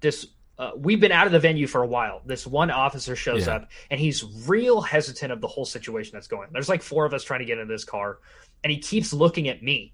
this 0.00 0.26
uh, 0.58 0.70
we've 0.76 1.00
been 1.00 1.12
out 1.12 1.26
of 1.26 1.32
the 1.32 1.40
venue 1.40 1.66
for 1.66 1.82
a 1.82 1.86
while. 1.86 2.22
This 2.24 2.46
one 2.46 2.70
officer 2.70 3.16
shows 3.16 3.46
Yeah. 3.46 3.56
up 3.56 3.70
and 3.90 3.98
he's 3.98 4.24
real 4.46 4.80
hesitant 4.80 5.32
of 5.32 5.40
the 5.40 5.48
whole 5.48 5.64
situation 5.64 6.12
that's 6.14 6.28
going. 6.28 6.48
There's 6.52 6.68
like 6.68 6.82
four 6.82 7.04
of 7.04 7.12
us 7.12 7.24
trying 7.24 7.40
to 7.40 7.46
get 7.46 7.58
into 7.58 7.72
this 7.72 7.84
car, 7.84 8.18
and 8.62 8.70
he 8.70 8.78
keeps 8.78 9.12
looking 9.12 9.48
at 9.48 9.62
me, 9.62 9.92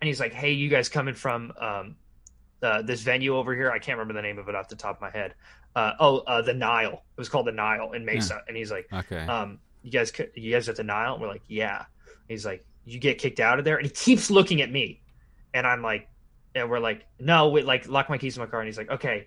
and 0.00 0.08
he's 0.08 0.20
like, 0.20 0.32
"Hey, 0.32 0.52
you 0.52 0.68
guys 0.68 0.88
coming 0.88 1.14
from 1.14 1.52
um, 1.60 1.96
uh, 2.62 2.82
this 2.82 3.02
venue 3.02 3.36
over 3.36 3.54
here? 3.54 3.70
I 3.70 3.78
can't 3.78 3.98
remember 3.98 4.14
the 4.14 4.22
name 4.26 4.38
of 4.38 4.48
it 4.48 4.54
off 4.54 4.68
the 4.68 4.76
top 4.76 4.96
of 4.96 5.00
my 5.02 5.10
head. 5.10 5.34
Uh, 5.76 5.92
oh, 6.00 6.18
uh, 6.20 6.42
the 6.42 6.54
Nile. 6.54 7.04
It 7.16 7.20
was 7.20 7.28
called 7.28 7.46
the 7.46 7.52
Nile 7.52 7.92
in 7.92 8.04
Mesa, 8.04 8.42
and 8.48 8.56
he's 8.56 8.70
like, 8.72 8.88
okay. 8.92 9.26
um, 9.26 9.60
you 9.82 9.92
guys, 9.92 10.12
you 10.34 10.50
guys 10.52 10.68
at 10.68 10.76
the 10.76 10.82
Nile? 10.82 11.12
And 11.12 11.22
we're 11.22 11.28
like, 11.28 11.42
yeah. 11.46 11.84
He's 12.26 12.44
like, 12.44 12.64
you 12.84 12.98
get 12.98 13.18
kicked 13.18 13.38
out 13.38 13.58
of 13.58 13.64
there, 13.64 13.76
and 13.76 13.86
he 13.86 13.92
keeps 13.92 14.30
looking 14.30 14.60
at 14.60 14.72
me, 14.72 15.02
and 15.54 15.66
I'm 15.66 15.82
like, 15.82 16.08
and 16.54 16.68
we're 16.68 16.80
like, 16.80 17.06
no, 17.20 17.50
we 17.50 17.62
like 17.62 17.86
lock 17.86 18.08
my 18.08 18.18
keys 18.18 18.36
in 18.36 18.42
my 18.42 18.48
car, 18.48 18.60
and 18.60 18.66
he's 18.66 18.78
like, 18.78 18.90
okay. 18.90 19.26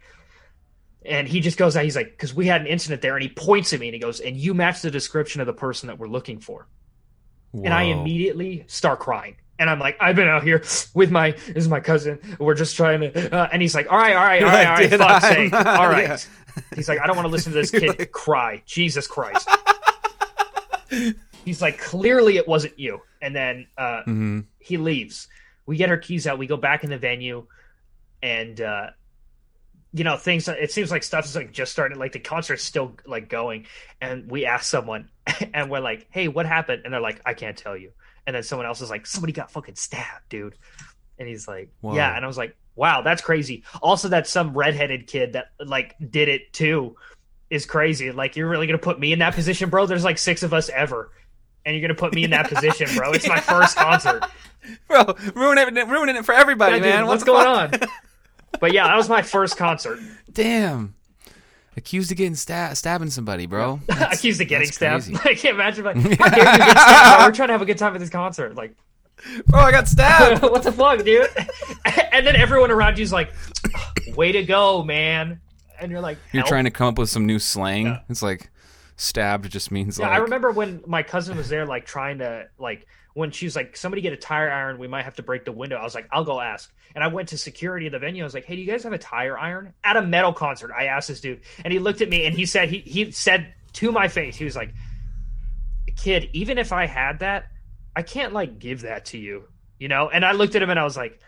And 1.03 1.27
he 1.27 1.39
just 1.39 1.57
goes 1.57 1.75
out. 1.75 1.83
He's 1.83 1.95
like, 1.95 2.11
because 2.11 2.33
we 2.33 2.45
had 2.45 2.61
an 2.61 2.67
incident 2.67 3.01
there, 3.01 3.15
and 3.15 3.23
he 3.23 3.29
points 3.29 3.73
at 3.73 3.79
me 3.79 3.87
and 3.87 3.93
he 3.95 3.99
goes, 3.99 4.19
and 4.19 4.37
you 4.37 4.53
match 4.53 4.81
the 4.81 4.91
description 4.91 5.41
of 5.41 5.47
the 5.47 5.53
person 5.53 5.87
that 5.87 5.97
we're 5.97 6.07
looking 6.07 6.39
for. 6.39 6.67
And 7.53 7.73
I 7.73 7.83
immediately 7.83 8.63
start 8.67 8.99
crying. 8.99 9.35
And 9.59 9.69
I'm 9.69 9.77
like, 9.79 9.97
I've 9.99 10.15
been 10.15 10.27
out 10.27 10.43
here 10.43 10.63
with 10.93 11.11
my, 11.11 11.31
this 11.31 11.57
is 11.57 11.67
my 11.67 11.79
cousin. 11.81 12.19
We're 12.39 12.53
just 12.55 12.75
trying 12.77 13.01
to, 13.01 13.35
uh, 13.35 13.49
and 13.51 13.61
he's 13.61 13.75
like, 13.75 13.91
all 13.91 13.97
right, 13.97 14.15
all 14.15 14.23
right, 14.23 14.41
all 14.43 14.49
right, 14.49 14.67
all 14.67 14.75
right, 14.75 14.89
fuck's 15.21 15.27
sake, 15.27 15.53
all 15.65 15.87
right. 15.87 16.03
Yeah. 16.07 16.17
He's 16.75 16.87
like, 16.87 16.99
I 16.99 17.07
don't 17.07 17.15
want 17.15 17.25
to 17.27 17.31
listen 17.31 17.51
to 17.51 17.57
this 17.59 17.71
kid 17.81 17.99
like- 17.99 18.11
cry. 18.11 18.63
Jesus 18.65 19.05
Christ. 19.07 19.47
he's 21.45 21.61
like, 21.61 21.77
clearly 21.79 22.37
it 22.37 22.47
wasn't 22.47 22.77
you. 22.79 23.01
And 23.21 23.35
then 23.35 23.67
uh, 23.77 24.03
Mhm. 24.07 24.45
he 24.59 24.77
leaves. 24.77 25.27
We 25.65 25.77
get 25.77 25.89
our 25.89 25.97
keys 25.97 26.27
out. 26.27 26.37
We 26.39 26.47
go 26.47 26.57
back 26.57 26.83
in 26.83 26.89
the 26.89 26.97
venue, 26.97 27.45
and 28.23 28.59
uh, 28.59 28.87
you 29.93 30.03
know 30.03 30.17
things. 30.17 30.47
It 30.47 30.71
seems 30.71 30.91
like 30.91 31.03
stuff 31.03 31.25
is 31.25 31.35
like 31.35 31.51
just 31.51 31.71
starting. 31.71 31.97
Like 31.99 32.11
the 32.13 32.19
concert's 32.19 32.63
still 32.63 32.93
like 33.05 33.29
going, 33.29 33.65
and 33.99 34.29
we 34.29 34.45
ask 34.45 34.65
someone, 34.65 35.09
and 35.53 35.69
we're 35.69 35.79
like, 35.81 36.07
"Hey, 36.11 36.27
what 36.27 36.45
happened?" 36.45 36.83
And 36.85 36.93
they're 36.93 37.01
like, 37.01 37.21
"I 37.25 37.33
can't 37.33 37.57
tell 37.57 37.75
you." 37.77 37.91
And 38.27 38.35
then 38.35 38.43
someone 38.43 38.65
else 38.67 38.81
is 38.81 38.89
like, 38.89 39.05
"Somebody 39.05 39.33
got 39.33 39.51
fucking 39.51 39.75
stabbed, 39.75 40.29
dude." 40.29 40.55
And 41.19 41.27
he's 41.27 41.47
like, 41.47 41.69
Whoa. 41.81 41.95
"Yeah," 41.95 42.15
and 42.15 42.23
I 42.23 42.27
was 42.27 42.37
like, 42.37 42.55
"Wow, 42.75 43.01
that's 43.01 43.21
crazy." 43.21 43.63
Also, 43.81 44.07
that 44.09 44.27
some 44.27 44.53
redheaded 44.57 45.07
kid 45.07 45.33
that 45.33 45.51
like 45.59 45.95
did 46.09 46.29
it 46.29 46.53
too 46.53 46.95
is 47.49 47.65
crazy. 47.65 48.11
Like, 48.11 48.35
you're 48.37 48.47
really 48.49 48.67
gonna 48.67 48.77
put 48.77 48.99
me 48.99 49.11
in 49.11 49.19
that 49.19 49.33
position, 49.35 49.69
bro? 49.69 49.85
There's 49.85 50.05
like 50.05 50.17
six 50.17 50.41
of 50.43 50.53
us 50.53 50.69
ever. 50.69 51.11
And 51.65 51.75
you're 51.75 51.81
gonna 51.81 51.99
put 51.99 52.13
me 52.15 52.23
in 52.23 52.31
that 52.31 52.49
position, 52.53 52.87
bro. 52.95 53.11
It's 53.11 53.27
my 53.27 53.39
first 53.39 53.75
concert. 53.75 54.23
Bro, 54.87 55.15
ruining 55.33 55.75
it, 55.75 55.87
ruining 55.87 56.15
it 56.15 56.23
for 56.23 56.35
everybody, 56.35 56.77
Yeah, 56.77 56.83
dude, 56.83 56.93
man. 56.93 57.07
what's 57.07 57.23
going 57.23 57.45
fuck? 57.71 57.81
on? 57.81 57.89
But 58.61 58.71
yeah, 58.71 58.87
that 58.87 58.95
was 58.95 59.09
my 59.09 59.23
first 59.23 59.57
concert. 59.57 59.99
Damn. 60.31 60.95
Accused 61.75 62.11
of 62.11 62.17
getting 62.17 62.35
stabbed, 62.35 62.77
stabbing 62.77 63.09
somebody, 63.09 63.47
bro. 63.47 63.81
Accused 63.89 64.39
of 64.39 64.47
getting 64.47 64.71
stabbed. 64.71 65.05
crazy. 65.05 65.15
I 65.29 65.33
can't 65.35 65.55
imagine. 65.55 65.83
Like, 65.83 65.95
how 65.97 66.29
dare 66.29 66.39
you 66.39 66.57
get 66.57 66.77
stabbed? 66.77 67.25
We're 67.25 67.35
trying 67.35 67.47
to 67.47 67.53
have 67.53 67.61
a 67.61 67.65
good 67.65 67.77
time 67.77 67.93
at 67.95 67.99
this 67.99 68.09
concert. 68.09 68.55
Like, 68.55 68.75
Bro, 69.47 69.61
I 69.61 69.71
got 69.71 69.87
stabbed. 69.87 70.41
what 70.43 70.63
the 70.63 70.71
fuck, 70.71 71.03
dude? 71.03 71.27
And 72.11 72.25
then 72.25 72.35
everyone 72.35 72.71
around 72.71 72.97
you's 72.97 73.13
like, 73.13 73.31
"Way 74.15 74.31
to 74.31 74.43
go, 74.43 74.83
man!" 74.83 75.39
And 75.79 75.91
you're 75.91 76.01
like, 76.01 76.17
You're 76.31 76.43
trying 76.43 76.63
to 76.63 76.71
come 76.71 76.87
up 76.87 76.97
with 76.97 77.09
some 77.09 77.25
new 77.25 77.39
slang. 77.39 77.99
It's 78.09 78.23
like 78.23 78.49
stabbed 78.97 79.49
just 79.51 79.71
means 79.71 79.99
Yeah, 79.99 80.07
like 80.07 80.15
I 80.15 80.21
remember 80.23 80.51
when 80.51 80.83
my 80.87 81.03
cousin 81.03 81.37
was 81.37 81.49
there, 81.49 81.65
like 81.65 81.85
trying 81.85 82.19
to 82.19 82.47
like 82.57 82.87
when 83.13 83.31
she 83.31 83.45
was 83.45 83.55
like, 83.55 83.75
"Somebody 83.77 84.01
get 84.01 84.13
a 84.13 84.17
tire 84.17 84.49
iron. 84.51 84.77
We 84.77 84.87
might 84.87 85.03
have 85.03 85.15
to 85.15 85.23
break 85.23 85.45
the 85.45 85.51
window." 85.51 85.77
I 85.77 85.83
was 85.83 85.95
like, 85.95 86.07
"I'll 86.11 86.23
go 86.23 86.39
ask." 86.39 86.71
And 86.93 87.03
I 87.03 87.07
went 87.07 87.29
to 87.29 87.37
security 87.37 87.85
of 87.87 87.91
the 87.93 87.99
venue. 87.99 88.23
I 88.23 88.25
was 88.25 88.33
like, 88.33 88.45
"Hey, 88.45 88.55
do 88.55 88.61
you 88.61 88.67
guys 88.67 88.83
have 88.83 88.93
a 88.93 88.97
tire 88.97 89.37
iron?" 89.37 89.73
At 89.83 89.97
a 89.97 90.01
metal 90.01 90.33
concert, 90.33 90.71
I 90.77 90.85
asked 90.85 91.07
this 91.07 91.21
dude, 91.21 91.41
and 91.63 91.71
he 91.71 91.79
looked 91.79 92.01
at 92.01 92.09
me 92.09 92.25
and 92.25 92.35
he 92.35 92.45
said 92.45 92.69
he 92.69 92.79
he 92.79 93.11
said 93.11 93.53
to 93.73 93.91
my 93.91 94.07
face, 94.07 94.35
he 94.35 94.45
was 94.45 94.55
like, 94.55 94.73
"Kid, 95.97 96.29
even 96.33 96.57
if 96.57 96.71
I 96.71 96.85
had 96.85 97.19
that, 97.19 97.47
I 97.95 98.01
can't 98.01 98.33
like 98.33 98.59
give 98.59 98.81
that 98.81 99.05
to 99.07 99.17
you, 99.17 99.43
you 99.79 99.87
know." 99.87 100.09
And 100.09 100.25
I 100.25 100.31
looked 100.33 100.55
at 100.55 100.61
him 100.61 100.69
and 100.69 100.79
I 100.79 100.83
was 100.83 100.97
like. 100.97 101.19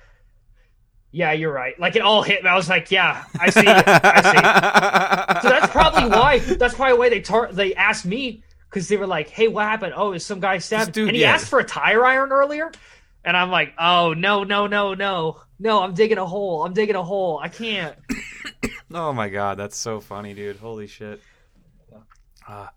Yeah, 1.15 1.31
you're 1.33 1.53
right. 1.53 1.79
Like 1.79 1.95
it 1.95 2.01
all 2.01 2.23
hit 2.23 2.43
me. 2.43 2.49
I 2.49 2.55
was 2.55 2.67
like, 2.67 2.89
"Yeah, 2.89 3.23
I 3.39 3.51
see. 3.51 3.67
I 3.67 5.33
see." 5.35 5.39
So 5.43 5.49
that's 5.49 5.71
probably 5.71 6.09
why. 6.09 6.39
That's 6.39 6.73
probably 6.73 6.97
why 6.97 7.09
they 7.09 7.21
tar- 7.21 7.51
they 7.51 7.75
asked 7.75 8.03
me 8.03 8.43
because 8.73 8.87
they 8.87 8.97
were 8.97 9.07
like, 9.07 9.29
"Hey, 9.29 9.47
what 9.47 9.65
happened? 9.65 9.93
Oh, 9.95 10.13
is 10.13 10.25
some 10.25 10.39
guy 10.39 10.57
stabbed?" 10.57 10.93
dude, 10.93 11.09
and 11.09 11.15
he 11.15 11.21
yeah. 11.21 11.33
asked 11.33 11.47
for 11.47 11.59
a 11.59 11.63
tire 11.63 12.03
iron 12.03 12.31
earlier. 12.31 12.71
And 13.25 13.37
I'm 13.37 13.51
like, 13.51 13.73
oh 13.77 14.13
no, 14.13 14.43
no, 14.43 14.67
no, 14.67 14.93
no, 14.95 15.39
no! 15.59 15.81
I'm 15.81 15.93
digging 15.93 16.17
a 16.17 16.25
hole. 16.25 16.65
I'm 16.65 16.73
digging 16.73 16.95
a 16.95 17.03
hole. 17.03 17.39
I 17.41 17.49
can't. 17.49 17.95
Oh 18.95 19.11
my 19.11 19.27
god, 19.27 19.57
that's 19.57 19.75
so 19.75 19.99
funny, 19.99 20.35
dude. 20.35 20.57
Holy 20.57 20.85
shit. 20.85 21.19
Uh, 22.47 22.67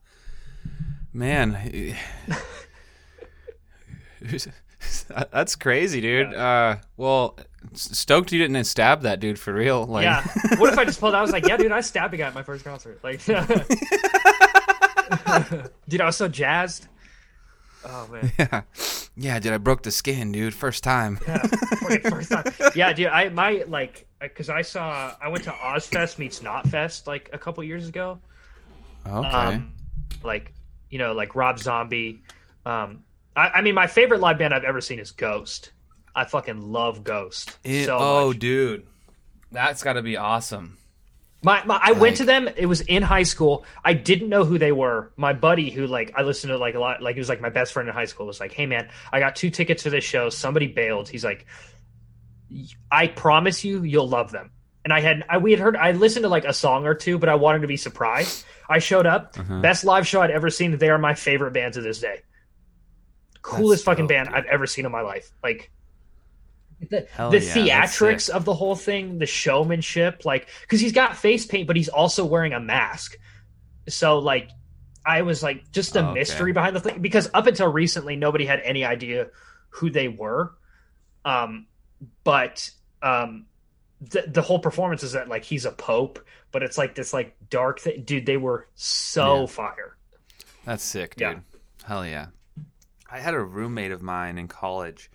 man. 1.12 1.94
that's 5.30 5.57
crazy, 5.57 6.01
dude. 6.01 6.34
Uh, 6.34 6.76
well, 6.97 7.38
stoked 7.74 8.32
you 8.32 8.38
didn't 8.38 8.64
stab 8.64 9.03
that 9.03 9.20
dude 9.20 9.38
for 9.38 9.53
real. 9.53 9.84
Like, 9.84 10.05
yeah. 10.05 10.26
What 10.57 10.72
if 10.72 10.78
I 10.78 10.84
just 10.84 11.01
pulled 11.01 11.14
out? 11.14 11.18
I 11.18 11.22
was 11.22 11.32
like, 11.32 11.47
yeah, 11.49 11.57
dude, 11.57 11.72
I 11.72 11.80
stabbed 11.80 12.14
a 12.14 12.16
guy 12.16 12.26
at 12.26 12.34
my 12.34 12.42
first 12.42 12.64
concert. 12.64 13.01
Like, 13.03 13.20
dude, 15.89 16.01
I 16.01 16.07
was 16.07 16.16
so 16.16 16.29
jazzed. 16.29 16.89
Oh 17.85 18.09
man. 18.11 18.33
Yeah. 18.39 18.62
Yeah, 19.18 19.39
dude, 19.39 19.53
I 19.53 19.59
broke 19.59 19.83
the 19.83 19.91
skin, 19.91 20.31
dude. 20.33 20.53
First 20.53 20.85
time. 20.85 21.18
Yeah, 21.27 21.39
first 22.11 22.31
time. 22.31 22.45
Yeah, 22.74 22.93
dude, 22.93 23.07
I 23.07 23.31
my 23.31 23.64
like 23.66 24.07
because 24.20 24.51
I 24.51 24.61
saw 24.62 25.14
I 25.22 25.29
went 25.29 25.45
to 25.45 25.51
Ozzfest 25.53 26.18
meets 26.18 26.41
Knotfest 26.41 27.07
like 27.07 27.31
a 27.33 27.39
couple 27.39 27.64
years 27.64 27.89
ago. 27.89 28.18
Okay. 29.07 29.29
Um, 29.29 29.72
like 30.22 30.53
you 30.91 30.99
know, 30.99 31.12
like 31.12 31.35
Rob 31.35 31.59
Zombie. 31.59 32.22
Um, 32.66 33.05
I, 33.35 33.49
I 33.49 33.61
mean, 33.62 33.74
my 33.74 33.87
favorite 33.87 34.20
live 34.20 34.39
band 34.39 34.53
I've 34.53 34.64
ever 34.64 34.81
seen 34.81 34.99
is 34.99 35.12
Ghost. 35.12 35.72
I 36.14 36.24
fucking 36.24 36.61
love 36.61 37.05
Ghost 37.05 37.59
It- 37.64 37.87
so 37.87 37.99
oh, 37.99 38.29
much. 38.29 38.39
dude. 38.39 38.87
That's 39.53 39.83
got 39.83 39.95
to 39.95 40.03
be 40.03 40.16
awesome. 40.16 40.77
My, 41.47 41.62
my 41.64 41.78
I 41.80 41.90
Like- 41.92 42.01
went 42.01 42.16
to 42.16 42.24
them. 42.24 42.49
It 42.57 42.66
was 42.66 42.80
in 42.80 43.03
high 43.05 43.22
school. 43.22 43.64
I 43.84 43.92
didn't 43.94 44.28
know 44.28 44.44
who 44.44 44.59
they 44.59 44.72
were. 44.72 45.12
My 45.16 45.32
buddy, 45.32 45.70
who 45.70 45.86
like 45.86 46.12
I 46.16 46.22
listened 46.22 46.51
to 46.51 46.59
like 46.59 46.74
a 46.74 46.80
lot, 46.80 47.01
like 47.03 47.14
he 47.14 47.20
was 47.20 47.28
like 47.28 47.40
my 47.40 47.51
best 47.51 47.72
friend 47.72 47.88
in 47.88 47.94
high 47.94 48.07
school, 48.07 48.26
was 48.26 48.40
like, 48.40 48.53
"Hey 48.53 48.66
man, 48.66 48.88
I 49.12 49.20
got 49.20 49.36
two 49.36 49.51
tickets 49.51 49.84
to 49.84 49.90
this 49.90 50.03
show. 50.03 50.28
Somebody 50.28 50.66
bailed." 50.66 51.09
He's 51.09 51.24
like, 51.24 51.47
"I 52.90 53.07
promise 53.07 53.64
you, 53.64 53.82
you'll 53.84 54.09
love 54.09 54.32
them." 54.32 54.51
And 54.84 54.92
I 54.92 55.01
had 55.01 55.24
I 55.28 55.38
we 55.38 55.53
had 55.53 55.61
heard 55.61 55.76
I 55.76 55.92
listened 55.92 56.24
to 56.24 56.28
like 56.28 56.44
a 56.44 56.53
song 56.53 56.84
or 56.86 56.94
two, 56.94 57.18
but 57.18 57.28
I 57.28 57.36
wanted 57.36 57.61
to 57.62 57.68
be 57.68 57.76
surprised. 57.76 58.44
I 58.68 58.80
showed 58.80 59.07
up, 59.07 59.36
Uh-huh. 59.38 59.61
best 59.61 59.84
live 59.84 60.07
show 60.07 60.20
I'd 60.22 60.30
ever 60.32 60.51
seen. 60.51 60.76
They 60.76 60.90
are 60.90 60.99
my 60.99 61.14
favorite 61.14 61.53
band 61.53 61.74
to 61.74 61.80
this 61.80 62.01
day. 62.01 62.22
Coolest 63.42 63.84
fucking 63.84 64.07
dope, 64.07 64.09
band 64.09 64.28
dude. 64.28 64.36
I've 64.36 64.47
ever 64.47 64.66
seen 64.66 64.84
in 64.84 64.90
my 64.92 65.03
life. 65.03 65.30
Like 65.44 65.70
the, 66.81 67.07
the 67.16 67.41
yeah, 67.41 67.85
theatrics 67.85 68.29
of 68.29 68.45
the 68.45 68.55
whole 68.55 68.77
thing, 68.77 69.18
the 69.18 69.27
showmanship, 69.27 70.24
like 70.24 70.49
because 70.62 70.81
he's 70.81 70.93
got 70.93 71.16
face 71.16 71.47
paint, 71.47 71.66
but 71.66 71.77
he's 71.77 71.89
also 71.89 72.24
wearing 72.24 72.53
a 72.53 72.61
mask. 72.61 73.16
So 73.89 74.18
like, 74.18 74.51
I 75.05 75.22
was 75.22 75.43
like 75.43 75.70
just 75.72 75.93
the 75.95 76.01
Oh, 76.01 76.11
okay. 76.11 76.20
mystery 76.20 76.53
behind 76.53 76.77
the 76.77 76.81
thing 76.81 77.01
because 77.01 77.31
up 77.33 77.47
until 77.47 77.70
recently, 77.72 78.16
nobody 78.16 78.45
had 78.45 78.61
any 78.61 78.85
idea 78.85 79.29
who 79.70 79.91
they 79.91 80.09
were. 80.09 80.55
Um, 81.24 81.66
but 82.24 82.70
um, 83.03 83.47
the 84.01 84.24
the 84.27 84.43
whole 84.43 84.59
performance 84.59 85.03
is 85.03 85.12
that 85.12 85.29
like 85.29 85.45
he's 85.45 85.64
a 85.64 85.72
pope, 85.72 86.18
but 86.53 86.62
it's 86.62 86.77
like 86.77 86.95
this 86.95 87.12
like 87.12 87.37
dark 87.49 87.81
thing, 87.81 88.03
dude. 88.05 88.27
They 88.27 88.37
were 88.37 88.68
so 88.74 89.41
Yeah. 89.41 89.47
fire. 89.47 89.97
That's 90.64 90.83
sick, 90.83 91.14
Yeah. 91.16 91.35
dude. 91.35 91.43
Hell 91.85 92.05
yeah. 92.05 92.27
I 93.09 93.20
had 93.20 93.35
a 93.35 93.41
roommate 93.41 93.93
of 93.93 94.03
mine 94.03 94.37
in 94.39 94.49
college. 94.49 95.11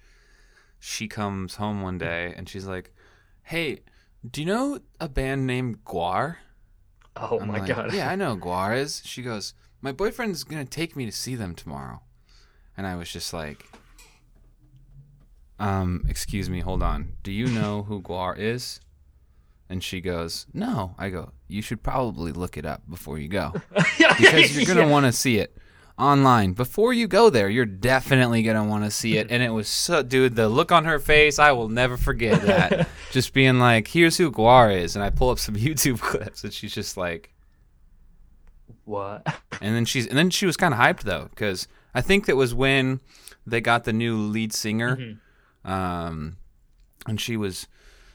She 0.83 1.07
comes 1.07 1.55
home 1.57 1.83
one 1.83 1.99
day 1.99 2.33
and 2.35 2.49
she's 2.49 2.65
like, 2.65 2.91
"Hey, 3.43 3.81
do 4.29 4.41
you 4.41 4.47
know 4.47 4.79
a 4.99 5.07
band 5.07 5.45
named 5.45 5.85
GWAR?" 5.85 6.37
Oh 7.15 7.39
I'm 7.39 7.47
my 7.49 7.59
like, 7.59 7.67
god. 7.67 7.93
Yeah, 7.93 8.09
I 8.09 8.15
know 8.15 8.35
GWAR 8.41 8.75
is. 8.75 9.03
She 9.05 9.21
goes, 9.21 9.53
"My 9.79 9.91
boyfriend's 9.91 10.43
gonna 10.43 10.65
take 10.65 10.95
me 10.95 11.05
to 11.05 11.11
see 11.11 11.35
them 11.35 11.53
tomorrow," 11.53 12.01
and 12.75 12.87
I 12.87 12.95
was 12.95 13.11
just 13.11 13.31
like, 13.31 13.63
"Um, 15.59 16.03
excuse 16.09 16.49
me, 16.49 16.61
hold 16.61 16.81
on. 16.81 17.13
Do 17.23 17.31
you 17.31 17.45
know 17.47 17.83
who 17.83 18.01
GWAR 18.01 18.35
is?" 18.37 18.79
And 19.69 19.83
she 19.83 20.01
goes, 20.01 20.47
"No." 20.51 20.95
I 20.97 21.09
go, 21.09 21.31
"You 21.47 21.61
should 21.61 21.83
probably 21.83 22.31
look 22.31 22.57
it 22.57 22.65
up 22.65 22.89
before 22.89 23.19
you 23.19 23.27
go." 23.27 23.53
because 23.75 24.57
you're 24.57 24.65
gonna 24.65 24.81
Yeah. 24.87 24.91
want 24.91 25.05
to 25.05 25.11
see 25.11 25.37
it 25.37 25.55
online 26.01 26.53
before 26.53 26.91
you 26.93 27.07
go 27.07 27.29
there. 27.29 27.47
You're 27.49 27.65
definitely 27.65 28.43
gonna 28.43 28.63
want 28.65 28.83
to 28.83 28.91
see 28.91 29.17
it, 29.17 29.27
and 29.29 29.41
it 29.43 29.49
was 29.51 29.67
so, 29.67 30.01
dude. 30.03 30.35
The 30.35 30.49
look 30.49 30.71
on 30.71 30.85
her 30.85 30.99
face, 30.99 31.39
I 31.39 31.51
will 31.51 31.69
never 31.69 31.95
forget 31.97 32.41
that. 32.41 32.89
just 33.11 33.33
being 33.33 33.59
like, 33.59 33.87
"Here's 33.87 34.17
who 34.17 34.31
GWAR 34.31 34.75
is," 34.75 34.95
and 34.95 35.05
I 35.05 35.09
pull 35.11 35.29
up 35.29 35.39
some 35.39 35.55
YouTube 35.67 35.99
clips, 36.01 36.43
and 36.43 36.51
she's 36.51 36.73
just 36.73 36.97
like, 36.97 37.31
what? 38.85 39.25
and 39.61 39.75
then 39.75 39.85
she's, 39.85 40.07
and 40.07 40.17
then 40.17 40.29
she 40.29 40.45
was 40.45 40.57
kind 40.57 40.73
of 40.73 40.79
hyped 40.79 41.03
though, 41.03 41.27
because 41.29 41.67
I 41.93 42.01
think 42.01 42.25
that 42.25 42.35
was 42.35 42.53
when 42.53 42.99
they 43.45 43.61
got 43.61 43.83
the 43.83 43.93
new 43.93 44.17
lead 44.17 44.53
singer, 44.53 44.95
Mm-hmm. 44.97 45.71
um, 45.71 46.37
and 47.07 47.19
she 47.19 47.37
was 47.37 47.67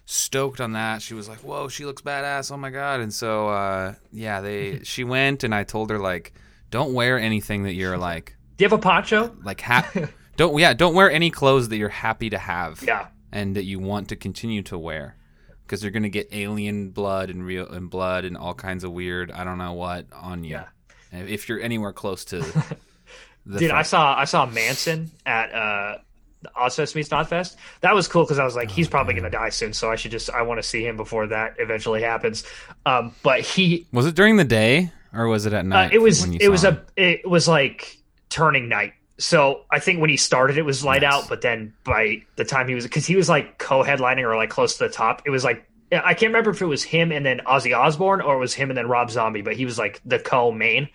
stoked 0.04 0.60
on 0.60 0.72
that. 0.72 1.02
She 1.02 1.14
was 1.14 1.28
like, 1.28 1.38
"Whoa, 1.38 1.68
she 1.68 1.84
looks 1.84 2.02
badass! 2.02 2.50
Oh 2.52 2.56
my 2.56 2.70
god!" 2.70 3.00
And 3.00 3.12
so, 3.12 3.48
uh, 3.48 3.94
yeah, 4.12 4.40
they 4.40 4.80
she 4.82 5.04
went, 5.04 5.44
and 5.44 5.54
I 5.54 5.64
told 5.64 5.90
her 5.90 5.98
like, 5.98 6.32
"Don't 6.70 6.92
wear 6.94 7.18
anything 7.18 7.64
that 7.64 7.74
you're 7.74 7.98
like 7.98 8.36
Do 8.56 8.64
you 8.64 8.68
have 8.70 8.78
a 8.78 8.82
poncho? 8.82 9.36
like 9.44 9.60
ha- 9.60 9.90
don't 10.36 10.58
yeah 10.58 10.72
don't 10.74 10.94
wear 10.94 11.10
any 11.10 11.30
clothes 11.30 11.68
that 11.70 11.76
you're 11.76 11.88
happy 11.88 12.30
to 12.30 12.38
have 12.38 12.82
Yeah. 12.86 13.06
and 13.32 13.56
that 13.56 13.64
you 13.64 13.78
want 13.78 14.08
to 14.10 14.16
continue 14.16 14.62
to 14.64 14.78
wear." 14.78 15.16
Because 15.64 15.82
you're 15.82 15.90
gonna 15.90 16.08
get 16.08 16.28
alien 16.30 16.90
blood 16.90 17.28
and 17.28 17.44
real 17.44 17.68
and 17.68 17.90
blood 17.90 18.24
and 18.24 18.36
all 18.36 18.54
kinds 18.54 18.84
of 18.84 18.92
weird 18.92 19.32
I 19.32 19.42
don't 19.42 19.58
know 19.58 19.72
what 19.72 20.06
on 20.12 20.44
you. 20.44 20.50
Yeah. 20.52 20.66
If 21.12 21.48
you're 21.48 21.60
anywhere 21.60 21.92
close 21.92 22.24
to 22.26 22.38
the 23.46 23.58
Dude, 23.58 23.70
I 23.72 23.82
saw 23.82 24.14
I 24.16 24.24
saw 24.24 24.46
Manson 24.46 25.10
at 25.24 25.52
uh 25.52 25.98
the 26.42 26.50
Ozzfest 26.50 26.94
meets 26.94 27.08
Knotfest. 27.08 27.56
That 27.80 27.94
was 27.94 28.06
cool 28.08 28.22
because 28.22 28.38
I 28.38 28.44
was 28.44 28.54
like, 28.54 28.70
he's 28.70 28.86
probably 28.88 29.14
gonna 29.14 29.30
die 29.30 29.48
soon, 29.48 29.72
so 29.72 29.90
I 29.90 29.96
should 29.96 30.10
just 30.10 30.30
I 30.30 30.42
want 30.42 30.58
to 30.58 30.62
see 30.62 30.86
him 30.86 30.96
before 30.96 31.26
that 31.28 31.54
eventually 31.58 32.02
happens. 32.02 32.44
Um, 32.84 33.12
but 33.22 33.40
he, 33.40 33.86
was 33.92 34.06
it 34.06 34.14
during 34.14 34.36
the 34.36 34.44
day 34.44 34.92
or 35.12 35.28
was 35.28 35.46
it 35.46 35.52
at 35.52 35.60
uh, 35.60 35.68
night? 35.68 35.92
it 35.92 35.98
was 35.98 36.24
it 36.24 36.48
was 36.48 36.64
a 36.64 36.84
it 36.96 37.28
was 37.28 37.48
like 37.48 37.98
turning 38.28 38.68
night. 38.68 38.94
So 39.18 39.62
I 39.70 39.78
think 39.78 40.00
when 40.00 40.10
he 40.10 40.18
started, 40.18 40.58
it 40.58 40.62
was 40.62 40.84
light 40.84 41.02
Nice. 41.02 41.14
out, 41.14 41.28
but 41.28 41.40
then 41.40 41.72
by 41.84 42.22
the 42.36 42.44
time 42.44 42.68
he 42.68 42.74
was 42.74 42.84
because 42.84 43.06
he 43.06 43.16
was 43.16 43.28
like 43.28 43.58
co-headlining 43.58 44.22
or 44.22 44.36
like 44.36 44.50
close 44.50 44.76
to 44.78 44.84
the 44.84 44.90
top, 44.90 45.22
it 45.24 45.30
was 45.30 45.44
like. 45.44 45.66
I 45.92 46.14
can't 46.14 46.30
remember 46.30 46.50
if 46.50 46.60
it 46.60 46.66
was 46.66 46.82
him 46.82 47.12
and 47.12 47.24
then 47.24 47.42
Ozzy 47.46 47.72
Osbourne 47.72 48.20
or 48.20 48.34
it 48.34 48.40
was 48.40 48.52
him 48.52 48.70
and 48.70 48.76
then 48.76 48.88
Rob 48.88 49.08
Zombie, 49.08 49.42
but 49.42 49.54
he 49.54 49.64
was 49.64 49.78
like 49.78 50.00
the 50.04 50.18
co-main. 50.18 50.88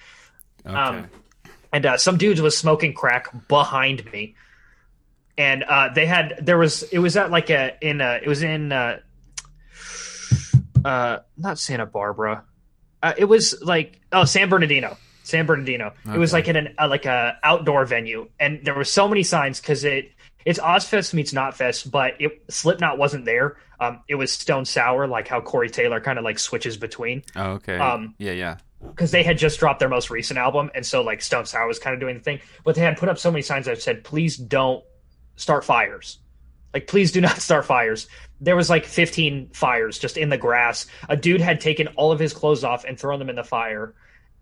okay. 0.65 0.75
um, 0.75 1.09
and 1.71 1.85
uh, 1.85 1.95
some 1.95 2.17
dudes 2.17 2.41
was 2.41 2.57
smoking 2.57 2.93
crack 2.93 3.47
behind 3.47 4.11
me 4.11 4.35
and 5.37 5.63
uh, 5.63 5.89
they 5.89 6.05
had 6.05 6.37
there 6.41 6.57
was 6.57 6.83
it 6.83 6.99
was 6.99 7.17
at 7.17 7.31
like 7.31 7.49
a 7.49 7.75
in 7.81 8.01
a, 8.01 8.19
it 8.21 8.27
was 8.27 8.43
in 8.43 8.71
uh, 8.71 8.99
uh 10.83 11.19
not 11.37 11.57
santa 11.57 11.85
barbara 11.85 12.43
uh, 13.03 13.13
it 13.17 13.25
was 13.25 13.61
like 13.61 13.99
oh 14.11 14.25
san 14.25 14.49
bernardino 14.49 14.97
san 15.23 15.45
bernardino 15.45 15.93
it 16.13 16.17
was 16.17 16.33
like 16.33 16.47
in 16.47 16.55
an 16.55 16.73
uh, 16.79 16.87
like 16.87 17.05
a 17.05 17.37
outdoor 17.43 17.85
venue 17.85 18.27
and 18.39 18.63
there 18.65 18.73
were 18.73 18.83
so 18.83 19.07
many 19.07 19.23
signs 19.23 19.59
because 19.59 19.83
it 19.83 20.11
it's 20.45 20.59
ozzfest 20.59 21.13
meets 21.13 21.31
knotfest 21.33 21.89
but 21.89 22.13
it 22.19 22.43
slipknot 22.49 22.97
wasn't 22.97 23.23
there 23.25 23.57
um 23.79 24.01
it 24.07 24.15
was 24.15 24.31
stone 24.31 24.65
sour 24.65 25.07
like 25.07 25.27
how 25.27 25.39
corey 25.39 25.69
taylor 25.69 26.01
kind 26.01 26.17
of 26.17 26.23
like 26.25 26.39
switches 26.39 26.77
between 26.77 27.23
oh, 27.35 27.51
okay. 27.51 27.77
um, 27.77 28.15
yeah, 28.17 28.31
yeah. 28.31 28.57
because 28.87 29.11
they 29.11 29.23
had 29.23 29.37
just 29.37 29.59
dropped 29.59 29.79
their 29.79 29.89
most 29.89 30.09
recent 30.09 30.37
album, 30.39 30.71
and 30.73 30.85
so 30.85 31.01
like 31.01 31.21
Stone 31.21 31.45
Sour 31.45 31.67
was 31.67 31.79
kind 31.79 31.93
of 31.93 31.99
doing 31.99 32.15
the 32.15 32.23
thing. 32.23 32.39
But 32.63 32.75
they 32.75 32.81
had 32.81 32.97
put 32.97 33.09
up 33.09 33.17
so 33.17 33.31
many 33.31 33.41
signs 33.41 33.65
that 33.65 33.81
said, 33.81 34.03
"Please 34.03 34.37
don't 34.37 34.83
start 35.35 35.63
fires." 35.63 36.19
Like, 36.73 36.87
please 36.87 37.11
do 37.11 37.21
not 37.27 37.37
start 37.37 37.65
fires. 37.65 38.07
There 38.41 38.55
was 38.55 38.69
like 38.69 38.85
15 38.85 39.51
fires 39.53 39.99
just 39.99 40.17
in 40.17 40.29
the 40.29 40.37
grass. 40.37 40.87
A 41.07 41.15
dude 41.15 41.41
had 41.41 41.61
taken 41.61 41.87
all 41.89 42.11
of 42.11 42.19
his 42.19 42.33
clothes 42.33 42.63
off 42.63 42.83
and 42.83 42.99
thrown 42.99 43.19
them 43.19 43.29
in 43.29 43.35
the 43.35 43.43
fire, 43.43 43.93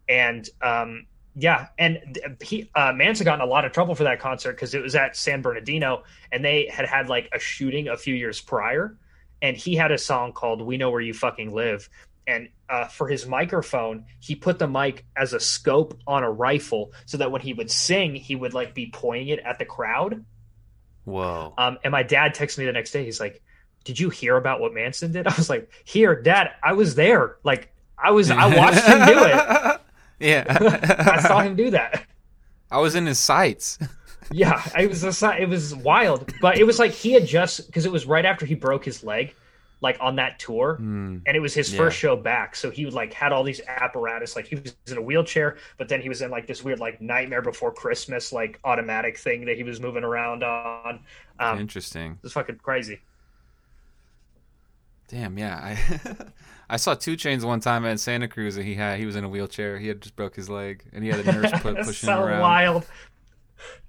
and 0.08 0.50
um, 0.62 1.06
yeah, 1.36 1.68
and 1.78 2.18
he 2.42 2.70
uh, 2.76 2.94
Manson 2.94 3.26
got 3.26 3.36
in 3.36 3.42
a 3.42 3.46
lot 3.46 3.66
of 3.66 3.72
trouble 3.72 3.96
for 3.96 4.06
that 4.06 4.20
concert 4.20 4.54
because 4.54 4.74
it 4.74 4.82
was 4.82 4.96
at 4.96 5.16
San 5.16 5.42
Bernardino, 5.42 6.04
and 6.32 6.44
they 6.44 6.68
had 6.72 6.86
had 6.86 7.10
like 7.10 7.30
a 7.34 7.40
shooting 7.40 7.90
a 7.90 7.98
few 7.98 8.16
years 8.16 8.42
prior, 8.42 8.98
and 9.42 9.56
he 9.56 9.76
had 9.76 9.92
a 9.92 9.98
song 9.98 10.34
called 10.34 10.62
"We 10.62 10.78
Know 10.78 10.90
Where 10.92 11.02
You 11.02 11.14
Fucking 11.14 11.54
Live." 11.54 11.90
and 12.30 12.50
uh, 12.70 12.86
for 12.86 13.08
his 13.08 13.26
microphone 13.26 14.06
he 14.20 14.36
put 14.36 14.60
the 14.60 14.68
mic 14.68 15.06
as 15.18 15.34
a 15.34 15.40
scope 15.40 16.00
on 16.06 16.24
a 16.24 16.30
rifle 16.30 16.94
so 17.06 17.18
that 17.18 17.32
when 17.32 17.42
he 17.42 17.54
would 17.54 17.72
sing 17.72 18.16
he 18.16 18.36
would 18.36 18.54
like 18.54 18.76
be 18.76 18.90
pointing 18.94 19.30
it 19.30 19.40
at 19.40 19.58
the 19.58 19.66
crowd 19.66 20.24
Whoa. 21.06 21.54
um, 21.58 21.80
and 21.84 21.92
my 21.92 22.04
dad 22.04 22.36
texted 22.36 22.60
me 22.60 22.66
the 22.66 22.72
next 22.72 22.92
day 22.92 23.04
he's 23.04 23.20
like 23.20 23.42
did 23.84 24.00
you 24.00 24.10
hear 24.10 24.36
about 24.38 24.60
what 24.60 24.74
manson 24.74 25.12
did 25.12 25.28
i 25.28 25.34
was 25.36 25.50
like 25.50 25.70
here 25.84 26.22
dad 26.22 26.52
i 26.64 26.74
was 26.74 26.96
there 26.96 27.38
like 27.44 27.72
i 27.98 28.12
was 28.12 28.30
i 28.32 28.56
watched 28.56 28.84
him 28.86 29.00
do 29.06 29.24
it 29.26 29.82
yeah. 30.20 30.46
i 31.16 31.22
saw 31.22 31.40
him 31.40 31.56
do 31.56 31.72
that 31.72 32.06
I 32.72 32.78
was 32.78 32.94
in 32.94 33.08
his 33.08 33.18
sights. 33.18 33.80
yeah 34.32 34.62
it 34.78 34.88
was 34.88 35.04
a, 35.24 35.42
it 35.42 35.50
was 35.50 35.74
wild 35.76 36.32
but 36.42 36.58
it 36.60 36.64
was 36.66 36.78
like 36.78 36.92
he 36.92 37.14
had 37.14 37.26
just 37.26 37.66
because 37.66 37.86
it 37.86 37.92
was 37.92 38.06
right 38.06 38.26
after 38.26 38.46
he 38.46 38.54
broke 38.54 38.86
his 38.86 39.04
leg 39.04 39.34
like 39.82 39.98
on 40.02 40.18
that 40.18 40.38
tour 40.40 40.78
Mm. 40.80 41.22
and 41.26 41.36
it 41.38 41.40
was 41.40 41.54
his 41.54 41.72
Yeah. 41.74 41.78
first 41.78 41.98
show 41.98 42.16
back 42.16 42.56
so 42.56 42.70
he 42.70 42.86
would 42.86 42.94
like 42.94 43.12
had 43.14 43.32
all 43.32 43.44
these 43.44 43.62
apparatus 43.66 44.36
like 44.36 44.46
he 44.46 44.56
was 44.56 44.76
in 44.88 44.98
a 44.98 45.02
wheelchair 45.02 45.58
but 45.78 45.88
then 45.90 46.00
he 46.02 46.10
was 46.10 46.22
in 46.22 46.30
like 46.30 46.46
this 46.48 46.64
weird 46.64 46.80
like 46.80 47.02
nightmare 47.02 47.42
before 47.42 47.72
christmas 47.74 48.32
like 48.34 48.60
automatic 48.66 49.18
thing 49.18 49.46
that 49.46 49.56
he 49.58 49.64
was 49.64 49.80
moving 49.80 50.04
around 50.04 50.44
on 50.44 51.00
um 51.40 51.60
Interesting. 51.60 52.20
it's 52.24 52.34
fucking 52.34 52.58
crazy 52.62 53.00
Damn, 55.10 55.38
yeah. 55.38 55.58
I 55.62 55.78
I 56.72 56.78
saw 56.78 56.94
2 56.94 57.18
Chainz 57.18 57.44
one 57.44 57.60
time 57.60 57.84
at 57.86 58.00
Santa 58.00 58.28
Cruz, 58.28 58.56
and 58.56 58.66
he 58.66 58.76
had 58.76 59.00
he 59.00 59.06
was 59.06 59.16
in 59.16 59.24
a 59.24 59.30
wheelchair. 59.30 59.78
He 59.80 59.88
had 59.88 60.02
just 60.02 60.16
broke 60.16 60.36
his 60.36 60.50
leg, 60.50 60.84
and 60.94 61.04
he 61.04 61.10
had 61.10 61.20
a 61.26 61.32
nurse 61.32 61.52
put, 61.62 61.78
pushing 61.78 61.94
so 62.08 62.18
him 62.18 62.24
around. 62.28 62.42
wild 62.42 62.86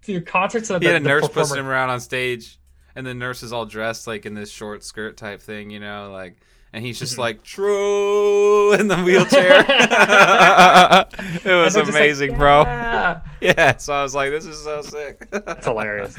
dude 0.02 0.26
concerts 0.26 0.68
He 0.68 0.74
had 0.74 0.96
a 0.96 1.00
nurse 1.00 1.26
performer- 1.28 1.48
pushing 1.48 1.58
him 1.64 1.68
around 1.68 1.90
on 1.90 2.00
stage, 2.00 2.58
and 2.96 3.06
the 3.06 3.14
nurse 3.14 3.42
is 3.42 3.52
all 3.52 3.66
dressed 3.66 4.06
like 4.06 4.24
in 4.26 4.34
this 4.34 4.50
short 4.50 4.82
skirt 4.82 5.16
type 5.16 5.42
thing, 5.42 5.70
you 5.70 5.78
know, 5.80 6.10
like. 6.12 6.36
And 6.72 6.84
he's 6.84 7.00
just 7.00 7.16
Mhm. 7.16 7.18
like 7.18 7.42
true 7.42 8.72
in 8.74 8.86
the 8.86 8.96
wheelchair. 8.98 9.64
it 9.68 11.44
was 11.44 11.74
they're 11.74 11.82
like, 11.82 11.92
amazing, 11.92 12.36
bro. 12.36 12.62
"Yeah." 12.62 13.20
Yeah, 13.40 13.76
so 13.78 13.92
I 13.92 14.04
was 14.04 14.14
like, 14.14 14.30
"This 14.30 14.46
is 14.46 14.62
so 14.62 14.80
sick." 14.82 15.26
It's 15.32 15.66
hilarious. 15.66 16.16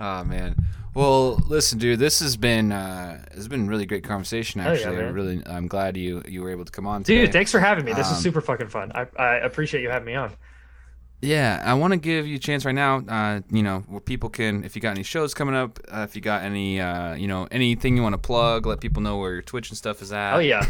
Oh 0.00 0.24
man. 0.24 0.56
Well, 0.94 1.36
listen, 1.48 1.78
dude. 1.78 1.98
This 1.98 2.20
has 2.20 2.36
been 2.36 2.70
uh, 2.70 3.24
it's 3.32 3.48
been 3.48 3.66
a 3.66 3.68
really 3.70 3.86
great 3.86 4.04
conversation. 4.04 4.60
Hell 4.60 4.74
yeah, 4.74 4.80
Actually, 4.80 4.96
I 5.04 5.08
really, 5.08 5.42
I'm 5.46 5.66
glad 5.66 5.96
you 5.96 6.22
you 6.28 6.42
were 6.42 6.50
able 6.50 6.64
to 6.66 6.72
come 6.72 6.86
on 6.86 7.02
today. 7.02 7.22
Dude, 7.22 7.32
thanks 7.32 7.50
for 7.50 7.60
having 7.60 7.84
me. 7.84 7.92
This 7.94 8.08
Um, 8.08 8.14
is 8.14 8.22
super 8.22 8.40
fucking 8.42 8.68
fun. 8.68 8.92
I, 8.94 9.06
I 9.16 9.36
appreciate 9.36 9.82
you 9.82 9.88
having 9.90 10.06
me 10.06 10.14
on. 10.14 10.32
Yeah, 11.24 11.62
I 11.64 11.74
want 11.74 11.92
to 11.92 11.98
give 11.98 12.26
you 12.26 12.34
a 12.34 12.38
chance 12.40 12.64
right 12.64 12.74
now. 12.74 12.98
Uh, 12.98 13.40
you 13.48 13.62
know, 13.62 13.84
where 13.86 14.00
people 14.00 14.28
can, 14.28 14.64
if 14.64 14.74
you 14.74 14.82
got 14.82 14.90
any 14.90 15.04
shows 15.04 15.34
coming 15.34 15.54
up, 15.54 15.78
uh, 15.88 16.00
if 16.00 16.16
you 16.16 16.20
got 16.20 16.42
any, 16.42 16.80
uh, 16.80 17.14
you 17.14 17.28
know, 17.28 17.46
anything 17.52 17.96
you 17.96 18.02
want 18.02 18.14
to 18.14 18.18
plug, 18.18 18.66
let 18.66 18.80
people 18.80 19.02
know 19.02 19.18
where 19.18 19.32
your 19.34 19.42
Twitch 19.42 19.70
and 19.70 19.78
stuff 19.78 20.02
is 20.02 20.12
at. 20.12 20.34
Oh 20.34 20.40
yeah. 20.40 20.66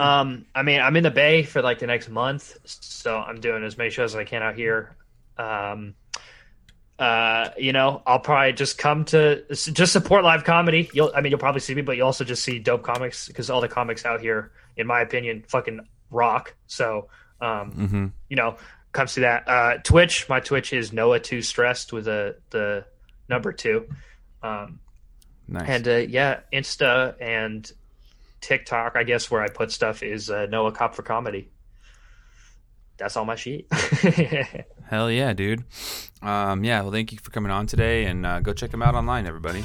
um, 0.00 0.44
I 0.56 0.62
mean, 0.64 0.80
I'm 0.80 0.96
in 0.96 1.04
the 1.04 1.10
Bay 1.12 1.44
for 1.44 1.62
like 1.62 1.78
the 1.78 1.86
next 1.86 2.08
month, 2.08 2.58
so 2.64 3.16
I'm 3.16 3.40
doing 3.40 3.62
as 3.62 3.78
many 3.78 3.90
shows 3.90 4.14
as 4.14 4.18
I 4.18 4.24
can 4.24 4.42
out 4.42 4.56
here. 4.56 4.96
Um, 5.38 5.94
uh, 6.98 7.50
you 7.58 7.72
know, 7.72 8.02
I'll 8.06 8.18
probably 8.20 8.52
just 8.54 8.78
come 8.78 9.04
to 9.06 9.44
just 9.54 9.92
support 9.92 10.24
live 10.24 10.44
comedy. 10.44 10.88
You'll, 10.94 11.12
I 11.14 11.20
mean, 11.20 11.30
you'll 11.30 11.38
probably 11.40 11.60
see 11.60 11.74
me, 11.74 11.82
but 11.82 11.96
you 11.96 12.04
also 12.04 12.24
just 12.24 12.42
see 12.42 12.58
dope 12.58 12.82
comics 12.82 13.26
because 13.28 13.50
all 13.50 13.60
the 13.60 13.68
comics 13.68 14.04
out 14.06 14.20
here, 14.20 14.50
in 14.76 14.86
my 14.86 15.00
opinion, 15.00 15.44
fucking 15.48 15.80
rock. 16.10 16.54
So, 16.66 17.08
um, 17.40 17.72
Mm-hmm. 17.72 18.06
you 18.30 18.36
know, 18.36 18.56
come 18.92 19.06
see 19.08 19.20
that. 19.22 19.46
Uh, 19.46 19.78
Twitch, 19.84 20.26
my 20.28 20.40
Twitch 20.40 20.72
is 20.72 20.92
Noah 20.92 21.20
Too 21.20 21.42
Stressed 21.42 21.92
with 21.92 22.08
a 22.08 22.36
the 22.50 22.86
number 23.28 23.52
two. 23.52 23.86
Um, 24.42 24.80
Nice. 25.48 25.68
and 25.68 25.86
uh, 25.88 25.96
yeah, 25.96 26.40
Insta 26.52 27.14
and 27.20 27.70
TikTok, 28.40 28.96
I 28.96 29.02
guess, 29.04 29.30
where 29.30 29.42
I 29.42 29.48
put 29.48 29.70
stuff 29.70 30.02
is 30.02 30.30
uh, 30.30 30.46
Noah 30.46 30.72
Kopfer 30.72 31.04
Comedy. 31.04 31.50
That's 32.96 33.16
all 33.16 33.24
my 33.26 33.34
sheet. 33.36 33.68
Hell 34.88 35.10
yeah, 35.10 35.32
dude. 35.32 35.64
Um, 36.22 36.64
yeah. 36.64 36.82
Well, 36.82 36.92
thank 36.92 37.12
you 37.12 37.18
for 37.18 37.30
coming 37.30 37.50
on 37.50 37.66
today, 37.66 38.04
and 38.04 38.24
uh, 38.24 38.40
go 38.40 38.52
check 38.52 38.70
them 38.70 38.82
out 38.82 38.94
online, 38.94 39.26
everybody. 39.26 39.64